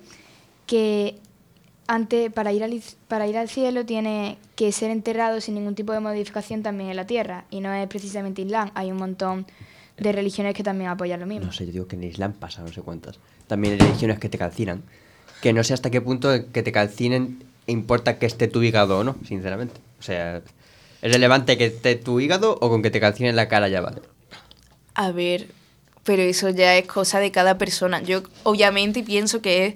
que 0.66 1.16
antes 1.86 2.32
para 2.32 2.52
ir 2.52 2.62
al, 2.62 2.80
para 3.08 3.26
ir 3.26 3.36
al 3.36 3.48
cielo 3.48 3.84
tiene 3.84 4.38
que 4.54 4.70
ser 4.72 4.90
enterrado 4.90 5.40
sin 5.40 5.54
ningún 5.54 5.74
tipo 5.74 5.92
de 5.92 6.00
modificación 6.00 6.62
también 6.62 6.90
en 6.90 6.96
la 6.96 7.06
tierra. 7.06 7.44
Y 7.50 7.60
no 7.60 7.72
es 7.72 7.86
precisamente 7.88 8.42
Islam, 8.42 8.70
hay 8.74 8.90
un 8.92 8.98
montón 8.98 9.46
de 9.98 10.12
religiones 10.12 10.54
que 10.54 10.62
también 10.62 10.88
apoyan 10.90 11.20
lo 11.20 11.26
mismo. 11.26 11.46
No 11.46 11.52
sé, 11.52 11.66
yo 11.66 11.72
digo 11.72 11.86
que 11.88 11.96
en 11.96 12.04
el 12.04 12.10
Islam 12.10 12.32
pasa, 12.34 12.62
no 12.62 12.68
sé 12.72 12.80
cuántas. 12.82 13.18
También 13.46 13.74
hay 13.74 13.80
religiones 13.80 14.18
que 14.18 14.28
te 14.28 14.38
calcinan. 14.38 14.82
Que 15.40 15.52
no 15.52 15.64
sé 15.64 15.74
hasta 15.74 15.90
qué 15.90 16.00
punto 16.00 16.28
que 16.52 16.62
te 16.62 16.72
calcinen 16.72 17.50
importa 17.70 18.18
que 18.18 18.26
esté 18.26 18.48
tu 18.48 18.62
hígado 18.62 18.98
o 18.98 19.04
no, 19.04 19.16
sinceramente. 19.26 19.80
O 19.98 20.02
sea, 20.02 20.42
¿es 21.02 21.12
relevante 21.12 21.56
que 21.56 21.66
esté 21.66 21.96
tu 21.96 22.20
hígado 22.20 22.58
o 22.60 22.68
con 22.68 22.82
que 22.82 22.90
te 22.90 23.00
calcinen 23.00 23.36
la 23.36 23.48
cara 23.48 23.68
ya 23.68 23.80
vale? 23.80 24.02
A 24.94 25.12
ver, 25.12 25.48
pero 26.04 26.22
eso 26.22 26.50
ya 26.50 26.76
es 26.76 26.86
cosa 26.86 27.20
de 27.20 27.30
cada 27.30 27.58
persona. 27.58 28.02
Yo 28.02 28.22
obviamente 28.42 29.02
pienso 29.02 29.40
que 29.40 29.66
es 29.66 29.74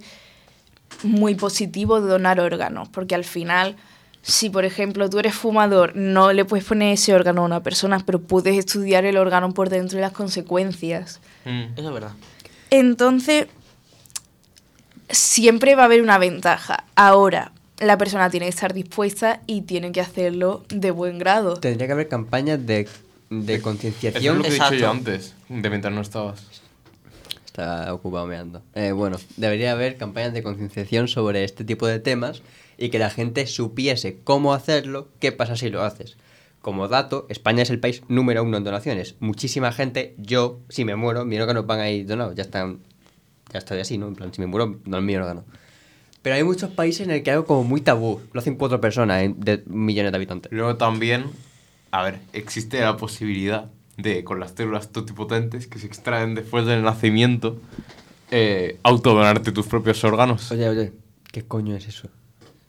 muy 1.03 1.35
positivo 1.35 2.01
donar 2.01 2.41
órganos, 2.41 2.89
porque 2.89 3.15
al 3.15 3.25
final, 3.25 3.77
si 4.23 4.51
por 4.51 4.65
ejemplo 4.65 5.09
tú 5.11 5.19
eres 5.19 5.35
fumador, 5.35 5.95
no 5.97 6.33
le 6.33 6.45
puedes 6.45 6.65
poner 6.65 6.95
ese 6.95 7.15
órgano 7.15 7.43
a 7.43 7.47
una 7.47 7.63
persona, 7.63 8.03
pero 8.05 8.21
puedes 8.21 8.57
estudiar 8.57 9.05
el 9.05 9.17
órgano 9.17 9.53
por 9.53 9.71
dentro 9.71 9.99
y 9.99 10.01
las 10.01 10.13
consecuencias. 10.13 11.21
Eso 11.45 11.89
es 11.89 11.95
verdad. 11.95 12.13
Entonces, 12.71 13.47
siempre 15.11 15.75
va 15.75 15.83
a 15.83 15.85
haber 15.87 16.03
una 16.03 16.19
ventaja. 16.19 16.85
Ahora, 16.95 17.53
la 17.79 17.99
persona 17.99 18.31
tiene 18.31 18.47
que 18.47 18.51
estar 18.51 18.73
dispuesta 18.73 19.41
y 19.47 19.63
tiene 19.63 19.93
que 19.93 20.01
hacerlo 20.01 20.65
de 20.69 20.91
buen 20.91 21.19
grado. 21.19 21.55
Tendría 21.57 21.87
que 21.87 21.93
haber 21.93 22.09
campañas 22.09 22.65
de, 22.67 22.89
de 23.31 23.53
Eso 23.55 23.57
es 23.57 23.63
concienciación. 23.63 24.37
lo 24.39 24.43
que 24.43 24.49
he 24.49 24.53
dicho 24.53 24.71
yo 24.71 24.75
Exacto. 24.77 24.91
antes, 24.91 25.35
de 25.49 25.71
mientras 25.71 25.93
no 25.93 26.01
estabas. 26.01 26.43
Está 27.47 27.93
ocupado 27.95 28.27
meando. 28.27 28.63
Eh, 28.75 28.93
bueno, 28.93 29.17
debería 29.37 29.73
haber 29.73 29.97
campañas 29.97 30.33
de 30.33 30.43
concienciación 30.43 31.07
sobre 31.09 31.45
este 31.45 31.65
tipo 31.65 31.87
de 31.87 32.01
temas 32.01 32.43
y 32.79 32.89
que 32.89 32.99
la 32.99 33.11
gente 33.11 33.47
supiese 33.47 34.19
cómo 34.25 34.55
hacerlo, 34.55 35.09
qué 35.21 35.31
pasa 35.31 35.55
si 35.57 35.71
lo 35.71 35.83
haces. 35.83 36.17
Como 36.61 36.89
dato, 36.89 37.27
España 37.29 37.63
es 37.63 37.71
el 37.71 37.79
país 37.79 38.03
número 38.09 38.43
uno 38.43 38.57
en 38.57 38.65
donaciones. 38.65 39.15
Muchísima 39.21 39.71
gente, 39.71 40.15
yo, 40.19 40.59
si 40.69 40.85
me 40.85 40.97
muero, 40.97 41.25
mi 41.25 41.39
órgano 41.39 41.63
van 41.65 41.79
a 41.81 41.91
ir 41.91 42.07
donados. 42.07 42.35
Ya 42.35 42.43
están, 42.43 42.81
ya 43.55 43.59
estoy 43.59 43.79
así, 43.81 43.97
¿no? 43.97 44.09
En 44.09 44.15
plan, 44.17 44.35
si 44.35 44.41
me 44.41 44.47
muero, 44.47 44.81
no 44.85 44.99
es 44.99 45.03
mi 45.03 45.17
órgano. 45.17 45.45
Pero 46.23 46.37
hay 46.37 46.43
muchos 46.45 46.71
países 46.71 47.07
en 47.07 47.13
el 47.13 47.23
que 47.23 47.31
algo 47.31 47.45
como 47.47 47.65
muy 47.65 47.81
tabú. 47.81 48.21
Lo 48.33 48.41
hacen 48.41 48.57
cuatro 48.57 48.81
personas 48.81 49.23
en- 49.23 49.39
de 49.41 49.63
millones 49.67 50.11
de 50.13 50.17
habitantes. 50.17 50.53
Luego 50.53 50.77
también 50.77 51.25
a 51.93 52.03
ver, 52.03 52.19
existe 52.33 52.81
la 52.81 52.97
posibilidad 52.97 53.71
de, 53.97 54.25
con 54.25 54.41
las 54.41 54.51
células 54.57 54.91
totipotentes 54.91 55.69
que 55.69 55.79
se 55.79 55.87
extraen 55.87 56.35
después 56.35 56.67
del 56.67 56.83
nacimiento, 56.83 57.61
eh, 58.33 58.79
autodonarte 58.83 59.53
tus 59.53 59.67
propios 59.67 60.03
órganos. 60.03 60.51
Oye, 60.51 60.69
oye, 60.69 60.93
¿qué 61.31 61.43
coño 61.43 61.77
es 61.77 61.87
eso? 61.87 62.09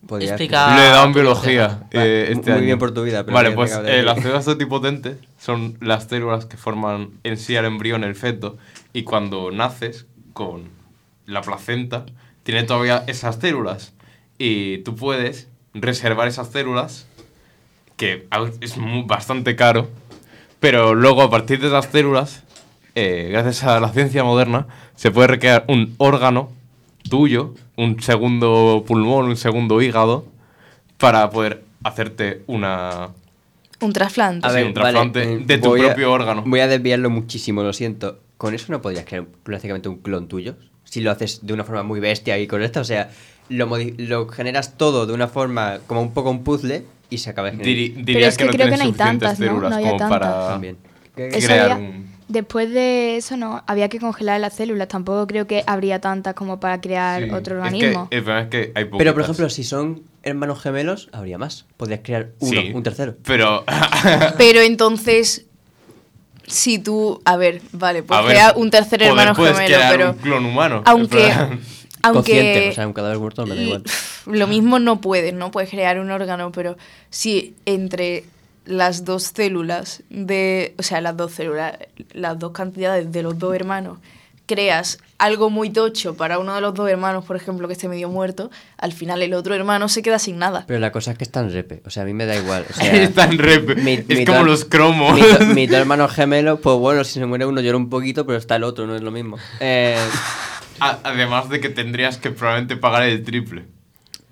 Podrías- 0.05 0.33
Explica- 0.39 0.75
Le 0.75 1.07
tu 1.07 1.13
biología 1.15 1.87
eh, 1.91 2.27
este 2.29 2.51
muy 2.51 2.57
año. 2.59 2.65
bien 2.65 2.77
por 2.77 2.93
tu 2.93 3.01
vida, 3.03 3.23
pero 3.25 3.33
Vale, 3.33 3.51
pues 3.53 3.71
eh, 3.85 4.03
las 4.03 4.21
células 4.21 4.45
totipotentes 4.45 5.17
son 5.39 5.77
las 5.81 6.03
células 6.03 6.45
que 6.45 6.57
forman 6.57 7.09
en 7.23 7.37
sí 7.37 7.55
al 7.55 7.65
embrión, 7.65 8.03
el 8.03 8.13
feto, 8.13 8.57
y 8.93 9.01
cuando 9.01 9.49
naces 9.49 10.05
con 10.35 10.63
la 11.25 11.41
placenta, 11.41 12.05
tiene 12.43 12.63
todavía 12.63 13.05
esas 13.07 13.37
células. 13.37 13.93
Y 14.37 14.79
tú 14.79 14.95
puedes 14.95 15.47
reservar 15.73 16.27
esas 16.27 16.49
células, 16.51 17.07
que 17.95 18.27
es 18.59 18.75
bastante 19.05 19.55
caro, 19.55 19.89
pero 20.59 20.93
luego 20.93 21.21
a 21.21 21.29
partir 21.29 21.61
de 21.61 21.67
esas 21.67 21.85
células, 21.85 22.43
eh, 22.95 23.29
gracias 23.31 23.63
a 23.63 23.79
la 23.79 23.89
ciencia 23.93 24.25
moderna, 24.25 24.67
se 24.97 25.09
puede 25.09 25.27
recrear 25.29 25.63
un 25.69 25.95
órgano 25.97 26.51
tuyo, 27.09 27.53
un 27.77 28.01
segundo 28.01 28.83
pulmón, 28.85 29.27
un 29.27 29.37
segundo 29.37 29.81
hígado, 29.81 30.25
para 30.97 31.29
poder 31.29 31.63
hacerte 31.83 32.43
una... 32.47 33.09
Un 33.79 33.93
trasplante. 33.93 34.47
A 34.47 34.51
Sí, 34.51 34.63
un 34.63 34.73
trasplante 34.73 35.23
eh, 35.23 35.37
de 35.39 35.57
tu 35.59 35.67
voy 35.69 35.81
a- 35.81 35.85
propio 35.87 36.11
órgano. 36.11 36.43
Voy 36.45 36.59
a 36.59 36.67
desviarlo 36.67 37.09
muchísimo, 37.09 37.63
lo 37.63 37.71
siento. 37.71 38.19
¿Con 38.45 38.53
eso 38.53 38.71
no 38.71 38.81
podrías 38.81 39.05
crear 39.05 39.25
prácticamente 39.43 39.89
un 39.89 39.97
clon 39.97 40.27
tuyo? 40.27 40.55
Si 40.83 41.01
lo 41.01 41.11
haces 41.11 41.39
de 41.45 41.53
una 41.53 41.63
forma 41.63 41.83
muy 41.83 41.99
bestia 41.99 42.37
y 42.37 42.47
correcta, 42.47 42.79
o 42.79 42.83
sea, 42.83 43.09
lo, 43.49 43.67
lo 43.97 44.27
generas 44.27 44.77
todo 44.77 45.05
de 45.07 45.13
una 45.13 45.27
forma 45.27 45.79
como 45.87 46.01
un 46.01 46.13
poco 46.13 46.29
un 46.29 46.43
puzzle 46.43 46.83
y 47.09 47.17
se 47.17 47.29
acaba 47.31 47.49
de 47.51 47.57
generar. 47.57 47.73
Diri- 47.75 48.05
diría 48.05 48.27
es 48.27 48.37
que 48.37 48.47
creo 48.47 48.69
que 48.69 48.77
no 48.77 48.83
hay 48.83 48.91
tantas, 48.93 49.39
¿no? 49.39 49.59
No 49.59 49.67
había 49.75 49.89
tantas. 49.97 50.09
para 50.09 50.47
También. 50.49 50.77
Eso 51.15 51.47
crear 51.47 51.71
había- 51.71 51.75
un... 51.89 52.05
Después 52.27 52.71
de 52.71 53.17
eso, 53.17 53.37
no, 53.37 53.63
había 53.67 53.87
que 53.87 53.99
congelar 53.99 54.39
las 54.41 54.55
células. 54.55 54.87
Tampoco 54.87 55.27
creo 55.27 55.45
que 55.45 55.63
habría 55.67 56.01
tantas 56.01 56.33
como 56.33 56.59
para 56.59 56.81
crear 56.81 57.23
Sí. 57.23 57.29
otro 57.29 57.57
Es 57.57 57.61
que 57.61 57.67
organismo. 57.75 58.07
el 58.09 58.23
problema 58.23 58.41
es 58.41 58.49
que 58.49 58.71
hay 58.73 58.85
Pero, 58.97 59.13
por 59.13 59.21
ejemplo, 59.21 59.47
si 59.51 59.63
son 59.63 60.01
hermanos 60.23 60.59
gemelos, 60.59 61.09
habría 61.11 61.37
más. 61.37 61.65
Podrías 61.77 61.99
crear 62.03 62.31
uno, 62.39 62.61
Sí, 62.61 62.71
un 62.73 62.81
tercero. 62.81 63.15
Pero... 63.23 63.63
Pero 64.39 64.61
entonces, 64.61 65.45
si 66.47 66.79
tú, 66.79 67.21
a 67.25 67.37
ver, 67.37 67.61
vale, 67.71 68.03
pues 68.03 68.19
crea 68.25 68.53
un 68.55 68.69
tercer 68.69 68.99
poder 68.99 69.11
hermano 69.11 69.35
puedes 69.35 69.57
gemelo, 69.57 69.75
crear 69.75 69.91
pero 69.91 70.11
un 70.11 70.17
clon 70.17 70.45
humano. 70.45 70.81
aunque, 70.85 71.31
aunque 72.03 72.69
o 72.71 72.73
sea, 72.73 72.87
un 72.87 72.93
cadáver 72.93 73.19
muerto 73.19 73.45
me 73.45 73.55
da 73.55 73.61
igual. 73.61 73.83
lo 74.25 74.47
mismo 74.47 74.79
no 74.79 75.01
puedes, 75.01 75.33
no 75.33 75.51
puedes 75.51 75.69
crear 75.69 75.99
un 75.99 76.11
órgano, 76.11 76.51
pero 76.51 76.77
si 77.09 77.55
entre 77.65 78.25
las 78.65 79.05
dos 79.05 79.31
células 79.35 80.03
de, 80.09 80.73
o 80.77 80.83
sea, 80.83 81.01
las 81.01 81.15
dos 81.15 81.33
células, 81.33 81.77
las 82.13 82.37
dos 82.39 82.51
cantidades 82.51 83.11
de 83.11 83.23
los 83.23 83.37
dos 83.37 83.55
hermanos, 83.55 83.99
creas 84.45 84.99
algo 85.17 85.49
muy 85.49 85.69
tocho 85.69 86.15
para 86.15 86.39
uno 86.39 86.53
de 86.55 86.61
los 86.61 86.73
dos 86.73 86.89
hermanos, 86.89 87.23
por 87.25 87.35
ejemplo, 87.35 87.67
que 87.67 87.73
esté 87.73 87.87
medio 87.87 88.09
muerto, 88.09 88.51
al 88.77 88.91
final 88.93 89.21
el 89.21 89.33
otro 89.33 89.55
hermano 89.55 89.87
se 89.89 90.01
queda 90.01 90.19
sin 90.19 90.37
nada. 90.39 90.65
Pero 90.67 90.79
la 90.79 90.91
cosa 90.91 91.11
es 91.11 91.17
que 91.17 91.23
está 91.23 91.39
en 91.39 91.51
repe. 91.53 91.81
O 91.85 91.89
sea, 91.89 92.03
a 92.03 92.05
mí 92.05 92.13
me 92.13 92.25
da 92.25 92.35
igual. 92.35 92.65
O 92.69 92.73
sea, 92.79 92.93
Está 93.03 93.25
en 93.25 93.37
rep. 93.37 93.77
mi- 93.77 93.93
es 93.93 94.07
mi 94.07 94.25
como 94.25 94.43
los 94.43 94.65
cromos. 94.65 95.17
Mi, 95.53 95.67
dos 95.67 95.77
hermanos 95.77 96.11
gemelos, 96.11 96.59
pues 96.61 96.75
bueno, 96.77 97.03
si 97.03 97.13
se 97.19 97.25
muere 97.25 97.45
uno 97.45 97.61
llora 97.61 97.77
un 97.77 97.89
poquito, 97.89 98.25
pero 98.25 98.37
está 98.37 98.57
el 98.57 98.63
otro, 98.63 98.85
no 98.87 98.95
es 98.95 99.01
lo 99.01 99.11
mismo. 99.11 99.37
Eh, 99.59 99.97
Además 100.79 101.49
de 101.49 101.59
que 101.61 101.69
tendrías 101.69 102.17
que 102.17 102.31
probablemente 102.31 102.75
pagar 102.75 103.03
el 103.03 103.23
triple. 103.23 103.65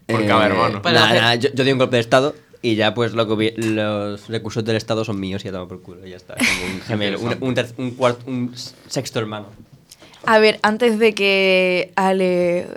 Por 0.07 0.21
eh, 0.21 0.27
cada 0.27 0.45
hermano. 0.45 0.81
Nada, 0.83 1.35
yo, 1.35 1.49
yo 1.53 1.63
di 1.63 1.71
un 1.71 1.77
golpe 1.77 1.95
de 1.95 2.01
estado 2.01 2.35
y 2.61 2.75
ya 2.75 2.93
pues 2.93 3.13
lo 3.13 3.25
que 3.37 3.53
los 3.57 4.27
recursos 4.27 4.63
del 4.65 4.75
estado 4.75 5.05
son 5.05 5.19
míos 5.19 5.41
y 5.43 5.45
ya 5.45 5.51
toma 5.53 5.67
por 5.67 5.81
culo, 5.81 6.05
y 6.05 6.11
ya 6.11 6.17
está. 6.17 6.35
Como 6.35 6.73
un 6.75 6.81
gemelo, 6.81 7.19
un, 7.19 7.37
un, 7.39 7.53
ter- 7.53 7.73
un 7.77 7.91
cuarto, 7.91 8.23
un 8.29 8.53
sexto 8.87 9.19
hermano. 9.19 9.47
A 10.25 10.39
ver, 10.39 10.59
antes 10.63 10.99
de 10.99 11.13
que 11.13 11.91
Ale 11.95 12.67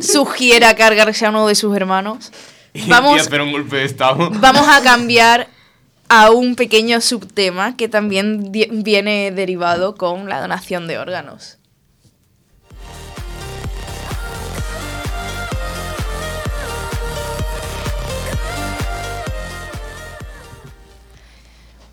sugiera 0.00 0.74
cargarse 0.74 1.26
a 1.26 1.30
uno 1.30 1.46
de 1.46 1.54
sus 1.54 1.74
hermanos, 1.76 2.32
vamos, 2.88 3.20
hacer 3.20 3.40
un 3.40 3.52
golpe 3.52 3.76
de 3.76 3.84
estado. 3.84 4.30
vamos 4.30 4.66
a 4.68 4.82
cambiar 4.82 5.48
a 6.08 6.30
un 6.30 6.56
pequeño 6.56 7.00
subtema 7.00 7.76
que 7.76 7.88
también 7.88 8.52
viene 8.52 9.32
derivado 9.32 9.96
con 9.96 10.28
la 10.28 10.40
donación 10.40 10.86
de 10.86 10.98
órganos. 10.98 11.55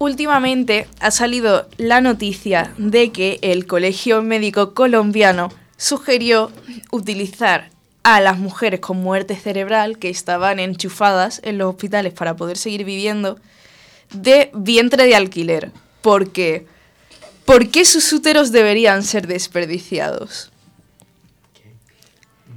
Últimamente 0.04 0.86
ha 1.00 1.12
salido 1.12 1.70
la 1.78 2.02
noticia 2.02 2.74
de 2.78 3.14
que 3.14 3.40
el 3.42 3.66
Colegio 3.66 4.22
Médico 4.22 4.74
Colombiano 4.74 5.50
sugirió 5.78 6.52
utilizar 6.92 7.70
a 8.04 8.20
las 8.20 8.38
mujeres 8.38 8.82
con 8.82 8.98
muerte 8.98 9.38
cerebral 9.38 9.98
que 10.00 10.10
estaban 10.10 10.60
enchufadas 10.60 11.40
en 11.46 11.58
los 11.58 11.70
hospitales 11.70 12.12
para 12.12 12.36
poder 12.36 12.58
seguir 12.58 12.84
viviendo 12.84 13.40
de 14.12 14.52
vientre 14.54 15.06
de 15.06 15.16
alquiler. 15.16 15.72
¿Por 16.02 16.32
qué? 16.32 16.68
¿Por 17.46 17.70
qué 17.70 17.86
sus 17.86 18.12
úteros 18.12 18.52
deberían 18.52 19.04
ser 19.04 19.26
desperdiciados? 19.26 20.52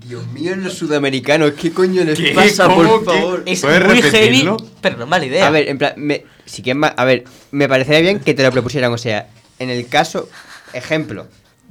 Dios 0.05 0.27
mío, 0.33 0.57
los 0.57 0.75
sudamericanos, 0.75 1.53
¿qué 1.53 1.71
coño 1.71 2.03
les 2.03 2.19
¿Qué? 2.19 2.33
pasa, 2.33 2.67
¿Cómo? 2.67 2.83
por 2.83 3.05
¿Qué? 3.05 3.21
favor? 3.21 3.43
Es 3.47 3.61
¿Puedes 3.61 3.87
muy 3.87 4.03
heavy, 4.03 4.49
pero 4.81 4.97
no 4.97 5.05
es 5.05 5.11
mala 5.11 5.27
idea. 5.27 5.47
A 5.47 5.51
ver, 5.51 5.69
en 5.69 5.79
plan, 5.79 5.95
me, 5.97 6.25
si 6.47 6.63
quieres 6.63 6.79
ma- 6.81 6.95
a 6.97 7.05
ver, 7.05 7.25
me 7.51 7.69
parecería 7.69 8.01
bien 8.01 8.21
que 8.21 8.33
te 8.35 8.43
lo 8.43 8.51
propusieran, 8.51 8.93
o 8.93 8.99
sea, 8.99 9.29
en 9.59 9.69
el 9.71 9.87
caso, 9.89 10.29
ejemplo, 10.73 11.27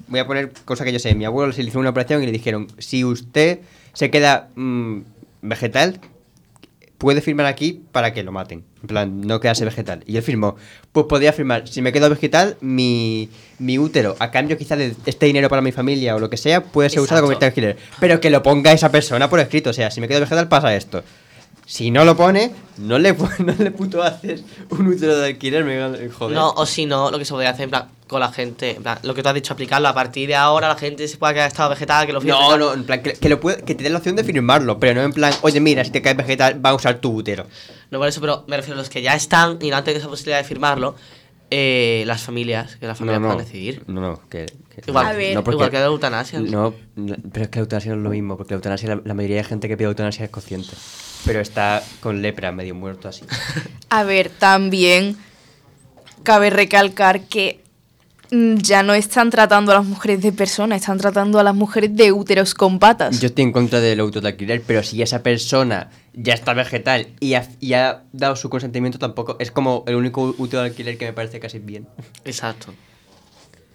voy 0.08 0.20
a 0.20 0.28
poner 0.28 0.52
cosa 0.66 0.84
que 0.86 0.92
yo 0.94 1.00
sé, 1.00 1.16
mi 1.16 1.26
abuelo 1.26 1.52
se 1.54 1.64
le 1.64 1.70
hizo 1.70 1.80
una 1.80 1.90
operación 1.90 2.22
y 2.22 2.26
le 2.28 2.32
dijeron, 2.32 2.68
si 2.78 3.04
usted 3.04 3.60
se 3.94 4.12
queda 4.12 4.50
mm, 4.56 5.00
vegetal, 5.42 6.00
puede 6.98 7.22
firmar 7.22 7.46
aquí 7.46 7.82
para 7.92 8.14
que 8.14 8.24
lo 8.24 8.32
maten, 8.32 8.64
en 8.82 8.88
plan, 8.88 9.22
no 9.22 9.40
quedarse 9.40 9.66
vegetal. 9.66 10.04
Y 10.08 10.16
él 10.18 10.24
firmó, 10.24 10.56
pues 10.92 11.06
podría 11.08 11.34
firmar, 11.34 11.68
si 11.68 11.82
me 11.82 11.92
quedo 11.92 12.10
vegetal, 12.10 12.58
mi, 12.62 13.30
mi 13.60 13.78
útero, 13.78 14.16
a 14.20 14.32
cambio 14.32 14.58
quizás 14.58 14.78
de 14.80 14.96
este 15.06 15.26
dinero 15.26 15.50
para 15.50 15.62
mi 15.62 15.72
familia 15.72 16.16
o 16.16 16.20
lo 16.20 16.30
que 16.30 16.38
sea, 16.38 16.64
puede 16.64 16.90
ser 16.90 17.00
usado 17.02 17.22
como 17.22 17.38
de 17.40 17.46
alquiler. 17.46 17.78
Pero 18.00 18.20
que 18.22 18.30
lo 18.30 18.42
ponga 18.42 18.72
esa 18.72 18.92
persona 18.92 19.30
por 19.30 19.40
escrito, 19.40 19.70
o 19.72 19.74
sea, 19.74 19.92
si 19.92 20.00
me 20.02 20.08
quedo 20.08 20.22
vegetal 20.22 20.48
pasa 20.48 20.76
esto. 20.76 21.04
Si 21.66 21.90
no 21.90 22.06
lo 22.06 22.16
pone, 22.16 22.52
no 22.78 23.00
le, 23.00 23.14
no 23.40 23.54
le 23.58 23.72
puto 23.72 24.04
haces 24.04 24.44
un 24.70 24.88
útero 24.88 25.18
de 25.18 25.28
alquiler, 25.28 25.64
me 25.64 26.10
joder. 26.10 26.36
No, 26.36 26.52
o 26.52 26.66
si 26.66 26.86
no, 26.86 27.10
lo 27.10 27.18
que 27.18 27.26
se 27.26 27.32
podría 27.32 27.50
hacer 27.50 27.64
en 27.64 27.70
plan, 27.72 27.88
con 28.08 28.20
la 28.20 28.32
gente, 28.32 28.76
en 28.76 28.84
plan, 28.84 29.00
lo 29.02 29.16
que 29.16 29.24
tú 29.24 29.30
has 29.30 29.36
dicho, 29.36 29.52
aplicarlo 29.54 29.88
a 29.88 29.94
partir 29.94 30.28
de 30.28 30.36
ahora, 30.36 30.68
la 30.68 30.76
gente 30.76 31.08
se 31.08 31.18
pueda 31.18 31.34
quedar 31.34 31.48
estado 31.48 31.70
vegetal, 31.72 32.06
que 32.06 32.14
lo 32.14 32.22
firme, 32.22 32.38
no, 32.38 32.58
no, 32.58 32.74
en 32.74 32.84
plan, 32.84 33.02
que, 33.02 33.14
que 33.14 33.30
lo 33.30 33.40
puede- 33.40 33.64
que 33.64 33.74
te 33.74 33.90
la 33.90 33.98
opción 33.98 34.16
de 34.16 34.24
firmarlo, 34.24 34.80
pero 34.80 34.94
no 34.94 35.02
en 35.06 35.14
plan, 35.14 35.34
oye, 35.42 35.60
mira, 35.60 35.84
si 35.84 35.90
te 35.90 36.04
caes 36.04 36.16
vegetal, 36.18 36.64
va 36.64 36.70
a 36.70 36.76
usar 36.76 37.00
tu 37.00 37.12
útero. 37.16 37.48
No 37.90 37.98
por 37.98 38.08
eso, 38.08 38.22
pero 38.22 38.44
me 38.48 38.58
refiero 38.58 38.76
a 38.80 38.82
los 38.82 38.90
que 38.90 39.02
ya 39.02 39.16
están 39.16 39.58
y 39.62 39.70
no 39.72 39.78
han 39.78 39.84
tenido 39.84 40.00
esa 40.02 40.10
posibilidad 40.10 40.38
de 40.38 40.44
firmarlo, 40.44 40.96
eh, 41.58 42.04
las 42.06 42.22
familias, 42.22 42.76
que 42.76 42.86
las 42.86 42.98
familias 42.98 43.22
no, 43.22 43.28
no. 43.30 43.34
puedan 43.34 43.46
decidir. 43.48 43.84
No, 43.88 44.02
no, 44.02 44.20
que. 44.30 44.46
que- 44.46 44.84
Igual, 44.88 45.06
A 45.08 45.14
ver. 45.14 45.34
no, 45.36 45.44
porque- 45.44 45.56
igual 45.56 45.70
que 45.72 45.80
la 45.80 45.86
eutanasia. 45.86 46.40
No, 46.42 46.74
no, 46.98 47.16
pero 47.32 47.46
es 47.46 47.50
que 47.50 47.60
la 47.60 47.62
eutanasia 47.62 47.92
no 47.92 47.98
es 47.98 48.04
lo 48.04 48.10
mismo, 48.10 48.36
porque 48.36 48.54
la 48.54 48.58
eutanasia, 48.58 48.90
la, 48.96 49.02
la 49.06 49.14
mayoría 49.14 49.38
de 49.38 49.44
gente 49.46 49.68
que 49.70 49.78
pide 49.78 49.88
eutanasia 49.88 50.26
es 50.26 50.32
consciente. 50.32 50.72
Pero 51.26 51.40
está 51.40 51.82
con 52.02 52.22
lepra, 52.22 52.52
medio 52.52 52.76
muerto 52.76 53.08
así. 53.08 53.24
A 53.90 54.04
ver, 54.04 54.30
también 54.30 55.16
cabe 56.24 56.50
recalcar 56.50 57.22
que 57.22 57.62
mm, 58.32 58.56
ya 58.58 58.84
no 58.84 58.94
están 58.94 59.30
tratando 59.30 59.72
a 59.72 59.76
las 59.76 59.86
mujeres 59.86 60.22
de 60.22 60.32
personas, 60.34 60.82
están 60.82 60.98
tratando 60.98 61.40
a 61.40 61.44
las 61.44 61.56
mujeres 61.56 61.96
de 61.96 62.12
úteros 62.12 62.54
con 62.54 62.78
patas. 62.80 63.20
Yo 63.22 63.28
estoy 63.28 63.46
en 63.46 63.52
contra 63.54 63.80
del 63.80 64.00
auto 64.02 64.20
de 64.20 64.28
alquiler, 64.28 64.62
pero 64.68 64.84
si 64.84 65.02
esa 65.02 65.24
persona 65.24 65.90
ya 66.16 66.34
está 66.34 66.54
vegetal 66.54 67.08
y 67.20 67.34
ha, 67.34 67.48
y 67.60 67.74
ha 67.74 68.04
dado 68.14 68.36
su 68.36 68.50
consentimiento, 68.50 69.00
tampoco. 69.00 69.36
Es 69.40 69.52
como 69.52 69.84
el 69.88 69.96
único 69.96 70.34
útero 70.38 70.62
de 70.64 70.70
alquiler 70.70 70.98
que 70.98 71.06
me 71.06 71.14
parece 71.14 71.40
casi 71.40 71.60
bien. 71.60 71.88
Exacto. 72.24 72.74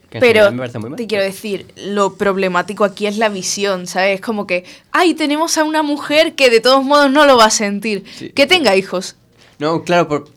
Que 0.09 0.19
Pero 0.19 0.51
me 0.51 0.59
parece 0.59 0.79
muy 0.81 0.91
mal. 0.91 0.97
te 0.97 1.07
quiero 1.07 1.23
decir, 1.23 1.73
lo 1.77 2.17
problemático 2.17 2.85
aquí 2.85 3.07
es 3.07 3.17
la 3.17 3.29
visión, 3.29 3.87
¿sabes? 3.87 4.17
Es 4.17 4.21
como 4.21 4.47
que, 4.47 4.65
ay, 4.91 5.15
tenemos 5.15 5.57
a 5.57 5.63
una 5.63 5.85
mujer 5.85 6.35
que 6.35 6.51
de 6.51 6.61
todos 6.61 6.85
modos 6.85 7.11
no 7.13 7.27
lo 7.27 7.37
va 7.37 7.45
a 7.45 7.51
sentir. 7.51 8.05
Sí. 8.17 8.31
Que 8.31 8.47
tenga 8.47 8.75
hijos. 8.75 9.15
No, 9.61 9.85
claro, 9.85 10.09
por... 10.09 10.29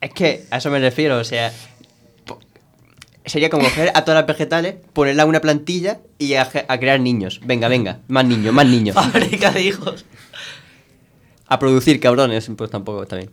es 0.00 0.10
que 0.14 0.44
a 0.50 0.58
eso 0.58 0.70
me 0.70 0.78
refiero, 0.78 1.18
o 1.18 1.24
sea, 1.24 1.52
sería 3.26 3.50
como 3.50 3.64
coger 3.64 3.90
a 3.94 4.04
todas 4.04 4.20
las 4.20 4.26
vegetales, 4.26 4.76
ponerla 4.94 5.24
a 5.24 5.26
una 5.26 5.40
plantilla 5.40 5.98
y 6.18 6.34
a, 6.34 6.48
a 6.68 6.78
crear 6.78 6.98
niños. 6.98 7.40
Venga, 7.44 7.68
venga, 7.68 7.98
más 8.08 8.24
niños, 8.24 8.54
más 8.54 8.66
niños. 8.66 8.94
Fábrica 8.94 9.50
de 9.50 9.62
hijos. 9.62 10.06
A 11.48 11.58
producir 11.58 12.00
cabrones, 12.00 12.50
pues 12.56 12.70
tampoco 12.70 13.02
está 13.02 13.16
bien. 13.16 13.30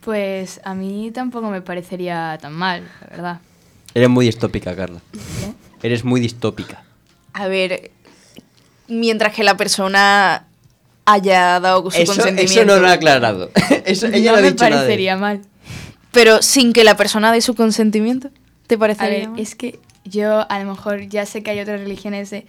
Pues 0.00 0.60
a 0.64 0.74
mí 0.74 1.10
tampoco 1.12 1.48
me 1.50 1.62
parecería 1.62 2.38
tan 2.40 2.52
mal, 2.52 2.82
la 3.02 3.06
verdad. 3.08 3.40
Eres 3.94 4.08
muy 4.08 4.26
distópica, 4.26 4.74
Carla. 4.74 5.00
Eres 5.82 6.04
muy 6.04 6.20
distópica. 6.20 6.82
A 7.32 7.46
ver, 7.48 7.90
mientras 8.88 9.32
que 9.34 9.44
la 9.44 9.56
persona 9.56 10.46
haya 11.06 11.60
dado 11.60 11.90
su 11.90 11.96
Eso, 12.02 12.12
consentimiento. 12.14 12.52
eso 12.60 12.64
no 12.64 12.76
lo 12.80 12.88
ha 12.88 12.92
aclarado. 12.92 13.50
Eso, 13.84 14.06
ella 14.06 14.32
no, 14.32 14.36
no 14.36 14.38
ha 14.38 14.42
me 14.42 14.50
dicho 14.52 14.64
nada 14.64 14.76
de- 14.76 14.86
parecería 14.86 15.16
mal. 15.16 15.42
Pero 16.12 16.42
sin 16.42 16.72
que 16.72 16.84
la 16.84 16.96
persona 16.96 17.32
dé 17.32 17.40
su 17.40 17.54
consentimiento. 17.54 18.30
¿Te 18.66 18.78
parece 18.78 19.04
A 19.04 19.08
ver, 19.08 19.18
bien? 19.28 19.34
es 19.38 19.54
que 19.54 19.78
yo 20.04 20.50
a 20.50 20.58
lo 20.58 20.70
mejor 20.70 21.02
ya 21.08 21.26
sé 21.26 21.42
que 21.42 21.50
hay 21.50 21.60
otras 21.60 21.80
religiones, 21.80 22.30
de- 22.30 22.46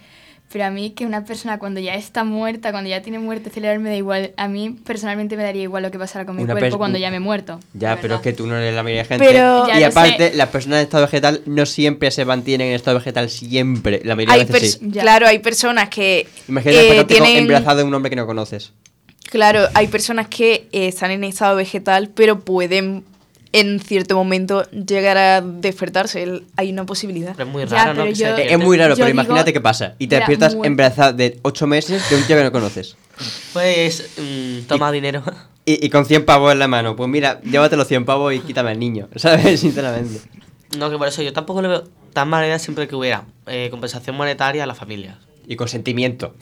pero 0.52 0.64
a 0.64 0.70
mí 0.70 0.90
que 0.90 1.04
una 1.06 1.24
persona 1.24 1.58
cuando 1.58 1.80
ya 1.80 1.94
está 1.94 2.22
muerta, 2.24 2.70
cuando 2.70 2.88
ya 2.88 3.02
tiene 3.02 3.18
muerte 3.18 3.50
cerebral, 3.50 3.80
me 3.80 3.90
da 3.90 3.96
igual. 3.96 4.32
A 4.36 4.48
mí 4.48 4.70
personalmente 4.84 5.36
me 5.36 5.42
daría 5.42 5.62
igual 5.62 5.82
lo 5.82 5.90
que 5.90 5.98
pasara 5.98 6.24
con 6.24 6.36
mi 6.36 6.44
Una 6.44 6.54
cuerpo 6.54 6.78
cuando 6.78 6.98
ya 6.98 7.10
me 7.10 7.16
he 7.16 7.20
muerto. 7.20 7.58
Ya, 7.74 7.98
pero 8.00 8.16
es 8.16 8.20
que 8.20 8.32
tú 8.32 8.46
no 8.46 8.56
eres 8.56 8.74
la 8.74 8.82
mayoría 8.82 9.02
de 9.02 9.08
gente. 9.08 9.26
Pero- 9.26 9.66
y 9.78 9.82
aparte, 9.82 10.30
sé. 10.30 10.36
las 10.36 10.48
personas 10.48 10.78
en 10.78 10.84
estado 10.84 11.04
vegetal 11.04 11.42
no 11.46 11.66
siempre 11.66 12.10
se 12.10 12.24
mantienen 12.24 12.68
en 12.68 12.74
estado 12.74 12.96
vegetal, 12.98 13.28
siempre. 13.28 14.00
La 14.04 14.14
mayoría 14.14 14.34
Hay 14.34 14.44
de 14.44 14.52
veces 14.52 14.76
pers- 14.76 14.80
sí. 14.80 14.90
Ya. 14.92 15.02
Claro, 15.02 15.26
hay 15.26 15.40
personas 15.40 15.88
que 15.88 16.26
Imagínate 16.48 17.00
eh, 17.00 17.04
tienen... 17.04 17.36
embarazado 17.38 17.78
de 17.78 17.84
un 17.84 17.94
hombre 17.94 18.10
que 18.10 18.16
no 18.16 18.26
conoces. 18.26 18.72
Claro, 19.30 19.66
hay 19.74 19.88
personas 19.88 20.28
que 20.28 20.68
eh, 20.72 20.86
están 20.88 21.10
en 21.10 21.24
estado 21.24 21.56
vegetal, 21.56 22.10
pero 22.14 22.38
pueden 22.40 23.04
en 23.58 23.80
cierto 23.80 24.14
momento 24.16 24.62
llegar 24.70 25.16
a 25.18 25.40
despertarse. 25.40 26.42
Hay 26.56 26.70
una 26.72 26.84
posibilidad. 26.86 27.34
Pero 27.36 27.48
es 27.48 27.52
muy 27.52 27.64
Ya, 27.66 27.76
raro, 27.76 27.94
¿no? 27.94 28.02
pero 28.02 28.08
Que 28.10 28.14
se 28.16 28.22
yo- 28.24 28.36
es 28.36 28.58
muy 28.58 28.76
raro, 28.76 28.94
pero 28.94 29.06
digo- 29.06 29.14
imagínate 29.20 29.52
qué 29.52 29.60
pasa. 29.60 29.94
Y 29.98 30.06
te 30.06 30.16
Mira, 30.16 30.18
despiertas 30.26 30.54
muy- 30.54 30.66
embarazada 30.66 31.12
de 31.12 31.38
8 31.42 31.66
meses 31.66 32.08
de 32.10 32.16
un 32.16 32.22
tío 32.24 32.36
que 32.36 32.42
no 32.44 32.52
conoces. 32.52 32.96
Pues, 33.52 34.10
mm, 34.18 34.66
toma 34.66 34.92
dinero. 34.92 35.22
Y, 35.64 35.84
y 35.84 35.90
con 35.90 36.04
100 36.06 36.24
pavos 36.24 36.52
en 36.52 36.58
la 36.58 36.68
mano. 36.68 36.94
Pues 36.96 37.08
mira, 37.08 37.40
llévate 37.42 37.76
los 37.76 37.88
100 37.88 38.04
pavos 38.04 38.32
y 38.34 38.40
quítame 38.40 38.70
al 38.70 38.78
niño. 38.78 39.08
¿Sabes? 39.16 39.60
Sinceramente. 39.60 40.20
No, 40.78 40.90
que 40.90 40.98
por 40.98 41.08
eso 41.08 41.22
yo 41.22 41.32
tampoco 41.32 41.62
le 41.62 41.68
veo 41.68 41.84
tan 42.12 42.28
mala 42.28 42.46
idea 42.46 42.58
siempre 42.58 42.86
que 42.88 42.94
hubiera 42.96 43.24
eh, 43.46 43.68
compensación 43.70 44.16
monetaria 44.16 44.64
a 44.64 44.66
las 44.66 44.76
familias. 44.78 45.16
Y 45.48 45.56
consentimiento. 45.56 46.34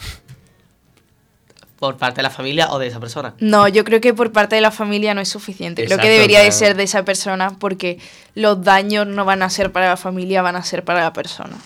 Por 1.79 1.97
parte 1.97 2.17
de 2.17 2.23
la 2.23 2.31
familia 2.31 2.71
o 2.71 2.79
de 2.79 2.87
esa 2.87 3.01
persona. 3.01 3.35
No, 3.41 3.67
yo 3.69 3.85
creo 3.85 4.01
que 4.01 4.15
por 4.15 4.33
parte 4.33 4.55
de 4.55 4.61
la 4.63 4.71
familia 4.71 5.13
no 5.15 5.21
es 5.21 5.29
suficiente. 5.29 5.83
Creo 5.83 5.97
Exacto, 5.97 6.03
que 6.07 6.13
debería 6.15 6.39
de 6.39 6.47
claro. 6.47 6.59
ser 6.59 6.77
de 6.77 6.83
esa 6.85 7.05
persona 7.05 7.57
porque 7.59 7.99
los 8.35 8.63
daños 8.63 9.07
no 9.07 9.25
van 9.25 9.43
a 9.43 9.51
ser 9.51 9.73
para 9.73 9.89
la 9.89 9.97
familia, 9.97 10.41
van 10.43 10.57
a 10.57 10.63
ser 10.63 10.85
para 10.85 11.01
la 11.03 11.13
persona. 11.13 11.57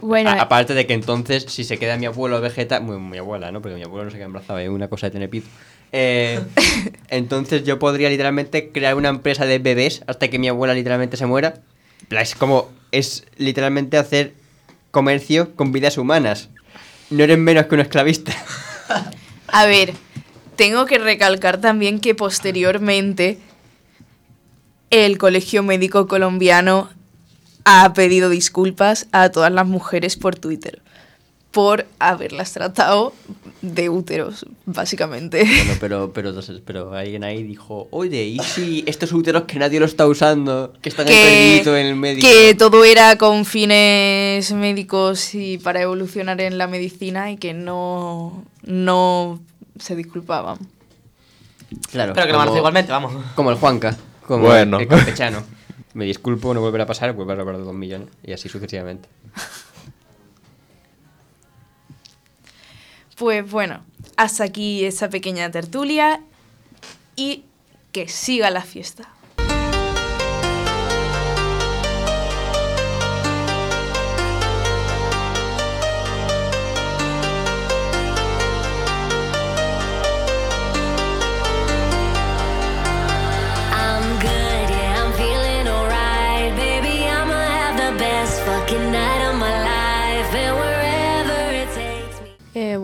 Bueno, 0.00 0.30
A- 0.30 0.40
aparte 0.40 0.72
de 0.74 0.86
que 0.86 0.94
entonces, 0.94 1.44
si 1.48 1.62
se 1.64 1.78
queda 1.78 1.98
mi 1.98 2.06
abuelo 2.06 2.40
vegeta, 2.40 2.80
muy, 2.80 2.98
mi 2.98 3.18
abuela, 3.18 3.52
¿no? 3.52 3.60
Porque 3.60 3.76
mi 3.76 3.82
abuelo 3.82 4.06
no 4.06 4.10
se 4.10 4.16
queda 4.16 4.26
embarazado, 4.26 4.58
es 4.58 4.68
una 4.70 4.88
cosa 4.88 5.06
de 5.06 5.10
tener 5.12 5.28
pito. 5.28 5.46
Eh, 5.92 6.40
entonces 7.08 7.62
yo 7.64 7.78
podría 7.78 8.08
literalmente 8.08 8.70
crear 8.72 8.94
una 8.94 9.10
empresa 9.10 9.44
de 9.44 9.58
bebés 9.58 10.02
hasta 10.06 10.28
que 10.28 10.38
mi 10.38 10.48
abuela 10.48 10.72
literalmente 10.74 11.16
se 11.18 11.26
muera. 11.26 11.54
Es 12.08 12.34
como, 12.34 12.70
es 12.92 13.24
literalmente 13.36 13.98
hacer 13.98 14.32
comercio 14.90 15.54
con 15.54 15.70
vidas 15.70 15.98
humanas. 15.98 16.48
No 17.10 17.22
eres 17.24 17.38
menos 17.38 17.66
que 17.66 17.74
un 17.74 17.82
esclavista. 17.82 18.32
A 19.52 19.66
ver, 19.66 19.94
tengo 20.56 20.86
que 20.86 20.98
recalcar 20.98 21.60
también 21.60 22.00
que 22.00 22.14
posteriormente 22.14 23.38
el 24.90 25.18
Colegio 25.18 25.62
Médico 25.62 26.06
Colombiano 26.06 26.88
ha 27.64 27.92
pedido 27.92 28.30
disculpas 28.30 29.06
a 29.12 29.30
todas 29.30 29.52
las 29.52 29.66
mujeres 29.66 30.16
por 30.16 30.36
Twitter 30.36 30.82
por 31.50 31.86
haberlas 31.98 32.52
tratado 32.52 33.12
de 33.60 33.88
úteros, 33.88 34.46
básicamente. 34.66 35.42
Bueno, 35.44 35.72
pero, 35.80 36.12
pero, 36.12 36.28
entonces- 36.28 36.60
pero 36.64 36.94
alguien 36.94 37.24
ahí 37.24 37.42
dijo, 37.42 37.88
oye, 37.90 38.22
¿y 38.24 38.38
si 38.38 38.84
estos 38.86 39.12
úteros 39.12 39.44
que 39.44 39.58
nadie 39.58 39.80
lo 39.80 39.86
está 39.86 40.06
usando, 40.06 40.72
que 40.80 40.88
están 40.90 41.06
perdidos 41.06 41.66
en 41.78 41.86
el 41.86 41.96
medio? 41.96 42.20
que 42.22 42.54
todo 42.54 42.84
era 42.84 43.18
con 43.18 43.44
fines 43.44 44.52
médicos 44.52 45.34
y 45.34 45.58
para 45.58 45.82
evolucionar 45.82 46.40
en 46.40 46.56
la 46.56 46.68
medicina 46.68 47.30
y 47.32 47.36
que 47.36 47.52
no, 47.52 48.44
no 48.62 49.40
se 49.78 49.96
disculpaban. 49.96 50.58
Claro, 51.90 52.12
Pero 52.14 52.26
que 52.26 52.32
lo 52.32 52.38
van 52.38 52.46
a 52.46 52.46
como- 52.46 52.52
hacer 52.52 52.58
igualmente, 52.58 52.92
vamos. 52.92 53.12
Como 53.34 53.50
el 53.50 53.56
Juanca, 53.56 53.96
como 54.26 54.44
Bueno. 54.46 54.78
el 54.78 54.86
campechano. 54.86 55.42
Me 55.94 56.04
disculpo, 56.04 56.54
no 56.54 56.60
volverá 56.60 56.84
a 56.84 56.86
pasar, 56.86 57.12
vuelvo 57.12 57.32
a 57.32 57.34
recordar 57.34 57.64
dos 57.64 57.74
millones 57.74 58.08
y 58.22 58.32
así 58.32 58.48
sucesivamente. 58.48 59.08
Pues 63.20 63.50
bueno, 63.50 63.84
hasta 64.16 64.44
aquí 64.44 64.86
esa 64.86 65.10
pequeña 65.10 65.50
tertulia 65.50 66.22
y 67.16 67.44
que 67.92 68.08
siga 68.08 68.48
la 68.48 68.62
fiesta. 68.62 69.10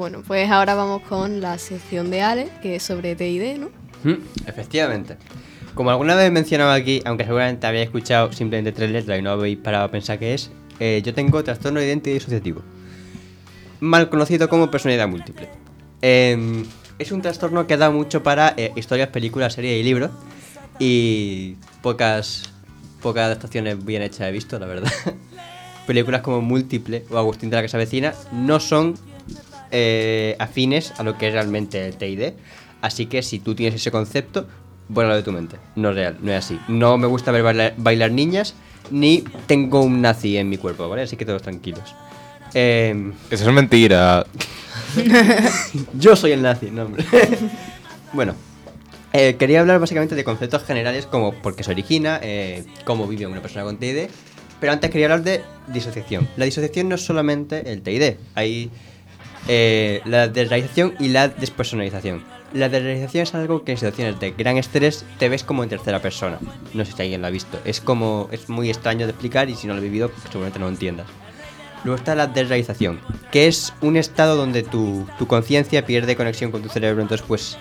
Bueno, 0.09 0.23
pues 0.25 0.49
ahora 0.53 0.77
vamos 0.77 1.03
con 1.03 1.41
la 1.41 1.59
sección 1.59 2.13
de 2.13 2.23
Ale, 2.23 2.49
que 2.63 2.77
es 2.77 2.85
sobre 2.85 3.17
TID, 3.17 3.59
¿no? 3.59 3.71
Mm, 4.05 4.23
efectivamente. 4.47 5.17
Como 5.75 5.91
alguna 5.91 6.15
vez 6.15 6.29
he 6.29 6.31
mencionado 6.31 6.71
aquí, 6.71 7.03
aunque 7.05 7.25
seguramente 7.25 7.67
habéis 7.67 7.87
escuchado 7.87 8.33
simplemente 8.33 8.71
tres 8.71 8.93
letras 8.93 9.19
y 9.19 9.23
no 9.23 9.31
habéis 9.31 9.59
parado 9.59 9.87
a 9.87 9.91
pensar 9.91 10.21
qué 10.21 10.33
es, 10.35 10.53
eh, 10.79 11.03
yo 11.05 11.13
tengo 11.13 11.43
trastorno 11.43 11.81
de 11.81 11.89
identidad 11.89 12.15
disociativo. 12.15 12.63
Mal 13.81 14.09
conocido 14.09 14.49
como 14.49 14.71
personalidad 14.71 15.09
múltiple. 15.09 15.49
Em, 16.03 16.65
es 17.01 17.11
un 17.11 17.21
trastorno 17.21 17.67
que 17.67 17.77
da 17.77 17.91
mucho 17.91 18.23
para 18.23 18.55
eh, 18.57 18.71
historias, 18.77 19.09
películas, 19.09 19.55
series 19.55 19.81
y 19.81 19.83
libros. 19.83 20.13
Y 20.79 21.57
pocas, 21.83 22.53
pocas 23.03 23.25
adaptaciones 23.25 23.85
bien 23.85 24.03
hechas 24.03 24.29
he 24.29 24.31
visto, 24.31 24.57
la 24.61 24.67
verdad. 24.67 24.93
películas 25.89 26.21
como 26.21 26.43
Múltiple 26.43 27.05
o 27.11 27.19
Agustín 27.19 27.51
de 27.51 27.57
la 27.57 27.63
Casa 27.63 27.77
Vecina 27.77 28.15
no 28.31 28.61
son 28.61 28.95
eh, 29.71 30.37
afines 30.39 30.93
a 30.99 31.03
lo 31.03 31.17
que 31.19 31.29
es 31.29 31.33
realmente 31.33 31.87
el 31.87 31.97
TID. 31.97 32.33
Así 32.83 33.07
que 33.07 33.23
si 33.23 33.39
tú 33.39 33.55
tienes 33.55 33.81
ese 33.81 33.91
concepto, 33.91 34.47
bueno 34.89 35.15
de 35.15 35.23
tu 35.23 35.33
mente. 35.33 35.57
No 35.75 35.91
es 35.91 35.97
real, 35.97 36.17
no 36.21 36.33
es 36.33 36.45
así. 36.45 36.59
No 36.69 36.99
me 36.99 37.07
gusta 37.07 37.33
ver 37.33 37.43
bailar, 37.43 37.75
bailar 37.77 38.13
niñas, 38.13 38.55
ni 38.91 39.25
tengo 39.47 39.83
un 39.83 40.01
nazi 40.01 40.37
en 40.37 40.49
mi 40.49 40.59
cuerpo, 40.59 40.89
¿vale? 40.89 41.03
Así 41.03 41.17
que 41.17 41.25
todos 41.25 41.43
tranquilos. 41.43 41.95
Em, 42.55 43.13
Eso 43.31 43.49
es 43.49 43.55
mentira. 43.55 44.27
yo 45.99 46.17
soy 46.17 46.33
el 46.33 46.43
nazi, 46.43 46.71
no, 46.71 46.85
hombre. 46.85 47.05
bueno, 48.13 48.35
eh, 49.13 49.37
quería 49.39 49.61
hablar 49.61 49.81
básicamente 49.81 50.15
de 50.15 50.25
conceptos 50.25 50.65
generales 50.65 51.07
como 51.07 51.33
por 51.35 51.57
qué 51.57 51.65
se 51.65 51.71
origina, 51.71 52.21
eh, 52.23 52.65
cómo 52.85 53.07
vive 53.07 53.27
una 53.27 53.43
persona 53.43 53.65
con 53.65 53.79
TID, 53.79 54.09
pero 54.61 54.73
antes 54.73 54.91
quería 54.91 55.07
hablar 55.07 55.23
de 55.23 55.43
disociación. 55.69 56.29
La 56.37 56.45
disociación 56.45 56.89
no 56.89 56.95
es 56.95 57.05
solamente 57.05 57.73
el 57.73 57.83
TID, 57.83 58.17
hay 58.35 58.71
eh, 59.49 60.01
la 60.05 60.29
desrealización 60.29 60.95
y 60.99 61.09
la 61.09 61.29
despersonalización. 61.29 62.25
La 62.53 62.69
desrealización 62.69 63.23
es 63.25 63.35
algo 63.35 63.65
que 63.65 63.73
en 63.73 63.79
situaciones 63.79 64.19
de 64.21 64.31
gran 64.33 64.57
estrés 64.57 65.05
te 65.19 65.29
ves 65.29 65.45
como 65.45 65.63
en 65.63 65.69
tercera 65.69 66.01
persona. 66.01 66.39
No 66.75 66.85
sé 66.85 66.93
si 66.93 67.03
alguien 67.03 67.21
lo 67.21 67.27
ha 67.27 67.31
visto. 67.31 67.59
Es 67.65 67.81
como, 67.81 68.29
es 68.33 68.49
muy 68.49 68.71
extraño 68.71 69.07
de 69.07 69.13
explicar 69.13 69.51
y 69.51 69.55
si 69.55 69.67
no 69.67 69.75
lo 69.75 69.81
he 69.81 69.85
vivido, 69.85 70.11
pues 70.11 70.23
seguramente 70.23 70.59
no 70.59 70.67
lo 70.67 70.73
entiendas. 70.73 71.07
Luego 71.85 71.99
está 71.99 72.15
la 72.15 72.27
desrealización, 72.27 73.01
que 73.31 73.47
es 73.47 73.73
un 73.81 73.97
estado 73.97 74.37
donde 74.37 74.63
tu, 74.63 75.07
tu 75.19 75.27
conciencia 75.27 75.87
pierde 75.87 76.17
conexión 76.17 76.51
con 76.51 76.63
tu 76.63 76.69
cerebro, 76.69 77.03
entonces 77.03 77.25
pues 77.27 77.59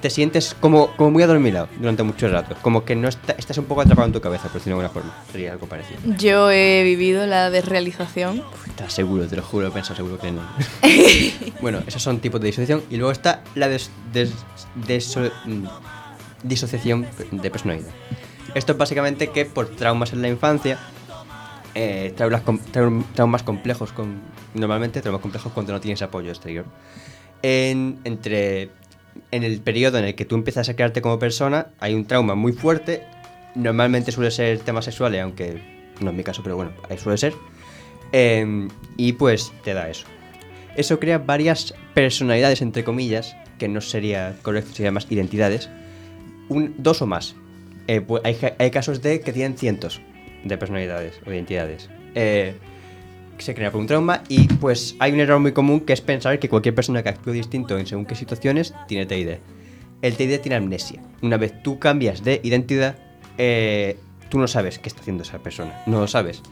te 0.00 0.10
sientes 0.10 0.54
como, 0.60 0.94
como 0.96 1.10
muy 1.10 1.22
adormilado 1.22 1.68
durante 1.78 2.02
mucho 2.04 2.28
rato, 2.28 2.54
como 2.62 2.84
que 2.84 2.94
no 2.94 3.08
está- 3.08 3.32
estás 3.32 3.58
un 3.58 3.64
poco 3.64 3.80
atrapado 3.80 4.06
en 4.06 4.12
tu 4.12 4.20
cabeza, 4.20 4.44
por 4.44 4.54
decirlo 4.54 4.78
de 4.78 4.84
alguna 4.86 5.02
forma. 5.02 5.24
Sería 5.32 5.52
algo 5.52 5.66
parecido. 5.66 5.98
Yo 6.18 6.50
he 6.50 6.82
vivido 6.84 7.26
la 7.26 7.50
desrealización. 7.50 8.42
Estás 8.68 8.92
seguro, 8.92 9.26
te 9.26 9.36
lo 9.36 9.42
juro, 9.42 9.66
he 9.66 9.70
pensado 9.70 9.96
seguro 9.96 10.18
que 10.18 10.30
no. 10.30 10.42
bueno, 11.60 11.80
esos 11.86 12.02
son 12.02 12.20
tipos 12.20 12.40
de 12.40 12.46
disociación. 12.46 12.82
Y 12.90 12.96
luego 12.96 13.10
está 13.10 13.42
la 13.54 13.68
des- 13.68 13.90
des- 14.12 14.32
mm, 15.46 15.64
disociación 16.42 17.06
de 17.32 17.50
personalidad. 17.50 17.90
Esto 18.54 18.72
es 18.72 18.78
básicamente 18.78 19.28
que 19.30 19.44
por 19.44 19.68
traumas 19.68 20.12
en 20.12 20.22
la 20.22 20.28
infancia, 20.28 20.78
eh, 21.74 22.14
traumas, 22.16 22.42
traumas 23.14 23.42
complejos, 23.42 23.92
con, 23.92 24.20
normalmente 24.54 25.00
traumas 25.02 25.20
complejos 25.22 25.52
cuando 25.52 25.72
no 25.72 25.80
tienes 25.80 26.00
apoyo 26.02 26.30
exterior, 26.30 26.64
en, 27.42 27.98
entre, 28.04 28.70
en 29.30 29.44
el 29.44 29.60
periodo 29.60 29.98
en 29.98 30.04
el 30.04 30.14
que 30.14 30.24
tú 30.24 30.34
empiezas 30.34 30.68
a 30.68 30.74
crearte 30.74 31.02
como 31.02 31.18
persona, 31.18 31.68
hay 31.78 31.94
un 31.94 32.06
trauma 32.06 32.34
muy 32.34 32.52
fuerte, 32.52 33.02
normalmente 33.54 34.12
suele 34.12 34.30
ser 34.30 34.58
temas 34.60 34.84
sexuales, 34.84 35.22
aunque 35.22 35.60
no 36.00 36.10
es 36.10 36.16
mi 36.16 36.22
caso, 36.22 36.42
pero 36.42 36.56
bueno, 36.56 36.72
ahí 36.88 36.98
suele 36.98 37.18
ser. 37.18 37.34
Em, 38.12 38.68
y 38.96 39.12
pues 39.12 39.52
te 39.64 39.74
da 39.74 39.88
eso. 39.88 40.06
Eso 40.76 40.98
crea 40.98 41.18
varias 41.18 41.74
personalidades, 41.94 42.62
entre 42.62 42.84
comillas, 42.84 43.36
que 43.58 43.68
no 43.68 43.80
sería 43.80 44.36
correcto, 44.42 44.72
sería 44.74 44.92
más 44.92 45.06
identidades. 45.10 45.68
Dos 46.48 47.02
o 47.02 47.06
más. 47.06 47.34
Eh, 47.88 48.00
pues 48.00 48.22
hay, 48.24 48.36
hay 48.58 48.70
casos 48.70 49.02
de 49.02 49.20
que 49.20 49.32
tienen 49.32 49.58
cientos 49.58 50.00
de 50.44 50.56
personalidades 50.56 51.20
o 51.26 51.32
identidades. 51.32 51.90
Eh, 52.14 52.54
se 53.44 53.54
crea 53.54 53.70
por 53.70 53.80
un 53.80 53.86
trauma 53.86 54.22
y 54.28 54.48
pues 54.48 54.96
hay 54.98 55.12
un 55.12 55.20
error 55.20 55.40
muy 55.40 55.52
común 55.52 55.80
que 55.80 55.92
es 55.92 56.00
pensar 56.00 56.38
que 56.38 56.48
cualquier 56.48 56.74
persona 56.74 57.02
que 57.02 57.08
actúe 57.08 57.32
distinto 57.32 57.78
en 57.78 57.86
según 57.86 58.06
qué 58.06 58.14
situaciones 58.14 58.74
tiene 58.86 59.06
TID. 59.06 59.38
El 60.02 60.16
TID 60.16 60.40
tiene 60.40 60.56
amnesia. 60.56 61.02
Una 61.22 61.36
vez 61.36 61.62
tú 61.62 61.78
cambias 61.78 62.22
de 62.22 62.40
identidad, 62.42 62.96
eh, 63.36 63.98
tú 64.28 64.38
no 64.38 64.46
sabes 64.46 64.78
qué 64.78 64.88
está 64.88 65.00
haciendo 65.00 65.22
esa 65.22 65.38
persona, 65.38 65.82
no 65.86 66.00
lo 66.00 66.06
sabes. 66.06 66.42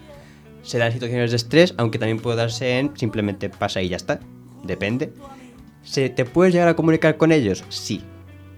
Se 0.63 0.79
dan 0.79 0.93
situaciones 0.93 1.31
de 1.31 1.37
estrés, 1.37 1.75
aunque 1.77 1.99
también 1.99 2.19
puede 2.19 2.37
darse 2.37 2.79
en 2.79 2.97
simplemente 2.97 3.49
pasa 3.49 3.83
y 3.83 3.89
ya 3.89 3.97
está, 3.97 4.21
depende. 4.65 5.13
¿Se, 5.85 6.09
¿Te 6.09 6.25
puedes 6.25 6.53
llegar 6.53 6.69
a 6.69 6.75
comunicar 6.75 7.17
con 7.17 7.31
ellos? 7.31 7.65
Sí, 7.69 8.03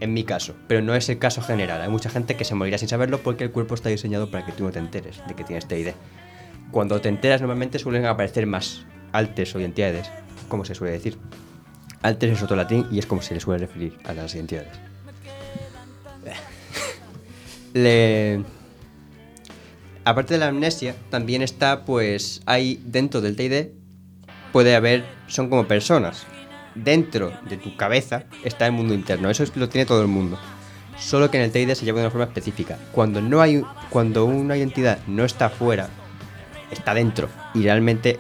en 0.01 0.15
mi 0.15 0.25
caso, 0.25 0.55
pero 0.69 0.81
no 0.81 0.95
es 0.95 1.09
el 1.09 1.19
caso 1.19 1.43
general. 1.43 1.83
Hay 1.83 1.89
mucha 1.89 2.09
gente 2.09 2.37
que 2.37 2.45
se 2.45 2.55
morirá 2.55 2.79
sin 2.79 2.89
saberlo 2.89 3.19
porque 3.19 3.45
el 3.45 3.51
cuerpo 3.51 3.75
está 3.75 3.89
diseñado 3.89 4.31
para 4.31 4.47
que 4.47 4.53
tú 4.53 4.65
no 4.65 4.71
te 4.71 4.79
enteres 4.79 5.21
de 5.27 5.35
que 5.35 5.45
tienes 5.45 5.67
TID. 5.67 5.89
Cuando 6.71 7.01
te 7.01 7.09
enteras 7.09 7.41
normalmente 7.41 7.79
suelen 7.79 8.05
aparecer 8.07 8.47
más 8.47 8.85
altes 9.13 9.55
o 9.55 9.61
identidades, 9.61 10.11
como 10.49 10.65
se 10.65 10.75
suele 10.75 10.93
decir. 10.93 11.19
Altes 12.03 12.33
es 12.37 12.43
otro 12.43 12.57
latín 12.57 12.87
y 12.91 12.99
es 12.99 13.07
como 13.07 13.23
se 13.23 13.35
le 13.35 13.41
suele 13.41 13.67
referir 13.67 13.99
a 14.05 14.13
las 14.13 14.35
identidades. 14.35 14.69
Aparte 20.05 20.35
de 20.35 20.41
la 20.41 20.49
amnesia, 20.49 20.95
también 21.11 21.43
está, 21.43 21.85
pues, 21.85 22.41
hay 22.47 22.81
dentro 22.85 23.21
del 23.21 23.37
TID, 23.37 23.69
puede 24.53 24.75
haber, 24.75 25.05
son 25.27 25.51
como 25.51 25.67
personas. 25.69 26.25
Dentro 26.75 27.33
de 27.49 27.57
tu 27.59 27.77
cabeza 27.77 28.25
está 28.45 28.65
el 28.67 28.73
mundo 28.73 28.95
interno, 28.95 29.29
eso 29.29 29.43
es- 29.43 29.55
lo 29.57 29.69
tiene 29.69 29.85
todo 29.85 30.01
el 30.01 30.09
mundo. 30.09 30.39
Solo 30.99 31.31
que 31.31 31.37
en 31.39 31.45
el 31.45 31.53
TID 31.53 31.75
se 31.75 31.85
lleva 31.85 31.99
de 32.01 32.07
una 32.07 32.11
forma 32.11 32.25
específica. 32.27 32.79
Cuando, 32.93 33.21
no 33.21 33.41
hay, 33.43 33.63
cuando 33.91 34.25
una 34.25 34.57
identidad 34.57 34.99
no 35.07 35.25
está 35.25 35.51
fuera, 35.51 35.91
está 36.71 36.95
dentro. 36.95 37.29
Y 37.55 37.63
realmente 37.63 38.19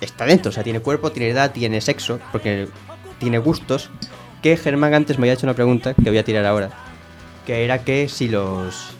está 0.00 0.24
dentro. 0.26 0.50
O 0.50 0.52
sea, 0.52 0.62
tiene 0.62 0.80
cuerpo, 0.80 1.12
tiene 1.12 1.30
edad, 1.30 1.52
tiene 1.52 1.80
sexo, 1.80 2.20
porque 2.32 2.68
tiene 3.18 3.38
gustos. 3.38 3.90
Que 4.42 4.56
Germán 4.56 4.94
antes 4.94 5.18
me 5.18 5.24
había 5.24 5.34
hecho 5.34 5.46
una 5.46 5.54
pregunta 5.54 5.94
que 5.94 6.10
voy 6.10 6.18
a 6.18 6.24
tirar 6.24 6.44
ahora. 6.44 6.70
Que 7.46 7.64
era 7.64 7.84
que 7.84 8.08
si 8.08 8.28
los. 8.28 8.94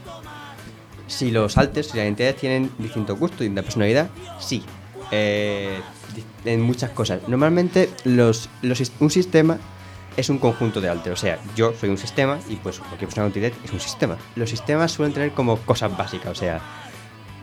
Si 1.06 1.30
los 1.30 1.56
altes, 1.56 1.86
si 1.86 1.96
las 1.96 2.04
identidades 2.04 2.36
tienen 2.36 2.70
distintos 2.78 3.18
gustos 3.18 3.46
una 3.46 3.62
personalidad, 3.62 4.10
sí. 4.38 4.62
Eh, 5.10 5.80
en 6.44 6.60
muchas 6.60 6.90
cosas. 6.90 7.26
Normalmente 7.28 7.88
los, 8.04 8.50
los 8.62 8.92
un 9.00 9.10
sistema 9.10 9.58
es 10.18 10.28
un 10.28 10.38
conjunto 10.38 10.80
de 10.80 10.88
alter. 10.88 11.12
O 11.12 11.16
sea, 11.16 11.38
yo 11.56 11.72
soy 11.78 11.88
un 11.88 11.96
sistema 11.96 12.38
y 12.48 12.56
pues 12.56 12.78
cualquier 12.80 13.08
persona 13.08 13.28
con 13.28 13.36
entidad 13.36 13.52
es 13.64 13.72
un 13.72 13.80
sistema. 13.80 14.16
Los 14.34 14.50
sistemas 14.50 14.92
suelen 14.92 15.14
tener 15.14 15.32
como 15.32 15.56
cosas 15.58 15.96
básicas. 15.96 16.32
O 16.32 16.34
sea, 16.34 16.60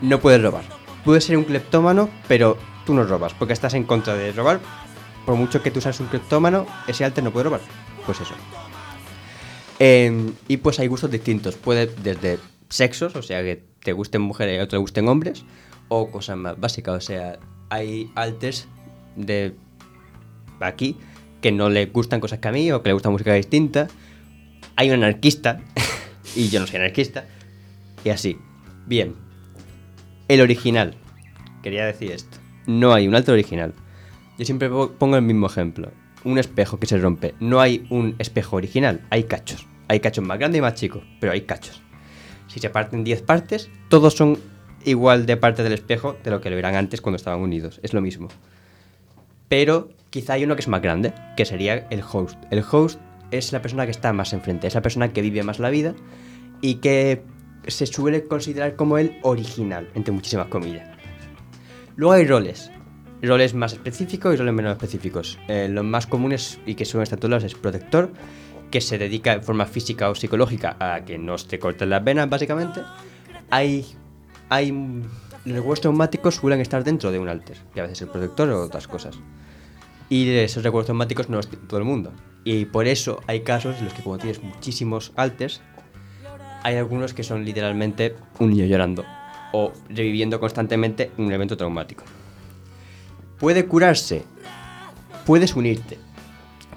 no 0.02 0.20
puedes 0.20 0.42
robar. 0.42 0.64
Puedes 1.06 1.22
ser 1.22 1.38
un 1.38 1.44
cleptómano, 1.44 2.10
pero 2.26 2.58
tú 2.84 2.92
no 2.92 3.04
robas, 3.04 3.32
porque 3.32 3.52
estás 3.52 3.74
en 3.74 3.84
contra 3.84 4.14
de 4.14 4.32
robar. 4.32 4.58
Por 5.24 5.36
mucho 5.36 5.62
que 5.62 5.70
tú 5.70 5.80
seas 5.80 6.00
un 6.00 6.08
cleptómano, 6.08 6.66
ese 6.88 7.04
alter 7.04 7.22
no 7.22 7.30
puede 7.30 7.44
robar. 7.44 7.60
Pues 8.04 8.20
eso. 8.20 8.34
Em, 9.78 10.32
y 10.48 10.56
pues 10.56 10.80
hay 10.80 10.88
gustos 10.88 11.12
distintos. 11.12 11.54
Puede 11.54 11.86
desde 11.86 12.40
sexos, 12.70 13.14
o 13.14 13.22
sea, 13.22 13.40
que 13.42 13.62
te 13.84 13.92
gusten 13.92 14.20
mujeres 14.20 14.56
y 14.56 14.58
otros 14.58 14.70
te 14.70 14.76
gusten 14.78 15.06
hombres, 15.06 15.44
o 15.86 16.10
cosas 16.10 16.38
más 16.38 16.58
básicas. 16.58 16.96
O 16.96 17.00
sea, 17.00 17.38
hay 17.70 18.10
alters 18.16 18.66
de 19.14 19.54
aquí 20.58 20.96
que 21.40 21.52
no 21.52 21.70
le 21.70 21.86
gustan 21.86 22.18
cosas 22.18 22.40
que 22.40 22.48
a 22.48 22.50
mí 22.52 22.72
o 22.72 22.82
que 22.82 22.88
le 22.88 22.94
gusta 22.94 23.10
música 23.10 23.32
distinta. 23.32 23.86
Hay 24.74 24.90
un 24.90 24.96
anarquista, 25.04 25.60
y 26.34 26.48
yo 26.48 26.58
no 26.58 26.66
soy 26.66 26.78
anarquista, 26.78 27.26
y 28.04 28.08
así. 28.08 28.38
Bien, 28.86 29.14
el 30.28 30.40
original. 30.40 30.94
Quería 31.62 31.86
decir 31.86 32.10
esto. 32.12 32.38
No 32.66 32.92
hay 32.94 33.08
un 33.08 33.14
alter 33.14 33.34
original. 33.34 33.74
Yo 34.38 34.44
siempre 34.44 34.68
po- 34.68 34.90
pongo 34.92 35.16
el 35.16 35.22
mismo 35.22 35.46
ejemplo. 35.46 35.90
Un 36.24 36.38
espejo 36.38 36.78
que 36.78 36.86
se 36.86 36.98
rompe. 36.98 37.34
No 37.40 37.60
hay 37.60 37.86
un 37.90 38.14
espejo 38.18 38.56
original. 38.56 39.00
Hay 39.10 39.24
cachos. 39.24 39.66
Hay 39.88 40.00
cachos 40.00 40.24
más 40.24 40.38
grandes 40.38 40.58
y 40.58 40.62
más 40.62 40.74
chicos. 40.74 41.02
Pero 41.20 41.32
hay 41.32 41.42
cachos. 41.42 41.80
Si 42.48 42.60
se 42.60 42.70
parten 42.70 43.04
10 43.04 43.22
partes, 43.22 43.70
todos 43.88 44.14
son 44.14 44.38
igual 44.84 45.26
de 45.26 45.36
parte 45.36 45.62
del 45.62 45.72
espejo 45.72 46.16
de 46.24 46.30
lo 46.30 46.40
que 46.40 46.50
lo 46.50 46.56
eran 46.58 46.74
antes 46.74 47.00
cuando 47.00 47.16
estaban 47.16 47.40
unidos. 47.40 47.80
Es 47.82 47.92
lo 47.92 48.00
mismo. 48.00 48.28
Pero 49.48 49.88
quizá 50.10 50.34
hay 50.34 50.44
uno 50.44 50.56
que 50.56 50.62
es 50.62 50.68
más 50.68 50.82
grande, 50.82 51.12
que 51.36 51.44
sería 51.44 51.86
el 51.90 52.02
host. 52.02 52.36
El 52.50 52.64
host 52.68 53.00
es 53.30 53.52
la 53.52 53.62
persona 53.62 53.84
que 53.84 53.90
está 53.90 54.12
más 54.12 54.32
enfrente, 54.32 54.66
es 54.66 54.74
la 54.74 54.82
persona 54.82 55.12
que 55.12 55.22
vive 55.22 55.42
más 55.42 55.58
la 55.58 55.70
vida 55.70 55.94
y 56.60 56.76
que 56.76 57.22
se 57.66 57.86
suele 57.86 58.24
considerar 58.24 58.76
como 58.76 58.98
el 58.98 59.18
original, 59.22 59.88
entre 59.94 60.12
muchísimas 60.12 60.48
comillas. 60.48 60.88
Luego 61.96 62.12
hay 62.12 62.26
roles. 62.26 62.70
Roles 63.22 63.54
más 63.54 63.72
específicos 63.72 64.34
y 64.34 64.36
roles 64.36 64.54
menos 64.54 64.72
específicos. 64.72 65.38
Eh, 65.48 65.68
los 65.70 65.84
más 65.84 66.06
comunes 66.06 66.60
y 66.66 66.74
que 66.74 66.84
suelen 66.84 67.04
estar 67.04 67.18
todos 67.18 67.30
lados 67.30 67.44
es 67.44 67.54
protector, 67.54 68.10
que 68.70 68.80
se 68.80 68.98
dedica 68.98 69.32
en 69.32 69.42
forma 69.42 69.66
física 69.66 70.10
o 70.10 70.14
psicológica 70.14 70.76
a 70.78 71.04
que 71.04 71.18
no 71.18 71.36
te 71.36 71.58
corten 71.58 71.90
las 71.90 72.04
venas, 72.04 72.28
básicamente. 72.28 72.82
Hay. 73.50 73.86
hay 74.48 74.70
los 74.70 75.54
recuerdos 75.54 75.80
traumáticos 75.80 76.34
suelen 76.34 76.60
estar 76.60 76.82
dentro 76.82 77.12
de 77.12 77.20
un 77.20 77.28
alter, 77.28 77.56
que 77.72 77.80
a 77.80 77.84
veces 77.84 78.02
el 78.02 78.08
protector 78.08 78.48
o 78.50 78.64
otras 78.64 78.88
cosas. 78.88 79.16
Y 80.08 80.28
esos 80.30 80.64
recuerdos 80.64 80.86
traumáticos 80.86 81.28
no 81.28 81.36
los 81.36 81.48
tiene 81.48 81.66
todo 81.66 81.78
el 81.78 81.86
mundo. 81.86 82.12
Y 82.44 82.64
por 82.64 82.86
eso 82.86 83.20
hay 83.26 83.40
casos 83.40 83.78
en 83.78 83.84
los 83.84 83.94
que, 83.94 84.02
cuando 84.02 84.22
tienes 84.22 84.42
muchísimos 84.42 85.12
alters, 85.16 85.62
hay 86.66 86.78
algunos 86.78 87.14
que 87.14 87.22
son 87.22 87.44
literalmente 87.44 88.16
un 88.40 88.50
niño 88.50 88.64
llorando 88.64 89.04
o 89.52 89.72
reviviendo 89.88 90.40
constantemente 90.40 91.12
un 91.16 91.30
evento 91.30 91.56
traumático. 91.56 92.02
Puede 93.38 93.66
curarse, 93.66 94.24
puedes 95.24 95.54
unirte, 95.54 95.96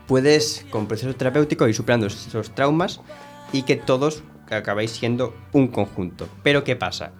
puedes 0.05 0.63
con 0.69 0.85
proceso 0.85 1.15
terapéutico 1.15 1.67
ir 1.67 1.73
superando 1.73 2.05
esos 2.05 2.53
traumas 2.53 3.01
y 3.51 3.63
que 3.63 3.77
todos 3.77 4.21
acabáis 4.51 4.91
siendo 4.91 5.35
un 5.53 5.69
conjunto. 5.69 6.29
Pero 6.43 6.63
¿qué 6.63 6.75
pasa? 6.75 7.11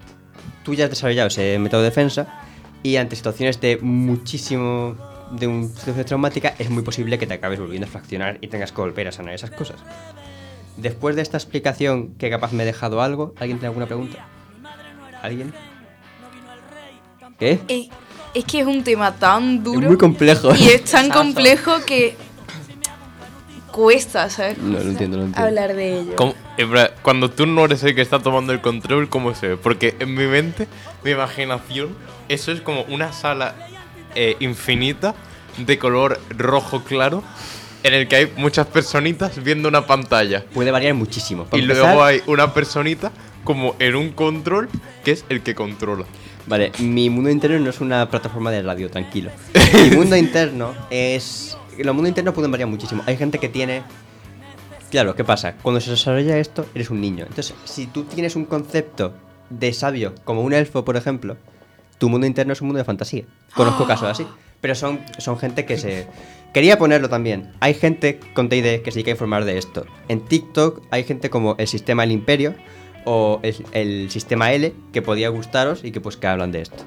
Tú 0.64 0.76
ya 0.76 0.84
has 0.84 0.92
desarrollado 0.92 1.30
ese 1.30 1.58
método 1.58 1.82
de 1.82 1.90
defensa 1.90 2.44
y 2.84 2.98
ante 2.98 3.16
situaciones 3.16 3.60
de 3.60 3.80
muchísimo 3.82 4.96
de 5.32 5.48
una 5.48 5.68
situación 5.70 6.06
traumática 6.06 6.54
es 6.60 6.70
muy 6.70 6.84
posible 6.84 7.18
que 7.18 7.26
te 7.26 7.34
acabes 7.34 7.60
volviendo 7.60 7.88
a 7.88 7.90
fraccionar 7.90 8.38
y 8.42 8.48
tengas 8.48 8.72
que 8.72 8.82
volver 8.82 9.08
a 9.08 9.12
sanar 9.12 9.34
esas 9.34 9.50
cosas. 9.50 9.78
Después 10.82 11.16
de 11.16 11.22
esta 11.22 11.38
explicación, 11.38 12.14
que 12.16 12.30
capaz 12.30 12.54
me 12.54 12.64
he 12.64 12.66
dejado 12.66 13.02
algo, 13.02 13.34
¿alguien 13.40 13.58
tiene 13.58 13.68
alguna 13.68 13.86
pregunta? 13.86 14.26
¿Alguien? 15.22 15.54
¿Qué? 17.38 17.60
Eh, 17.68 17.90
es 18.34 18.46
que 18.46 18.62
es 18.62 18.66
un 18.66 18.84
tema 18.84 19.14
tan 19.16 19.64
duro. 19.64 19.82
Es 19.82 19.88
muy 19.88 19.98
complejo. 19.98 20.56
Y 20.56 20.70
es 20.70 20.84
tan 20.86 21.10
complejo 21.10 21.84
que 21.86 22.16
cuesta, 23.72 24.30
¿sabes? 24.30 24.58
No, 24.58 24.78
lo 24.78 24.82
entiendo, 24.82 25.18
lo 25.18 25.24
entiendo. 25.24 25.48
Hablar 25.48 25.76
de 25.76 26.00
ello. 26.00 26.16
¿Cómo- 26.16 26.34
Cuando 27.02 27.30
tú 27.30 27.46
no 27.46 27.66
eres 27.66 27.84
el 27.84 27.96
que 27.96 28.02
está 28.02 28.20
tomando 28.20 28.52
el 28.54 28.62
control, 28.62 29.10
¿cómo 29.10 29.34
se 29.36 29.50
ve? 29.50 29.58
Porque 29.58 29.96
en 30.00 30.14
mi 30.14 30.26
mente, 30.26 30.68
mi 31.04 31.12
imaginación, 31.12 31.96
eso 32.28 32.52
es 32.52 32.62
como 32.62 32.84
una 32.84 33.14
sala 33.14 33.56
eh, 34.16 34.36
infinita 34.40 35.14
de 35.58 35.78
color 35.78 36.20
rojo 36.30 36.84
claro 36.84 37.24
en 37.84 37.94
el 37.94 38.08
que 38.08 38.16
hay 38.18 38.34
muchas 38.38 38.68
personitas 38.68 39.42
viendo 39.44 39.70
una 39.70 39.86
pantalla. 39.86 40.44
Puede 40.54 40.72
variar 40.72 40.94
muchísimo. 40.94 41.46
Para 41.46 41.60
y 41.62 41.64
empezar- 41.66 41.86
luego 41.86 42.04
hay 42.04 42.22
una 42.28 42.54
personita 42.54 43.12
como 43.44 43.76
en 43.80 43.96
un 43.96 44.12
control 44.12 44.70
que 45.04 45.12
es 45.12 45.26
el 45.30 45.42
que 45.42 45.56
controla. 45.56 46.06
Vale, 46.48 46.72
mi 46.80 47.10
mundo 47.10 47.30
interno 47.30 47.60
no 47.60 47.70
es 47.70 47.80
una 47.80 48.10
plataforma 48.10 48.52
de 48.52 48.62
radio, 48.64 48.90
tranquilo. 48.90 49.30
mi 49.74 49.96
mundo 49.96 50.16
interno 50.16 50.74
es... 50.90 51.56
Los 51.78 51.96
mundos 51.96 52.10
internos 52.10 52.34
pueden 52.34 52.52
variar 52.52 52.68
muchísimo. 52.68 53.04
Hay 53.06 53.16
gente 53.18 53.38
que 53.40 53.48
tiene... 53.48 53.84
Claro, 54.92 55.16
¿qué 55.16 55.24
pasa? 55.24 55.54
Cuando 55.62 55.80
se 55.80 55.92
desarrolla 55.92 56.38
esto, 56.38 56.66
eres 56.74 56.90
un 56.90 57.00
niño. 57.00 57.26
Entonces, 57.30 57.54
si 57.66 57.86
tú 57.86 58.04
tienes 58.06 58.36
un 58.36 58.46
concepto 58.46 59.14
de 59.50 59.72
sabio, 59.72 60.16
como 60.26 60.42
un 60.42 60.52
elfo, 60.52 60.84
por 60.84 60.98
ejemplo, 60.98 61.38
tu 62.00 62.10
mundo 62.10 62.26
interno 62.26 62.54
es 62.54 62.62
un 62.62 62.68
mundo 62.68 62.80
de 62.80 62.84
fantasía. 62.86 63.24
Conozco 63.54 63.86
casos 63.88 64.10
así. 64.10 64.26
Pero 64.60 64.76
son, 64.76 65.00
son 65.20 65.38
gente 65.38 65.66
que 65.66 65.78
se... 65.78 66.08
Quería 66.54 66.78
ponerlo 66.78 67.10
también. 67.10 67.52
Hay 67.60 67.74
gente 67.74 68.20
con 68.34 68.50
TID 68.50 68.82
que 68.82 68.92
se 68.92 68.98
dedica 68.98 69.12
a 69.12 69.14
informar 69.14 69.46
de 69.46 69.58
esto. 69.58 69.86
En 70.08 70.22
TikTok 70.22 70.82
hay 70.90 71.04
gente 71.04 71.30
como 71.30 71.56
el 71.58 71.68
sistema 71.68 72.04
El 72.04 72.12
Imperio 72.12 72.56
o 73.06 73.40
el, 73.44 73.56
el 73.72 74.12
sistema 74.12 74.52
L 74.52 74.74
que 74.92 75.02
podía 75.02 75.30
gustaros 75.30 75.84
y 75.84 75.92
que 75.92 76.02
pues 76.02 76.18
que 76.18 76.28
hablan 76.28 76.52
de 76.52 76.62
esto. 76.62 76.84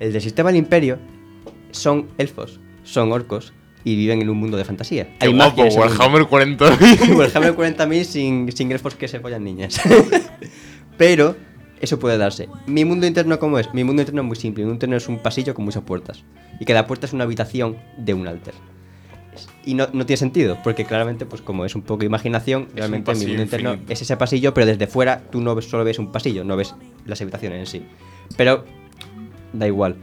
El 0.00 0.12
del 0.12 0.22
sistema 0.22 0.50
El 0.50 0.56
Imperio 0.56 0.98
son 1.70 2.08
elfos, 2.18 2.60
son 2.84 3.12
orcos 3.12 3.52
y 3.84 3.96
viven 3.96 4.22
en 4.22 4.30
un 4.30 4.38
mundo 4.38 4.56
de 4.56 4.64
fantasía. 4.64 5.04
Qué 5.18 5.26
Hay 5.26 5.32
guapo. 5.32 5.62
Warhammer 5.62 6.22
40.000. 6.22 7.16
Warhammer 7.16 7.56
40.000 7.56 8.04
sin, 8.04 8.52
sin 8.52 8.72
elfos 8.72 8.94
que 8.94 9.08
se 9.08 9.20
follan 9.20 9.44
niñas. 9.44 9.80
Pero 10.98 11.36
eso 11.80 11.98
puede 11.98 12.16
darse. 12.18 12.48
Mi 12.66 12.84
mundo 12.84 13.06
interno, 13.06 13.38
¿cómo 13.38 13.58
es? 13.58 13.72
Mi 13.74 13.84
mundo 13.84 14.02
interno 14.02 14.22
es 14.22 14.26
muy 14.26 14.36
simple. 14.36 14.62
Mi 14.62 14.66
mundo 14.66 14.76
interno 14.76 14.96
es 14.96 15.08
un 15.08 15.18
pasillo 15.18 15.54
con 15.54 15.64
muchas 15.64 15.82
puertas. 15.82 16.24
Y 16.60 16.64
cada 16.64 16.86
puerta 16.86 17.06
es 17.06 17.12
una 17.12 17.24
habitación 17.24 17.76
de 17.96 18.14
un 18.14 18.28
alter. 18.28 18.54
Y 19.64 19.74
no, 19.74 19.86
no 19.92 20.04
tiene 20.06 20.16
sentido, 20.16 20.58
porque 20.64 20.84
claramente, 20.84 21.24
pues 21.24 21.40
como 21.40 21.64
es 21.64 21.74
un 21.76 21.82
poco 21.82 22.00
de 22.00 22.06
imaginación, 22.06 22.66
realmente 22.74 23.14
mi 23.14 23.26
mundo 23.26 23.42
interno 23.42 23.70
infinito. 23.74 23.92
es 23.92 24.02
ese 24.02 24.16
pasillo, 24.16 24.52
pero 24.54 24.66
desde 24.66 24.86
fuera 24.88 25.22
tú 25.30 25.40
no 25.40 25.54
ves- 25.54 25.68
solo 25.70 25.84
ves 25.84 25.98
un 26.00 26.10
pasillo, 26.10 26.42
no 26.42 26.56
ves 26.56 26.74
las 27.06 27.20
habitaciones 27.20 27.60
en 27.60 27.66
sí. 27.66 27.86
Pero 28.36 28.64
da 29.52 29.66
igual. 29.68 29.96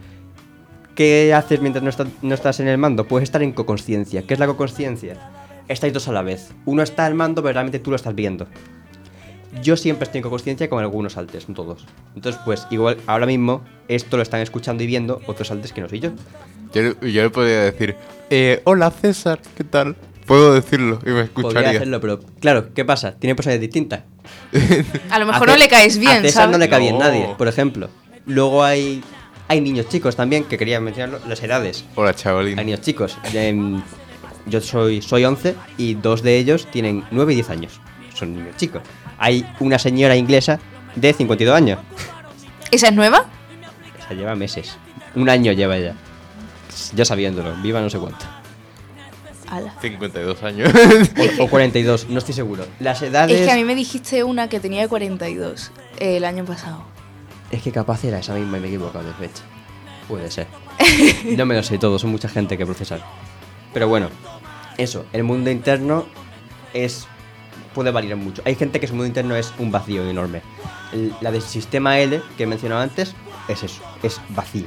¿Qué 0.94 1.32
haces 1.34 1.60
mientras 1.60 1.82
no, 1.82 1.90
está- 1.90 2.06
no 2.22 2.34
estás 2.34 2.60
en 2.60 2.68
el 2.68 2.78
mando? 2.78 3.06
Puedes 3.06 3.24
estar 3.28 3.42
en 3.42 3.52
coconsciencia. 3.52 4.22
¿Qué 4.26 4.34
es 4.34 4.40
la 4.40 4.46
coconsciencia? 4.46 5.16
Estáis 5.68 5.92
dos 5.92 6.08
a 6.08 6.12
la 6.12 6.22
vez. 6.22 6.52
Uno 6.66 6.82
está 6.82 7.06
al 7.06 7.14
mando, 7.14 7.42
pero 7.42 7.52
realmente 7.54 7.78
tú 7.78 7.90
lo 7.90 7.96
estás 7.96 8.14
viendo. 8.14 8.46
Yo 9.62 9.76
siempre 9.76 10.04
estoy 10.04 10.20
con 10.20 10.30
conciencia 10.30 10.68
con 10.68 10.80
algunos 10.80 11.16
altes, 11.16 11.48
no 11.48 11.54
todos. 11.54 11.86
Entonces, 12.14 12.40
pues 12.44 12.66
igual 12.70 12.98
ahora 13.06 13.26
mismo 13.26 13.62
esto 13.88 14.16
lo 14.16 14.22
están 14.22 14.40
escuchando 14.40 14.82
y 14.82 14.86
viendo 14.86 15.20
otros 15.26 15.50
altes 15.50 15.72
que 15.72 15.80
no 15.80 15.88
soy 15.88 16.00
yo. 16.00 16.10
Yo, 16.72 16.82
le- 17.00 17.12
yo 17.12 17.22
le 17.22 17.30
podría 17.30 17.60
decir, 17.62 17.96
eh, 18.30 18.60
hola 18.64 18.90
César, 18.90 19.40
¿qué 19.56 19.64
tal? 19.64 19.96
Puedo 20.26 20.54
decirlo 20.54 21.00
y 21.04 21.10
me 21.10 21.24
Podría 21.24 21.24
escucharía. 21.24 21.70
hacerlo, 21.70 22.00
pero 22.00 22.20
claro, 22.38 22.72
¿qué 22.72 22.84
pasa? 22.84 23.16
Tiene 23.16 23.34
personalidades 23.34 23.68
distintas. 23.68 24.02
A 25.10 25.18
lo 25.18 25.26
mejor 25.26 25.48
A 25.50 25.52
no 25.54 25.58
le 25.58 25.68
caes 25.68 25.98
bien, 25.98 26.12
A 26.18 26.20
César 26.20 26.42
¿sabes? 26.44 26.52
no 26.52 26.58
le 26.58 26.68
cae 26.68 26.80
bien 26.80 26.98
nadie, 26.98 27.34
por 27.36 27.48
ejemplo. 27.48 27.88
Luego 28.26 28.62
hay, 28.62 29.02
hay 29.48 29.60
niños 29.60 29.88
chicos 29.88 30.14
también, 30.14 30.44
que 30.44 30.56
quería 30.56 30.78
mencionarlo, 30.80 31.18
las 31.28 31.42
edades. 31.42 31.84
Hola 31.96 32.14
chavalín. 32.14 32.56
Hay 32.58 32.64
niños 32.66 32.82
chicos. 32.82 33.18
Em, 33.34 33.82
yo 34.46 34.60
soy, 34.60 35.02
soy 35.02 35.24
11 35.24 35.56
y 35.76 35.94
dos 35.94 36.22
de 36.22 36.38
ellos 36.38 36.68
tienen 36.70 37.02
9 37.10 37.32
y 37.32 37.36
10 37.36 37.50
años. 37.50 37.80
Son 38.14 38.32
niños 38.34 38.56
chicos. 38.56 38.82
Hay 39.20 39.46
una 39.60 39.78
señora 39.78 40.16
inglesa 40.16 40.58
de 40.96 41.12
52 41.12 41.54
años. 41.54 41.78
¿Esa 42.70 42.88
es 42.88 42.94
nueva? 42.94 43.26
Esa 43.98 44.14
lleva 44.14 44.34
meses. 44.34 44.76
Un 45.14 45.28
año 45.28 45.52
lleva 45.52 45.78
ya. 45.78 45.94
Yo 46.94 47.04
sabiéndolo. 47.04 47.54
Viva 47.62 47.80
no 47.80 47.90
sé 47.90 47.98
cuánto. 47.98 48.24
Ala. 49.48 49.74
52 49.80 50.42
años. 50.42 50.72
O, 51.38 51.44
o 51.44 51.48
42, 51.48 52.08
no 52.08 52.18
estoy 52.18 52.34
seguro. 52.34 52.64
Las 52.78 53.02
edades... 53.02 53.38
Es 53.40 53.46
que 53.46 53.52
a 53.52 53.56
mí 53.56 53.64
me 53.64 53.74
dijiste 53.74 54.24
una 54.24 54.48
que 54.48 54.58
tenía 54.58 54.88
42 54.88 55.70
eh, 55.98 56.16
el 56.16 56.24
año 56.24 56.44
pasado. 56.44 56.84
Es 57.50 57.62
que 57.62 57.72
capaz 57.72 58.02
era 58.04 58.20
esa 58.20 58.34
misma 58.34 58.56
y 58.56 58.60
me 58.60 58.66
he 58.68 58.70
equivocado 58.70 59.04
de 59.04 59.12
fecha. 59.14 59.42
Puede 60.08 60.30
ser. 60.30 60.46
No 61.36 61.44
me 61.44 61.54
lo 61.54 61.62
sé 61.62 61.78
todo, 61.78 61.98
son 61.98 62.10
mucha 62.10 62.28
gente 62.28 62.56
que 62.56 62.64
procesar. 62.64 63.02
Pero 63.74 63.86
bueno, 63.86 64.08
eso, 64.78 65.04
el 65.12 65.24
mundo 65.24 65.50
interno 65.50 66.06
es. 66.72 67.06
Puede 67.74 67.90
variar 67.90 68.16
mucho. 68.16 68.42
Hay 68.44 68.54
gente 68.54 68.80
que 68.80 68.86
su 68.86 68.94
mundo 68.94 69.06
interno 69.06 69.36
es 69.36 69.52
un 69.58 69.70
vacío 69.70 70.08
enorme. 70.08 70.42
La 71.20 71.30
del 71.30 71.42
sistema 71.42 71.98
L 71.98 72.20
que 72.36 72.42
he 72.44 72.46
mencionado 72.46 72.80
antes 72.80 73.14
es 73.48 73.62
eso, 73.62 73.82
es 74.02 74.20
vacío. 74.30 74.66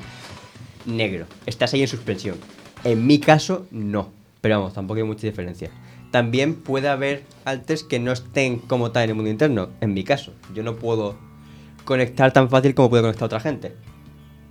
Negro. 0.86 1.26
Estás 1.46 1.74
ahí 1.74 1.82
en 1.82 1.88
suspensión. 1.88 2.38
En 2.84 3.06
mi 3.08 3.20
caso, 3.20 3.66
no. 3.72 4.10
Pero 4.42 4.60
vamos, 4.60 4.74
tampoco 4.74 4.98
hay 4.98 5.04
mucha 5.06 5.26
diferencia. 5.28 5.70
También 6.12 6.56
puede 6.56 6.90
haber 6.90 7.24
altes 7.46 7.84
que 7.84 8.00
no 8.00 8.12
estén 8.12 8.60
como 8.60 8.92
tal 8.92 9.04
en 9.06 9.10
el 9.12 9.16
mundo 9.16 9.32
interno. 9.32 9.70
En 9.82 9.94
mi 9.94 10.04
caso, 10.04 10.34
yo 10.54 10.62
no 10.64 10.76
puedo 10.76 11.16
conectar 11.86 12.32
tan 12.34 12.50
fácil 12.50 12.76
como 12.76 12.90
puede 12.90 13.04
conectar 13.04 13.26
otra 13.26 13.40
gente. 13.40 13.76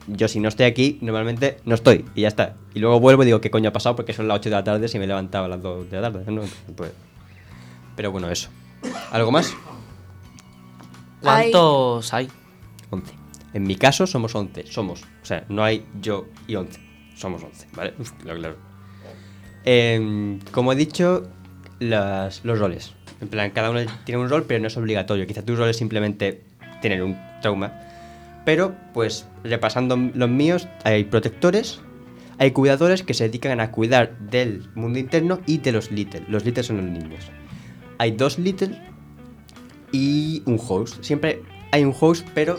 Yo 0.09 0.27
si 0.27 0.41
no 0.41 0.49
estoy 0.49 0.67
aquí, 0.67 0.99
normalmente 1.01 1.59
no 1.65 1.75
estoy 1.75 2.05
y 2.15 2.23
ya 2.23 2.29
está. 2.29 2.57
Y 2.75 2.81
luego 2.81 2.99
vuelvo 2.99 3.23
y 3.23 3.27
digo, 3.27 3.41
¿qué 3.41 3.51
coño 3.51 3.69
ha 3.69 3.73
pasado? 3.73 3.95
Porque 3.95 4.13
son 4.13 4.27
las 4.27 4.39
8 4.39 4.51
de 4.51 4.57
la 4.57 4.65
tarde 4.65 4.89
si 4.89 4.99
me 4.99 5.07
levantaba 5.07 5.47
a 5.47 5.49
las 5.51 5.63
2 5.63 5.91
de 5.91 6.01
la 6.01 6.11
tarde. 6.11 6.33
No, 6.33 6.43
pues- 6.75 6.93
Pero 7.97 8.11
bueno, 8.13 8.31
eso. 8.31 8.49
¿Algo 9.11 9.31
más? 9.31 9.55
¿Cuántos 11.21 12.13
hay? 12.15 12.29
11. 12.91 13.13
En 13.55 13.63
mi 13.65 13.77
caso 13.77 14.07
somos 14.07 14.35
11. 14.35 14.67
Somos. 14.67 15.03
O 15.23 15.25
sea, 15.27 15.45
no 15.49 15.63
hay 15.63 15.85
yo 16.01 16.27
y 16.47 16.57
11. 16.57 16.81
Somos 17.17 17.43
11, 17.43 17.69
¿vale? 17.75 17.95
Uf, 17.99 18.11
claro, 18.13 18.39
claro. 18.41 18.57
Em, 19.65 20.41
como 20.51 20.73
he 20.73 20.77
dicho, 20.77 21.29
las- 21.79 22.45
los 22.45 22.59
roles. 22.59 22.95
En 23.21 23.29
plan, 23.29 23.51
cada 23.51 23.71
uno 23.71 23.81
tiene 24.05 24.21
un 24.21 24.29
rol, 24.29 24.45
pero 24.45 24.61
no 24.61 24.67
es 24.67 24.77
obligatorio. 24.77 25.27
Quizá 25.27 25.43
tu 25.45 25.55
rol 25.55 25.69
es 25.69 25.77
simplemente 25.77 26.43
tener 26.81 27.03
un 27.05 27.17
trauma. 27.41 27.73
Pero, 28.45 28.75
pues, 28.93 29.29
repasando 29.45 29.97
los 29.97 30.29
míos, 30.29 30.67
hay 30.83 31.05
protectores, 31.05 31.81
hay 32.39 32.51
cuidadores 32.51 33.05
que 33.05 33.15
se 33.15 33.25
dedican 33.29 33.61
a 33.61 33.71
cuidar 33.71 34.19
del 34.19 34.69
mundo 34.75 34.99
interno 34.99 35.41
y 35.47 35.59
de 35.59 35.71
los 35.71 35.93
little. 35.93 36.25
Los 36.27 36.45
little 36.45 36.65
son 36.65 36.79
los 36.79 36.87
niños. 36.87 37.31
Hay 38.03 38.11
dos 38.11 38.37
little 38.37 38.77
y 39.93 40.43
un 40.45 40.59
host. 40.61 41.05
Siempre 41.05 41.41
hay 41.71 41.85
un 41.85 41.95
host, 42.01 42.27
pero 42.35 42.59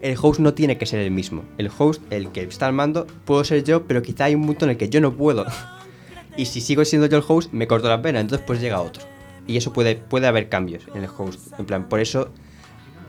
el 0.00 0.16
host 0.18 0.40
no 0.40 0.54
tiene 0.54 0.78
que 0.78 0.86
ser 0.86 1.00
el 1.00 1.10
mismo. 1.10 1.44
El 1.58 1.70
host, 1.76 2.00
el 2.10 2.32
que 2.32 2.40
está 2.44 2.68
al 2.68 2.72
mando, 2.72 3.06
puedo 3.26 3.44
ser 3.44 3.64
yo, 3.64 3.86
pero 3.86 4.00
quizá 4.00 4.24
hay 4.24 4.34
un 4.34 4.46
punto 4.46 4.64
en 4.64 4.70
el 4.70 4.76
que 4.78 4.88
yo 4.88 5.02
no 5.02 5.14
puedo. 5.14 5.44
Y 6.38 6.46
si 6.46 6.62
sigo 6.62 6.86
siendo 6.86 7.06
yo 7.06 7.18
el 7.18 7.24
host, 7.28 7.52
me 7.52 7.66
corto 7.66 7.90
la 7.90 8.00
pena, 8.00 8.18
entonces 8.18 8.42
pues 8.46 8.62
llega 8.62 8.80
otro. 8.80 9.02
Y 9.46 9.58
eso 9.58 9.74
puede, 9.74 9.96
puede 9.96 10.26
haber 10.26 10.48
cambios 10.48 10.84
en 10.94 11.04
el 11.04 11.10
host. 11.18 11.52
En 11.58 11.66
plan, 11.66 11.90
por 11.90 12.00
eso 12.00 12.30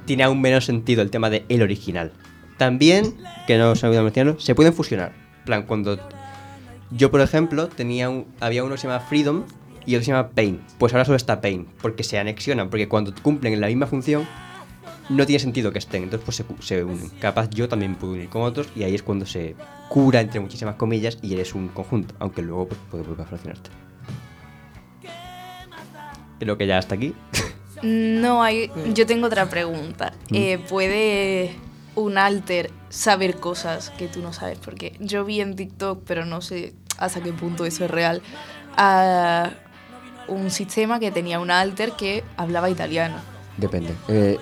tiene 0.04 0.24
aún 0.24 0.42
menos 0.42 0.66
sentido 0.66 1.02
el 1.02 1.12
tema 1.12 1.30
de 1.30 1.46
el 1.48 1.62
original. 1.62 2.12
También, 2.58 3.16
que 3.48 3.58
no 3.58 3.74
se 3.78 3.86
me 3.86 3.92
olvidó 3.92 4.04
mencionarlo, 4.04 4.42
se 4.42 4.54
pueden 4.54 4.74
fusionar. 4.74 5.14
En 5.40 5.46
plan, 5.46 5.64
cuando 5.64 5.98
yo, 6.92 7.10
por 7.10 7.22
ejemplo, 7.22 7.70
tenía 7.70 8.10
un, 8.10 8.26
había 8.42 8.66
uno 8.66 8.76
que 8.76 8.82
se 8.82 8.88
llama 8.90 9.00
Freedom 9.00 9.46
y 9.86 9.96
otro 9.96 10.06
se 10.06 10.12
llama 10.12 10.30
Pain. 10.30 10.62
Pues 10.78 10.94
ahora 10.94 11.06
solo 11.06 11.18
está 11.18 11.42
Pain, 11.42 11.68
porque 11.82 12.04
se 12.04 12.20
anexionan, 12.20 12.70
porque 12.70 12.88
cuando 12.88 13.14
cumplen 13.22 13.60
la 13.60 13.68
misma 13.68 13.88
función, 13.88 14.28
no 15.10 15.26
tiene 15.26 15.40
sentido 15.40 15.72
que 15.72 15.80
estén, 15.80 16.04
entonces 16.04 16.26
pues 16.26 16.38
se, 16.38 16.46
se 16.66 16.84
unen. 16.84 17.10
Capaz 17.20 17.50
yo 17.50 17.68
también 17.68 17.96
puedo 17.96 18.14
unir 18.14 18.30
con 18.30 18.44
otros 18.44 18.68
y 18.76 18.84
ahí 18.84 18.96
es 18.96 19.04
cuando 19.04 19.26
se 19.26 19.56
cura, 19.90 20.22
entre 20.22 20.40
muchísimas 20.40 20.76
comillas, 20.76 21.18
y 21.22 21.34
eres 21.34 21.54
un 21.54 21.68
conjunto, 21.68 22.16
aunque 22.20 22.42
luego 22.42 22.68
pues, 22.70 22.80
puede 22.90 23.04
volver 23.04 23.22
a 23.22 23.30
fraccionarte. 23.30 23.70
Creo 26.40 26.58
que 26.58 26.68
ya 26.68 26.78
hasta 26.78 26.96
aquí. 26.96 27.14
No 27.84 28.42
hay. 28.44 28.72
Yo 28.94 29.06
tengo 29.06 29.28
otra 29.28 29.50
pregunta. 29.50 30.14
Eh, 30.32 30.58
¿Puede 30.70 31.54
un 31.96 32.18
alter 32.18 32.72
saber 32.90 33.36
cosas 33.36 33.92
que 33.92 34.08
tú 34.08 34.22
no 34.22 34.34
sabes? 34.34 34.58
Porque 34.58 34.96
yo 35.00 35.26
vi 35.26 35.42
en 35.42 35.56
TikTok, 35.56 36.04
pero 36.06 36.26
no 36.26 36.42
sé 36.42 36.74
hasta 36.98 37.22
qué 37.22 37.34
punto 37.34 37.66
eso 37.66 37.86
es 37.86 37.92
real, 37.92 38.22
a 38.78 39.52
un 40.28 40.52
sistema 40.52 41.00
que 41.00 41.12
tenía 41.12 41.40
un 41.40 41.52
alter 41.52 41.92
que 41.94 42.24
hablaba 42.38 42.70
italiano. 42.70 43.16
Depende. 43.58 43.94
Eh, 44.08 44.38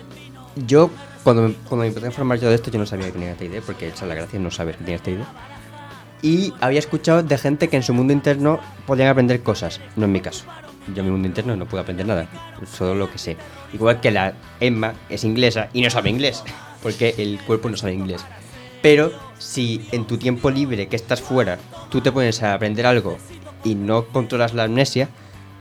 yo, 0.68 0.90
cuando 1.24 1.44
me, 1.44 1.54
cuando 1.54 1.84
me 1.84 1.88
empecé 1.88 2.06
a 2.06 2.10
informar 2.10 2.40
yo 2.40 2.50
de 2.50 2.56
esto, 2.56 2.72
yo 2.72 2.80
no 2.80 2.86
sabía 2.86 3.08
que 3.08 3.14
tenía 3.14 3.32
esta 3.32 3.46
idea, 3.46 3.62
porque 3.66 3.88
esa 3.88 4.06
es 4.06 4.10
la 4.10 4.16
gracia, 4.16 4.40
no 4.40 4.52
saber 4.52 4.76
que 4.76 4.84
tenía 4.84 4.96
esta 4.98 5.12
idea. 5.12 5.28
Y 6.22 6.54
había 6.62 6.80
escuchado 6.80 7.24
de 7.24 7.38
gente 7.38 7.68
que 7.68 7.78
en 7.78 7.84
su 7.84 7.94
mundo 7.94 8.14
interno 8.14 8.60
podían 8.86 9.10
aprender 9.10 9.42
cosas. 9.42 9.82
No 9.96 10.06
en 10.06 10.12
mi 10.12 10.22
caso. 10.22 10.46
Yo 10.94 11.00
en 11.00 11.06
mi 11.06 11.12
mundo 11.12 11.28
interno 11.28 11.56
no 11.56 11.66
puedo 11.66 11.82
aprender 11.82 12.06
nada. 12.06 12.28
Solo 12.72 12.96
lo 12.96 13.12
que 13.12 13.18
sé. 13.18 13.38
Igual 13.74 14.00
que 14.02 14.12
la 14.12 14.34
Emma 14.60 14.94
es 15.10 15.24
inglesa 15.24 15.70
y 15.74 15.82
no 15.82 15.90
sabe 15.90 16.10
inglés. 16.10 16.44
Porque 16.84 17.16
el 17.18 17.40
cuerpo 17.42 17.70
no 17.70 17.78
sabe 17.78 17.94
inglés. 17.94 18.24
Pero 18.82 19.12
si 19.38 19.88
en 19.92 20.06
tu 20.06 20.18
tiempo 20.18 20.50
libre 20.50 20.88
que 20.88 20.96
estás 20.96 21.22
fuera, 21.22 21.58
tú 21.90 22.02
te 22.02 22.12
pones 22.12 22.42
a 22.44 22.54
aprender 22.54 22.86
algo 22.86 23.18
y 23.64 23.76
no 23.76 24.06
controlas 24.08 24.54
la 24.54 24.64
amnesia, 24.64 25.10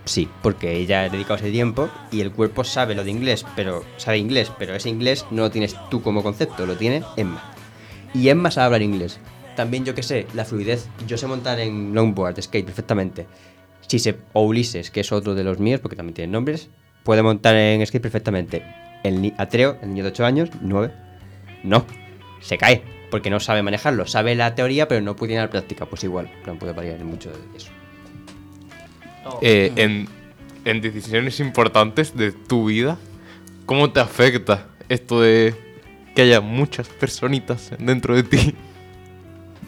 sí, 0.05 0.29
porque 0.43 0.77
ella 0.77 1.03
ha 1.03 1.09
dedicado 1.09 1.37
ese 1.37 1.51
tiempo 1.51 1.89
y 2.11 2.21
el 2.21 2.33
cuerpo 2.33 2.65
sabe 2.65 2.95
lo 2.95 3.05
de 3.05 3.11
inglés, 3.11 3.45
pero 3.57 3.85
sabe 3.97 4.19
inglés, 4.19 4.51
pero 4.59 4.75
ese 4.75 4.89
inglés 4.89 5.27
no 5.31 5.43
lo 5.43 5.51
tienes 5.51 5.77
tú 5.91 6.03
como 6.03 6.23
concepto, 6.23 6.67
lo 6.67 6.77
tiene 6.77 7.03
Emma. 7.17 7.53
Y 8.15 8.29
Emma 8.29 8.51
sabe 8.51 8.67
hablar 8.67 8.83
inglés. 8.83 9.21
También 9.57 9.85
yo 9.85 9.95
que 9.95 10.03
sé, 10.03 10.27
la 10.35 10.45
fluidez. 10.45 10.89
Yo 11.07 11.17
sé 11.17 11.27
montar 11.27 11.61
en 11.61 11.95
longboard, 11.95 12.41
skate 12.41 12.65
perfectamente. 12.65 13.27
Si 13.87 13.99
se, 13.99 14.17
o 14.33 14.43
Ulises, 14.43 14.91
que 14.91 15.01
es 15.01 15.13
otro 15.13 15.35
de 15.35 15.45
los 15.45 15.59
míos, 15.59 15.81
porque 15.81 15.97
también 15.97 16.15
tiene 16.15 16.33
nombres, 16.33 16.71
puede 17.05 17.23
montar 17.23 17.57
en 17.57 17.85
skate 17.87 18.03
perfectamente. 18.03 18.65
El 19.03 19.35
Atreo, 19.39 19.79
el 19.83 19.91
niño 19.91 20.05
de 20.05 20.11
8 20.11 20.25
años, 20.25 20.51
9, 20.61 20.93
no, 21.65 21.85
se 22.41 22.59
cae, 22.59 22.83
porque 23.11 23.31
no 23.31 23.41
sabe 23.41 23.63
manejarlo. 23.63 24.07
Sabe 24.07 24.35
la 24.35 24.55
teoría, 24.55 24.89
pero 24.89 25.01
no 25.01 25.17
puede 25.17 25.37
la 25.37 25.51
práctica. 25.51 25.87
Pues 25.87 26.05
igual, 26.05 26.31
no 26.47 26.59
puede 26.59 26.73
variar 26.73 27.05
mucho 27.05 27.31
de 27.31 27.57
eso. 27.57 27.71
Eh, 29.41 29.73
en, 29.77 30.09
en 30.65 30.81
decisiones 30.81 31.41
importantes 31.41 32.17
de 32.17 32.33
tu 32.33 32.67
vida, 32.67 32.99
¿cómo 33.67 33.93
te 33.93 34.01
afecta 34.01 34.69
esto 34.89 35.21
de 35.21 35.55
que 36.15 36.23
haya 36.23 36.41
muchas 36.41 36.89
personitas 36.89 37.73
dentro 37.79 38.15
de 38.15 38.23
ti? 38.23 38.55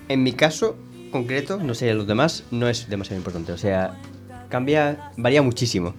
En 0.08 0.22
mi 0.22 0.32
caso 0.32 0.76
concreto, 1.10 1.58
no 1.58 1.74
sé, 1.74 1.94
los 1.94 2.06
demás, 2.06 2.44
no 2.50 2.68
es 2.68 2.88
demasiado 2.88 3.18
importante. 3.18 3.52
O 3.52 3.58
sea, 3.58 3.98
cambia, 4.48 5.12
varía 5.16 5.42
muchísimo. 5.42 5.94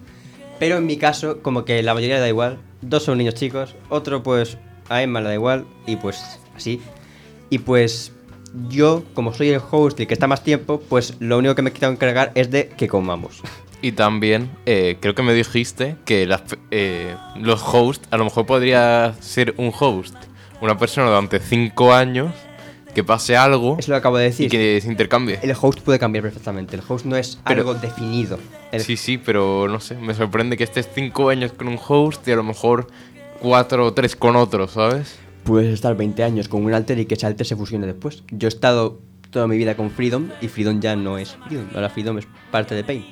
Pero 0.58 0.76
en 0.76 0.86
mi 0.86 0.98
caso, 0.98 1.42
como 1.42 1.64
que 1.64 1.82
la 1.82 1.94
mayoría 1.94 2.20
da 2.20 2.28
igual. 2.28 2.58
Dos 2.82 3.04
son 3.04 3.18
niños 3.18 3.34
chicos, 3.34 3.74
otro 3.88 4.22
pues 4.22 4.58
a 4.88 5.02
Emma 5.02 5.20
le 5.20 5.28
da 5.28 5.34
igual 5.34 5.64
y 5.86 5.96
pues 5.96 6.38
así. 6.54 6.80
Y 7.50 7.58
pues 7.58 8.12
yo, 8.68 9.02
como 9.14 9.32
soy 9.34 9.50
el 9.50 9.60
host 9.70 9.98
y 9.98 10.02
el 10.02 10.08
que 10.08 10.14
está 10.14 10.26
más 10.26 10.42
tiempo, 10.44 10.80
pues 10.88 11.14
lo 11.20 11.38
único 11.38 11.54
que 11.54 11.62
me 11.62 11.72
quiero 11.72 11.92
encargar 11.92 12.32
es 12.34 12.50
de 12.50 12.68
que 12.68 12.88
comamos. 12.88 13.40
Y 13.82 13.92
también, 13.92 14.50
eh, 14.66 14.96
creo 15.00 15.14
que 15.14 15.22
me 15.22 15.34
dijiste 15.34 15.96
que 16.04 16.26
las 16.26 16.42
eh, 16.70 17.14
los 17.36 17.62
hosts, 17.62 18.08
a 18.10 18.16
lo 18.16 18.24
mejor 18.24 18.46
podría 18.46 19.14
ser 19.20 19.54
un 19.58 19.72
host, 19.78 20.14
una 20.60 20.78
persona 20.78 21.08
durante 21.08 21.38
5 21.40 21.92
años 21.92 22.32
que 22.94 23.02
pase 23.02 23.36
algo 23.36 23.76
Es 23.78 23.88
lo 23.88 23.94
que 23.94 23.98
acabo 23.98 24.16
de 24.18 24.26
y 24.26 24.28
decir. 24.30 24.50
que 24.50 24.80
se 24.80 24.88
intercambie. 24.88 25.38
El 25.42 25.52
host 25.60 25.80
puede 25.80 25.98
cambiar 25.98 26.22
perfectamente. 26.22 26.76
El 26.76 26.82
host 26.86 27.04
no 27.04 27.16
es 27.16 27.38
Pero- 27.46 27.60
algo 27.62 27.74
definido. 27.74 28.38
El- 28.70 28.80
Sí, 28.82 28.96
sí, 28.96 29.18
pero 29.18 29.66
no 29.68 29.80
sé, 29.80 29.96
me 29.96 30.14
sorprende 30.14 30.56
que 30.56 30.64
estés 30.64 30.88
5 30.94 31.28
años 31.28 31.52
con 31.52 31.66
un 31.68 31.78
host 31.88 32.26
y 32.28 32.32
a 32.32 32.36
lo 32.36 32.44
mejor 32.44 32.86
4 33.40 33.84
o 33.84 33.92
3 33.92 34.14
con 34.16 34.36
otro, 34.36 34.68
¿sabes? 34.68 35.18
Puedes 35.44 35.74
estar 35.74 35.96
20 35.96 36.24
años 36.24 36.48
con 36.48 36.64
un 36.64 36.72
alter 36.72 36.98
y 36.98 37.06
que 37.06 37.14
ese 37.14 37.26
alter 37.26 37.46
se 37.46 37.56
fusione 37.56 37.86
después. 37.86 38.22
Yo 38.30 38.48
he 38.48 38.48
estado 38.48 39.00
toda 39.30 39.46
mi 39.46 39.56
vida 39.58 39.76
con 39.76 39.90
Freedom 39.90 40.30
y 40.40 40.48
Freedom 40.48 40.80
ya 40.80 40.96
no 40.96 41.18
es 41.18 41.36
Freedom. 41.46 41.66
Ahora 41.74 41.90
Freedom 41.90 42.18
es 42.18 42.26
parte 42.50 42.74
de 42.74 42.84
Pain. 42.84 43.04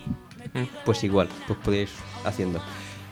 Pues 0.85 1.05
igual, 1.05 1.29
pues 1.47 1.59
podéis 1.63 1.91
haciendo. 2.25 2.61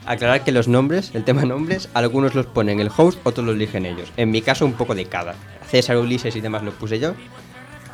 Aclarar 0.05 0.43
que 0.43 0.51
los 0.51 0.67
nombres, 0.67 1.11
el 1.13 1.23
tema 1.23 1.45
nombres, 1.45 1.89
algunos 1.93 2.33
los 2.33 2.47
ponen 2.47 2.79
el 2.79 2.89
host, 2.95 3.19
otros 3.23 3.45
los 3.45 3.55
eligen 3.55 3.85
ellos. 3.85 4.11
En 4.17 4.31
mi 4.31 4.41
caso, 4.41 4.65
un 4.65 4.73
poco 4.73 4.95
de 4.95 5.05
cada. 5.05 5.35
César, 5.69 5.97
Ulises 5.97 6.35
y 6.35 6.41
demás 6.41 6.63
lo 6.63 6.71
puse 6.71 6.99
yo. 6.99 7.13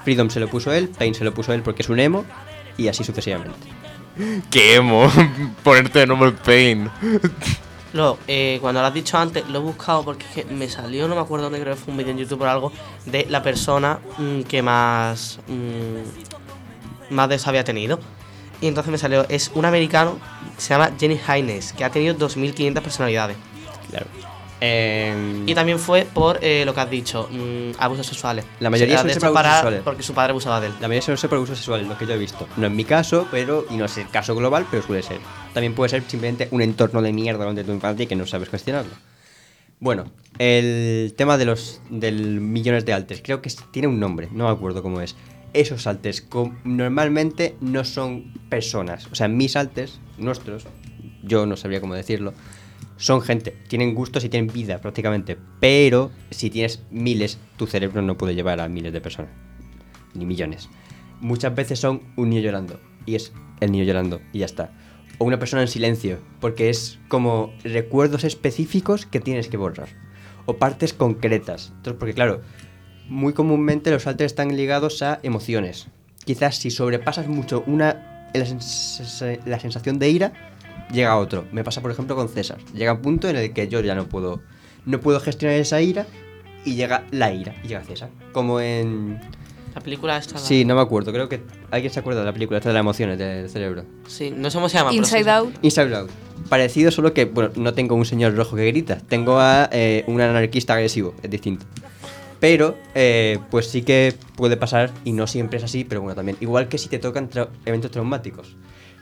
Freedom 0.06 0.30
se 0.30 0.40
lo 0.40 0.48
puso 0.48 0.72
él, 0.72 0.88
Pain 0.88 1.14
se 1.14 1.26
lo 1.26 1.34
puso 1.34 1.52
él 1.52 1.62
porque 1.64 1.82
es 1.82 1.90
un 1.90 2.00
emo, 2.00 2.24
y 2.78 2.88
así 2.88 3.04
sucesivamente. 3.04 3.68
¡Qué 4.50 4.76
emo! 4.76 5.12
Ponerte 5.64 6.00
de 6.00 6.08
nombre 6.08 6.32
Pain. 6.32 6.90
Luego, 7.98 8.20
eh, 8.28 8.60
cuando 8.62 8.80
lo 8.80 8.86
has 8.86 8.94
dicho 8.94 9.18
antes, 9.18 9.50
lo 9.50 9.58
he 9.58 9.62
buscado 9.64 10.04
porque 10.04 10.24
es 10.24 10.32
que 10.32 10.54
me 10.54 10.70
salió, 10.70 11.08
no 11.08 11.16
me 11.16 11.22
acuerdo 11.22 11.46
dónde, 11.46 11.60
creo 11.60 11.74
que 11.74 11.82
fue 11.82 11.92
un 11.92 11.98
vídeo 11.98 12.12
en 12.12 12.20
YouTube 12.20 12.44
o 12.44 12.46
algo, 12.46 12.72
de 13.08 13.26
la 13.28 13.42
persona 13.42 13.98
mm, 14.20 14.42
que 14.42 14.62
más. 14.62 15.40
mm, 15.48 17.16
más 17.16 17.28
de 17.28 17.36
eso 17.36 17.50
había 17.50 17.64
tenido. 17.64 18.00
Y 18.62 18.68
entonces 18.68 18.92
me 18.92 19.00
salió, 19.00 19.26
es 19.30 19.50
un 19.56 19.66
americano 19.66 20.20
se 20.58 20.76
llama 20.76 20.92
Jenny 21.00 21.20
Haynes, 21.26 21.74
que 21.74 21.84
ha 21.84 21.90
tenido 21.90 22.14
2.500 22.16 22.82
personalidades. 22.82 23.38
Claro. 23.90 24.06
Em, 24.60 25.48
Y 25.48 25.54
también 25.54 25.78
fue 25.78 26.08
por 26.12 26.40
eh, 26.42 26.64
lo 26.66 26.74
que 26.74 26.80
has 26.80 26.90
dicho, 26.90 27.30
mm, 27.32 27.72
abusos 27.80 28.08
sexuales. 28.08 28.44
La 28.60 28.70
mayoría 28.70 28.98
son 28.98 29.34
para- 29.34 29.50
abusos 29.50 29.54
sexuales. 29.56 29.82
Porque 29.84 30.04
su 30.04 30.14
padre 30.14 30.32
abusaba 30.32 30.60
de 30.60 30.68
él. 30.68 30.74
La 30.82 30.88
mayoría 30.88 31.02
suele 31.04 31.18
ser 31.18 31.30
por 31.30 31.38
abusos 31.38 31.58
sexuales, 31.58 31.88
lo 31.88 31.98
que 31.98 32.06
yo 32.08 32.14
he 32.14 32.18
visto. 32.18 32.48
No 32.58 32.66
es 32.68 32.74
mi 32.74 32.84
caso, 32.84 33.28
pero. 33.30 33.66
Y 33.70 33.76
no 33.78 33.86
es 33.86 33.98
el 33.98 34.10
caso 34.10 34.36
global, 34.36 34.66
pero 34.72 34.82
suele 34.84 35.04
ser. 35.04 35.20
También 35.54 35.74
puede 35.76 35.90
ser 35.90 36.04
simplemente 36.08 36.48
un 36.52 36.62
entorno 36.62 37.02
de 37.02 37.14
mierda 37.14 37.46
donde 37.46 37.64
tu 37.64 37.72
infancia 37.72 38.04
y 38.04 38.08
que 38.08 38.16
no 38.16 38.26
sabes 38.26 38.50
gestionarlo. 38.50 38.94
Bueno, 39.80 40.06
el 40.40 41.14
tema 41.16 41.38
de 41.38 41.46
los 41.46 41.82
del 41.92 42.42
millones 42.42 42.84
de 42.86 42.94
altes, 42.94 43.22
creo 43.24 43.44
que 43.44 43.52
tiene 43.72 43.88
un 43.88 44.00
nombre, 44.00 44.28
no 44.32 44.46
me 44.46 44.50
acuerdo 44.52 44.82
cómo 44.82 45.02
es. 45.02 45.16
Esos 45.54 45.86
altes 45.86 46.26
normalmente 46.64 47.56
no 47.62 47.84
son 47.84 48.34
personas, 48.50 49.08
o 49.12 49.16
sea, 49.16 49.28
mis 49.28 49.56
altes, 49.56 50.00
nuestros, 50.18 50.66
yo 51.22 51.46
no 51.46 51.56
sabría 51.58 51.80
cómo 51.80 51.94
decirlo, 51.94 52.34
son 52.98 53.22
gente, 53.22 53.56
tienen 53.68 53.96
gustos 53.96 54.24
y 54.24 54.30
tienen 54.30 54.52
vida 54.52 54.80
prácticamente, 54.80 55.38
pero 55.60 56.12
si 56.32 56.50
tienes 56.50 56.82
miles, 56.92 57.38
tu 57.56 57.68
cerebro 57.68 58.02
no 58.02 58.18
puede 58.18 58.36
llevar 58.36 58.60
a 58.60 58.68
miles 58.68 58.94
de 58.94 59.02
personas, 59.02 59.32
ni 60.14 60.26
millones. 60.26 60.70
Muchas 61.22 61.56
veces 61.56 61.80
son 61.80 62.02
un 62.16 62.30
niño 62.30 62.42
llorando, 62.42 62.80
y 63.06 63.16
es 63.16 63.32
el 63.60 63.72
niño 63.72 63.86
llorando, 63.86 64.20
y 64.34 64.40
ya 64.40 64.46
está. 64.46 64.72
O 65.20 65.26
una 65.26 65.40
persona 65.40 65.64
en 65.64 65.68
silencio, 65.68 66.20
porque 66.40 66.70
es 66.70 67.00
como 67.08 67.54
recuerdos 67.64 68.24
específicos 68.24 69.06
que 69.06 69.20
tienes 69.20 69.48
que 69.48 69.58
borrar. 69.58 69.90
O 70.46 70.58
partes 70.58 70.94
concretas. 70.94 71.74
Entonces, 71.78 71.98
porque 72.00 72.14
claro, 72.14 72.42
muy 73.10 73.34
comúnmente 73.34 73.90
los 73.92 74.06
alters 74.06 74.32
están 74.32 74.56
ligados 74.56 75.02
a 75.02 75.20
emociones. 75.24 75.88
Quizás 76.24 76.58
si 76.58 76.72
sobrepasas 76.72 77.28
mucho 77.28 77.64
una 77.68 78.30
la, 78.34 78.46
sens- 78.46 79.40
la 79.46 79.60
sensación 79.60 79.98
de 79.98 80.10
ira, 80.10 80.34
llega 80.92 81.18
otro. 81.18 81.46
Me 81.52 81.64
pasa 81.64 81.82
por 81.82 81.92
ejemplo 81.92 82.16
con 82.16 82.30
César. 82.30 82.58
Llega 82.74 82.94
un 82.94 83.02
punto 83.02 83.28
en 83.30 83.36
el 83.36 83.54
que 83.54 83.68
yo 83.68 83.80
ya 83.82 83.96
no 83.96 84.08
puedo 84.08 84.42
no 84.86 85.00
puedo 85.02 85.20
gestionar 85.20 85.58
esa 85.58 85.82
ira 85.82 86.06
y 86.64 86.76
llega 86.76 87.04
la 87.12 87.32
ira 87.34 87.56
y 87.64 87.68
llega 87.68 87.84
César. 87.84 88.10
Como 88.32 88.60
en 88.62 89.20
La 89.76 89.82
película 89.82 90.18
esta. 90.18 90.38
Sí, 90.40 90.66
no 90.66 90.76
me 90.76 90.82
acuerdo. 90.82 91.12
Creo 91.12 91.28
que 91.30 91.42
alguien 91.72 91.92
se 91.94 92.00
acuerda 92.00 92.22
de 92.22 92.26
la 92.26 92.34
película 92.34 92.58
esta 92.58 92.70
de 92.70 92.74
las 92.74 92.82
emociones 92.82 93.18
del 93.20 93.50
cerebro. 93.50 93.84
Sí, 94.08 94.34
no 94.36 94.50
sé 94.50 94.58
cómo 94.58 94.70
se 94.70 94.78
llama. 94.78 94.94
Inside. 94.94 95.30
Out. 95.30 95.56
Inside 95.62 95.96
Out. 95.96 96.10
Parecido, 96.50 96.90
solo 96.92 97.14
que, 97.14 97.26
bueno, 97.26 97.52
no 97.58 97.74
tengo 97.74 97.96
un 97.96 98.06
señor 98.06 98.34
rojo 98.36 98.56
que 98.56 98.66
grita. 98.66 98.98
Tengo 99.08 99.40
a 99.40 99.70
eh, 99.72 100.04
un 100.08 100.20
anarquista 100.22 100.74
agresivo. 100.74 101.14
Es 101.22 101.30
distinto. 101.30 101.66
Pero, 102.40 102.76
eh, 102.96 103.40
pues 103.50 103.68
sí 103.68 103.82
que 103.82 104.14
puede 104.36 104.58
pasar, 104.58 104.92
y 105.04 105.12
no 105.12 105.26
siempre 105.28 105.58
es 105.58 105.64
así, 105.64 105.84
pero 105.84 106.02
bueno, 106.02 106.16
también. 106.16 106.38
Igual 106.40 106.68
que 106.70 106.78
si 106.78 106.88
te 106.88 107.00
tocan 107.00 107.30
tra- 107.30 107.50
eventos 107.66 107.92
traumáticos. 107.92 108.56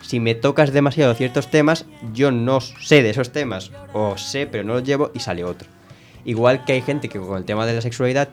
Si 0.05 0.19
me 0.19 0.35
tocas 0.35 0.71
demasiado 0.71 1.13
ciertos 1.15 1.49
temas, 1.49 1.85
yo 2.13 2.31
no 2.31 2.61
sé 2.61 3.01
de 3.01 3.09
esos 3.09 3.31
temas, 3.31 3.71
o 3.93 4.17
sé, 4.17 4.45
pero 4.47 4.63
no 4.63 4.73
los 4.75 4.83
llevo, 4.83 5.11
y 5.15 5.19
sale 5.19 5.43
otro. 5.43 5.67
Igual 6.25 6.63
que 6.65 6.73
hay 6.73 6.81
gente 6.81 7.09
que 7.09 7.19
con 7.19 7.37
el 7.37 7.45
tema 7.45 7.65
de 7.65 7.73
la 7.73 7.81
sexualidad, 7.81 8.29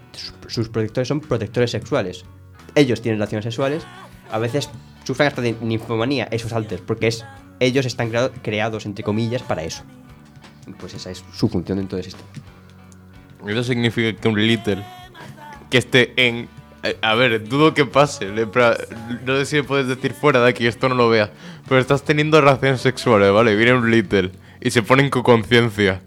sus- 0.49 0.69
protectores 0.69 1.09
son 1.09 1.21
protectores 1.21 1.71
sexuales. 1.71 2.25
Ellos 2.75 3.01
tienen 3.01 3.19
relaciones 3.19 3.45
sexuales, 3.45 3.85
a 4.31 4.39
veces 4.39 4.69
sufren 5.05 5.29
hasta 5.29 5.43
de 5.43 5.55
ninfomanía, 5.61 6.29
esos 6.31 6.53
altos, 6.53 6.81
porque 6.81 7.07
es, 7.09 7.25
ellos 7.61 7.87
están 7.87 8.09
creado- 8.11 8.33
creados, 8.43 8.85
entre 8.87 9.05
comillas, 9.05 9.43
para 9.43 9.63
eso. 9.65 9.83
Pues 10.79 10.95
esa 10.95 11.11
es 11.11 11.25
su 11.35 11.49
función 11.49 11.79
dentro 11.79 11.97
del 11.97 12.05
sistema. 12.05 12.29
Eso 13.47 13.65
significa 13.65 14.19
que 14.19 14.29
un 14.29 14.47
little 14.47 14.85
que 15.71 15.79
esté 15.79 16.13
en. 16.17 16.49
Eh, 16.83 16.97
A 17.03 17.15
ver, 17.15 17.49
dudo 17.49 17.75
que 17.75 17.85
pase. 17.85 18.29
No 19.25 19.37
sé 19.37 19.47
si 19.47 19.57
me 19.57 19.63
puedes 19.65 19.87
decir 19.89 20.15
fuera 20.15 20.41
de 20.43 20.49
aquí, 20.51 20.67
esto 20.67 20.89
no 20.89 20.95
lo 20.95 21.09
veas. 21.09 21.31
Pero 21.69 21.81
estás 21.81 22.03
teniendo 22.03 22.41
relaciones 22.41 22.81
sexuales, 22.81 23.33
¿vale? 23.33 23.55
Viene 23.57 23.75
un 23.75 23.91
little 23.91 24.31
y 24.61 24.71
se 24.71 24.83
pone 24.83 25.09
con 25.11 25.23
conciencia 25.23 26.01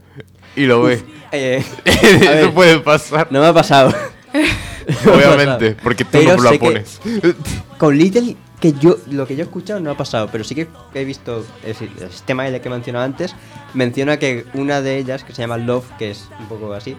y 0.56 0.65
lo 0.65 0.84
ve. 0.84 1.02
Eh, 1.31 1.64
Eso 1.85 2.19
ver, 2.19 2.52
puede 2.53 2.80
pasar. 2.80 3.27
No 3.31 3.41
me 3.41 3.47
ha 3.47 3.53
pasado. 3.53 3.93
Obviamente, 5.06 5.76
porque 5.81 6.03
tú 6.03 6.11
Pero 6.14 6.38
no 6.38 6.43
la 6.43 6.53
pones. 6.60 7.02
Con 7.77 7.97
Little, 7.97 8.35
que 8.60 8.73
yo, 8.73 8.97
lo 9.10 9.26
que 9.27 9.35
yo 9.35 9.41
he 9.41 9.45
escuchado 9.45 9.80
no 9.80 9.89
ha 9.91 9.97
pasado, 9.97 10.30
pero 10.31 10.43
sí 10.43 10.53
que 10.56 10.68
he 10.93 11.03
visto 11.03 11.45
el, 11.64 11.76
si- 11.76 11.89
el 11.99 12.11
sistema 12.11 12.47
L 12.47 12.61
que 12.61 12.68
he 12.68 12.72
mencionado 12.72 13.03
antes, 13.06 13.35
menciona 13.73 14.18
que 14.18 14.45
una 14.53 14.81
de 14.81 14.97
ellas, 14.97 15.23
que 15.23 15.34
se 15.34 15.41
llama 15.41 15.57
Love, 15.57 15.85
que 15.97 16.11
es 16.11 16.30
un 16.39 16.45
poco 16.47 16.72
así, 16.73 16.95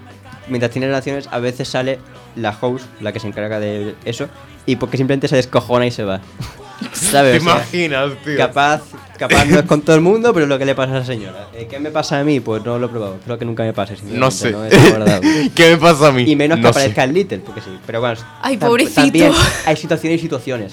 mientras 0.49 0.71
tiene 0.73 0.87
relaciones, 0.87 1.29
a 1.31 1.39
veces 1.39 1.69
sale 1.69 1.99
la 2.37 2.57
host, 2.61 2.85
la 3.01 3.13
que 3.13 3.21
se 3.21 3.27
encarga 3.29 3.59
de 3.61 3.95
eso, 4.05 4.29
y 4.67 4.77
porque 4.77 4.97
simplemente 4.97 5.29
se 5.29 5.37
descojona 5.37 5.87
y 5.87 5.91
se 5.91 6.05
va. 6.05 6.21
¿Sabes? 6.93 7.33
¿Te 7.33 7.39
O 7.39 7.41
sea, 7.43 7.53
imaginas, 7.55 8.13
tío? 8.25 8.37
Capaz, 8.37 8.83
capaz 9.19 9.45
no 9.47 9.59
es 9.59 9.65
con 9.65 9.81
todo 9.81 9.97
el 9.97 10.03
mundo, 10.03 10.33
pero 10.35 10.45
es 10.45 10.49
lo 10.49 10.59
que 10.59 10.67
le 10.67 10.75
pasa 10.75 10.95
a 10.95 10.99
esa 10.99 11.07
señora. 11.07 11.49
Eh, 11.55 11.67
¿Qué 11.71 11.79
me 11.81 11.91
pasa 11.91 12.21
a 12.21 12.25
mí? 12.25 12.41
Pues 12.41 12.63
no 12.65 12.79
lo 12.79 12.87
he 12.87 12.89
probado. 12.91 13.17
Creo 13.25 13.39
que 13.39 13.45
nunca 13.47 13.63
me 13.63 13.73
pase. 13.73 13.97
No 14.05 14.31
sé. 14.31 14.53
guardado. 14.53 15.23
¿Qué 15.55 15.71
me 15.71 15.77
pasa 15.79 16.09
a 16.09 16.13
mí? 16.13 16.25
Y 16.31 16.37
menos 16.37 16.57
que 16.59 16.63
No 16.63 16.73
sé. 16.73 16.79
aparezca 16.81 17.05
el 17.05 17.15
Little, 17.15 17.39
porque 17.39 17.63
sí. 17.63 17.71
Pero 17.87 18.01
bueno, 18.01 18.21
Ay, 18.43 18.57
tam- 18.57 18.67
pobrecito. 18.69 19.01
También 19.01 19.33
hay 19.65 19.77
situaciones 19.77 20.19
y 20.19 20.23
situaciones. 20.23 20.73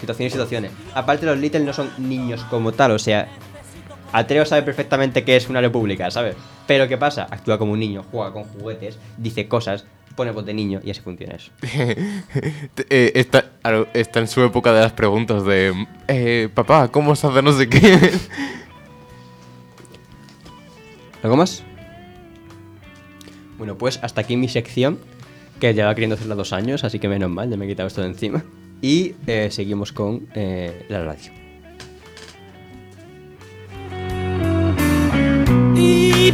Situaciones 0.00 0.32
y 0.32 0.34
situaciones. 0.34 0.70
Aparte, 0.94 1.26
los 1.26 1.38
Little 1.38 1.60
no 1.60 1.72
son 1.74 1.90
niños 1.98 2.40
como 2.48 2.72
tal, 2.72 2.92
o 2.92 2.98
sea. 2.98 3.28
Atreo 4.12 4.44
sabe 4.44 4.62
perfectamente 4.62 5.24
que 5.24 5.36
es 5.36 5.48
una 5.48 5.60
república, 5.60 6.10
¿sabes? 6.10 6.34
Pero 6.66 6.88
¿qué 6.88 6.96
pasa? 6.96 7.26
Actúa 7.30 7.58
como 7.58 7.72
un 7.72 7.80
niño, 7.80 8.04
juega 8.10 8.32
con 8.32 8.44
juguetes, 8.44 8.98
dice 9.16 9.48
cosas, 9.48 9.84
pone 10.14 10.30
voz 10.30 10.44
de 10.44 10.54
niño 10.54 10.80
y 10.84 10.90
así 10.90 11.00
funciona 11.00 11.34
eso. 11.34 11.50
Eh, 12.88 13.12
está, 13.14 13.44
en 14.20 14.28
su 14.28 14.42
época 14.42 14.72
de 14.72 14.80
las 14.80 14.92
preguntas 14.92 15.44
de 15.44 15.86
eh, 16.08 16.48
papá, 16.52 16.88
¿cómo 16.88 17.14
se 17.16 17.26
hace 17.26 17.42
no 17.42 17.52
sé 17.52 17.68
qué? 17.68 17.98
¿Algo 21.22 21.36
más? 21.36 21.62
Bueno, 23.58 23.78
pues 23.78 24.00
hasta 24.02 24.22
aquí 24.22 24.36
mi 24.36 24.48
sección, 24.48 24.98
que 25.60 25.72
lleva 25.74 25.94
queriendo 25.94 26.16
hacerla 26.16 26.34
dos 26.34 26.52
años, 26.52 26.82
así 26.82 26.98
que 26.98 27.08
menos 27.08 27.30
mal, 27.30 27.48
ya 27.48 27.56
me 27.56 27.66
he 27.66 27.68
quitado 27.68 27.86
esto 27.86 28.00
de 28.00 28.08
encima. 28.08 28.44
Y 28.80 29.14
eh, 29.28 29.48
seguimos 29.52 29.92
con 29.92 30.26
eh, 30.34 30.84
la 30.88 31.04
radio. 31.04 31.41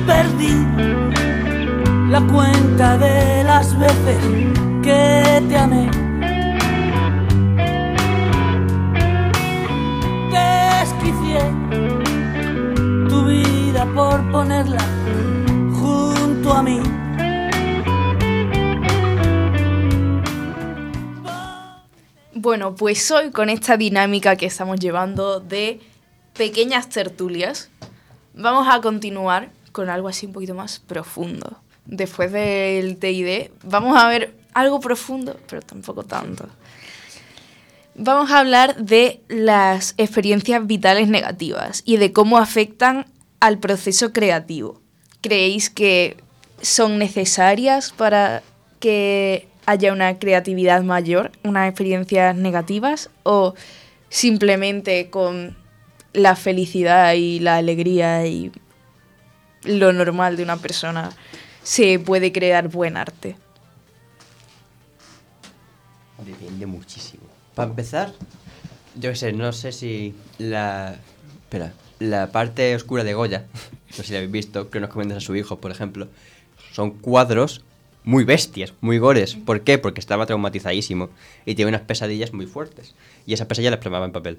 Perdí 0.09 0.55
la 2.09 2.23
cuenta 2.33 2.97
de 2.97 3.45
las 3.45 3.79
veces 3.79 4.19
que 4.83 5.43
te 5.49 5.57
amé. 5.59 5.85
Desquicié 10.33 11.43
tu 13.11 13.27
vida 13.27 13.87
por 13.95 14.31
ponerla 14.31 14.83
junto 15.79 16.55
a 16.55 16.63
mí. 16.63 16.81
Bueno, 22.33 22.75
pues 22.75 23.11
hoy 23.11 23.31
con 23.31 23.51
esta 23.51 23.77
dinámica 23.77 24.37
que 24.37 24.47
estamos 24.47 24.81
llevando 24.81 25.41
de 25.41 25.81
pequeñas 26.35 26.89
tertulias, 26.89 27.69
vamos 28.33 28.67
a 28.71 28.81
continuar 28.81 29.58
con 29.79 29.91
algo 29.91 30.09
así 30.09 30.27
un 30.27 30.33
poquito 30.33 30.57
más 30.57 30.81
profundo. 30.81 31.57
Después 31.87 32.33
del 32.33 32.97
TID, 32.97 33.53
vamos 33.63 33.97
a 33.97 34.09
ver 34.09 34.35
algo 34.53 34.81
profundo, 34.81 35.37
pero 35.49 35.63
tampoco 35.63 36.03
tanto. 36.03 36.49
Vamos 37.95 38.33
a 38.33 38.41
hablar 38.41 38.75
de 38.75 39.21
las 39.29 39.95
experiencias 39.97 40.67
vitales 40.67 41.07
negativas 41.07 41.83
y 41.85 41.97
de 41.99 42.13
cómo 42.13 42.39
afectan 42.39 43.07
al 43.39 43.59
proceso 43.59 44.13
creativo. 44.13 44.81
¿Creéis 45.21 45.71
que 45.71 46.17
son 46.61 46.99
necesarias 46.99 47.95
para 47.97 48.43
que 48.81 49.47
haya 49.65 49.93
una 49.93 50.19
creatividad 50.19 50.83
mayor, 50.83 51.31
unas 51.45 51.69
experiencias 51.69 52.35
negativas? 52.35 53.11
¿O 53.23 53.55
simplemente 54.09 55.09
con 55.09 55.57
la 56.13 56.35
felicidad 56.35 57.15
y 57.15 57.39
la 57.39 57.59
alegría 57.59 58.27
y 58.27 58.51
lo 59.65 59.93
normal 59.93 60.37
de 60.37 60.43
una 60.43 60.57
persona 60.57 61.13
se 61.63 61.99
puede 61.99 62.33
crear 62.33 62.69
buen 62.69 62.97
arte? 62.97 63.37
Depende 66.25 66.67
muchísimo. 66.67 67.25
Para 67.55 67.71
empezar, 67.71 68.13
yo 68.95 69.15
sé, 69.15 69.33
no 69.33 69.53
sé 69.53 69.73
si 69.73 70.15
la. 70.39 70.97
Espera, 71.43 71.73
la 71.99 72.31
parte 72.31 72.75
oscura 72.75 73.05
de 73.05 73.15
Goya, 73.15 73.47
no 73.91 73.97
sé 73.97 74.03
si 74.05 74.13
lo 74.13 74.19
habéis 74.19 74.33
visto, 74.33 74.71
que 74.71 74.81
nos 74.81 74.91
comentas 74.91 75.19
a 75.19 75.21
su 75.21 75.35
hijo, 75.37 75.59
por 75.59 75.71
ejemplo, 75.71 76.09
son 76.73 76.91
cuadros 76.91 77.63
muy 78.05 78.25
bestias, 78.25 78.73
muy 78.81 78.99
gores. 78.99 79.35
¿Por 79.35 79.63
qué? 79.63 79.79
Porque 79.79 80.01
estaba 80.01 80.27
traumatizadísimo 80.27 81.11
y 81.45 81.55
tiene 81.55 81.71
unas 81.71 81.83
pesadillas 81.83 82.33
muy 82.33 82.47
fuertes. 82.47 82.95
Y 83.27 83.35
esas 83.35 83.47
pesadillas 83.47 83.73
las 83.73 83.81
plasmaba 83.81 84.07
en 84.07 84.13
papel. 84.13 84.39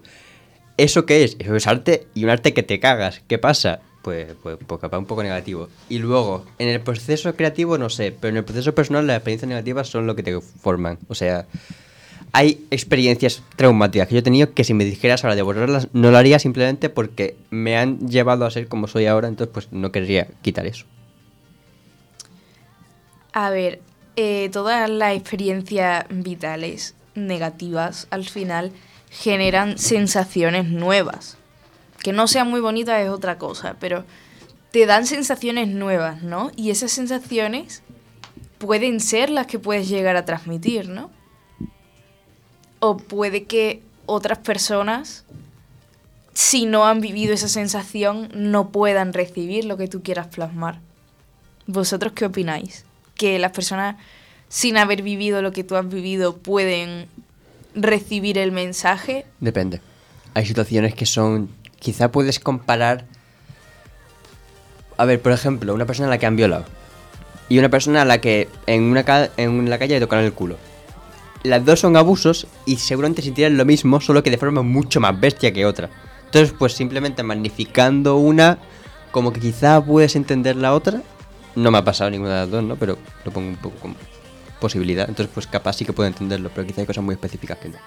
¿Eso 0.78 1.06
qué 1.06 1.24
es? 1.24 1.36
Eso 1.40 1.56
es 1.56 1.68
arte 1.68 2.08
y 2.16 2.24
un 2.24 2.30
arte 2.30 2.54
que 2.54 2.64
te 2.64 2.80
cagas. 2.80 3.22
¿Qué 3.28 3.38
pasa? 3.38 3.82
Pues, 4.02 4.34
pues, 4.42 4.58
pues 4.66 4.80
capaz 4.80 4.98
un 4.98 5.06
poco 5.06 5.24
negativo. 5.24 5.68
Y 5.90 5.98
luego, 6.00 6.46
en 6.58 6.70
el 6.70 6.80
proceso 6.80 7.36
creativo 7.36 7.78
no 7.78 7.90
sé, 7.90 8.12
pero 8.12 8.30
en 8.30 8.38
el 8.38 8.46
proceso 8.46 8.74
personal 8.74 9.06
las 9.06 9.18
experiencias 9.18 9.50
negativas 9.50 9.90
son 9.90 10.08
lo 10.08 10.16
que 10.16 10.24
te 10.24 10.40
forman. 10.40 10.98
O 11.10 11.16
sea, 11.16 11.48
hay 12.32 12.66
experiencias 12.72 13.42
traumáticas 13.56 14.08
que 14.08 14.16
yo 14.16 14.20
he 14.20 14.24
tenido 14.24 14.54
que 14.54 14.64
si 14.64 14.74
me 14.74 14.86
dijeras 14.86 15.24
ahora 15.24 15.36
de 15.36 15.42
borrarlas, 15.42 15.88
no 15.94 16.12
lo 16.12 16.18
haría 16.18 16.40
simplemente 16.40 16.90
porque 16.90 17.36
me 17.50 17.78
han 17.78 18.08
llevado 18.08 18.46
a 18.46 18.52
ser 18.52 18.68
como 18.68 18.88
soy 18.88 19.06
ahora, 19.08 19.28
entonces 19.28 19.52
pues 19.54 19.72
no 19.72 19.92
querría 19.92 20.28
quitar 20.42 20.66
eso. 20.66 20.86
A 23.34 23.50
ver, 23.50 23.82
eh, 24.16 24.50
todas 24.52 24.90
las 24.90 25.16
experiencias 25.16 26.06
vitales 26.10 26.96
negativas 27.16 28.08
al 28.12 28.26
final 28.26 28.72
generan 29.10 29.78
sensaciones 29.78 30.66
nuevas. 30.66 31.39
Que 32.02 32.14
no 32.14 32.28
sean 32.28 32.50
muy 32.50 32.62
bonitas 32.62 33.02
es 33.02 33.10
otra 33.10 33.38
cosa, 33.38 33.76
pero 33.80 34.06
te 34.72 34.86
dan 34.86 35.06
sensaciones 35.06 35.68
nuevas, 35.68 36.24
¿no? 36.24 36.52
Y 36.56 36.70
esas 36.70 36.92
sensaciones 36.92 37.82
pueden 38.58 39.00
ser 39.00 39.30
las 39.30 39.48
que 39.48 39.60
puedes 39.60 39.90
llegar 39.90 40.16
a 40.16 40.26
transmitir, 40.26 40.90
¿no? 40.90 41.10
O 42.80 42.98
puede 42.98 43.46
que 43.46 43.82
otras 44.06 44.38
personas, 44.40 45.26
si 46.34 46.66
no 46.66 46.86
han 46.86 47.02
vivido 47.02 47.34
esa 47.34 47.48
sensación, 47.48 48.30
no 48.34 48.70
puedan 48.70 49.14
recibir 49.14 49.66
lo 49.66 49.78
que 49.78 49.88
tú 49.88 50.02
quieras 50.02 50.28
plasmar. 50.28 50.80
¿Vosotros 51.68 52.14
qué 52.14 52.26
opináis? 52.26 52.86
¿Que 53.16 53.40
las 53.40 53.52
personas 53.52 53.98
sin 54.48 54.78
haber 54.78 55.04
vivido 55.04 55.42
lo 55.42 55.52
que 55.52 55.64
tú 55.64 55.76
has 55.76 55.88
vivido 55.88 56.38
pueden 56.38 57.08
recibir 57.76 58.38
el 58.38 58.52
mensaje? 58.52 59.26
Depende. 59.40 59.82
Hay 60.34 60.46
situaciones 60.46 60.96
que 60.96 61.06
son. 61.06 61.50
Quizá 61.80 62.12
puedes 62.12 62.40
comparar. 62.40 63.06
A 64.98 65.06
ver, 65.06 65.22
por 65.22 65.32
ejemplo, 65.32 65.74
una 65.74 65.86
persona 65.86 66.08
a 66.08 66.12
la 66.12 66.18
que 66.18 66.26
han 66.26 66.36
violado. 66.36 66.66
Y 67.48 67.58
una 67.58 67.70
persona 67.70 68.02
a 68.02 68.06
la 68.06 68.20
que 68.22 68.48
en, 68.68 68.84
una 68.84 69.04
ca- 69.04 69.30
en 69.38 69.70
la 69.70 69.80
calle 69.80 69.96
le 69.96 70.00
tocan 70.02 70.20
el 70.24 70.34
culo. 70.34 70.58
Las 71.44 71.64
dos 71.66 71.80
son 71.80 71.96
abusos 71.96 72.48
y 72.66 72.76
seguramente 72.76 73.22
sintieran 73.22 73.56
lo 73.58 73.64
mismo, 73.66 74.02
solo 74.02 74.22
que 74.24 74.30
de 74.30 74.38
forma 74.38 74.62
mucho 74.62 75.00
más 75.00 75.18
bestia 75.20 75.54
que 75.54 75.66
otra. 75.66 75.90
Entonces, 76.26 76.54
pues 76.58 76.74
simplemente 76.74 77.24
magnificando 77.24 78.18
una, 78.18 78.60
como 79.12 79.32
que 79.32 79.40
quizá 79.40 79.84
puedes 79.84 80.16
entender 80.16 80.58
la 80.58 80.74
otra. 80.74 81.02
No 81.56 81.72
me 81.72 81.78
ha 81.80 81.84
pasado 81.84 82.12
ninguna 82.12 82.32
de 82.36 82.40
las 82.42 82.52
dos, 82.52 82.64
¿no? 82.64 82.76
Pero 82.76 82.98
lo 83.24 83.32
pongo 83.32 83.48
un 83.48 83.56
poco 83.56 83.78
como 83.80 83.96
posibilidad. 84.60 85.08
Entonces, 85.10 85.32
pues 85.34 85.48
capaz 85.48 85.74
sí 85.78 85.86
que 85.86 85.94
puedo 85.94 86.08
entenderlo, 86.08 86.52
pero 86.54 86.68
quizá 86.68 86.82
hay 86.82 86.88
cosas 86.88 87.04
muy 87.04 87.14
específicas 87.14 87.58
que 87.58 87.70
no. 87.70 87.78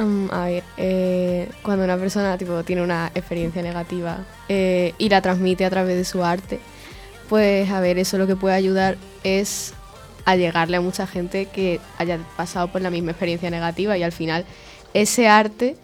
Mm, 0.00 0.30
a 0.30 0.46
ver, 0.46 0.64
eh, 0.78 1.50
cuando 1.62 1.84
una 1.84 1.98
persona 1.98 2.38
tipo, 2.38 2.64
tiene 2.64 2.80
una 2.80 3.12
experiencia 3.14 3.60
negativa 3.60 4.24
eh, 4.48 4.94
y 4.96 5.10
la 5.10 5.20
transmite 5.20 5.66
a 5.66 5.70
través 5.70 5.94
de 5.94 6.06
su 6.06 6.24
arte, 6.24 6.58
pues 7.28 7.70
a 7.70 7.80
ver, 7.80 7.98
eso 7.98 8.16
lo 8.16 8.26
que 8.26 8.34
puede 8.34 8.54
ayudar 8.54 8.96
es 9.24 9.74
a 10.24 10.36
llegarle 10.36 10.78
a 10.78 10.80
mucha 10.80 11.06
gente 11.06 11.46
que 11.46 11.80
haya 11.98 12.18
pasado 12.38 12.68
por 12.68 12.80
la 12.80 12.90
misma 12.90 13.10
experiencia 13.10 13.50
negativa 13.50 13.98
y 13.98 14.02
al 14.02 14.12
final 14.12 14.46
ese 14.94 15.28
arte 15.28 15.76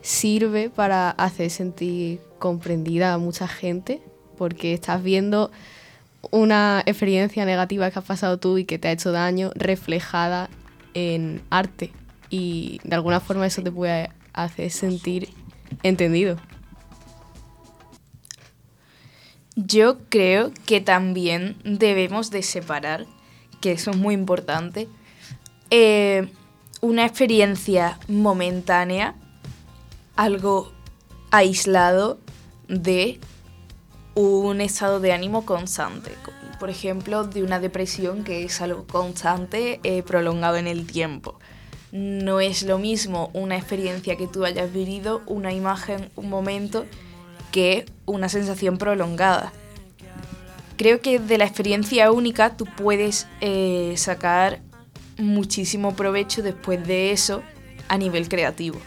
sirve 0.00 0.70
para 0.70 1.10
hacer 1.10 1.50
sentir 1.50 2.20
comprendida 2.38 3.12
a 3.12 3.18
mucha 3.18 3.48
gente 3.48 4.00
porque 4.38 4.72
estás 4.72 5.02
viendo 5.02 5.50
una 6.30 6.82
experiencia 6.86 7.44
negativa 7.44 7.90
que 7.90 7.98
has 7.98 8.04
pasado 8.04 8.38
tú 8.38 8.56
y 8.56 8.64
que 8.64 8.78
te 8.78 8.88
ha 8.88 8.92
hecho 8.92 9.12
daño 9.12 9.50
reflejada 9.54 10.48
en 10.94 11.42
arte 11.50 11.92
y 12.30 12.80
de 12.84 12.94
alguna 12.94 13.20
forma 13.20 13.46
eso 13.46 13.62
te 13.62 13.72
puede 13.72 14.10
hacer 14.32 14.70
sentir 14.70 15.30
entendido. 15.82 16.36
Yo 19.56 19.98
creo 20.08 20.52
que 20.66 20.80
también 20.80 21.56
debemos 21.64 22.30
de 22.30 22.42
separar, 22.42 23.06
que 23.60 23.72
eso 23.72 23.90
es 23.90 23.96
muy 23.96 24.14
importante, 24.14 24.88
eh, 25.70 26.28
una 26.80 27.04
experiencia 27.04 27.98
momentánea, 28.06 29.16
algo 30.14 30.72
aislado 31.32 32.18
de 32.68 33.18
un 34.14 34.60
estado 34.60 35.00
de 35.00 35.12
ánimo 35.12 35.44
constante. 35.44 36.12
Por 36.60 36.70
ejemplo, 36.70 37.24
de 37.24 37.42
una 37.42 37.60
depresión 37.60 38.24
que 38.24 38.44
es 38.44 38.60
algo 38.60 38.86
constante, 38.86 39.80
eh, 39.82 40.02
prolongado 40.02 40.56
en 40.56 40.66
el 40.66 40.86
tiempo. 40.86 41.38
No 41.92 42.40
es 42.40 42.62
lo 42.62 42.78
mismo 42.78 43.30
una 43.32 43.56
experiencia 43.56 44.16
que 44.16 44.26
tú 44.26 44.44
hayas 44.44 44.72
vivido, 44.72 45.22
una 45.26 45.52
imagen, 45.52 46.10
un 46.16 46.28
momento, 46.28 46.84
que 47.50 47.86
una 48.04 48.28
sensación 48.28 48.76
prolongada. 48.76 49.52
Creo 50.76 51.00
que 51.00 51.18
de 51.18 51.38
la 51.38 51.44
experiencia 51.44 52.12
única 52.12 52.56
tú 52.56 52.66
puedes 52.76 53.26
eh, 53.40 53.94
sacar 53.96 54.60
muchísimo 55.16 55.96
provecho 55.96 56.42
después 56.42 56.86
de 56.86 57.10
eso 57.12 57.42
a 57.88 57.96
nivel 57.98 58.28
creativo. 58.28 58.78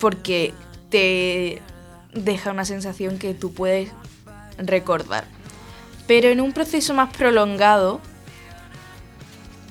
Porque 0.00 0.52
te 0.88 1.62
deja 2.12 2.50
una 2.50 2.64
sensación 2.64 3.18
que 3.18 3.34
tú 3.34 3.52
puedes 3.52 3.90
recordar. 4.58 5.24
Pero 6.06 6.28
en 6.28 6.40
un 6.40 6.52
proceso 6.52 6.94
más 6.94 7.14
prolongado, 7.16 8.00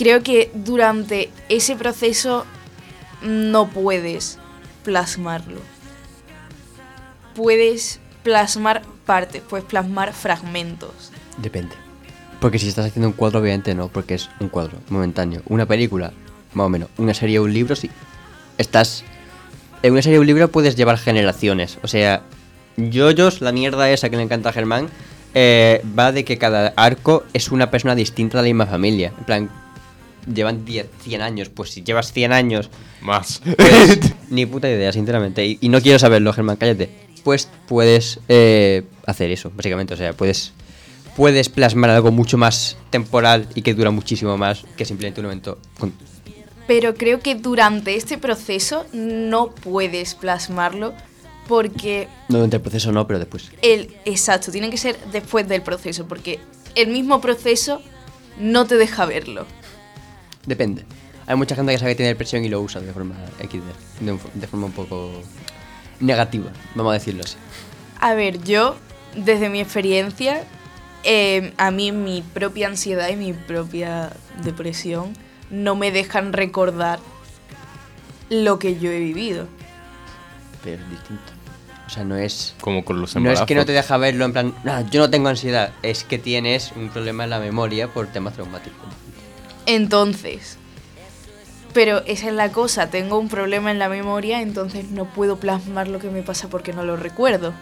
creo 0.02 0.24
que 0.24 0.50
durante 0.56 1.30
ese 1.48 1.76
proceso 1.76 2.44
no 3.22 3.70
puedes 3.70 4.40
plasmarlo. 4.84 5.60
Puedes 7.36 8.00
plasmar 8.24 8.82
partes, 9.06 9.44
puedes 9.48 9.64
plasmar 9.64 10.14
fragmentos. 10.14 11.12
Depende. 11.38 11.76
Porque 12.40 12.58
si 12.58 12.68
estás 12.68 12.88
haciendo 12.88 13.10
un 13.10 13.14
cuadro, 13.14 13.42
obviamente 13.42 13.76
no, 13.76 13.90
porque 13.90 14.16
es 14.16 14.28
un 14.40 14.50
cuadro 14.50 14.80
momentáneo. 14.90 15.44
Una 15.46 15.68
película, 15.68 16.12
más 16.56 16.66
o 16.66 16.70
menos. 16.70 16.90
Una 16.98 17.14
serie 17.14 17.38
o 17.38 17.44
un 17.44 17.54
libro, 17.54 17.76
sí. 17.76 17.92
Estás. 18.58 19.04
En 19.84 19.94
una 19.94 20.02
serie 20.02 20.18
o 20.18 20.22
un 20.22 20.28
libro 20.28 20.48
puedes 20.48 20.76
llevar 20.76 20.98
generaciones. 20.98 21.78
O 21.84 21.88
sea, 21.88 22.24
Yoyos, 22.76 23.42
la 23.42 23.52
mierda 23.52 23.92
esa 23.92 24.10
que 24.10 24.18
le 24.18 24.24
encanta 24.24 24.50
a 24.50 24.54
Germán, 24.54 24.90
eh, 25.36 25.86
va 25.98 26.12
de 26.12 26.26
que 26.26 26.40
cada 26.40 26.74
arco 26.76 27.24
es 27.34 27.52
una 27.52 27.70
persona 27.70 27.94
distinta 27.94 28.40
de 28.40 28.42
la 28.42 28.48
misma 28.48 28.66
familia. 28.66 29.14
En 29.20 29.26
plan, 29.26 29.50
llevan 30.34 30.66
10, 30.66 30.88
100 31.04 31.22
años. 31.22 31.50
Pues 31.50 31.72
si 31.72 31.84
llevas 31.84 32.12
100 32.14 32.34
años. 32.34 32.70
Más. 33.02 33.42
Pues, 33.58 34.00
ni 34.30 34.46
puta 34.46 34.70
idea, 34.70 34.92
sinceramente. 34.92 35.46
Y, 35.46 35.58
y 35.62 35.70
no 35.70 35.82
quiero 35.82 36.00
saberlo, 36.00 36.34
Germán, 36.34 36.58
cállate. 36.58 36.90
Pues 37.24 37.50
puedes 37.68 38.20
eh, 38.30 38.84
hacer 39.06 39.32
eso, 39.32 39.52
básicamente. 39.56 39.94
O 39.94 39.98
sea, 39.98 40.14
puedes, 40.14 40.54
puedes 41.16 41.50
plasmar 41.50 41.90
algo 41.92 42.12
mucho 42.12 42.38
más 42.38 42.78
temporal 42.90 43.48
y 43.56 43.62
que 43.62 43.74
dura 43.74 43.92
muchísimo 43.92 44.38
más 44.38 44.64
que 44.78 44.86
simplemente 44.86 45.20
un 45.22 45.26
evento. 45.28 45.58
con- 45.80 45.94
Pero 46.68 46.96
creo 46.96 47.20
que 47.20 47.36
durante 47.36 47.96
este 47.96 48.18
proceso 48.18 48.86
no 48.94 49.50
puedes 49.54 50.16
plasmarlo 50.16 50.94
porque 51.48 52.08
No 52.30 52.38
durante 52.38 52.56
el 52.58 52.62
proceso, 52.62 52.92
no, 52.92 53.06
pero 53.08 53.20
después. 53.20 53.52
el 53.62 53.96
exacto 54.06 54.52
tiene 54.52 54.70
que 54.70 54.78
ser 54.78 54.98
después 55.12 55.48
del 55.48 55.62
proceso 55.64 56.08
porque 56.08 56.40
el 56.76 56.88
mismo 56.90 57.20
proceso 57.20 57.82
no 58.40 58.66
te 58.66 58.76
deja 58.78 59.06
verlo. 59.06 59.46
Depende. 60.46 60.86
Hay 61.28 61.36
mucha 61.36 61.56
gente 61.56 61.72
que 61.72 61.78
sabe 61.78 61.92
que 61.92 61.96
tiene 61.98 62.10
depresión 62.10 62.44
y 62.44 62.50
lo 62.50 62.62
usa 62.62 62.82
de 62.82 62.92
forma 62.94 63.16
XD, 63.40 64.04
de, 64.06 64.12
un- 64.12 64.20
de 64.34 64.48
forma 64.48 64.66
un 64.68 64.72
poco 64.74 65.12
negativa, 66.00 66.52
vamos 66.76 66.92
a 66.92 66.94
decirlo 66.96 67.24
así. 67.24 67.38
A 68.00 68.14
ver, 68.16 68.44
yo 68.44 68.76
desde 69.16 69.50
mi 69.50 69.62
experiencia, 69.62 70.44
eh, 71.04 71.54
a 71.58 71.70
mí 71.72 71.92
mi 71.92 72.22
propia 72.22 72.68
ansiedad 72.68 73.08
y 73.10 73.16
mi 73.16 73.34
propia 73.34 74.12
depresión 74.44 75.14
no 75.52 75.76
me 75.76 75.92
dejan 75.92 76.34
recordar 76.34 77.00
lo 78.30 78.58
que 78.60 78.80
yo 78.80 78.90
he 78.92 79.00
vivido. 79.00 79.48
Pero 80.64 80.82
es 80.82 80.90
distinto. 80.90 81.24
O 81.86 81.90
sea, 81.90 82.04
no 82.06 82.16
es. 82.16 82.56
Como 82.62 82.86
con 82.86 83.02
los 83.02 83.16
No 83.16 83.30
es 83.32 83.42
que 83.42 83.54
no 83.56 83.62
embarazos. 83.62 83.66
te 83.66 83.72
deja 83.74 83.98
verlo 83.98 84.26
en 84.26 84.32
plan, 84.32 84.56
"Ah, 84.66 84.84
yo 84.90 85.02
no 85.02 85.10
tengo 85.10 85.28
ansiedad, 85.28 85.72
es 85.84 86.04
que 86.06 86.18
tienes 86.18 86.72
un 86.76 86.90
problema 86.90 87.26
en 87.26 87.30
la 87.32 87.40
memoria 87.40 87.90
por 87.90 88.08
temas 88.08 88.34
traumáticos. 88.34 88.80
Entonces, 89.66 90.58
pero 91.74 92.04
esa 92.06 92.28
es 92.28 92.34
la 92.34 92.52
cosa, 92.52 92.90
tengo 92.90 93.18
un 93.18 93.30
problema 93.30 93.72
en 93.72 93.80
la 93.80 93.90
memoria, 93.90 94.42
entonces 94.42 94.90
no 94.90 95.06
puedo 95.06 95.38
plasmar 95.38 95.88
lo 95.88 96.00
que 96.00 96.10
me 96.10 96.24
pasa 96.24 96.50
porque 96.50 96.74
no 96.74 96.84
lo 96.84 96.98
recuerdo. 96.98 97.54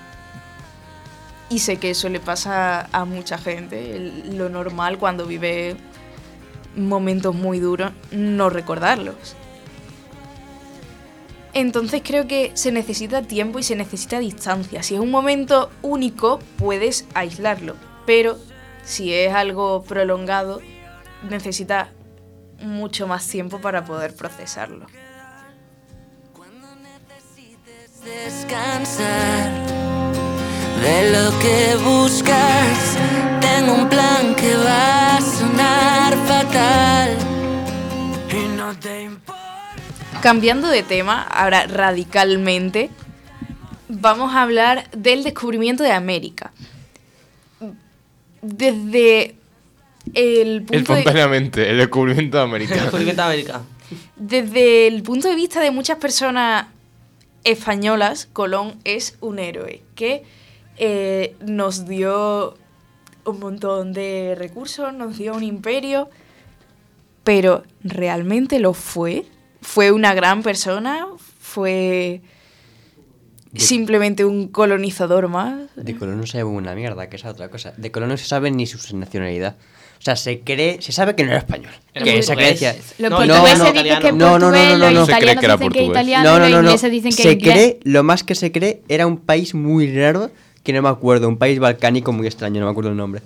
Y 1.50 1.60
sé 1.60 1.78
que 1.78 1.92
eso 1.92 2.10
le 2.10 2.20
pasa 2.20 2.88
a 2.92 3.06
mucha 3.06 3.38
gente, 3.38 4.12
lo 4.26 4.50
normal 4.50 4.98
cuando 4.98 5.26
vive 5.26 5.76
momentos 6.76 7.36
muy 7.36 7.60
duros, 7.60 7.92
no 8.12 8.50
recordarlos. 8.50 9.36
Entonces 11.54 12.02
creo 12.06 12.28
que 12.28 12.52
se 12.54 12.72
necesita 12.72 13.24
tiempo 13.24 13.60
y 13.60 13.64
se 13.64 13.76
necesita 13.76 14.20
distancia. 14.20 14.84
Si 14.84 14.94
es 14.94 15.02
un 15.02 15.10
momento 15.10 15.72
único, 15.82 16.40
puedes 16.58 17.06
aislarlo. 17.16 17.76
Pero 18.06 18.38
si 18.84 19.14
es 19.14 19.34
algo 19.34 19.84
prolongado, 19.84 20.62
necesita 21.28 21.90
mucho 22.60 23.08
más 23.08 23.28
tiempo 23.28 23.60
para 23.60 23.86
poder 23.86 24.16
procesarlo. 24.16 24.86
descansar 28.04 29.52
de 30.82 31.12
lo 31.12 31.40
que 31.40 31.76
buscas. 31.84 32.98
Tengo 33.42 33.74
un 33.74 33.90
plan 33.90 34.36
que 34.36 34.56
va 34.56 35.18
a 35.18 35.22
sonar 35.22 36.16
fatal. 36.26 37.18
Y 38.32 38.48
no 38.56 38.78
te 38.78 39.04
importa. 39.04 40.22
Cambiando 40.22 40.68
de 40.68 40.84
tema, 40.84 41.24
ahora 41.24 41.66
radicalmente, 41.68 42.90
vamos 43.88 44.34
a 44.34 44.44
hablar 44.44 44.90
del 44.92 45.24
descubrimiento 45.24 45.84
de 45.84 45.92
América. 45.92 46.52
Desde 48.42 49.36
el 50.14 50.64
punto 50.64 50.94
de, 50.94 51.00
Espontáneamente, 51.00 51.70
el 51.70 51.78
descubrimiento 51.78 52.38
de 52.38 52.44
América. 52.44 52.76
Descubrimiento 52.76 53.22
de 53.22 53.28
América. 53.28 53.62
desde 54.16 54.88
el 54.88 55.02
punto 55.04 55.28
de 55.28 55.36
vista 55.36 55.62
de 55.62 55.72
muchas 55.72 55.98
personas 55.98 56.68
españolas, 57.44 58.28
Colón 58.32 58.76
es 58.84 59.18
un 59.22 59.40
héroe 59.40 59.84
que 59.96 60.24
eh, 60.78 61.36
nos 61.46 61.88
dio 61.88 62.56
un 63.26 63.40
montón 63.40 63.94
de 63.94 64.36
recursos, 64.38 64.94
nos 64.94 65.18
dio 65.18 65.34
un 65.34 65.44
imperio, 65.44 66.10
pero 67.24 67.64
¿realmente 67.84 68.60
lo 68.60 68.74
fue? 68.74 69.26
¿Fue 69.62 69.92
una 69.92 70.14
gran 70.14 70.42
persona? 70.42 71.06
¿Fue 71.40 72.22
simplemente 73.56 74.26
un 74.26 74.48
colonizador 74.48 75.28
más? 75.28 75.70
De 75.76 75.96
Colón 75.96 76.18
no 76.18 76.26
se 76.26 76.34
sabe 76.34 76.46
una 76.46 76.76
mierda, 76.76 77.10
que 77.10 77.18
es 77.18 77.26
otra 77.26 77.50
cosa. 77.50 77.74
De 77.78 77.92
Colón 77.92 78.10
no 78.10 78.18
se 78.18 78.26
sabe 78.26 78.52
ni 78.52 78.66
su 78.66 78.96
nacionalidad. 78.96 79.58
O 80.00 80.02
sea, 80.02 80.16
se 80.16 80.40
cree, 80.40 80.82
se 80.82 80.94
sabe 80.94 81.14
que 81.14 81.24
no 81.26 81.32
era 81.32 81.40
español. 81.40 81.74
Era 81.94 82.06
que 82.06 82.20
esa 82.20 82.34
portugués. 82.34 82.60
creencia. 82.60 82.84
Los 83.00 83.10
No, 83.12 83.18
portugueses 83.18 83.58
no, 83.60 83.66
dicen 83.66 84.00
que 84.00 84.08
es 84.08 84.14
no, 84.14 84.40
no, 84.40 84.40
no, 84.40 84.52
no, 84.52 84.78
no, 84.78 84.92
los 84.92 84.94
no. 84.94 85.06
Se 85.06 85.12
cree 85.12 85.34
italianos 85.34 85.40
que 85.42 85.46
era 85.46 85.58
dicen 85.58 85.72
que 85.72 85.80
es 85.80 85.86
portugués. 85.86 85.90
italiano 85.90 86.30
No, 86.30 86.36
y 86.36 86.40
no, 86.40 86.46
los 86.46 86.50
no, 86.52 86.62
no. 86.62 86.68
ingleses 86.70 86.92
dicen 86.92 87.12
que 87.12 87.18
es 87.22 87.28
Se 87.28 87.32
inglés. 87.34 87.54
cree, 87.54 87.80
lo 87.84 88.04
más 88.04 88.24
que 88.24 88.36
se 88.36 88.52
cree, 88.54 88.82
era 88.88 89.06
un 89.08 89.18
país 89.18 89.54
muy 89.54 89.94
raro, 89.94 90.32
que 90.64 90.72
no 90.74 90.82
me 90.82 90.90
acuerdo, 90.90 91.28
un 91.28 91.38
país 91.38 91.60
balcánico 91.60 92.14
muy 92.14 92.28
extraño, 92.28 92.60
no 92.62 92.66
me 92.68 92.72
acuerdo 92.72 92.92
el 92.92 92.98
nombre. 92.98 93.22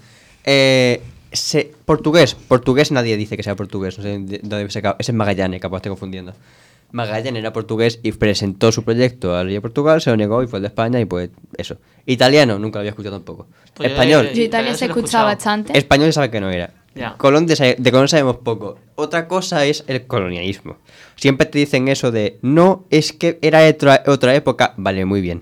Eh, 0.45 1.01
se- 1.31 1.71
portugués, 1.85 2.35
portugués 2.35 2.91
nadie 2.91 3.17
dice 3.17 3.37
que 3.37 3.43
sea 3.43 3.55
portugués, 3.55 3.97
no 3.97 4.03
sé 4.03 4.17
de 4.19 4.39
dónde 4.43 4.69
se 4.71 4.79
acaba- 4.79 4.95
Ese 4.99 5.11
es 5.11 5.15
Magallanes, 5.15 5.61
capaz 5.61 5.77
estoy 5.77 5.89
confundiendo. 5.91 6.33
Magallanes 6.93 7.39
era 7.41 7.51
portugués 7.51 7.99
y 8.03 8.11
presentó 8.13 8.71
su 8.71 8.83
proyecto 8.83 9.35
al 9.35 9.47
rey 9.47 9.55
de 9.55 9.61
Portugal, 9.61 9.99
se 9.99 10.09
lo 10.11 10.15
negó 10.15 10.41
y 10.43 10.47
fue 10.47 10.59
el 10.59 10.63
de 10.63 10.67
España 10.67 10.99
y 11.01 11.05
pues 11.05 11.31
eso. 11.57 11.77
Italiano, 12.05 12.59
nunca 12.59 12.77
lo 12.77 12.81
había 12.81 12.91
escuchado 12.91 13.15
tampoco. 13.17 13.47
Pues 13.73 13.89
yo- 13.89 13.93
Español, 13.95 14.29
Yo 14.31 14.43
Italia 14.43 14.75
se 14.75 14.85
escuchaba 14.85 15.25
bastante. 15.25 15.77
Español 15.77 16.05
se 16.07 16.13
sabe 16.13 16.29
que 16.31 16.39
no 16.39 16.49
era. 16.49 16.71
Colón 17.17 17.47
de 17.47 17.89
Colón 17.91 18.07
sabemos 18.07 18.37
poco. 18.37 18.77
Otra 18.95 19.27
cosa 19.27 19.65
es 19.65 19.83
el 19.87 20.05
colonialismo. 20.05 20.77
Siempre 21.15 21.47
te 21.47 21.57
dicen 21.57 21.87
eso 21.87 22.11
de 22.11 22.37
no, 22.43 22.85
es 22.91 23.11
que 23.11 23.39
era 23.41 23.67
otra, 23.67 24.03
otra 24.05 24.35
época. 24.35 24.75
Vale, 24.77 25.03
muy 25.03 25.19
bien. 25.19 25.41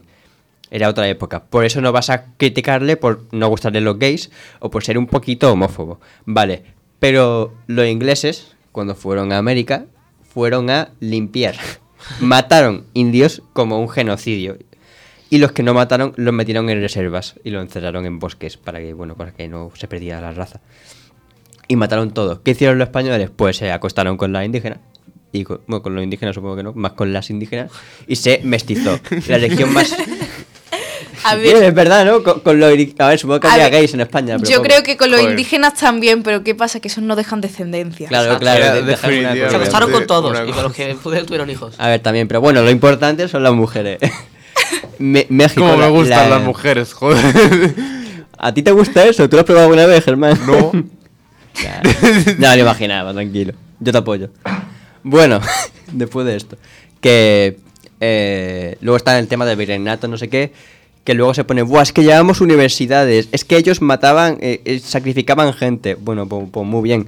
Era 0.70 0.88
otra 0.88 1.10
época. 1.10 1.44
Por 1.44 1.66
eso 1.66 1.82
no 1.82 1.92
vas 1.92 2.10
a 2.10 2.28
criticarle 2.38 2.96
por 2.96 3.26
no 3.34 3.50
gustarle 3.50 3.82
los 3.82 4.00
gays 4.00 4.32
o 4.62 4.72
por 4.72 4.86
ser 4.86 4.98
un 4.98 5.08
poquito 5.08 5.52
homófobo. 5.52 6.00
Vale. 6.24 6.64
Pero 7.00 7.54
los 7.68 7.86
ingleses, 7.86 8.56
cuando 8.72 8.96
fueron 8.96 9.34
a 9.34 9.38
América, 9.38 9.88
fueron 10.34 10.70
a 10.70 10.90
limpiar. 11.00 11.56
Mataron 12.20 12.86
indios 12.94 13.42
como 13.54 13.80
un 13.80 13.90
genocidio. 13.90 14.58
Y 15.30 15.38
los 15.38 15.54
que 15.54 15.64
no 15.64 15.74
mataron 15.74 16.14
los 16.18 16.34
metieron 16.34 16.70
en 16.70 16.82
reservas 16.82 17.36
y 17.46 17.52
los 17.52 17.64
encerraron 17.64 18.06
en 18.06 18.20
bosques 18.20 18.58
para 18.58 18.80
que, 18.80 18.94
bueno, 18.94 19.16
para 19.16 19.32
que 19.32 19.48
no 19.48 19.72
se 19.76 19.88
perdiera 19.88 20.20
la 20.20 20.34
raza. 20.34 20.60
Y 21.70 21.78
mataron 21.78 22.12
todos. 22.14 22.40
¿Qué 22.40 22.52
hicieron 22.52 22.78
los 22.78 22.90
españoles? 22.90 23.30
Pues 23.34 23.56
se 23.56 23.72
acostaron 23.72 24.18
con 24.18 24.34
las 24.34 24.46
indígenas. 24.46 24.80
Y 25.32 25.46
con, 25.46 25.62
bueno, 25.68 25.82
con 25.82 25.96
los 25.96 26.04
indígenas 26.04 26.36
supongo 26.36 26.58
que 26.58 26.64
no, 26.64 26.74
más 26.74 26.94
con 26.94 27.14
las 27.14 27.30
indígenas. 27.30 27.72
Y 28.08 28.18
se 28.18 28.42
mestizó. 28.44 29.00
La 29.30 29.38
región 29.38 29.72
más... 29.72 29.96
A 31.24 31.36
Sí, 31.36 31.42
ver, 31.42 31.64
es 31.64 31.74
verdad, 31.74 32.06
¿no? 32.06 32.24
Con, 32.24 32.40
con 32.42 32.60
los 32.60 32.72
iri- 32.74 32.94
A 33.00 33.08
ver, 33.10 33.20
supongo 33.20 33.40
que 33.42 33.48
había 33.48 33.66
ver, 33.66 33.74
gays 33.74 33.94
en 33.94 34.02
España. 34.02 34.38
pero 34.38 34.50
yo 34.50 34.58
poco. 34.58 34.68
creo 34.70 34.84
que 34.84 34.98
con 34.98 35.10
los 35.12 35.20
Joder. 35.20 35.32
indígenas 35.32 35.76
también, 35.76 36.24
pero 36.24 36.44
¿qué 36.44 36.56
pasa? 36.56 36.80
Que 36.80 36.88
esos 36.88 37.04
no 37.04 37.16
dejan 37.16 37.42
descendencia. 37.42 38.08
Claro, 38.08 38.38
claro. 38.40 38.84
De-. 38.84 38.98
Se 38.98 39.56
acostaron 39.56 39.92
con 39.92 40.08
todos 40.08 40.36
y 40.48 40.52
con 40.52 40.64
los 40.64 40.74
que 40.74 40.96
pudieron 40.96 41.26
tuvieron 41.28 41.50
hijos. 41.50 41.76
A 41.78 41.88
ver, 41.90 42.00
también, 42.02 42.28
pero 42.28 42.42
bueno, 42.42 42.62
lo 42.62 42.70
importante 42.72 43.28
son 43.28 43.44
las 43.44 43.54
mujeres. 43.54 44.00
Me- 45.00 45.26
México. 45.30 45.62
Como 45.62 45.78
me 45.78 45.90
gustan 45.90 46.30
la- 46.30 46.38
las 46.38 46.46
mujeres, 46.46 46.94
joder. 46.94 47.74
¿A 48.38 48.54
ti 48.54 48.64
te 48.64 48.72
gusta 48.72 49.04
eso? 49.06 49.30
¿Tú 49.30 49.36
lo 49.36 49.42
has 49.42 49.46
probado 49.46 49.68
alguna 49.68 49.86
vez, 49.86 50.04
Germán? 50.04 50.40
No. 50.46 50.72
Ya, 51.62 51.82
ya 51.84 52.50
me 52.52 52.56
lo 52.56 52.62
imaginaba, 52.62 53.14
tranquilo. 53.14 53.54
Yo 53.82 53.92
te 53.92 53.98
apoyo. 53.98 54.30
Bueno, 55.04 55.42
después 55.92 56.26
de 56.26 56.38
esto, 56.38 56.58
que 57.02 57.58
eh, 58.00 58.78
luego 58.80 58.96
está 58.96 59.20
el 59.20 59.28
tema 59.28 59.46
del 59.46 59.58
virreinato, 59.58 60.08
no 60.08 60.18
sé 60.18 60.30
qué, 60.30 60.54
que 61.04 61.14
luego 61.14 61.34
se 61.34 61.44
pone, 61.44 61.64
Buah, 61.64 61.84
es 61.84 61.94
que 61.94 62.04
llevamos 62.04 62.42
universidades, 62.42 63.30
es 63.32 63.46
que 63.46 63.58
ellos 63.58 63.82
mataban, 63.82 64.38
eh, 64.42 64.62
eh, 64.66 64.80
sacrificaban 64.80 65.54
gente. 65.54 65.96
Bueno, 65.96 66.28
pues, 66.28 66.48
pues 66.52 66.66
muy 66.66 66.84
bien. 66.84 67.08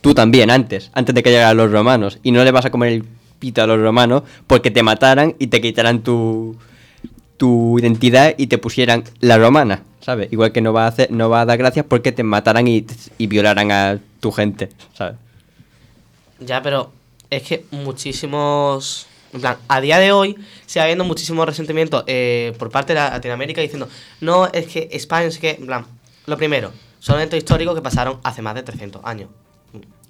Tú 0.00 0.14
también, 0.14 0.50
antes, 0.50 0.90
antes 0.94 1.14
de 1.14 1.22
que 1.22 1.30
llegaran 1.30 1.56
los 1.56 1.70
romanos. 1.70 2.18
Y 2.22 2.32
no 2.32 2.44
le 2.44 2.50
vas 2.50 2.64
a 2.64 2.70
comer 2.70 2.92
el 2.92 3.04
pito 3.38 3.62
a 3.62 3.66
los 3.66 3.80
romanos 3.80 4.22
porque 4.46 4.70
te 4.70 4.82
mataran 4.82 5.34
y 5.38 5.48
te 5.48 5.60
quitaran 5.60 6.02
tu, 6.02 6.56
tu 7.36 7.78
identidad 7.78 8.34
y 8.36 8.46
te 8.46 8.58
pusieran 8.58 9.04
la 9.20 9.38
romana, 9.38 9.82
¿sabes? 10.00 10.30
Igual 10.32 10.52
que 10.52 10.60
no 10.60 10.72
va 10.72 10.84
a 10.84 10.88
hacer, 10.88 11.10
no 11.10 11.30
va 11.30 11.40
a 11.40 11.46
dar 11.46 11.58
gracias 11.58 11.86
porque 11.88 12.12
te 12.12 12.22
mataran 12.22 12.68
y, 12.68 12.86
y 13.16 13.26
violaran 13.26 13.72
a 13.72 13.98
tu 14.20 14.30
gente, 14.30 14.68
¿sabes? 14.92 15.16
Ya, 16.38 16.62
pero 16.62 16.92
es 17.30 17.42
que 17.42 17.64
muchísimos. 17.70 19.06
En 19.32 19.40
plan, 19.40 19.56
a 19.68 19.80
día 19.80 19.98
de 19.98 20.12
hoy 20.12 20.36
sigue 20.66 20.80
habiendo 20.82 21.04
muchísimo 21.04 21.44
resentimiento 21.46 22.02
eh, 22.06 22.52
por 22.58 22.70
parte 22.70 22.94
de 22.94 23.00
la- 23.00 23.10
Latinoamérica 23.10 23.60
diciendo, 23.60 23.88
no, 24.20 24.46
es 24.52 24.66
que 24.66 24.88
España, 24.92 25.26
es 25.26 25.38
que. 25.38 25.50
En 25.50 25.66
plan, 25.66 25.84
lo 26.26 26.36
primero, 26.36 26.72
son 26.98 27.16
eventos 27.16 27.38
históricos 27.38 27.74
que 27.74 27.82
pasaron 27.82 28.18
hace 28.24 28.42
más 28.42 28.54
de 28.56 28.62
300 28.62 29.02
años. 29.04 29.28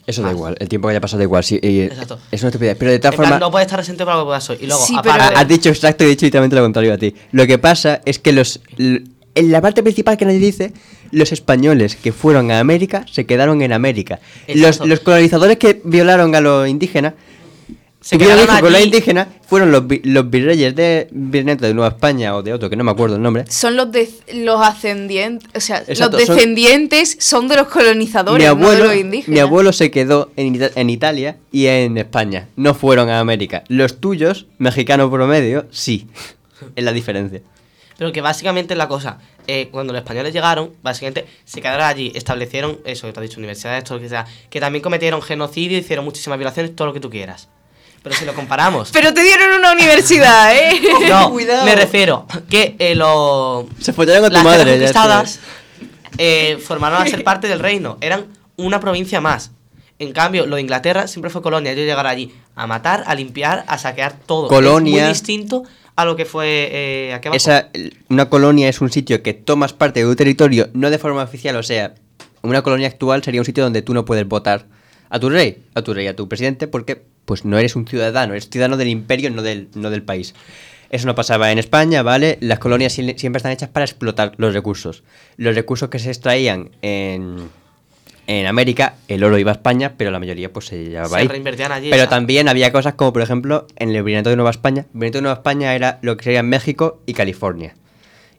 Eso 0.07 0.23
da 0.23 0.31
igual, 0.33 0.57
el 0.59 0.69
tiempo 0.69 0.89
que 0.89 0.93
haya 0.93 1.01
pasado 1.01 1.19
da 1.19 1.25
igual, 1.25 1.45
sí, 1.45 1.61
y- 1.63 1.83
Exacto. 1.83 2.19
es 2.33 2.41
una 2.43 2.49
estupidez. 2.49 2.77
Pero 2.79 2.91
de 2.91 2.99
todas 2.99 3.13
En 3.15 3.19
plan, 3.19 3.29
formas, 3.29 3.41
no 3.41 3.51
puedes 3.51 3.67
estar 3.67 3.79
resentido 3.79 4.07
por 4.07 4.15
algo 4.15 4.27
que 4.27 4.35
pasó. 4.37 4.55
Y 4.55 4.67
luego, 4.67 4.85
Sí, 4.85 4.95
aparte. 4.97 5.25
pero- 5.27 5.39
has 5.39 5.47
dicho 5.49 5.69
exacto 5.69 6.03
y 6.05 6.07
he 6.07 6.11
dicho 6.11 6.25
literalmente 6.27 6.57
lo 6.57 6.63
contrario 6.63 6.95
a 6.95 6.99
ti. 6.99 7.15
Lo 7.33 7.47
que 7.47 7.59
pasa 7.59 8.01
es 8.05 8.19
que 8.19 8.33
los 8.33 8.61
en 8.79 9.53
la 9.53 9.61
parte 9.61 9.83
principal 9.85 10.17
que 10.17 10.25
nadie 10.25 10.39
dice, 10.41 10.73
los 11.13 11.31
españoles 11.31 11.95
que 11.95 12.11
fueron 12.13 12.51
a 12.51 12.59
América 12.59 13.05
se 13.13 13.27
quedaron 13.27 13.63
en 13.63 13.73
América. 13.73 14.19
Los, 14.49 14.81
los 14.85 14.99
colonizadores 15.01 15.59
que 15.59 15.81
violaron 15.85 16.35
a 16.35 16.41
los 16.41 16.67
indígenas 16.67 17.15
Se 18.03 18.17
tuvieron 18.17 18.37
quedaron 18.39 18.45
hijos 18.55 18.61
con 18.63 18.73
los 18.73 18.79
allí. 18.79 18.87
indígenas 18.87 19.29
fueron 19.47 19.73
los, 19.73 19.87
vi- 19.87 20.01
los 20.05 20.31
virreyes 20.31 20.75
de 20.75 21.09
Virreinato 21.11 21.67
de 21.67 21.75
Nueva 21.75 21.89
España 21.91 22.35
o 22.35 22.43
de 22.43 22.55
otro, 22.55 22.71
que 22.71 22.77
no 22.77 22.83
me 22.85 22.91
acuerdo 22.93 23.17
el 23.17 23.23
nombre. 23.23 23.45
Son 23.51 23.77
los, 23.77 23.93
de- 23.93 24.11
los 24.35 24.61
ascendientes, 24.61 25.49
o 25.55 25.61
sea, 25.61 25.85
Exacto, 25.87 26.17
los 26.19 26.27
descendientes 26.27 27.17
son, 27.21 27.47
de 27.49 27.57
los 27.57 27.69
colonizadores, 27.69 28.43
Mi 28.43 28.47
abuelo, 28.47 28.85
no 28.85 28.89
de 28.91 28.95
los 28.97 29.05
indígenas. 29.05 29.35
mi 29.35 29.39
abuelo 29.41 29.73
se 29.75 29.91
quedó 29.91 30.31
en, 30.37 30.55
Ita- 30.55 30.71
en 30.77 30.89
Italia 30.89 31.37
y 31.53 31.67
en 31.67 31.99
España. 31.99 32.49
No 32.57 32.75
fueron 32.75 33.11
a 33.11 33.21
América. 33.21 33.65
Los 33.69 34.01
tuyos, 34.01 34.47
mexicano 34.59 35.11
promedio, 35.11 35.67
sí. 35.71 36.07
Es 36.77 36.85
la 36.85 36.93
diferencia. 36.93 37.43
Pero 37.99 38.13
que 38.13 38.23
básicamente 38.23 38.75
la 38.77 38.89
cosa, 38.89 39.19
eh, 39.47 39.69
cuando 39.71 39.93
los 39.93 40.01
españoles 40.01 40.33
llegaron, 40.33 40.71
básicamente 40.83 41.27
se 41.45 41.61
quedaron 41.61 41.85
allí, 41.85 42.13
establecieron 42.15 42.79
eso 42.87 43.07
que 43.07 43.13
te 43.13 43.21
has 43.21 43.29
dicho, 43.29 43.39
universidades, 43.39 43.85
todo 43.85 43.99
lo 43.99 44.03
que 44.03 44.09
sea, 44.09 44.25
que 44.49 44.59
también 44.59 44.83
cometieron 44.83 45.21
genocidio, 45.21 45.77
hicieron 45.77 46.07
muchísimas 46.07 46.39
violaciones, 46.39 46.75
todo 46.75 46.87
lo 46.89 46.95
que 46.95 47.01
tú 47.01 47.11
quieras. 47.11 47.49
Pero 48.03 48.15
si 48.15 48.25
lo 48.25 48.35
comparamos. 48.35 48.91
Pero 48.93 49.13
te 49.13 49.23
dieron 49.23 49.59
una 49.59 49.73
universidad, 49.73 50.57
¿eh? 50.57 50.81
no, 51.09 51.31
Cuidado. 51.33 51.65
me 51.65 51.75
refiero 51.75 52.27
que 52.49 52.77
eh, 52.79 52.95
los. 52.95 53.67
Se 53.81 53.93
follaron 53.93 54.25
a 54.25 54.29
tu 54.29 54.35
las 54.35 54.45
madre. 54.45 54.73
ya 54.73 54.79
conquistadas 54.79 55.41
eh, 56.19 56.59
formaron 56.63 57.03
a 57.03 57.07
ser 57.07 57.23
parte 57.25 57.49
del 57.49 57.59
reino. 57.59 57.99
Eran 58.01 58.27
una 58.57 58.81
provincia 58.81 59.21
más. 59.21 59.53
En 59.99 60.13
cambio, 60.13 60.47
lo 60.47 60.57
de 60.57 60.63
Inglaterra 60.63 61.07
siempre 61.07 61.31
fue 61.31 61.43
colonia. 61.43 61.73
Ellos 61.73 61.85
llegaron 61.85 62.11
allí 62.11 62.35
a 62.55 62.67
matar, 62.67 63.05
a 63.07 63.15
limpiar, 63.15 63.65
a 63.69 63.77
saquear 63.77 64.15
todo. 64.27 64.47
Es 64.47 64.49
Colonia. 64.49 65.03
muy 65.03 65.09
distinto 65.11 65.65
a 65.95 66.05
lo 66.07 66.17
que 66.17 66.25
fue 66.25 66.69
eh, 66.73 67.15
aquí 67.15 67.29
abajo. 67.29 67.37
Esa, 67.37 67.69
una 68.09 68.31
colonia 68.31 68.69
es 68.69 68.81
un 68.81 68.91
sitio 68.91 69.23
que 69.23 69.35
tomas 69.35 69.75
parte 69.75 70.01
de 70.01 70.07
un 70.07 70.17
territorio, 70.17 70.71
no 70.73 70.89
de 70.89 70.99
forma 70.99 71.23
oficial, 71.23 71.57
o 71.57 71.63
sea, 71.63 71.95
una 72.43 72.63
colonia 72.63 72.89
actual 72.89 73.23
sería 73.23 73.43
un 73.43 73.45
sitio 73.45 73.63
donde 73.63 73.83
tú 73.83 73.93
no 73.93 74.07
puedes 74.07 74.27
votar 74.27 74.67
a 75.11 75.19
tu 75.19 75.29
rey, 75.29 75.63
a 75.75 75.83
tu 75.83 75.93
rey, 75.93 76.07
a 76.07 76.17
tu 76.17 76.29
presidente, 76.29 76.67
porque 76.69 77.03
pues 77.31 77.44
no 77.44 77.61
eres 77.61 77.77
un 77.77 77.86
ciudadano, 77.86 78.32
eres 78.32 78.51
ciudadano 78.51 78.77
del 78.77 78.89
imperio, 78.89 79.31
no 79.31 79.40
del, 79.40 79.69
no 79.77 79.89
del 79.90 80.02
país. 80.02 80.35
Eso 80.90 81.07
no 81.07 81.15
pasaba 81.15 81.52
en 81.52 81.61
España, 81.61 82.02
¿vale? 82.02 82.39
Las 82.40 82.59
colonias 82.59 82.98
sie- 82.98 83.16
siempre 83.16 83.36
están 83.39 83.52
hechas 83.52 83.69
para 83.69 83.85
explotar 83.85 84.32
los 84.36 84.52
recursos. 84.52 85.05
Los 85.36 85.55
recursos 85.55 85.90
que 85.90 86.01
se 86.01 86.09
extraían 86.09 86.70
en, 86.82 87.36
en 88.27 88.47
América 88.48 88.94
el 89.07 89.23
oro 89.23 89.39
iba 89.39 89.52
a 89.52 89.55
España, 89.55 89.94
pero 89.97 90.11
la 90.11 90.19
mayoría 90.19 90.52
pues 90.52 90.66
se 90.66 90.82
llevaba 90.89 91.11
Se 91.11 91.16
ahí. 91.19 91.28
reinvertían 91.28 91.70
allí, 91.70 91.90
Pero 91.90 92.09
también 92.09 92.48
había 92.48 92.73
cosas 92.73 92.94
como, 92.94 93.12
por 93.12 93.23
ejemplo, 93.23 93.69
en 93.77 93.90
el 93.90 94.02
Virreinato 94.02 94.31
de 94.31 94.35
Nueva 94.36 94.51
España. 94.51 94.86
El 94.93 94.94
Virreinato 94.94 95.19
de 95.19 95.23
Nueva 95.23 95.36
España 95.36 95.77
era 95.77 96.01
lo 96.02 96.16
que 96.16 96.24
sería 96.24 96.43
México 96.43 97.01
y 97.07 97.12
California. 97.15 97.77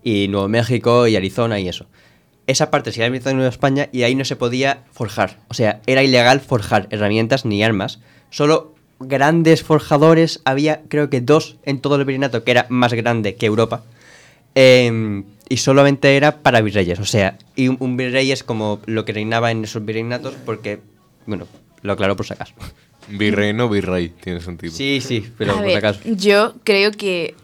Y 0.04 0.28
Nuevo 0.28 0.50
México 0.50 1.08
y 1.08 1.16
Arizona 1.16 1.58
y 1.62 1.70
eso. 1.70 1.86
Esa 2.48 2.70
parte 2.70 2.92
sería 2.92 3.06
el 3.06 3.12
Virreinato 3.14 3.30
de 3.30 3.36
Nueva 3.36 3.50
España 3.50 3.88
y 3.94 4.04
ahí 4.04 4.16
no 4.16 4.26
se 4.26 4.36
podía 4.36 4.84
forjar. 4.92 5.38
O 5.48 5.54
sea, 5.54 5.80
era 5.88 6.04
ilegal 6.04 6.42
forjar 6.42 6.88
herramientas 6.90 7.46
ni 7.46 7.64
armas. 7.64 8.00
Solo 8.30 8.76
grandes 9.08 9.64
forjadores, 9.64 10.42
había 10.46 10.82
creo 10.88 11.10
que 11.10 11.22
dos 11.22 11.58
en 11.64 11.80
todo 11.80 11.96
el 11.96 12.06
Virreinato, 12.06 12.44
que 12.44 12.52
era 12.52 12.66
más 12.70 12.94
grande 12.94 13.36
que 13.36 13.46
Europa. 13.46 13.84
Em, 14.56 15.24
y 15.50 15.58
solamente 15.58 16.16
era 16.18 16.38
para 16.38 16.62
virreyes, 16.62 17.00
o 17.00 17.06
sea, 17.06 17.38
y 17.56 17.68
un, 17.68 17.78
un 17.80 17.98
virrey 17.98 18.32
es 18.32 18.44
como 18.44 18.80
lo 18.86 19.04
que 19.06 19.14
reinaba 19.14 19.52
en 19.52 19.64
esos 19.64 19.84
virreinatos 19.86 20.34
porque, 20.46 20.80
bueno, 21.26 21.48
lo 21.82 21.94
aclaro 21.94 22.16
por 22.16 22.26
si 22.26 22.34
acaso. 22.34 22.54
Virrey, 23.08 23.52
no 23.54 23.68
virrey, 23.68 24.10
tiene 24.10 24.40
sentido. 24.42 24.74
Sí, 24.74 25.02
sí, 25.02 25.26
pero 25.38 25.52
A 25.52 25.56
por 25.56 25.64
ver, 25.64 25.72
si 25.72 25.78
acaso. 25.78 26.00
yo 26.06 26.54
creo 26.64 26.92
que, 26.92 27.36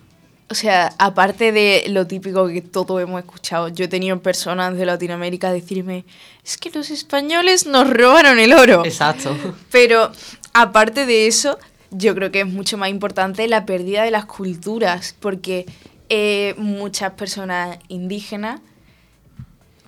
o 0.50 0.56
sea, 0.56 0.94
aparte 1.00 1.52
de 1.52 1.86
lo 1.90 2.08
típico 2.08 2.48
que 2.48 2.62
todos 2.62 3.02
hemos 3.02 3.20
escuchado, 3.20 3.68
yo 3.70 3.86
he 3.86 3.88
tenido 3.90 4.20
personas 4.22 4.78
de 4.78 4.86
Latinoamérica 4.86 5.52
decirme, 5.52 6.06
es 6.46 6.58
que 6.58 6.70
los 6.70 6.90
españoles 6.92 7.66
nos 7.66 7.90
robaron 7.90 8.40
el 8.40 8.54
oro. 8.54 8.86
Exacto. 8.86 9.36
Pero 9.72 10.12
aparte 10.58 11.06
de 11.06 11.28
eso, 11.28 11.60
yo 11.92 12.16
creo 12.16 12.32
que 12.32 12.42
es 12.42 12.48
mucho 12.48 12.78
más 12.78 12.90
importante 12.90 13.48
la 13.48 13.66
pérdida 13.66 14.04
de 14.04 14.12
las 14.12 14.26
culturas, 14.26 15.16
porque 15.20 15.66
eh, 16.10 16.56
muchas 16.58 17.14
personas 17.14 17.78
indígenas 17.90 18.60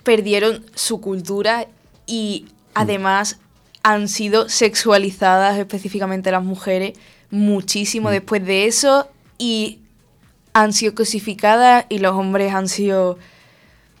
perdieron 0.04 0.64
su 0.74 1.00
cultura 1.00 1.66
y 2.06 2.46
además 2.74 3.40
han 3.82 4.08
sido 4.08 4.48
sexualizadas, 4.48 5.58
específicamente 5.58 6.30
las 6.30 6.44
mujeres, 6.44 6.96
muchísimo 7.30 8.10
después 8.10 8.44
de 8.44 8.66
eso 8.66 9.08
y 9.38 9.80
han 10.52 10.72
sido 10.72 10.94
cosificadas 10.94 11.86
y 11.88 11.98
los 11.98 12.12
hombres 12.12 12.52
han 12.52 12.68
sido 12.68 13.18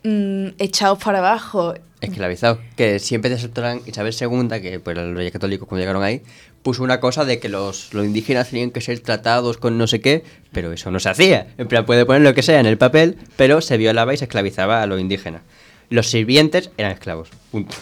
mm, 0.04 0.48
echados 0.58 1.02
para 1.02 1.18
abajo. 1.18 1.74
Esclavizados. 2.00 2.58
Que 2.76 2.98
siempre 2.98 3.30
te 3.30 3.36
aceptarán 3.36 3.82
Isabel 3.86 4.14
II, 4.18 4.60
que 4.60 4.80
pues 4.80 4.96
los 4.96 5.14
reyes 5.14 5.32
católicos 5.32 5.68
cuando 5.68 5.80
llegaron 5.80 6.02
ahí, 6.02 6.22
puso 6.62 6.82
una 6.82 7.00
cosa 7.00 7.24
de 7.24 7.38
que 7.38 7.48
los, 7.48 7.92
los 7.94 8.04
indígenas 8.04 8.50
tenían 8.50 8.70
que 8.70 8.80
ser 8.80 9.00
tratados 9.00 9.56
con 9.56 9.78
no 9.78 9.86
sé 9.86 10.00
qué, 10.00 10.24
pero 10.52 10.72
eso 10.72 10.90
no 10.90 11.00
se 11.00 11.08
hacía. 11.08 11.48
En 11.58 11.68
plan, 11.68 11.86
puede 11.86 12.06
poner 12.06 12.22
lo 12.22 12.34
que 12.34 12.42
sea 12.42 12.60
en 12.60 12.66
el 12.66 12.78
papel, 12.78 13.16
pero 13.36 13.60
se 13.60 13.76
violaba 13.76 14.14
y 14.14 14.16
se 14.16 14.24
esclavizaba 14.24 14.82
a 14.82 14.86
los 14.86 15.00
indígenas. 15.00 15.42
Los 15.88 16.08
sirvientes 16.08 16.70
eran 16.76 16.92
esclavos. 16.92 17.30
Punto. 17.50 17.76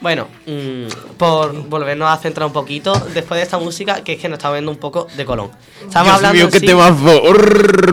Bueno, 0.00 0.28
mm, 0.46 1.16
por 1.16 1.52
volvernos 1.68 2.08
a 2.08 2.16
centrar 2.18 2.46
un 2.46 2.52
poquito, 2.52 2.92
después 3.14 3.38
de 3.38 3.42
esta 3.42 3.58
música, 3.58 4.04
que 4.04 4.12
es 4.12 4.20
que 4.20 4.28
nos 4.28 4.38
está 4.38 4.50
viendo 4.52 4.70
un 4.70 4.76
poco 4.76 5.08
de 5.16 5.24
Colón. 5.24 5.50
Estamos 5.84 6.06
Dios 6.06 6.14
hablando 6.16 6.34
mío, 6.34 6.50
qué 6.50 6.60
sí- 6.60 6.66
temazo. 6.66 7.22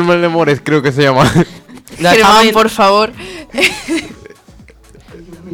Malemores, 0.02 0.62
creo 0.64 0.82
que 0.84 0.92
se 0.92 1.02
llama. 1.04 1.24
Nos 1.24 2.14
estamos 2.14 2.16
Germán, 2.18 2.44
yendo- 2.46 2.54
por 2.60 2.70
favor. 2.70 3.12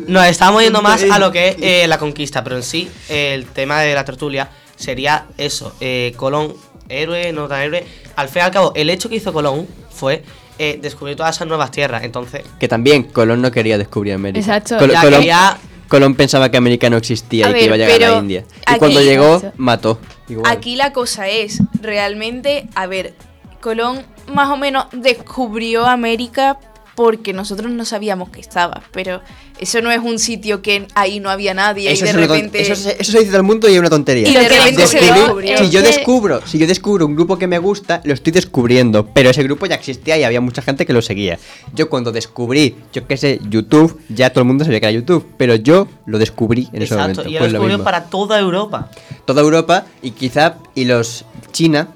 Nos 0.07 0.25
estamos 0.25 0.61
yendo 0.63 0.81
más 0.81 1.03
a 1.03 1.19
lo 1.19 1.31
que 1.31 1.49
es 1.49 1.55
eh, 1.61 1.87
la 1.87 1.97
conquista, 1.97 2.43
pero 2.43 2.57
en 2.57 2.63
sí, 2.63 2.89
eh, 3.09 3.33
el 3.33 3.45
tema 3.45 3.79
de 3.81 3.93
la 3.93 4.03
tertulia 4.03 4.49
sería 4.75 5.25
eso: 5.37 5.73
eh, 5.79 6.13
Colón, 6.17 6.53
héroe, 6.89 7.31
no 7.33 7.47
tan 7.47 7.61
héroe. 7.61 7.85
Al 8.15 8.27
fin 8.27 8.41
y 8.41 8.45
al 8.45 8.51
cabo, 8.51 8.73
el 8.75 8.89
hecho 8.89 9.07
que 9.09 9.15
hizo 9.15 9.31
Colón 9.31 9.67
fue 9.89 10.23
eh, 10.57 10.79
descubrir 10.81 11.15
todas 11.15 11.35
esas 11.35 11.47
nuevas 11.47 11.71
tierras. 11.71 12.03
Entonces, 12.03 12.41
Que 12.59 12.67
también 12.67 13.03
Colón 13.03 13.41
no 13.41 13.51
quería 13.51 13.77
descubrir 13.77 14.13
América. 14.13 14.39
Exacto. 14.39 14.77
Col- 14.77 14.91
Ya 14.91 15.01
Colón, 15.01 15.19
quería- 15.19 15.57
Colón 15.91 16.15
pensaba 16.15 16.49
que 16.49 16.55
América 16.57 16.89
no 16.89 16.95
existía 16.97 17.45
A 17.47 17.49
y 17.49 17.53
ver, 17.53 17.59
que 17.59 17.65
iba 17.65 17.75
a 17.75 17.77
llegar 17.77 18.03
a 18.03 18.11
la 18.13 18.17
India. 18.19 18.45
Y 18.49 18.61
aquí- 18.65 18.79
cuando 18.79 19.01
llegó, 19.01 19.41
mató. 19.57 19.99
Igual. 20.29 20.49
Aquí 20.49 20.75
la 20.77 20.93
cosa 20.93 21.27
es, 21.27 21.61
realmente, 21.81 22.69
a 22.75 22.87
ver, 22.87 23.13
Colón 23.59 24.05
más 24.33 24.49
o 24.49 24.55
menos 24.57 24.85
descubrió 24.93 25.85
América 25.85 26.57
porque 26.95 27.31
nosotros 27.33 27.71
no 27.71 27.85
sabíamos 27.85 28.29
que 28.29 28.39
estaba, 28.41 28.81
pero 28.91 29.21
eso 29.59 29.81
no 29.81 29.91
es 29.91 29.99
un 29.99 30.19
sitio 30.19 30.61
que 30.61 30.87
ahí 30.93 31.19
no 31.19 31.29
había 31.29 31.53
nadie 31.53 31.91
Eso, 31.91 32.05
y 32.05 32.09
es 32.09 32.15
de 32.15 32.21
repente... 32.27 32.61
eso, 32.61 32.75
se- 32.75 32.97
eso 32.99 33.11
se 33.11 33.19
dice 33.19 33.29
todo 33.31 33.37
el 33.37 33.43
mundo 33.43 33.69
y 33.69 33.73
es 33.73 33.79
una 33.79 33.89
tontería. 33.89 34.27
Y 34.27 34.33
de 34.33 34.49
repente 34.49 34.87
se. 34.87 34.99
Si 34.99 35.69
yo 35.69 35.81
descubro, 35.81 36.41
si 36.45 36.57
yo 36.57 36.67
descubro 36.67 37.05
un 37.05 37.15
grupo 37.15 37.37
que 37.37 37.47
me 37.47 37.59
gusta, 37.59 38.01
lo 38.03 38.13
estoy 38.13 38.33
descubriendo, 38.33 39.05
pero 39.07 39.29
ese 39.29 39.41
grupo 39.43 39.65
ya 39.67 39.75
existía 39.75 40.17
y 40.17 40.23
había 40.23 40.41
mucha 40.41 40.61
gente 40.61 40.85
que 40.85 40.93
lo 40.93 41.01
seguía. 41.01 41.39
Yo 41.73 41.89
cuando 41.89 42.11
descubrí, 42.11 42.75
yo 42.93 43.07
qué 43.07 43.15
sé, 43.17 43.39
YouTube, 43.49 43.99
ya 44.09 44.31
todo 44.31 44.41
el 44.41 44.47
mundo 44.47 44.65
sabía 44.65 44.79
que 44.79 44.87
era 44.87 44.91
YouTube, 44.93 45.25
pero 45.37 45.55
yo 45.55 45.87
lo 46.05 46.17
descubrí 46.19 46.67
en 46.73 46.81
ese 46.81 46.93
exacto, 46.95 47.21
momento. 47.21 47.29
y 47.29 47.35
él 47.35 47.39
Pues 47.39 47.51
lo 47.53 47.59
descubrió 47.59 47.83
para 47.83 48.03
toda 48.05 48.39
Europa. 48.39 48.89
Toda 49.25 49.41
Europa 49.41 49.85
y 50.01 50.11
quizá 50.11 50.55
y 50.75 50.85
los 50.85 51.25
China, 51.51 51.87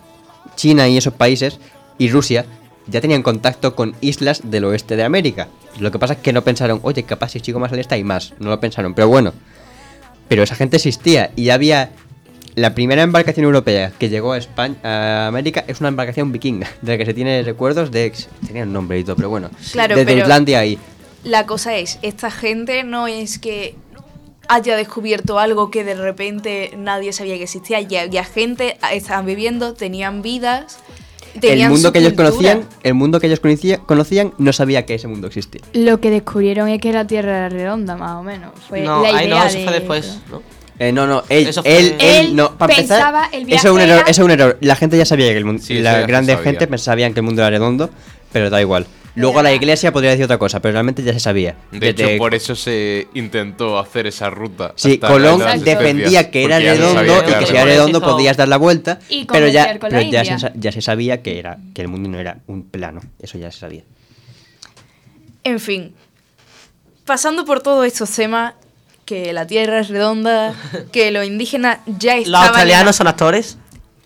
China 0.55 0.87
y 0.87 0.97
esos 0.97 1.13
países 1.13 1.59
y 1.97 2.09
Rusia 2.09 2.45
ya 2.87 3.01
tenían 3.01 3.23
contacto 3.23 3.75
con 3.75 3.95
islas 4.01 4.41
del 4.43 4.65
oeste 4.65 4.95
de 4.95 5.03
América. 5.03 5.47
Lo 5.79 5.91
que 5.91 5.99
pasa 5.99 6.13
es 6.13 6.19
que 6.19 6.33
no 6.33 6.43
pensaron, 6.43 6.79
oye, 6.83 7.03
capaz 7.03 7.29
si 7.29 7.39
sigo 7.39 7.59
más 7.59 7.71
al 7.71 7.79
este 7.79 7.95
hay 7.95 8.03
más. 8.03 8.33
No 8.39 8.49
lo 8.49 8.59
pensaron, 8.59 8.93
pero 8.93 9.07
bueno. 9.07 9.33
Pero 10.27 10.43
esa 10.43 10.55
gente 10.55 10.77
existía 10.77 11.31
y 11.35 11.49
había 11.49 11.91
la 12.55 12.73
primera 12.73 13.03
embarcación 13.03 13.45
europea 13.45 13.91
que 13.99 14.09
llegó 14.09 14.31
a 14.31 14.37
España, 14.37 14.75
a 14.83 15.27
América, 15.27 15.63
es 15.67 15.79
una 15.81 15.89
embarcación 15.89 16.31
vikinga, 16.31 16.67
de 16.81 16.91
la 16.93 16.97
que 16.97 17.05
se 17.05 17.13
tiene 17.13 17.43
recuerdos 17.43 17.91
de 17.91 18.13
tenía 18.47 18.63
un 18.63 18.73
nombre 18.73 18.97
y 18.97 19.03
todo, 19.03 19.15
pero 19.17 19.29
bueno, 19.29 19.49
Claro, 19.73 19.95
desde 19.95 20.05
pero- 20.13 20.21
Islandia 20.21 20.59
ahí. 20.59 20.79
La 21.23 21.45
cosa 21.47 21.75
es, 21.75 21.97
esta 22.03 22.29
gente 22.31 22.83
no 22.83 23.07
es 23.07 23.39
que 23.39 23.75
haya 24.47 24.75
descubierto 24.77 25.39
algo 25.39 25.71
que 25.71 25.83
de 25.83 25.95
repente 25.95 26.71
nadie 26.77 27.13
sabía 27.13 27.35
que 27.37 27.43
existía. 27.45 27.81
Ya 27.81 28.01
había 28.03 28.23
gente, 28.23 28.77
estaban 28.93 29.25
viviendo, 29.25 29.73
tenían 29.73 30.21
vidas. 30.21 30.77
El 31.41 31.69
mundo 31.69 31.91
que 31.91 31.99
ellos 31.99 32.13
cultura. 32.13 32.29
conocían, 32.31 32.63
el 32.83 32.93
mundo 32.93 33.19
que 33.19 33.27
ellos 33.27 33.39
conocía- 33.39 33.77
conocían 33.79 34.33
no 34.37 34.53
sabía 34.53 34.85
que 34.85 34.95
ese 34.95 35.07
mundo 35.07 35.27
existía. 35.27 35.61
Lo 35.73 35.99
que 35.99 36.09
descubrieron 36.09 36.69
es 36.69 36.79
que 36.81 36.91
la 36.93 37.05
Tierra 37.07 37.37
era 37.37 37.49
redonda, 37.49 37.95
más 37.97 38.13
o 38.15 38.23
menos. 38.23 38.51
Fue 38.67 38.81
no, 38.81 39.01
la 39.03 39.09
idea 39.09 39.19
ahí 39.19 39.27
no, 39.29 39.43
eso 39.43 39.57
de- 39.57 39.63
fue 39.63 39.73
después, 39.73 40.19
¿no? 40.31 40.41
Eh, 40.77 40.91
no, 40.91 41.07
no, 41.07 41.23
él, 41.29 41.47
Eso 41.47 41.61
fue- 41.63 41.77
él, 41.77 41.95
él, 41.99 42.27
Él 42.27 42.35
no, 42.35 42.57
para 42.57 42.73
empezar, 42.73 42.97
pensaba 42.97 43.29
el 43.31 43.43
eso 43.53 43.67
es 43.69 43.73
un 43.73 43.79
error, 43.79 43.97
era- 43.99 44.09
eso 44.09 44.21
es 44.21 44.25
un 44.25 44.31
error. 44.31 44.57
La 44.59 44.75
gente 44.75 44.97
ya 44.97 45.05
sabía 45.05 45.27
que 45.31 45.37
el 45.37 45.45
mundo, 45.45 45.63
Sí, 45.63 45.75
la 45.79 46.01
grande 46.01 46.33
sabía. 46.33 46.43
gente 46.43 46.67
pues, 46.67 46.81
sabían 46.81 47.13
que 47.13 47.21
el 47.21 47.25
mundo 47.25 47.41
era 47.41 47.49
redondo, 47.51 47.89
pero 48.33 48.49
da 48.49 48.59
igual. 48.59 48.85
Luego 49.15 49.41
la 49.41 49.53
iglesia 49.53 49.91
podría 49.93 50.11
decir 50.11 50.25
otra 50.25 50.37
cosa, 50.37 50.59
pero 50.61 50.73
realmente 50.73 51.01
ya 51.01 51.13
se 51.13 51.19
sabía. 51.21 51.55
De 51.71 51.89
hecho, 51.89 52.05
por 52.17 52.35
eso 52.35 52.55
se 52.55 53.07
intentó 53.13 53.79
hacer 53.79 54.07
esa 54.07 54.29
ruta. 54.29 54.73
Sí, 54.75 54.97
Colón 54.97 55.41
defendía 55.63 56.29
que 56.31 56.43
era 56.43 56.59
redondo 56.59 56.93
sabía 56.95 57.19
y 57.29 57.39
que 57.39 57.45
si 57.45 57.53
era 57.53 57.65
redondo 57.65 58.01
podías 58.01 58.35
dar 58.37 58.47
la 58.49 58.57
vuelta, 58.57 58.99
Y 59.07 59.25
pero 59.25 59.47
ya, 59.47 59.77
pero 59.79 60.01
ya, 60.01 60.25
se, 60.25 60.39
sa- 60.39 60.51
ya 60.55 60.71
se 60.71 60.81
sabía 60.81 61.21
que 61.21 61.39
era 61.39 61.57
que 61.73 61.81
el 61.81 61.87
mundo 61.87 62.09
no 62.09 62.19
era 62.19 62.39
un 62.47 62.63
plano, 62.63 63.01
eso 63.21 63.37
ya 63.37 63.51
se 63.51 63.59
sabía. 63.59 63.83
En 65.43 65.59
fin, 65.59 65.93
pasando 67.05 67.45
por 67.45 67.61
todos 67.61 67.85
estos 67.85 68.09
temas, 68.11 68.53
que 69.05 69.31
la 69.33 69.45
Tierra 69.45 69.79
es 69.79 69.89
redonda, 69.89 70.53
que 70.91 71.11
los 71.11 71.25
indígenas 71.25 71.77
ya 71.85 72.15
Los 72.15 72.25
estaban... 72.25 72.47
australianos 72.47 72.95
son 72.95 73.07
actores. 73.07 73.57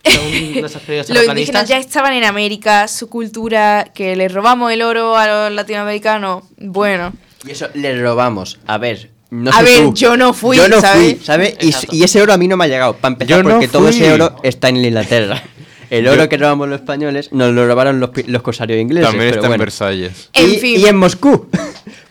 Queridos 0.04 0.78
Los 1.10 1.26
indígenas 1.28 1.68
ya 1.68 1.78
estaban 1.78 2.14
en 2.14 2.24
América, 2.24 2.88
su 2.88 3.10
cultura, 3.10 3.92
que 3.94 4.16
les 4.16 4.34
robamos 4.34 4.72
el 4.72 4.82
oro 4.82 5.18
a 5.18 5.28
los 5.28 5.52
latinoamericanos. 5.54 6.44
Bueno, 6.58 7.14
Y 7.46 7.52
eso 7.52 7.68
le 7.74 8.02
robamos. 8.02 8.60
A 8.66 8.78
ver, 8.78 9.12
no 9.30 9.52
A 9.52 9.58
sé 9.60 9.64
ver, 9.64 9.80
tú. 9.86 9.94
yo 9.96 10.18
no 10.18 10.34
fui, 10.34 10.58
Yo 10.58 10.68
no 10.68 10.82
¿sabes? 10.82 11.16
fui, 11.18 11.26
¿sabes? 11.26 11.56
Y, 11.62 11.74
y 11.98 12.04
ese 12.04 12.22
oro 12.22 12.34
a 12.34 12.38
mí 12.38 12.48
no 12.48 12.58
me 12.58 12.66
ha 12.66 12.68
llegado. 12.68 12.94
Para 12.96 13.14
empezar, 13.14 13.38
Yo 13.38 13.44
no 13.44 13.50
porque 13.52 13.68
todo 13.68 13.90
ese 13.90 14.12
oro 14.12 14.36
está 14.44 14.70
en 14.70 14.78
Inglaterra. 14.78 15.44
El 15.90 16.08
oro 16.08 16.30
que 16.30 16.38
robamos 16.38 16.70
los 16.70 16.82
españoles 16.82 17.30
nos 17.32 17.52
lo 17.52 17.66
robaron 17.66 18.00
los, 18.00 18.12
los 18.28 18.42
corsarios 18.44 18.80
ingleses. 18.80 19.10
También 19.10 19.32
pero 19.32 19.36
está 19.42 19.48
en 19.48 19.52
bueno. 19.52 19.62
Versalles. 19.64 20.30
En 20.34 20.50
y, 20.52 20.58
fin. 20.58 20.80
y 20.80 20.86
en 20.86 20.96
Moscú. 20.96 21.50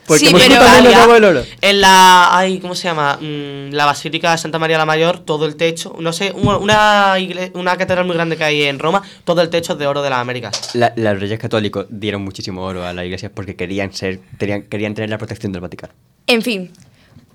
Porque 0.09 0.27
Sí, 0.27 0.35
pero- 0.35 1.29
oro. 1.31 1.43
En 1.61 1.81
la. 1.81 2.37
Ay, 2.37 2.59
¿Cómo 2.59 2.75
se 2.75 2.85
llama? 2.89 3.19
Mm, 3.21 3.73
la 3.73 3.85
Basílica 3.85 4.33
de 4.33 4.39
Santa 4.39 4.59
María 4.59 4.79
la 4.79 4.87
Mayor, 4.87 5.19
todo 5.21 5.45
el 5.47 5.55
techo. 5.57 5.95
No 6.01 6.13
sé, 6.13 6.33
un- 6.35 6.49
una, 6.55 7.15
igle- 7.19 7.53
una 7.55 7.77
catedral 7.77 8.07
muy 8.07 8.15
grande 8.17 8.37
que 8.37 8.45
hay 8.45 8.63
en 8.65 8.79
Roma, 8.79 9.03
todo 9.25 9.43
el 9.43 9.51
techo 9.51 9.75
es 9.75 9.79
de 9.79 9.87
oro 9.87 10.03
de 10.03 10.11
las 10.11 10.19
Américas. 10.19 10.75
La- 10.75 10.93
los 10.97 11.21
reyes 11.21 11.39
católicos 11.39 11.87
dieron 11.91 12.23
muchísimo 12.23 12.65
oro 12.65 12.85
a 12.87 12.93
la 12.93 13.05
iglesia 13.05 13.31
porque 13.33 13.55
querían 13.55 13.93
ser, 13.93 14.21
tenían, 14.39 14.63
querían 14.63 14.95
tener 14.95 15.11
la 15.11 15.19
protección 15.19 15.53
del 15.53 15.61
Vaticano. 15.61 15.93
en 16.27 16.43
fin. 16.43 16.73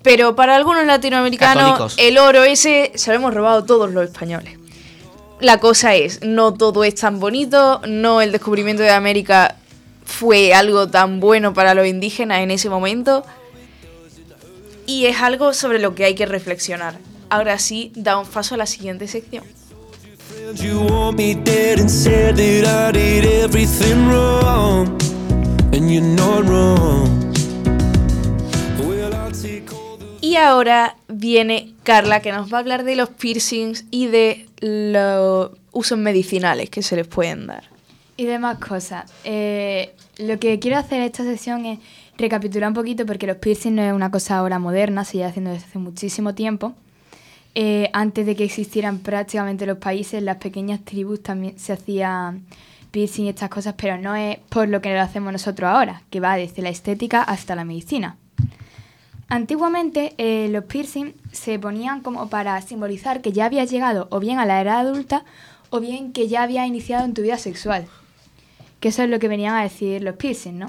Pero 0.02 0.36
para 0.36 0.54
algunos 0.56 0.84
latinoamericanos, 0.84 1.62
Católicos. 1.62 1.94
el 1.98 2.18
oro 2.18 2.42
ese 2.44 2.92
se 2.94 3.10
lo 3.10 3.16
hemos 3.16 3.32
robado 3.32 3.64
todos 3.64 3.90
los 3.90 4.04
españoles. 4.04 4.58
La 5.40 5.58
cosa 5.58 5.94
es, 5.94 6.20
no 6.22 6.52
todo 6.54 6.84
es 6.84 6.94
tan 6.96 7.20
bonito, 7.20 7.80
no 7.88 8.20
el 8.20 8.30
descubrimiento 8.32 8.82
de 8.82 8.90
América 8.90 9.56
fue 10.04 10.54
algo 10.54 10.88
tan 10.88 11.20
bueno 11.20 11.54
para 11.54 11.74
los 11.74 11.86
indígenas 11.86 12.40
en 12.40 12.50
ese 12.50 12.68
momento. 12.68 13.24
Y 14.86 15.06
es 15.06 15.20
algo 15.20 15.54
sobre 15.54 15.78
lo 15.78 15.94
que 15.94 16.04
hay 16.04 16.14
que 16.14 16.26
reflexionar. 16.26 16.98
Ahora 17.30 17.58
sí, 17.58 17.90
damos 17.94 18.28
paso 18.28 18.54
a 18.54 18.58
la 18.58 18.66
siguiente 18.66 19.08
sección. 19.08 19.44
Y 30.20 30.36
ahora 30.36 30.96
viene 31.08 31.74
Carla 31.82 32.20
que 32.20 32.32
nos 32.32 32.52
va 32.52 32.58
a 32.58 32.60
hablar 32.60 32.84
de 32.84 32.96
los 32.96 33.08
piercings 33.08 33.84
y 33.90 34.06
de 34.06 34.46
los 34.60 35.50
usos 35.72 35.98
medicinales 35.98 36.70
que 36.70 36.82
se 36.82 36.96
les 36.96 37.06
pueden 37.06 37.46
dar. 37.46 37.73
Y 38.16 38.26
demás 38.26 38.58
cosas. 38.58 39.12
Eh, 39.24 39.94
lo 40.18 40.38
que 40.38 40.58
quiero 40.60 40.76
hacer 40.76 40.98
en 40.98 41.06
esta 41.06 41.24
sesión 41.24 41.66
es 41.66 41.80
recapitular 42.16 42.68
un 42.68 42.74
poquito 42.74 43.04
porque 43.06 43.26
los 43.26 43.36
piercings 43.38 43.74
no 43.74 43.82
es 43.82 43.92
una 43.92 44.10
cosa 44.10 44.38
ahora 44.38 44.58
moderna, 44.58 45.04
se 45.04 45.18
lleva 45.18 45.30
haciendo 45.30 45.50
desde 45.50 45.66
hace 45.66 45.78
muchísimo 45.78 46.34
tiempo. 46.34 46.74
Eh, 47.56 47.90
antes 47.92 48.26
de 48.26 48.34
que 48.34 48.44
existieran 48.44 48.98
prácticamente 48.98 49.66
los 49.66 49.78
países, 49.78 50.22
las 50.22 50.36
pequeñas 50.36 50.84
tribus 50.84 51.22
también 51.22 51.58
se 51.58 51.72
hacían 51.72 52.44
piercing 52.90 53.24
y 53.24 53.28
estas 53.28 53.50
cosas, 53.50 53.74
pero 53.76 53.98
no 53.98 54.14
es 54.14 54.38
por 54.48 54.68
lo 54.68 54.80
que 54.80 54.92
lo 54.92 55.00
hacemos 55.00 55.32
nosotros 55.32 55.68
ahora, 55.68 56.02
que 56.10 56.20
va 56.20 56.36
desde 56.36 56.62
la 56.62 56.68
estética 56.68 57.22
hasta 57.22 57.56
la 57.56 57.64
medicina. 57.64 58.16
Antiguamente 59.28 60.14
eh, 60.18 60.48
los 60.50 60.64
piercing 60.64 61.14
se 61.32 61.58
ponían 61.58 62.00
como 62.00 62.28
para 62.28 62.60
simbolizar 62.60 63.20
que 63.20 63.32
ya 63.32 63.46
habías 63.46 63.70
llegado 63.70 64.06
o 64.10 64.20
bien 64.20 64.38
a 64.38 64.46
la 64.46 64.60
edad 64.60 64.78
adulta 64.78 65.24
o 65.70 65.80
bien 65.80 66.12
que 66.12 66.28
ya 66.28 66.42
habías 66.42 66.68
iniciado 66.68 67.04
en 67.04 67.14
tu 67.14 67.22
vida 67.22 67.38
sexual. 67.38 67.86
Que 68.84 68.88
eso 68.90 69.02
es 69.02 69.08
lo 69.08 69.18
que 69.18 69.28
venían 69.28 69.54
a 69.54 69.62
decir 69.62 70.02
los 70.02 70.16
piercing, 70.16 70.58
¿no? 70.58 70.66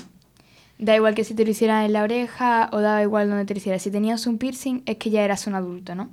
Da 0.77 0.95
igual 0.95 1.15
que 1.15 1.25
si 1.25 1.33
te 1.33 1.43
lo 1.43 1.51
hicieran 1.51 1.83
en 1.83 1.91
la 1.91 2.01
oreja 2.01 2.69
o 2.71 2.79
da 2.79 3.01
igual 3.01 3.27
donde 3.29 3.43
te 3.43 3.53
lo 3.53 3.57
hicieras. 3.57 3.81
Si 3.81 3.91
tenías 3.91 4.25
un 4.25 4.37
piercing 4.37 4.83
es 4.85 4.95
que 4.95 5.09
ya 5.09 5.21
eras 5.25 5.47
un 5.47 5.55
adulto, 5.55 5.95
¿no? 5.95 6.09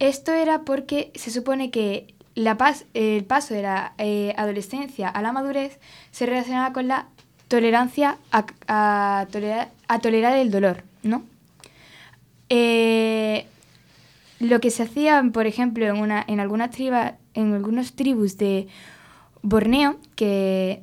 Esto 0.00 0.32
era 0.32 0.62
porque 0.62 1.12
se 1.14 1.30
supone 1.30 1.70
que 1.70 2.12
la 2.34 2.58
pas- 2.58 2.86
el 2.92 3.24
paso 3.24 3.54
de 3.54 3.62
la 3.62 3.92
eh, 3.98 4.34
adolescencia 4.36 5.08
a 5.08 5.22
la 5.22 5.30
madurez 5.30 5.78
se 6.10 6.26
relacionaba 6.26 6.72
con 6.72 6.88
la 6.88 7.06
tolerancia 7.46 8.18
a, 8.32 8.46
a 8.66 9.26
tolerar, 9.30 9.70
a 9.86 10.00
tolerar 10.00 10.36
el 10.36 10.50
dolor, 10.50 10.82
¿no? 11.04 11.22
Eh, 12.48 13.46
lo 14.40 14.60
que 14.60 14.70
se 14.72 14.82
hacía, 14.82 15.22
por 15.32 15.46
ejemplo, 15.46 15.86
en, 15.86 15.98
una, 15.98 16.24
en, 16.26 16.40
algunas 16.40 16.72
tribas, 16.72 17.14
en 17.34 17.54
algunos 17.54 17.92
tribus 17.94 18.36
de 18.38 18.66
Borneo, 19.42 19.96
que 20.16 20.82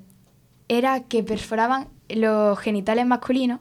era 0.67 1.03
que 1.03 1.23
perforaban 1.23 1.87
los 2.09 2.59
genitales 2.59 3.05
masculinos 3.05 3.59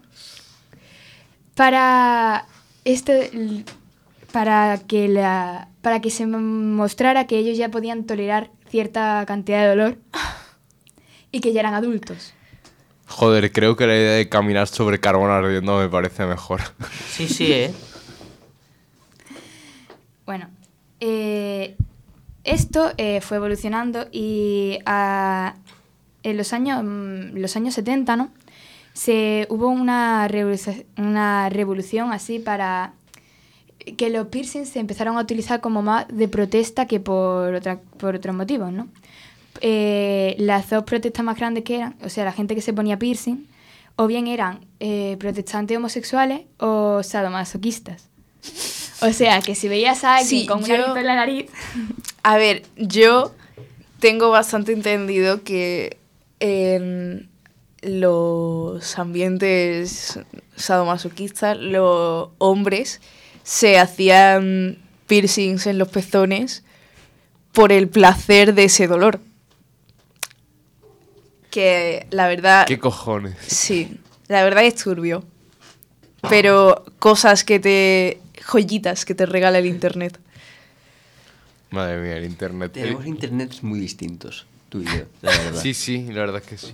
para 1.54 2.46
esto 2.84 3.12
para 4.32 4.78
que 4.86 5.08
la 5.08 5.68
para 5.82 6.00
que 6.00 6.10
se 6.10 6.26
mostrara 6.26 7.26
que 7.26 7.38
ellos 7.38 7.58
ya 7.58 7.70
podían 7.70 8.04
tolerar 8.04 8.50
cierta 8.68 9.24
cantidad 9.26 9.62
de 9.62 9.68
dolor 9.68 9.98
y 11.32 11.40
que 11.40 11.52
ya 11.52 11.60
eran 11.60 11.74
adultos. 11.74 12.34
Joder, 13.06 13.52
creo 13.52 13.76
que 13.76 13.86
la 13.86 13.94
idea 13.94 14.12
de 14.12 14.28
caminar 14.28 14.68
sobre 14.68 14.98
carbón 14.98 15.30
ardiendo 15.30 15.78
me 15.78 15.88
parece 15.88 16.24
mejor. 16.24 16.62
Sí, 17.08 17.28
sí, 17.28 17.52
¿eh? 17.52 17.74
Bueno, 20.24 20.48
eh, 21.00 21.76
esto 22.44 22.92
eh, 22.96 23.20
fue 23.20 23.36
evolucionando 23.36 24.06
y 24.10 24.78
ah, 24.86 25.54
en 26.22 26.36
los 26.36 26.52
años, 26.52 26.82
mm, 26.84 27.36
los 27.36 27.56
años 27.56 27.74
70, 27.74 28.16
¿no? 28.16 28.30
Se, 28.94 29.46
hubo 29.50 29.68
una, 29.68 30.28
revoluci- 30.28 30.84
una 30.98 31.48
revolución 31.48 32.12
así 32.12 32.38
para 32.38 32.92
que 33.96 34.10
los 34.10 34.28
piercings 34.28 34.68
se 34.68 34.78
empezaron 34.80 35.16
a 35.16 35.20
utilizar 35.22 35.60
como 35.60 35.82
más 35.82 36.06
de 36.08 36.28
protesta 36.28 36.86
que 36.86 37.00
por, 37.00 37.54
otra, 37.54 37.80
por 37.98 38.14
otros 38.14 38.34
motivos, 38.34 38.72
¿no? 38.72 38.88
Eh, 39.60 40.34
las 40.38 40.70
dos 40.70 40.84
protestas 40.84 41.24
más 41.24 41.36
grandes 41.36 41.64
que 41.64 41.76
eran, 41.76 41.96
o 42.04 42.08
sea, 42.08 42.24
la 42.24 42.32
gente 42.32 42.54
que 42.54 42.62
se 42.62 42.72
ponía 42.72 42.98
piercing, 42.98 43.46
o 43.96 44.06
bien 44.06 44.26
eran 44.26 44.60
eh, 44.80 45.16
protestantes 45.18 45.76
homosexuales 45.76 46.42
o 46.58 47.02
sadomasoquistas. 47.02 48.08
O 49.02 49.12
sea, 49.12 49.40
que 49.40 49.54
si 49.54 49.68
veías 49.68 50.04
a 50.04 50.16
alguien 50.16 50.40
Sí, 50.42 50.46
con 50.46 50.58
un 50.58 50.64
yo- 50.64 50.74
arito 50.74 50.96
en 50.96 51.06
la 51.06 51.14
nariz, 51.16 51.46
A 52.22 52.36
ver, 52.36 52.62
yo 52.76 53.34
tengo 54.00 54.30
bastante 54.30 54.72
entendido 54.72 55.42
que 55.42 55.96
en 56.42 57.28
los 57.82 58.98
ambientes 58.98 60.18
sadomasoquistas, 60.56 61.56
los 61.56 62.30
hombres 62.38 63.00
se 63.44 63.78
hacían 63.78 64.78
piercings 65.06 65.68
en 65.68 65.78
los 65.78 65.88
pezones 65.88 66.64
por 67.52 67.70
el 67.70 67.88
placer 67.88 68.54
de 68.54 68.64
ese 68.64 68.88
dolor. 68.88 69.20
Que 71.50 72.06
la 72.10 72.26
verdad... 72.26 72.66
¿Qué 72.66 72.78
cojones? 72.78 73.36
Sí, 73.46 74.00
la 74.26 74.42
verdad 74.42 74.64
es 74.64 74.74
turbio. 74.74 75.24
Pero 76.28 76.84
cosas 76.98 77.44
que 77.44 77.60
te... 77.60 78.20
joyitas 78.44 79.04
que 79.04 79.14
te 79.14 79.26
regala 79.26 79.58
el 79.58 79.66
internet. 79.66 80.18
Madre 81.70 82.00
mía, 82.00 82.16
el 82.16 82.24
internet. 82.24 82.72
Tenemos 82.72 83.06
internets 83.06 83.62
muy 83.62 83.78
distintos, 83.78 84.46
tú 84.72 84.80
y 84.80 84.84
yo, 84.86 85.04
la 85.20 85.30
verdad. 85.30 85.60
Sí, 85.60 85.74
sí, 85.74 86.06
la 86.08 86.20
verdad 86.20 86.42
es 86.42 86.48
que 86.48 86.56
sí. 86.56 86.72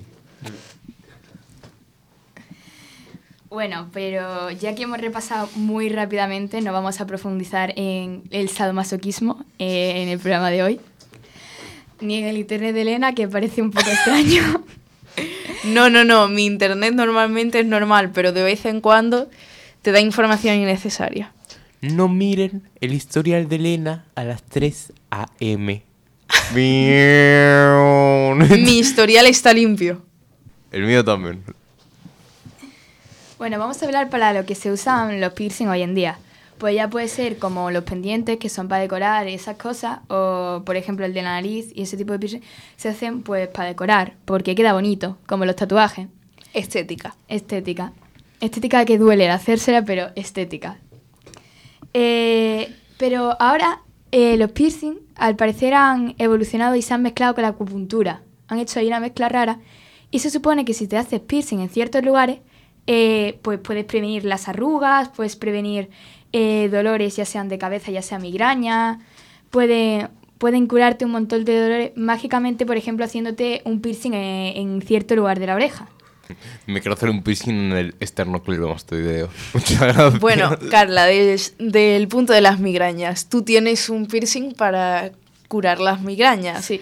Bueno, 3.51 3.89
pero 3.93 4.53
ya 4.53 4.77
que 4.77 4.85
hemos 4.85 5.01
repasado 5.01 5.49
muy 5.57 5.89
rápidamente, 5.89 6.61
no 6.61 6.73
vamos 6.73 7.01
a 7.01 7.07
profundizar 7.07 7.73
en 7.75 8.23
el 8.31 8.51
sadomasoquismo 8.51 9.45
eh, 9.59 10.03
en 10.03 10.09
el 10.11 10.21
programa 10.21 10.51
de 10.51 10.63
hoy, 10.63 10.81
ni 12.01 12.19
en 12.19 12.27
el 12.27 12.37
internet 12.37 12.73
de 12.73 12.83
Elena, 12.83 13.15
que 13.15 13.27
parece 13.27 13.61
un 13.61 13.73
poco 13.73 13.91
extraño. 13.91 14.65
No, 15.65 15.91
no, 15.91 16.05
no, 16.05 16.29
mi 16.29 16.47
internet 16.47 16.95
normalmente 16.95 17.59
es 17.59 17.67
normal, 17.67 18.13
pero 18.15 18.31
de 18.31 18.45
vez 18.45 18.65
en 18.65 18.81
cuando 18.81 19.29
te 19.83 19.91
da 19.91 19.99
información 19.99 20.55
innecesaria. 20.55 21.33
No 21.81 22.07
miren 22.09 22.63
el 22.81 22.95
historial 22.95 23.49
de 23.49 23.57
Elena 23.57 24.05
a 24.15 24.23
las 24.23 24.45
3 24.45 24.93
a.m. 25.11 25.83
Mi 26.55 26.89
historial 28.79 29.27
está 29.27 29.53
limpio. 29.53 30.03
el 30.71 30.85
mío 30.85 31.05
también. 31.05 31.43
Bueno, 33.39 33.59
vamos 33.59 33.83
a 33.83 33.87
hablar 33.87 34.11
para 34.11 34.33
lo 34.33 34.45
que 34.45 34.55
se 34.55 34.73
usan 34.73 35.21
los 35.21 35.33
piercing 35.33 35.69
hoy 35.69 35.83
en 35.83 35.95
día. 35.95 36.19
Pues 36.59 36.75
ya 36.75 36.91
puede 36.91 37.07
ser 37.07 37.39
como 37.39 37.71
los 37.71 37.85
pendientes, 37.85 38.39
que 38.39 38.49
son 38.49 38.67
para 38.67 38.83
decorar 38.83 39.29
y 39.29 39.35
esas 39.35 39.57
cosas, 39.57 40.01
o 40.09 40.63
por 40.67 40.77
ejemplo 40.77 41.07
el 41.07 41.15
de 41.15 41.23
la 41.23 41.35
nariz 41.35 41.69
y 41.73 41.83
ese 41.83 41.97
tipo 41.97 42.13
de 42.13 42.19
piercing, 42.19 42.43
se 42.77 42.89
hacen 42.89 43.23
pues 43.23 43.47
para 43.49 43.69
decorar, 43.69 44.15
porque 44.25 44.57
queda 44.57 44.73
bonito, 44.73 45.19
como 45.27 45.45
los 45.45 45.55
tatuajes. 45.55 46.09
Estética. 46.53 47.15
Estética. 47.29 47.93
Estética 48.41 48.85
que 48.85 48.99
duele 48.99 49.27
el 49.27 49.31
hacérsela, 49.31 49.85
pero 49.85 50.09
estética. 50.17 50.79
Eh, 51.95 52.75
pero 52.99 53.41
ahora 53.41 53.81
eh, 54.11 54.37
los 54.37 54.53
piercing 54.53 54.95
al 55.17 55.37
parecer 55.37 55.75
han 55.75 56.15
evolucionado 56.19 56.75
y 56.77 56.83
se 56.83 56.95
han 56.95 57.03
mezclado 57.03 57.35
con 57.35 57.43
la 57.43 57.49
acupuntura. 57.49 58.23
Han 58.49 58.59
hecho 58.59 58.81
ahí 58.81 58.87
una 58.87 59.01
mezcla 59.01 59.29
rara 59.29 59.61
y 60.11 60.21
se 60.21 60.31
supone 60.31 60.65
que 60.65 60.75
si 60.75 60.87
te 60.87 60.97
haces 60.97 61.21
piercing 61.21 61.59
en 61.59 61.69
ciertos 61.69 62.03
lugares, 62.03 62.41
eh, 62.87 63.39
pues 63.43 63.59
puedes 63.59 63.85
prevenir 63.85 64.25
las 64.25 64.49
arrugas, 64.49 65.11
puedes 65.11 65.37
prevenir 65.37 65.91
eh, 66.33 66.69
dolores 66.71 67.17
ya 67.17 67.25
sean 67.25 67.49
de 67.49 67.59
cabeza, 67.59 67.91
ya 67.91 68.01
sea 68.01 68.19
migraña, 68.19 69.01
puede, 69.51 70.09
pueden 70.39 70.67
curarte 70.67 71.05
un 71.05 71.11
montón 71.11 71.45
de 71.45 71.61
dolores 71.61 71.93
mágicamente, 71.97 72.65
por 72.65 72.77
ejemplo, 72.77 73.05
haciéndote 73.05 73.61
un 73.65 73.81
piercing 73.81 74.15
en, 74.15 74.57
en 74.57 74.83
cierto 74.83 75.17
lugar 75.17 75.39
de 75.39 75.47
la 75.47 75.55
oreja. 75.55 75.89
Me 76.67 76.81
quiero 76.81 76.95
hacer 76.95 77.11
un 77.11 77.23
piercing 77.23 77.55
en 77.55 77.73
el 77.73 77.95
esternocleidomastoideo. 78.01 79.29
Muchas 79.55 79.81
gracias. 79.81 80.21
Bueno, 80.21 80.51
Carla, 80.71 81.07
des- 81.07 81.55
del 81.59 82.09
punto 82.09 82.33
de 82.33 82.41
las 82.41 82.59
migrañas, 82.61 83.29
tú 83.29 83.43
tienes 83.43 83.89
un 83.89 84.07
piercing 84.07 84.53
para 84.53 85.13
curar 85.49 85.81
las 85.81 86.01
migrañas. 86.01 86.65
Sí. 86.65 86.81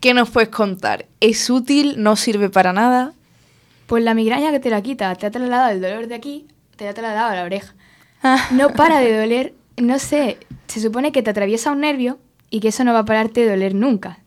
¿Qué 0.00 0.14
nos 0.14 0.30
puedes 0.30 0.50
contar? 0.50 1.06
¿Es 1.20 1.48
útil? 1.50 1.94
¿No 1.98 2.16
sirve 2.16 2.50
para 2.50 2.72
nada? 2.72 3.12
Pues 3.86 4.02
la 4.04 4.14
migraña 4.14 4.50
que 4.50 4.60
te 4.60 4.70
la 4.70 4.82
quita, 4.82 5.14
te 5.14 5.26
ha 5.26 5.30
trasladado 5.30 5.70
el 5.72 5.80
dolor 5.80 6.06
de 6.08 6.14
aquí, 6.14 6.46
te 6.76 6.88
ha 6.88 6.94
trasladado 6.94 7.30
a 7.32 7.34
la 7.36 7.44
oreja. 7.44 7.74
No 8.52 8.70
para 8.72 9.00
de 9.00 9.18
doler, 9.18 9.54
no 9.76 9.98
sé, 9.98 10.38
se 10.66 10.80
supone 10.80 11.12
que 11.12 11.22
te 11.22 11.30
atraviesa 11.30 11.70
un 11.72 11.80
nervio 11.80 12.18
y 12.50 12.60
que 12.60 12.68
eso 12.68 12.84
no 12.84 12.92
va 12.94 13.00
a 13.00 13.04
pararte 13.04 13.40
de 13.44 13.50
doler 13.50 13.74
nunca. 13.74 14.20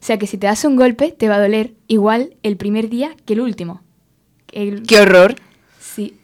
O 0.00 0.04
sea 0.04 0.18
que 0.18 0.26
si 0.26 0.36
te 0.38 0.46
das 0.46 0.64
un 0.64 0.76
golpe, 0.76 1.12
te 1.12 1.28
va 1.28 1.36
a 1.36 1.40
doler 1.40 1.72
igual 1.88 2.34
el 2.42 2.56
primer 2.56 2.88
día 2.88 3.16
que 3.24 3.32
el 3.32 3.40
último. 3.40 3.82
El- 4.52 4.82
¡Qué 4.82 5.00
horror! 5.00 5.36
Sí. 5.80 6.14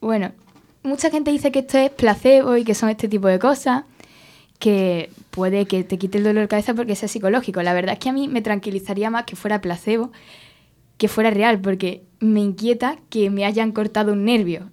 Bueno, 0.00 0.32
mucha 0.82 1.10
gente 1.10 1.30
dice 1.30 1.52
que 1.52 1.60
esto 1.60 1.78
es 1.78 1.90
placebo 1.90 2.56
y 2.56 2.64
que 2.64 2.74
son 2.74 2.88
este 2.88 3.08
tipo 3.08 3.28
de 3.28 3.38
cosas, 3.38 3.84
que 4.58 5.10
puede 5.30 5.66
que 5.66 5.84
te 5.84 5.98
quite 5.98 6.18
el 6.18 6.24
dolor 6.24 6.42
de 6.42 6.48
cabeza 6.48 6.74
porque 6.74 6.94
sea 6.96 7.08
psicológico. 7.08 7.62
La 7.62 7.72
verdad 7.72 7.94
es 7.94 7.98
que 7.98 8.08
a 8.10 8.12
mí 8.12 8.28
me 8.28 8.42
tranquilizaría 8.42 9.10
más 9.10 9.24
que 9.24 9.36
fuera 9.36 9.60
placebo 9.60 10.12
que 10.98 11.08
fuera 11.08 11.30
real, 11.30 11.60
porque 11.62 12.02
me 12.20 12.40
inquieta 12.40 12.98
que 13.08 13.30
me 13.30 13.46
hayan 13.46 13.72
cortado 13.72 14.12
un 14.12 14.26
nervio 14.26 14.70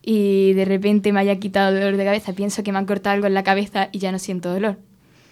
y 0.00 0.52
de 0.52 0.64
repente 0.64 1.12
me 1.12 1.18
haya 1.18 1.40
quitado 1.40 1.70
el 1.74 1.80
dolor 1.82 1.96
de 1.96 2.04
cabeza. 2.04 2.32
Pienso 2.34 2.62
que 2.62 2.70
me 2.70 2.78
han 2.78 2.86
cortado 2.86 3.14
algo 3.14 3.26
en 3.26 3.34
la 3.34 3.42
cabeza 3.42 3.88
y 3.90 3.98
ya 3.98 4.12
no 4.12 4.20
siento 4.20 4.52
dolor. 4.52 4.78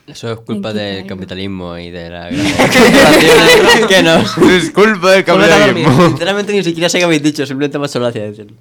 Eso 0.06 0.32
es 0.32 0.38
culpa 0.40 0.72
del 0.72 1.06
capitalismo 1.06 1.78
y 1.78 1.90
de 1.90 2.10
la 2.10 2.28
gran 2.30 3.88
que 3.88 4.02
nos... 4.02 4.36
Es 4.36 4.70
culpa 4.70 5.12
del 5.12 5.24
capitalismo. 5.24 6.08
Literalmente 6.08 6.52
ni 6.52 6.62
siquiera 6.62 6.88
sé 6.90 6.98
qué 6.98 7.04
habéis 7.04 7.22
dicho, 7.22 7.46
simplemente 7.46 7.78
me 7.78 7.86
ha 7.86 7.88
hecho 7.88 8.00
decirlo. 8.00 8.54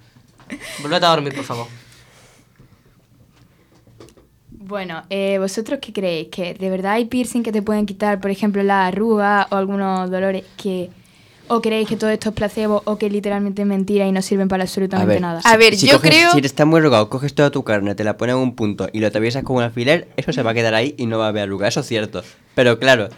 Volvete 0.82 1.06
a 1.06 1.10
dormir, 1.10 1.36
por 1.36 1.44
favor. 1.44 1.68
Bueno, 4.50 5.04
eh, 5.10 5.38
¿vosotros 5.40 5.80
qué 5.82 5.92
creéis? 5.92 6.30
¿Que 6.30 6.54
de 6.54 6.70
verdad 6.70 6.94
hay 6.94 7.06
piercing 7.06 7.44
que 7.44 7.52
te 7.52 7.62
pueden 7.62 7.86
quitar, 7.86 8.22
por 8.22 8.32
ejemplo, 8.32 8.64
la 8.64 8.88
arruga 8.88 9.48
o 9.52 9.56
algunos 9.56 10.10
dolores 10.10 10.46
que... 10.56 10.90
¿O 11.50 11.62
creéis 11.62 11.90
que 11.90 11.98
todo 11.98 12.10
esto 12.10 12.30
es 12.30 12.36
placebo 12.36 12.82
o 12.86 12.98
que 12.98 13.10
literalmente 13.10 13.62
es 13.64 13.68
mentira 13.68 14.08
y 14.08 14.12
no 14.12 14.22
sirven 14.22 14.48
para 14.48 14.64
absolutamente 14.64 15.20
nada? 15.20 15.42
A 15.44 15.58
ver, 15.58 15.76
yo 15.76 15.98
coges- 16.00 16.10
creo- 16.10 16.32
Si 16.32 16.42
te 16.42 16.48
está 16.48 16.66
muy 16.66 16.80
rogado, 16.80 17.10
coges 17.10 17.34
toda 17.34 17.52
tu 17.52 17.64
carne, 17.64 17.96
te 17.96 18.04
la 18.04 18.16
pones 18.18 18.36
en 18.36 18.42
un 18.42 18.56
punto 18.56 18.88
y 18.94 19.00
lo 19.02 19.08
atraviesas 19.08 19.44
con 19.44 19.58
un 19.58 19.64
alfiler, 19.64 20.08
eso 20.16 20.32
se 20.32 20.42
va 20.42 20.52
a 20.52 20.54
quedar 20.54 20.74
ahí 20.74 20.96
y 20.98 21.06
no 21.06 21.20
va 21.20 21.26
a 21.26 21.30
haber 21.30 21.44
arrugas. 21.44 21.70
Eso 21.74 21.82
es 21.82 21.88
cierto. 21.88 22.24
Pero 22.56 22.80
claro, 22.80 23.10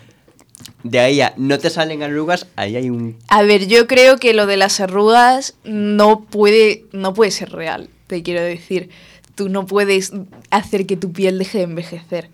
de 0.83 0.99
ahí 0.99 1.21
a 1.21 1.33
no 1.37 1.59
te 1.59 1.69
salen 1.69 2.01
arrugas, 2.01 2.47
ahí 2.55 2.75
hay 2.75 2.89
un... 2.89 3.15
A 3.27 3.43
ver, 3.43 3.67
yo 3.67 3.85
creo 3.87 4.17
que 4.17 4.33
lo 4.33 4.47
de 4.47 4.57
las 4.57 4.79
arrugas 4.79 5.53
no 5.63 6.21
puede, 6.21 6.85
no 6.91 7.13
puede 7.13 7.29
ser 7.31 7.51
real, 7.51 7.89
te 8.07 8.23
quiero 8.23 8.41
decir. 8.41 8.89
Tú 9.35 9.49
no 9.49 9.65
puedes 9.65 10.13
hacer 10.49 10.85
que 10.87 10.97
tu 10.97 11.11
piel 11.11 11.37
deje 11.37 11.59
de 11.59 11.63
envejecer. 11.65 12.29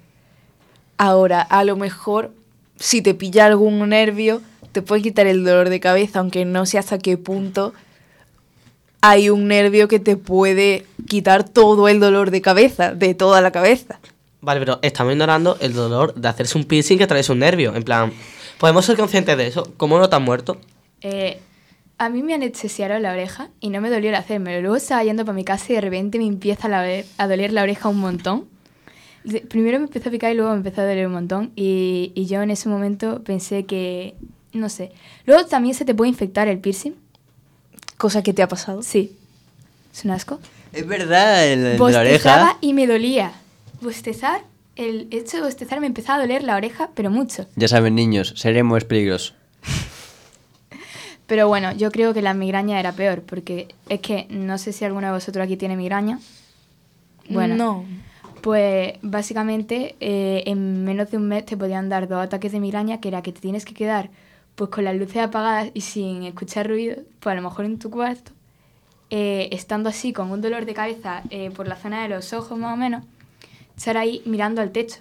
Ahora, 0.97 1.41
a 1.41 1.63
lo 1.63 1.75
mejor, 1.75 2.31
si 2.77 3.01
te 3.01 3.13
pilla 3.15 3.45
algún 3.47 3.89
nervio, 3.89 4.41
te 4.71 4.81
puede 4.81 5.01
quitar 5.01 5.27
el 5.27 5.43
dolor 5.43 5.69
de 5.69 5.79
cabeza, 5.79 6.19
aunque 6.19 6.45
no 6.45 6.65
sé 6.65 6.77
hasta 6.77 6.97
qué 6.97 7.17
punto 7.17 7.73
hay 9.01 9.29
un 9.29 9.47
nervio 9.47 9.87
que 9.87 9.99
te 9.99 10.15
puede 10.15 10.85
quitar 11.07 11.47
todo 11.47 11.87
el 11.87 11.99
dolor 11.99 12.29
de 12.31 12.41
cabeza, 12.41 12.93
de 12.93 13.13
toda 13.15 13.41
la 13.41 13.51
cabeza. 13.51 13.99
Vale, 14.41 14.59
pero 14.59 14.79
estamos 14.81 15.13
ignorando 15.13 15.57
el 15.59 15.73
dolor 15.73 16.13
de 16.15 16.27
hacerse 16.27 16.57
un 16.57 16.65
piercing 16.65 16.97
que 16.97 17.03
atraviesa 17.05 17.33
un 17.33 17.39
nervio. 17.39 17.75
En 17.75 17.83
plan, 17.83 18.11
¿podemos 18.59 18.85
ser 18.85 18.97
conscientes 18.97 19.37
de 19.37 19.47
eso? 19.47 19.71
¿Cómo 19.77 19.97
no 19.99 20.07
te 20.09 20.15
has 20.15 20.21
muerto? 20.21 20.57
Eh, 21.01 21.39
a 21.97 22.09
mí 22.09 22.21
me 22.23 22.33
anestesiaron 22.35 23.01
la 23.01 23.11
oreja 23.13 23.49
y 23.59 23.69
no 23.69 23.81
me 23.81 23.89
dolió 23.89 24.09
el 24.09 24.15
hacérmelo. 24.15 24.61
Luego 24.61 24.75
estaba 24.75 25.03
yendo 25.03 25.25
para 25.25 25.35
mi 25.35 25.43
casa 25.43 25.65
y 25.71 25.75
de 25.75 25.81
repente 25.81 26.17
me 26.19 26.25
empieza 26.27 26.67
a, 26.67 26.69
la- 26.69 27.03
a 27.17 27.27
doler 27.27 27.53
la 27.53 27.63
oreja 27.63 27.89
un 27.89 27.97
montón. 27.99 28.45
De- 29.23 29.41
primero 29.41 29.77
me 29.79 29.85
empezó 29.85 30.09
a 30.09 30.11
picar 30.11 30.31
y 30.31 30.35
luego 30.35 30.51
me 30.51 30.57
empezó 30.57 30.81
a 30.81 30.85
doler 30.85 31.05
un 31.07 31.13
montón. 31.13 31.51
Y, 31.55 32.11
y 32.15 32.25
yo 32.25 32.41
en 32.41 32.49
ese 32.51 32.69
momento 32.69 33.23
pensé 33.23 33.65
que, 33.65 34.15
no 34.53 34.69
sé. 34.69 34.91
Luego 35.25 35.45
también 35.45 35.75
se 35.75 35.85
te 35.85 35.93
puede 35.95 36.09
infectar 36.09 36.47
el 36.47 36.59
piercing. 36.59 36.93
Cosa 37.97 38.23
que 38.23 38.33
te 38.33 38.41
ha 38.41 38.47
pasado. 38.47 38.81
Sí. 38.83 39.15
Es 39.93 40.05
un 40.05 40.11
asco. 40.11 40.39
Es 40.73 40.87
verdad, 40.87 41.45
el, 41.47 41.59
el 41.59 41.63
de 41.65 41.71
la 41.73 41.77
Bostezaba 41.77 42.41
oreja. 42.43 42.57
y 42.61 42.73
me 42.73 42.87
dolía. 42.87 43.33
Bostezar, 43.81 44.41
el 44.75 45.07
hecho 45.11 45.37
de 45.37 45.43
bostezar 45.43 45.79
me 45.81 45.87
empezaba 45.87 46.17
a 46.19 46.21
doler 46.21 46.43
la 46.43 46.55
oreja, 46.55 46.89
pero 46.95 47.09
mucho. 47.11 47.45
Ya 47.55 47.67
saben, 47.67 47.95
niños, 47.95 48.33
seremos 48.37 48.77
es 48.77 48.85
peligroso. 48.85 49.33
Pero 51.27 51.47
bueno, 51.47 51.71
yo 51.71 51.91
creo 51.91 52.13
que 52.13 52.21
la 52.21 52.33
migraña 52.33 52.79
era 52.79 52.91
peor, 52.91 53.21
porque 53.21 53.73
es 53.87 54.01
que 54.01 54.27
no 54.29 54.57
sé 54.57 54.73
si 54.73 54.83
alguno 54.83 55.07
de 55.07 55.13
vosotros 55.13 55.43
aquí 55.45 55.55
tiene 55.55 55.77
migraña. 55.77 56.19
Bueno, 57.29 57.55
No. 57.55 57.85
pues 58.41 58.95
básicamente 59.01 59.95
eh, 60.01 60.43
en 60.47 60.83
menos 60.83 61.09
de 61.09 61.17
un 61.17 61.27
mes 61.29 61.45
te 61.45 61.55
podían 61.55 61.87
dar 61.87 62.09
dos 62.09 62.21
ataques 62.21 62.51
de 62.51 62.59
migraña, 62.59 62.99
que 62.99 63.07
era 63.07 63.21
que 63.21 63.31
te 63.31 63.39
tienes 63.39 63.63
que 63.63 63.73
quedar 63.73 64.09
pues 64.55 64.69
con 64.69 64.83
las 64.83 64.95
luces 64.95 65.17
apagadas 65.17 65.69
y 65.73 65.81
sin 65.81 66.23
escuchar 66.23 66.67
ruido, 66.67 66.97
pues 67.19 67.33
a 67.33 67.35
lo 67.35 67.41
mejor 67.41 67.65
en 67.65 67.79
tu 67.79 67.89
cuarto, 67.89 68.31
eh, 69.09 69.49
estando 69.51 69.89
así 69.89 70.13
con 70.13 70.31
un 70.31 70.41
dolor 70.41 70.65
de 70.65 70.73
cabeza 70.73 71.23
eh, 71.29 71.51
por 71.51 71.67
la 71.67 71.75
zona 71.75 72.03
de 72.03 72.09
los 72.09 72.31
ojos 72.33 72.57
más 72.57 72.73
o 72.73 72.77
menos, 72.77 73.03
estar 73.75 73.97
ahí 73.97 74.21
mirando 74.25 74.61
al 74.61 74.71
techo. 74.71 74.99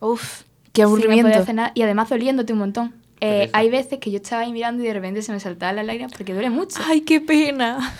Uf, 0.00 0.42
Sin 0.42 0.46
qué 0.72 0.82
aburrimiento. 0.82 1.28
poder 1.28 1.42
hacer 1.42 1.54
nada, 1.54 1.72
y 1.74 1.82
además 1.82 2.08
doliéndote 2.10 2.52
un 2.52 2.58
montón. 2.58 2.94
Eh, 3.20 3.48
hay 3.54 3.70
veces 3.70 4.00
que 4.00 4.10
yo 4.10 4.16
estaba 4.18 4.42
ahí 4.42 4.52
mirando 4.52 4.82
y 4.82 4.86
de 4.86 4.92
repente 4.92 5.22
se 5.22 5.32
me 5.32 5.40
saltaban 5.40 5.76
las 5.76 5.86
lágrimas 5.86 6.12
porque 6.12 6.34
duele 6.34 6.50
mucho. 6.50 6.78
Ay, 6.84 7.00
qué 7.02 7.20
pena. 7.22 7.94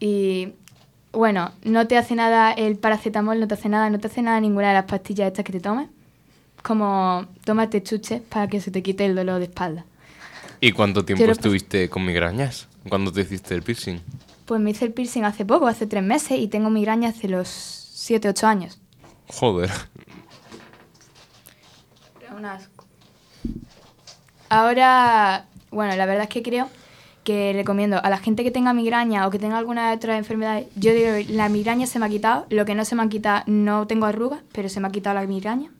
Y 0.00 0.52
bueno, 1.12 1.52
no 1.64 1.86
te 1.86 1.96
hace 1.96 2.14
nada 2.14 2.52
el 2.52 2.76
paracetamol, 2.76 3.38
no 3.40 3.48
te 3.48 3.54
hace 3.54 3.68
nada, 3.68 3.88
no 3.88 3.98
te 4.00 4.08
hace 4.08 4.20
nada 4.20 4.40
ninguna 4.40 4.68
de 4.68 4.74
las 4.74 4.84
pastillas 4.84 5.28
estas 5.28 5.44
que 5.44 5.52
te 5.52 5.60
tomes. 5.60 5.88
Como 6.62 7.26
tómate 7.44 7.82
chuches 7.82 8.22
para 8.22 8.48
que 8.48 8.60
se 8.60 8.70
te 8.70 8.82
quite 8.82 9.04
el 9.04 9.14
dolor 9.14 9.38
de 9.38 9.46
espalda. 9.46 9.84
¿Y 10.60 10.72
cuánto 10.72 11.04
tiempo 11.04 11.24
Yo 11.24 11.32
estuviste 11.32 11.88
con 11.88 12.04
migrañas? 12.04 12.68
¿Cuándo 12.88 13.12
te 13.12 13.22
hiciste 13.22 13.54
el 13.54 13.62
piercing? 13.62 13.98
Pues 14.46 14.60
me 14.60 14.70
hice 14.70 14.84
el 14.84 14.92
piercing 14.92 15.24
hace 15.24 15.44
poco, 15.44 15.66
hace 15.66 15.86
tres 15.86 16.02
meses, 16.02 16.38
y 16.38 16.48
tengo 16.48 16.70
migraña 16.70 17.08
hace 17.08 17.28
los 17.28 17.48
7, 17.48 18.28
8 18.28 18.46
años. 18.46 18.78
Joder. 19.28 19.70
Un 22.36 22.44
asco. 22.44 22.84
Ahora, 24.48 25.46
bueno, 25.70 25.96
la 25.96 26.06
verdad 26.06 26.24
es 26.24 26.28
que 26.28 26.42
creo 26.42 26.68
que 27.24 27.52
recomiendo 27.54 28.02
a 28.02 28.10
la 28.10 28.18
gente 28.18 28.44
que 28.44 28.50
tenga 28.50 28.72
migraña 28.72 29.26
o 29.26 29.30
que 29.30 29.38
tenga 29.38 29.58
alguna 29.58 29.92
otra 29.92 30.16
enfermedad. 30.16 30.62
Yo 30.76 30.92
digo, 30.92 31.10
la 31.28 31.48
migraña 31.48 31.86
se 31.86 31.98
me 31.98 32.06
ha 32.06 32.08
quitado, 32.08 32.46
lo 32.50 32.64
que 32.64 32.74
no 32.74 32.84
se 32.84 32.94
me 32.94 33.02
ha 33.02 33.08
quitado, 33.08 33.44
no 33.46 33.86
tengo 33.86 34.06
arrugas, 34.06 34.40
pero 34.52 34.68
se 34.68 34.80
me 34.80 34.88
ha 34.88 34.90
quitado 34.90 35.14
la 35.14 35.26
migraña. 35.26 35.70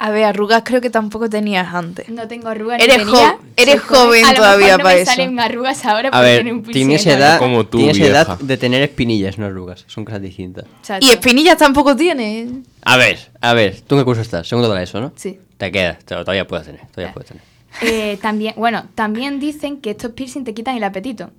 A 0.00 0.10
ver, 0.10 0.24
arrugas 0.24 0.62
creo 0.64 0.80
que 0.80 0.90
tampoco 0.90 1.28
tenías 1.28 1.74
antes. 1.74 2.08
No 2.08 2.28
tengo 2.28 2.48
arrugas. 2.48 2.80
Eres 2.80 2.98
tenía, 2.98 3.10
jo- 3.32 3.40
eres 3.56 3.80
joven 3.82 4.24
A 4.24 4.30
lo 4.30 4.36
todavía 4.36 4.66
mejor 4.66 4.78
no 4.78 4.84
para 4.84 4.94
me 4.94 5.00
eso. 5.02 5.10
salen 5.10 5.40
arrugas 5.40 5.84
ahora 5.84 6.08
A 6.08 6.12
porque 6.12 6.24
ver, 6.24 6.42
tiene 6.44 6.52
un 6.52 6.62
tienes 6.62 7.04
edad. 7.06 7.38
Como 7.40 7.66
tú, 7.66 7.78
tienes 7.78 7.96
vieja. 7.98 8.12
edad 8.22 8.38
de 8.38 8.56
tener 8.56 8.80
espinillas, 8.82 9.38
no 9.38 9.46
arrugas. 9.46 9.84
Son 9.88 10.04
cosas 10.04 10.22
distintas. 10.22 10.66
Exacto. 10.78 11.04
Y 11.04 11.10
espinillas 11.10 11.58
tampoco 11.58 11.96
tienes. 11.96 12.48
A 12.82 12.96
ver, 12.96 13.18
a 13.40 13.54
ver, 13.54 13.80
¿tú 13.80 13.96
en 13.96 14.00
qué 14.02 14.04
curso 14.04 14.22
estás? 14.22 14.46
Segundo 14.48 14.72
de 14.72 14.82
ESO, 14.84 15.00
¿no? 15.00 15.12
Sí. 15.16 15.38
Te 15.56 15.72
quedas, 15.72 15.98
todavía 16.04 16.46
puedes 16.46 16.66
tener, 16.66 16.82
todavía 16.94 17.12
puedes 17.12 17.28
tener. 17.30 17.42
Eh, 17.82 18.18
también, 18.22 18.54
bueno, 18.56 18.84
también 18.94 19.40
dicen 19.40 19.80
que 19.80 19.90
estos 19.90 20.12
piercing 20.12 20.44
te 20.44 20.54
quitan 20.54 20.76
el 20.76 20.84
apetito. 20.84 21.30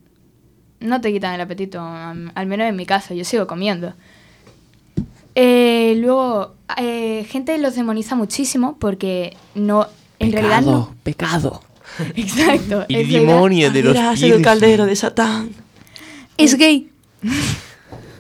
No 0.81 0.99
te 0.99 1.13
quitan 1.13 1.33
el 1.33 1.39
apetito, 1.41 1.79
al 1.81 2.45
menos 2.45 2.67
en 2.67 2.75
mi 2.75 2.85
caso, 2.85 3.13
yo 3.13 3.23
sigo 3.23 3.47
comiendo. 3.47 3.93
Eh, 5.35 5.95
luego, 5.97 6.55
eh, 6.77 7.25
gente 7.29 7.57
los 7.57 7.75
demoniza 7.75 8.15
muchísimo 8.15 8.77
porque 8.79 9.35
no, 9.55 9.87
en 10.19 10.31
realidad 10.31 10.61
no. 10.61 10.95
pecado. 11.03 11.61
Exacto. 12.15 12.85
El 12.87 12.95
es 12.97 13.09
demonio 13.09 13.71
de 13.71 13.83
los 13.83 14.23
en 14.23 14.33
el 14.33 14.41
caldero 14.41 14.85
de 14.85 14.95
Satán. 14.95 15.49
Es 16.37 16.55
gay. 16.55 16.89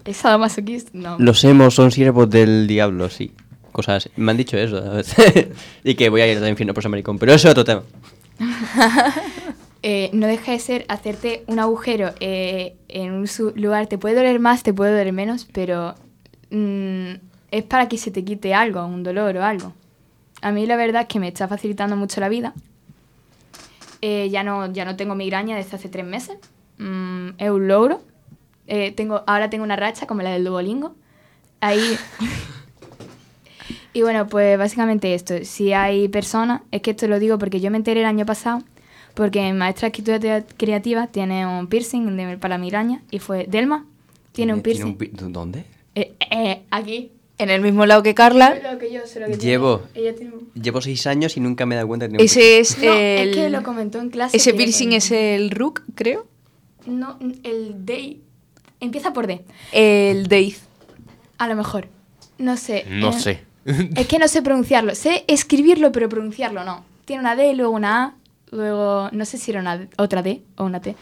¿Es 0.05 0.17
sadomasoquista? 0.17 0.91
No. 0.93 1.17
Los 1.19 1.43
hemos 1.43 1.75
son 1.75 1.91
siervos 1.91 2.29
del 2.29 2.67
diablo, 2.67 3.09
sí. 3.09 3.31
Cosas. 3.71 4.09
Me 4.15 4.31
han 4.31 4.37
dicho 4.37 4.57
eso. 4.57 4.77
a 4.77 4.95
veces. 4.95 5.47
y 5.83 5.95
que 5.95 6.09
voy 6.09 6.21
a 6.21 6.31
ir 6.31 6.37
al 6.37 6.49
infierno 6.49 6.73
por 6.73 6.83
San 6.83 6.91
Maricón. 6.91 7.19
Pero 7.19 7.33
eso 7.33 7.47
es 7.47 7.51
otro 7.51 7.63
tema. 7.63 7.83
Eh, 9.81 10.09
no 10.11 10.27
deja 10.27 10.51
de 10.51 10.59
ser 10.59 10.85
hacerte 10.89 11.43
un 11.47 11.57
agujero 11.59 12.13
eh, 12.19 12.75
en 12.89 13.13
un 13.13 13.29
lugar. 13.55 13.87
Te 13.87 13.97
puede 13.97 14.15
doler 14.15 14.39
más, 14.39 14.61
te 14.61 14.73
puede 14.73 14.91
doler 14.91 15.13
menos, 15.13 15.47
pero 15.53 15.95
mm, 16.51 17.11
es 17.51 17.63
para 17.63 17.87
que 17.89 17.97
se 17.97 18.11
te 18.11 18.23
quite 18.23 18.53
algo, 18.53 18.85
un 18.85 19.03
dolor 19.03 19.35
o 19.37 19.43
algo. 19.43 19.73
A 20.41 20.51
mí 20.51 20.65
la 20.65 20.75
verdad 20.75 21.01
es 21.03 21.07
que 21.07 21.19
me 21.19 21.27
está 21.27 21.47
facilitando 21.47 21.95
mucho 21.95 22.21
la 22.21 22.29
vida. 22.29 22.53
Eh, 24.01 24.29
ya, 24.29 24.43
no, 24.43 24.71
ya 24.71 24.85
no 24.85 24.95
tengo 24.95 25.15
migraña 25.15 25.55
desde 25.57 25.75
hace 25.75 25.89
tres 25.89 26.05
meses. 26.05 26.37
Mm, 26.77 27.29
es 27.37 27.49
un 27.49 27.67
logro. 27.67 28.01
Eh, 28.67 28.91
tengo, 28.91 29.23
ahora 29.27 29.49
tengo 29.49 29.63
una 29.63 29.75
racha 29.75 30.05
como 30.07 30.21
la 30.21 30.29
del 30.31 30.43
Duolingo. 30.45 30.95
Ahí... 31.61 31.97
Y 33.93 34.03
bueno, 34.03 34.27
pues 34.27 34.57
básicamente 34.57 35.13
esto. 35.15 35.33
Si 35.43 35.73
hay 35.73 36.07
personas, 36.09 36.61
es 36.71 36.81
que 36.81 36.91
esto 36.91 37.07
lo 37.07 37.19
digo 37.19 37.37
porque 37.39 37.59
yo 37.59 37.71
me 37.71 37.77
enteré 37.77 38.01
el 38.01 38.05
año 38.05 38.25
pasado, 38.25 38.61
porque 39.15 39.41
mi 39.41 39.53
maestra 39.57 39.89
de 39.89 39.97
escritura 39.99 40.43
creativa 40.57 41.07
tiene 41.07 41.45
un 41.45 41.67
piercing 41.67 42.15
de- 42.15 42.37
para 42.37 42.57
migraña 42.59 43.01
y 43.09 43.17
fue 43.19 43.45
Delma, 43.49 43.85
tiene 44.31 44.53
un 44.53 44.61
piercing. 44.61 44.95
pi- 44.95 45.09
¿Dónde? 45.11 45.65
Eh, 45.99 46.13
eh, 46.31 46.61
aquí. 46.71 47.11
En 47.37 47.49
el 47.49 47.61
mismo 47.61 47.85
lado 47.85 48.03
que 48.03 48.13
Carla. 48.13 48.59
Lo 48.71 48.77
que 48.77 48.91
yo 48.91 48.99
sé 49.05 49.19
lo 49.21 49.27
que 49.27 49.37
tiene. 49.37 49.51
Llevo. 49.51 49.83
Ella 49.93 50.13
tiene 50.13 50.33
un- 50.35 50.51
Llevo 50.61 50.81
seis 50.81 51.07
años 51.07 51.37
y 51.37 51.39
nunca 51.39 51.65
me 51.65 51.75
he 51.75 51.77
dado 51.77 51.87
cuenta 51.87 52.05
que 52.07 52.11
tenía 52.17 52.21
un 52.21 52.25
Ese 52.25 52.59
es 52.59 52.77
No, 52.79 52.91
el. 52.93 53.29
es 53.29 53.35
que 53.35 53.49
lo 53.49 53.63
comentó 53.63 53.99
en 53.99 54.09
clase. 54.09 54.35
ese 54.35 54.51
que- 54.51 54.57
piercing 54.57 54.91
es 54.93 55.11
el 55.11 55.49
Rook, 55.51 55.83
creo. 55.95 56.27
No, 56.85 57.17
el 57.43 57.85
D. 57.85 58.17
Empieza 58.81 59.13
por 59.13 59.27
D. 59.27 59.41
El 59.71 60.27
Deith. 60.27 60.57
A 61.37 61.47
lo 61.47 61.55
mejor. 61.55 61.87
No 62.37 62.57
sé. 62.57 62.85
No 62.89 63.09
eh, 63.11 63.19
sé. 63.19 63.43
Es 63.95 64.07
que 64.07 64.19
no 64.19 64.27
sé 64.27 64.41
pronunciarlo. 64.41 64.93
Sé 64.95 65.23
escribirlo, 65.27 65.91
pero 65.93 66.09
pronunciarlo 66.09 66.63
no. 66.65 66.83
Tiene 67.05 67.21
una 67.21 67.35
D, 67.37 67.53
luego 67.53 67.71
una 67.73 68.03
A, 68.03 68.13
luego 68.51 69.09
no 69.13 69.23
sé 69.25 69.37
si 69.37 69.51
era 69.51 69.61
una 69.61 69.77
D- 69.77 69.87
otra 69.97 70.21
D 70.23 70.41
o 70.57 70.65
una 70.65 70.81
T. 70.81 70.95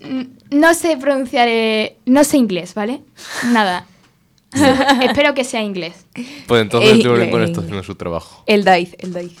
Mm, 0.00 0.22
No 0.58 0.74
sé 0.74 0.96
pronunciar, 0.96 1.46
eh, 1.48 1.96
no 2.06 2.24
sé 2.24 2.36
inglés, 2.36 2.74
¿vale? 2.74 3.02
Nada. 3.52 3.86
Espero 5.02 5.34
que 5.34 5.44
sea 5.44 5.62
inglés. 5.62 6.06
Pues 6.46 6.62
entonces 6.62 6.98
Eh, 6.98 7.02
Duolingo 7.02 7.38
no 7.38 7.44
eh, 7.44 7.48
está 7.48 7.60
haciendo 7.60 7.82
su 7.82 7.94
trabajo. 7.94 8.42
El 8.46 8.64
Deith, 8.64 8.94
el 8.98 9.12
Deith. 9.12 9.38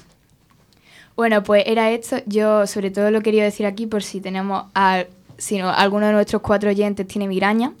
Bueno, 1.16 1.42
pues 1.42 1.64
era 1.66 1.90
esto. 1.90 2.18
Yo 2.26 2.66
sobre 2.66 2.90
todo 2.90 3.10
lo 3.10 3.20
quería 3.22 3.42
decir 3.42 3.66
aquí 3.66 3.86
por 3.86 4.02
si 4.02 4.20
tenemos 4.20 4.66
a, 4.74 5.04
si 5.36 5.58
no, 5.58 5.70
alguno 5.70 6.06
de 6.06 6.12
nuestros 6.12 6.42
cuatro 6.42 6.70
oyentes 6.70 7.06
tiene 7.06 7.26
migraña. 7.26 7.72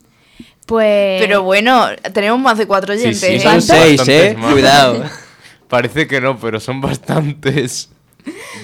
Pues 0.66 1.20
Pero 1.22 1.42
bueno, 1.42 1.86
tenemos 2.12 2.40
más 2.40 2.58
de 2.58 2.66
cuatro 2.66 2.92
oyentes. 2.94 3.20
sí, 3.20 3.26
¿eh? 3.26 3.40
Son 3.40 3.62
seis, 3.62 4.02
eh. 4.08 4.36
más. 4.38 4.52
Cuidado. 4.52 5.04
Parece 5.68 6.06
que 6.06 6.20
no, 6.20 6.38
pero 6.38 6.60
son 6.60 6.80
bastantes. 6.80 7.90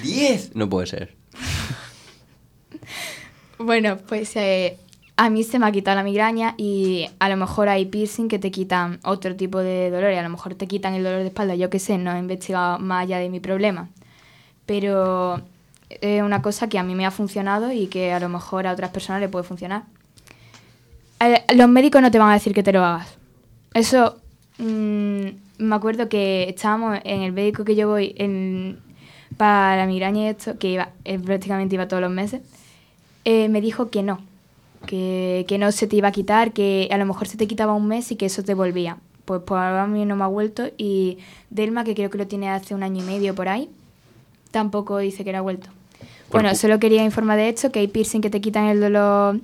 ¡Diez! 0.02 0.50
No 0.54 0.68
puede 0.68 0.86
ser. 0.86 1.14
Bueno, 3.58 3.98
pues 4.08 4.34
eh, 4.36 4.76
a 5.16 5.30
mí 5.30 5.44
se 5.44 5.58
me 5.58 5.66
ha 5.66 5.72
quitado 5.72 5.96
la 5.96 6.02
migraña 6.02 6.54
y 6.56 7.06
a 7.20 7.28
lo 7.28 7.36
mejor 7.36 7.68
hay 7.68 7.86
piercing 7.86 8.28
que 8.28 8.38
te 8.38 8.50
quitan 8.50 8.98
otro 9.04 9.36
tipo 9.36 9.58
de 9.58 9.90
dolor 9.90 10.12
y 10.12 10.16
a 10.16 10.22
lo 10.22 10.28
mejor 10.28 10.54
te 10.54 10.66
quitan 10.66 10.94
el 10.94 11.04
dolor 11.04 11.20
de 11.20 11.28
espalda, 11.28 11.54
yo 11.54 11.70
qué 11.70 11.78
sé, 11.78 11.98
no 11.98 12.12
he 12.12 12.18
investigado 12.18 12.78
más 12.80 13.04
allá 13.04 13.18
de 13.18 13.28
mi 13.28 13.38
problema. 13.38 13.88
Pero 14.66 15.40
es 15.88 16.22
una 16.22 16.42
cosa 16.42 16.68
que 16.68 16.78
a 16.78 16.82
mí 16.82 16.94
me 16.94 17.06
ha 17.06 17.10
funcionado 17.10 17.70
y 17.72 17.86
que 17.86 18.12
a 18.12 18.18
lo 18.18 18.28
mejor 18.28 18.66
a 18.66 18.72
otras 18.72 18.90
personas 18.90 19.20
le 19.20 19.28
puede 19.28 19.44
funcionar. 19.44 19.84
Eh, 21.20 21.44
los 21.54 21.68
médicos 21.68 22.02
no 22.02 22.10
te 22.10 22.18
van 22.18 22.30
a 22.30 22.34
decir 22.34 22.52
que 22.52 22.62
te 22.62 22.72
lo 22.72 22.84
hagas. 22.84 23.16
Eso, 23.72 24.16
mm, 24.58 25.26
me 25.58 25.74
acuerdo 25.76 26.08
que 26.08 26.48
estábamos 26.48 26.98
en 27.04 27.22
el 27.22 27.32
médico 27.32 27.64
que 27.64 27.76
yo 27.76 27.88
voy 27.88 28.14
en, 28.18 28.80
para 29.36 29.76
la 29.76 29.86
migraña 29.86 30.22
y 30.22 30.26
esto, 30.26 30.58
que 30.58 30.70
iba, 30.70 30.90
eh, 31.04 31.20
prácticamente 31.20 31.76
iba 31.76 31.86
todos 31.86 32.02
los 32.02 32.10
meses, 32.10 32.40
eh, 33.24 33.48
me 33.48 33.60
dijo 33.60 33.90
que 33.90 34.02
no, 34.02 34.20
que, 34.86 35.44
que 35.48 35.58
no 35.58 35.70
se 35.72 35.86
te 35.86 35.96
iba 35.96 36.08
a 36.08 36.12
quitar, 36.12 36.52
que 36.52 36.88
a 36.92 36.96
lo 36.98 37.06
mejor 37.06 37.26
se 37.28 37.36
te 37.36 37.46
quitaba 37.46 37.72
un 37.74 37.86
mes 37.88 38.10
y 38.12 38.16
que 38.16 38.26
eso 38.26 38.42
te 38.42 38.54
volvía. 38.54 38.96
Pues 39.24 39.40
por 39.42 39.58
ahora 39.58 39.84
a 39.84 39.86
mí 39.86 40.04
no 40.04 40.16
me 40.16 40.24
ha 40.24 40.28
vuelto 40.28 40.64
y 40.76 41.18
Delma, 41.50 41.84
que 41.84 41.94
creo 41.94 42.10
que 42.10 42.18
lo 42.18 42.26
tiene 42.26 42.50
hace 42.50 42.74
un 42.74 42.82
año 42.82 43.02
y 43.02 43.06
medio 43.06 43.34
por 43.34 43.48
ahí, 43.48 43.70
tampoco 44.50 44.98
dice 44.98 45.24
que 45.24 45.32
no 45.32 45.38
ha 45.38 45.42
vuelto. 45.42 45.68
Bueno, 46.30 46.50
pu- 46.50 46.54
solo 46.56 46.78
quería 46.78 47.04
informar 47.04 47.36
de 47.38 47.48
esto, 47.48 47.70
que 47.72 47.80
hay 47.80 47.88
piercing 47.88 48.20
que 48.20 48.30
te 48.30 48.40
quitan 48.40 48.66
el 48.66 48.80
dolor 48.80 49.40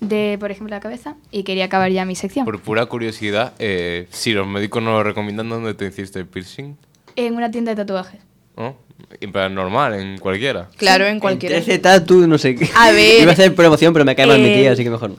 de, 0.00 0.36
por 0.40 0.50
ejemplo, 0.50 0.74
la 0.74 0.80
cabeza 0.80 1.16
y 1.30 1.44
quería 1.44 1.66
acabar 1.66 1.90
ya 1.90 2.04
mi 2.04 2.14
sección. 2.16 2.44
Por 2.44 2.60
pura 2.60 2.86
curiosidad, 2.86 3.52
eh, 3.58 4.06
si 4.10 4.32
los 4.32 4.46
médicos 4.46 4.82
no 4.82 4.90
lo 4.90 5.02
recomiendan, 5.02 5.48
¿dónde 5.48 5.74
te 5.74 5.86
hiciste 5.86 6.18
el 6.18 6.26
piercing? 6.26 6.76
En 7.16 7.34
una 7.36 7.50
tienda 7.50 7.74
de 7.74 7.76
tatuajes. 7.84 8.20
¿No? 8.56 8.74
En 9.20 9.32
plan 9.32 9.54
normal, 9.54 9.94
en 9.94 10.18
cualquiera. 10.18 10.68
Claro, 10.76 11.06
en 11.06 11.20
cualquier. 11.20 11.52
Ese 11.52 11.78
tatu, 11.78 12.26
no 12.26 12.38
sé 12.38 12.54
qué. 12.54 12.68
A 12.74 12.92
ver, 12.92 13.22
Iba 13.22 13.30
a 13.30 13.34
hacer 13.34 13.54
promoción, 13.54 13.92
pero 13.92 14.04
me 14.04 14.14
cae 14.14 14.26
mal 14.26 14.38
mi 14.38 14.48
eh, 14.48 14.56
tía, 14.56 14.72
así 14.72 14.84
que 14.84 14.90
mejor 14.90 15.10
no. 15.10 15.16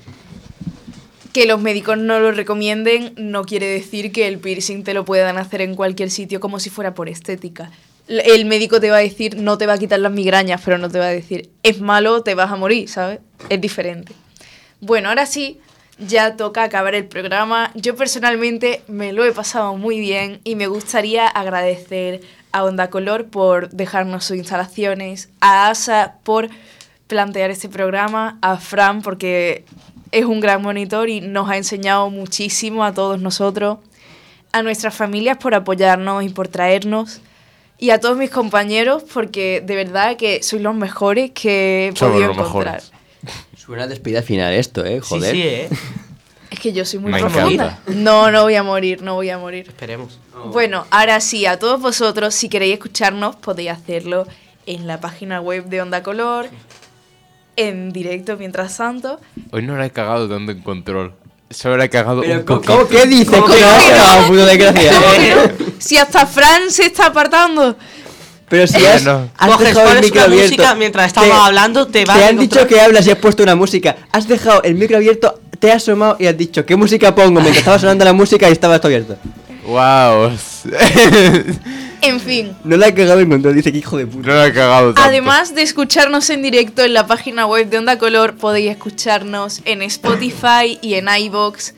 Que 1.31 1.45
los 1.45 1.59
médicos 1.59 1.97
no 1.97 2.19
lo 2.19 2.31
recomienden 2.31 3.13
no 3.17 3.43
quiere 3.43 3.65
decir 3.67 4.11
que 4.11 4.27
el 4.27 4.37
piercing 4.37 4.83
te 4.83 4.93
lo 4.93 5.03
puedan 5.03 5.37
hacer 5.37 5.61
en 5.61 5.75
cualquier 5.75 6.11
sitio 6.11 6.39
como 6.39 6.59
si 6.59 6.69
fuera 6.69 6.93
por 6.93 7.09
estética. 7.09 7.71
El 8.07 8.45
médico 8.45 8.79
te 8.79 8.89
va 8.89 8.97
a 8.97 8.99
decir, 8.99 9.37
no 9.37 9.57
te 9.57 9.65
va 9.65 9.73
a 9.73 9.77
quitar 9.77 9.99
las 9.99 10.11
migrañas, 10.11 10.61
pero 10.63 10.77
no 10.77 10.89
te 10.89 10.99
va 10.99 11.05
a 11.05 11.09
decir, 11.09 11.49
es 11.63 11.79
malo, 11.79 12.21
te 12.21 12.35
vas 12.35 12.51
a 12.51 12.55
morir, 12.55 12.89
¿sabes? 12.89 13.19
Es 13.49 13.61
diferente. 13.61 14.13
Bueno, 14.81 15.09
ahora 15.09 15.25
sí, 15.25 15.59
ya 15.97 16.35
toca 16.35 16.63
acabar 16.63 16.95
el 16.95 17.05
programa. 17.05 17.71
Yo 17.75 17.95
personalmente 17.95 18.81
me 18.87 19.13
lo 19.13 19.23
he 19.25 19.31
pasado 19.31 19.75
muy 19.77 19.99
bien 19.99 20.41
y 20.43 20.55
me 20.55 20.67
gustaría 20.67 21.27
agradecer 21.27 22.21
a 22.53 22.63
Onda 22.63 22.89
Color 22.89 23.25
por 23.25 23.69
dejarnos 23.69 24.23
sus 24.25 24.37
instalaciones, 24.37 25.29
a 25.41 25.69
Asa 25.69 26.15
por 26.23 26.49
plantear 27.07 27.49
este 27.51 27.67
programa, 27.67 28.37
a 28.41 28.57
Fran 28.57 29.01
porque 29.01 29.65
es 30.11 30.23
un 30.25 30.39
gran 30.39 30.61
monitor 30.61 31.09
y 31.09 31.19
nos 31.19 31.49
ha 31.49 31.57
enseñado 31.57 32.09
muchísimo 32.09 32.85
a 32.85 32.93
todos 32.93 33.19
nosotros, 33.19 33.79
a 34.51 34.61
nuestras 34.63 34.95
familias 34.95 35.37
por 35.37 35.53
apoyarnos 35.55 36.23
y 36.23 36.29
por 36.29 36.47
traernos. 36.47 37.19
Y 37.79 37.89
a 37.89 37.99
todos 37.99 38.15
mis 38.15 38.29
compañeros, 38.29 39.03
porque 39.13 39.61
de 39.65 39.75
verdad 39.75 40.15
que 40.15 40.41
sois 40.41 40.61
los 40.61 40.75
mejores 40.75 41.31
que 41.31 41.87
he 41.89 41.95
Somos 41.97 42.13
podido 42.13 42.27
los 42.29 42.37
encontrar. 42.37 42.75
mejores. 42.75 42.91
Suena 43.57 43.87
despedida 43.87 44.21
final 44.21 44.53
esto, 44.53 44.85
¿eh? 44.85 45.01
Sí, 45.01 45.09
Joder. 45.09 45.31
sí, 45.35 45.41
¿eh? 45.41 45.69
Es 46.53 46.59
que 46.59 46.71
yo 46.71 46.85
soy 46.85 46.99
muy 46.99 47.11
Me 47.11 47.19
profunda. 47.19 47.49
encanta. 47.51 47.79
No, 47.87 48.29
no 48.29 48.43
voy 48.43 48.53
a 48.55 48.61
morir, 48.61 49.01
no 49.01 49.15
voy 49.15 49.31
a 49.31 49.39
morir. 49.39 49.65
Esperemos. 49.67 50.19
Bueno, 50.51 50.85
ahora 50.91 51.19
sí, 51.19 51.47
a 51.47 51.57
todos 51.57 51.81
vosotros, 51.81 52.35
si 52.35 52.47
queréis 52.47 52.73
escucharnos, 52.75 53.35
podéis 53.37 53.71
hacerlo 53.71 54.27
en 54.67 54.85
la 54.85 54.99
página 54.99 55.41
web 55.41 55.65
de 55.65 55.81
Onda 55.81 56.03
Color, 56.03 56.47
en 57.55 57.91
directo 57.91 58.37
mientras 58.37 58.77
tanto. 58.77 59.19
Hoy 59.51 59.63
no 59.63 59.75
la 59.77 59.87
he 59.87 59.89
cagado 59.91 60.29
tanto 60.29 60.51
en 60.51 60.61
control. 60.61 61.13
Solo 61.49 61.77
la 61.77 61.85
he 61.85 61.89
cagado 61.89 62.21
Pero, 62.21 62.35
un 62.39 62.45
¿cómo, 62.45 62.61
poquito. 62.61 62.77
cómo 62.77 62.87
qué 62.89 63.05
dices? 63.07 63.29
¿Cómo 63.29 63.41
¿Cómo 63.43 63.53
que 63.53 63.59
que 63.59 64.65
no? 64.65 64.71
no, 64.71 65.11
que 65.11 65.35
no? 65.35 65.73
Si 65.79 65.97
hasta 65.97 66.27
Fran 66.27 66.69
se 66.69 66.85
está 66.85 67.07
apartando. 67.07 67.75
Pero 68.47 68.67
si 68.67 68.85
has, 68.85 69.05
has 69.07 69.29
Coges, 69.49 69.67
dejado 69.69 69.87
el 69.87 69.95
pones 69.95 70.01
micro 70.03 70.19
una 70.21 70.25
abierto. 70.25 70.49
música 70.55 70.75
mientras 70.75 71.07
estamos 71.07 71.29
te- 71.31 71.35
hablando, 71.35 71.87
te 71.87 72.05
vas 72.05 72.17
Te 72.17 72.23
a 72.25 72.27
han 72.27 72.37
dicho 72.37 72.67
que 72.67 72.79
hablas 72.79 73.07
y 73.07 73.11
has 73.11 73.17
puesto 73.17 73.41
una 73.41 73.55
música. 73.55 73.95
Has 74.11 74.27
dejado 74.27 74.61
el 74.63 74.75
micro 74.75 74.97
abierto, 74.97 75.39
te 75.63 75.71
has 75.71 75.81
asomado 75.81 76.17
y 76.19 76.25
has 76.27 76.37
dicho, 76.37 76.65
¿qué 76.65 76.75
música 76.75 77.15
pongo? 77.15 77.39
Mientras 77.39 77.59
estaba 77.59 77.79
sonando 77.79 78.03
la 78.03 78.11
música 78.11 78.49
y 78.49 78.51
estaba 78.51 78.75
esto 78.75 78.87
abierto. 78.87 79.15
Wow. 79.65 80.31
En 82.01 82.19
fin. 82.19 82.53
No 82.65 82.75
la 82.75 82.89
he 82.89 82.93
cagado 82.93 83.21
en 83.21 83.29
control, 83.29 83.55
dice 83.55 83.71
que 83.71 83.77
hijo 83.77 83.95
de 83.95 84.05
puta. 84.05 84.27
no 84.27 84.33
la 84.35 84.47
he 84.47 84.51
cagado 84.51 84.93
tanto. 84.93 85.09
Además 85.09 85.55
de 85.55 85.61
escucharnos 85.61 86.29
en 86.31 86.41
directo 86.41 86.83
en 86.83 86.93
la 86.93 87.07
página 87.07 87.45
web 87.45 87.69
de 87.69 87.77
Onda 87.77 87.97
Color, 87.97 88.35
podéis 88.35 88.71
escucharnos 88.71 89.61
en 89.63 89.81
Spotify 89.83 90.77
y 90.81 90.95
en 90.95 91.07
iBox. 91.07 91.75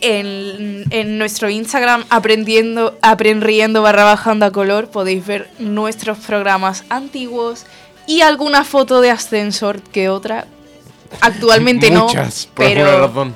En, 0.00 0.84
en 0.90 1.18
nuestro 1.18 1.50
Instagram, 1.50 2.04
aprendiendo, 2.10 2.96
aprendiendo 3.02 3.82
barra 3.82 4.04
baja 4.04 4.30
Onda 4.30 4.52
Color, 4.52 4.88
podéis 4.88 5.26
ver 5.26 5.50
nuestros 5.58 6.18
programas 6.18 6.84
antiguos 6.90 7.66
y 8.06 8.20
alguna 8.20 8.62
foto 8.62 9.00
de 9.00 9.10
ascensor 9.10 9.82
que 9.82 10.08
otra. 10.10 10.46
Actualmente 11.20 11.90
Muchas, 11.90 12.48
no, 12.48 12.54
por 12.54 12.66
alguna 12.66 12.84
pero 12.84 13.06
razón. 13.06 13.34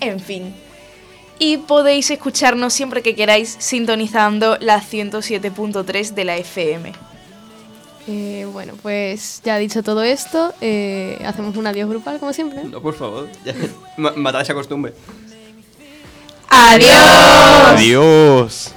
en 0.00 0.20
fin. 0.20 0.54
Y 1.38 1.56
podéis 1.58 2.10
escucharnos 2.10 2.72
siempre 2.72 3.02
que 3.02 3.14
queráis 3.14 3.56
sintonizando 3.58 4.56
la 4.60 4.80
107.3 4.80 6.10
de 6.14 6.24
la 6.24 6.36
FM. 6.36 6.92
Eh, 8.08 8.48
bueno, 8.52 8.74
pues 8.82 9.40
ya 9.44 9.58
dicho 9.58 9.82
todo 9.82 10.02
esto, 10.02 10.52
eh, 10.60 11.22
hacemos 11.24 11.56
un 11.56 11.66
adiós 11.66 11.88
grupal 11.88 12.18
como 12.18 12.32
siempre. 12.32 12.64
No, 12.64 12.80
por 12.80 12.94
favor. 12.94 13.28
Matad 13.96 14.42
esa 14.42 14.54
costumbre. 14.54 14.92
¡Adiós! 16.48 16.90
Adiós. 17.66 18.74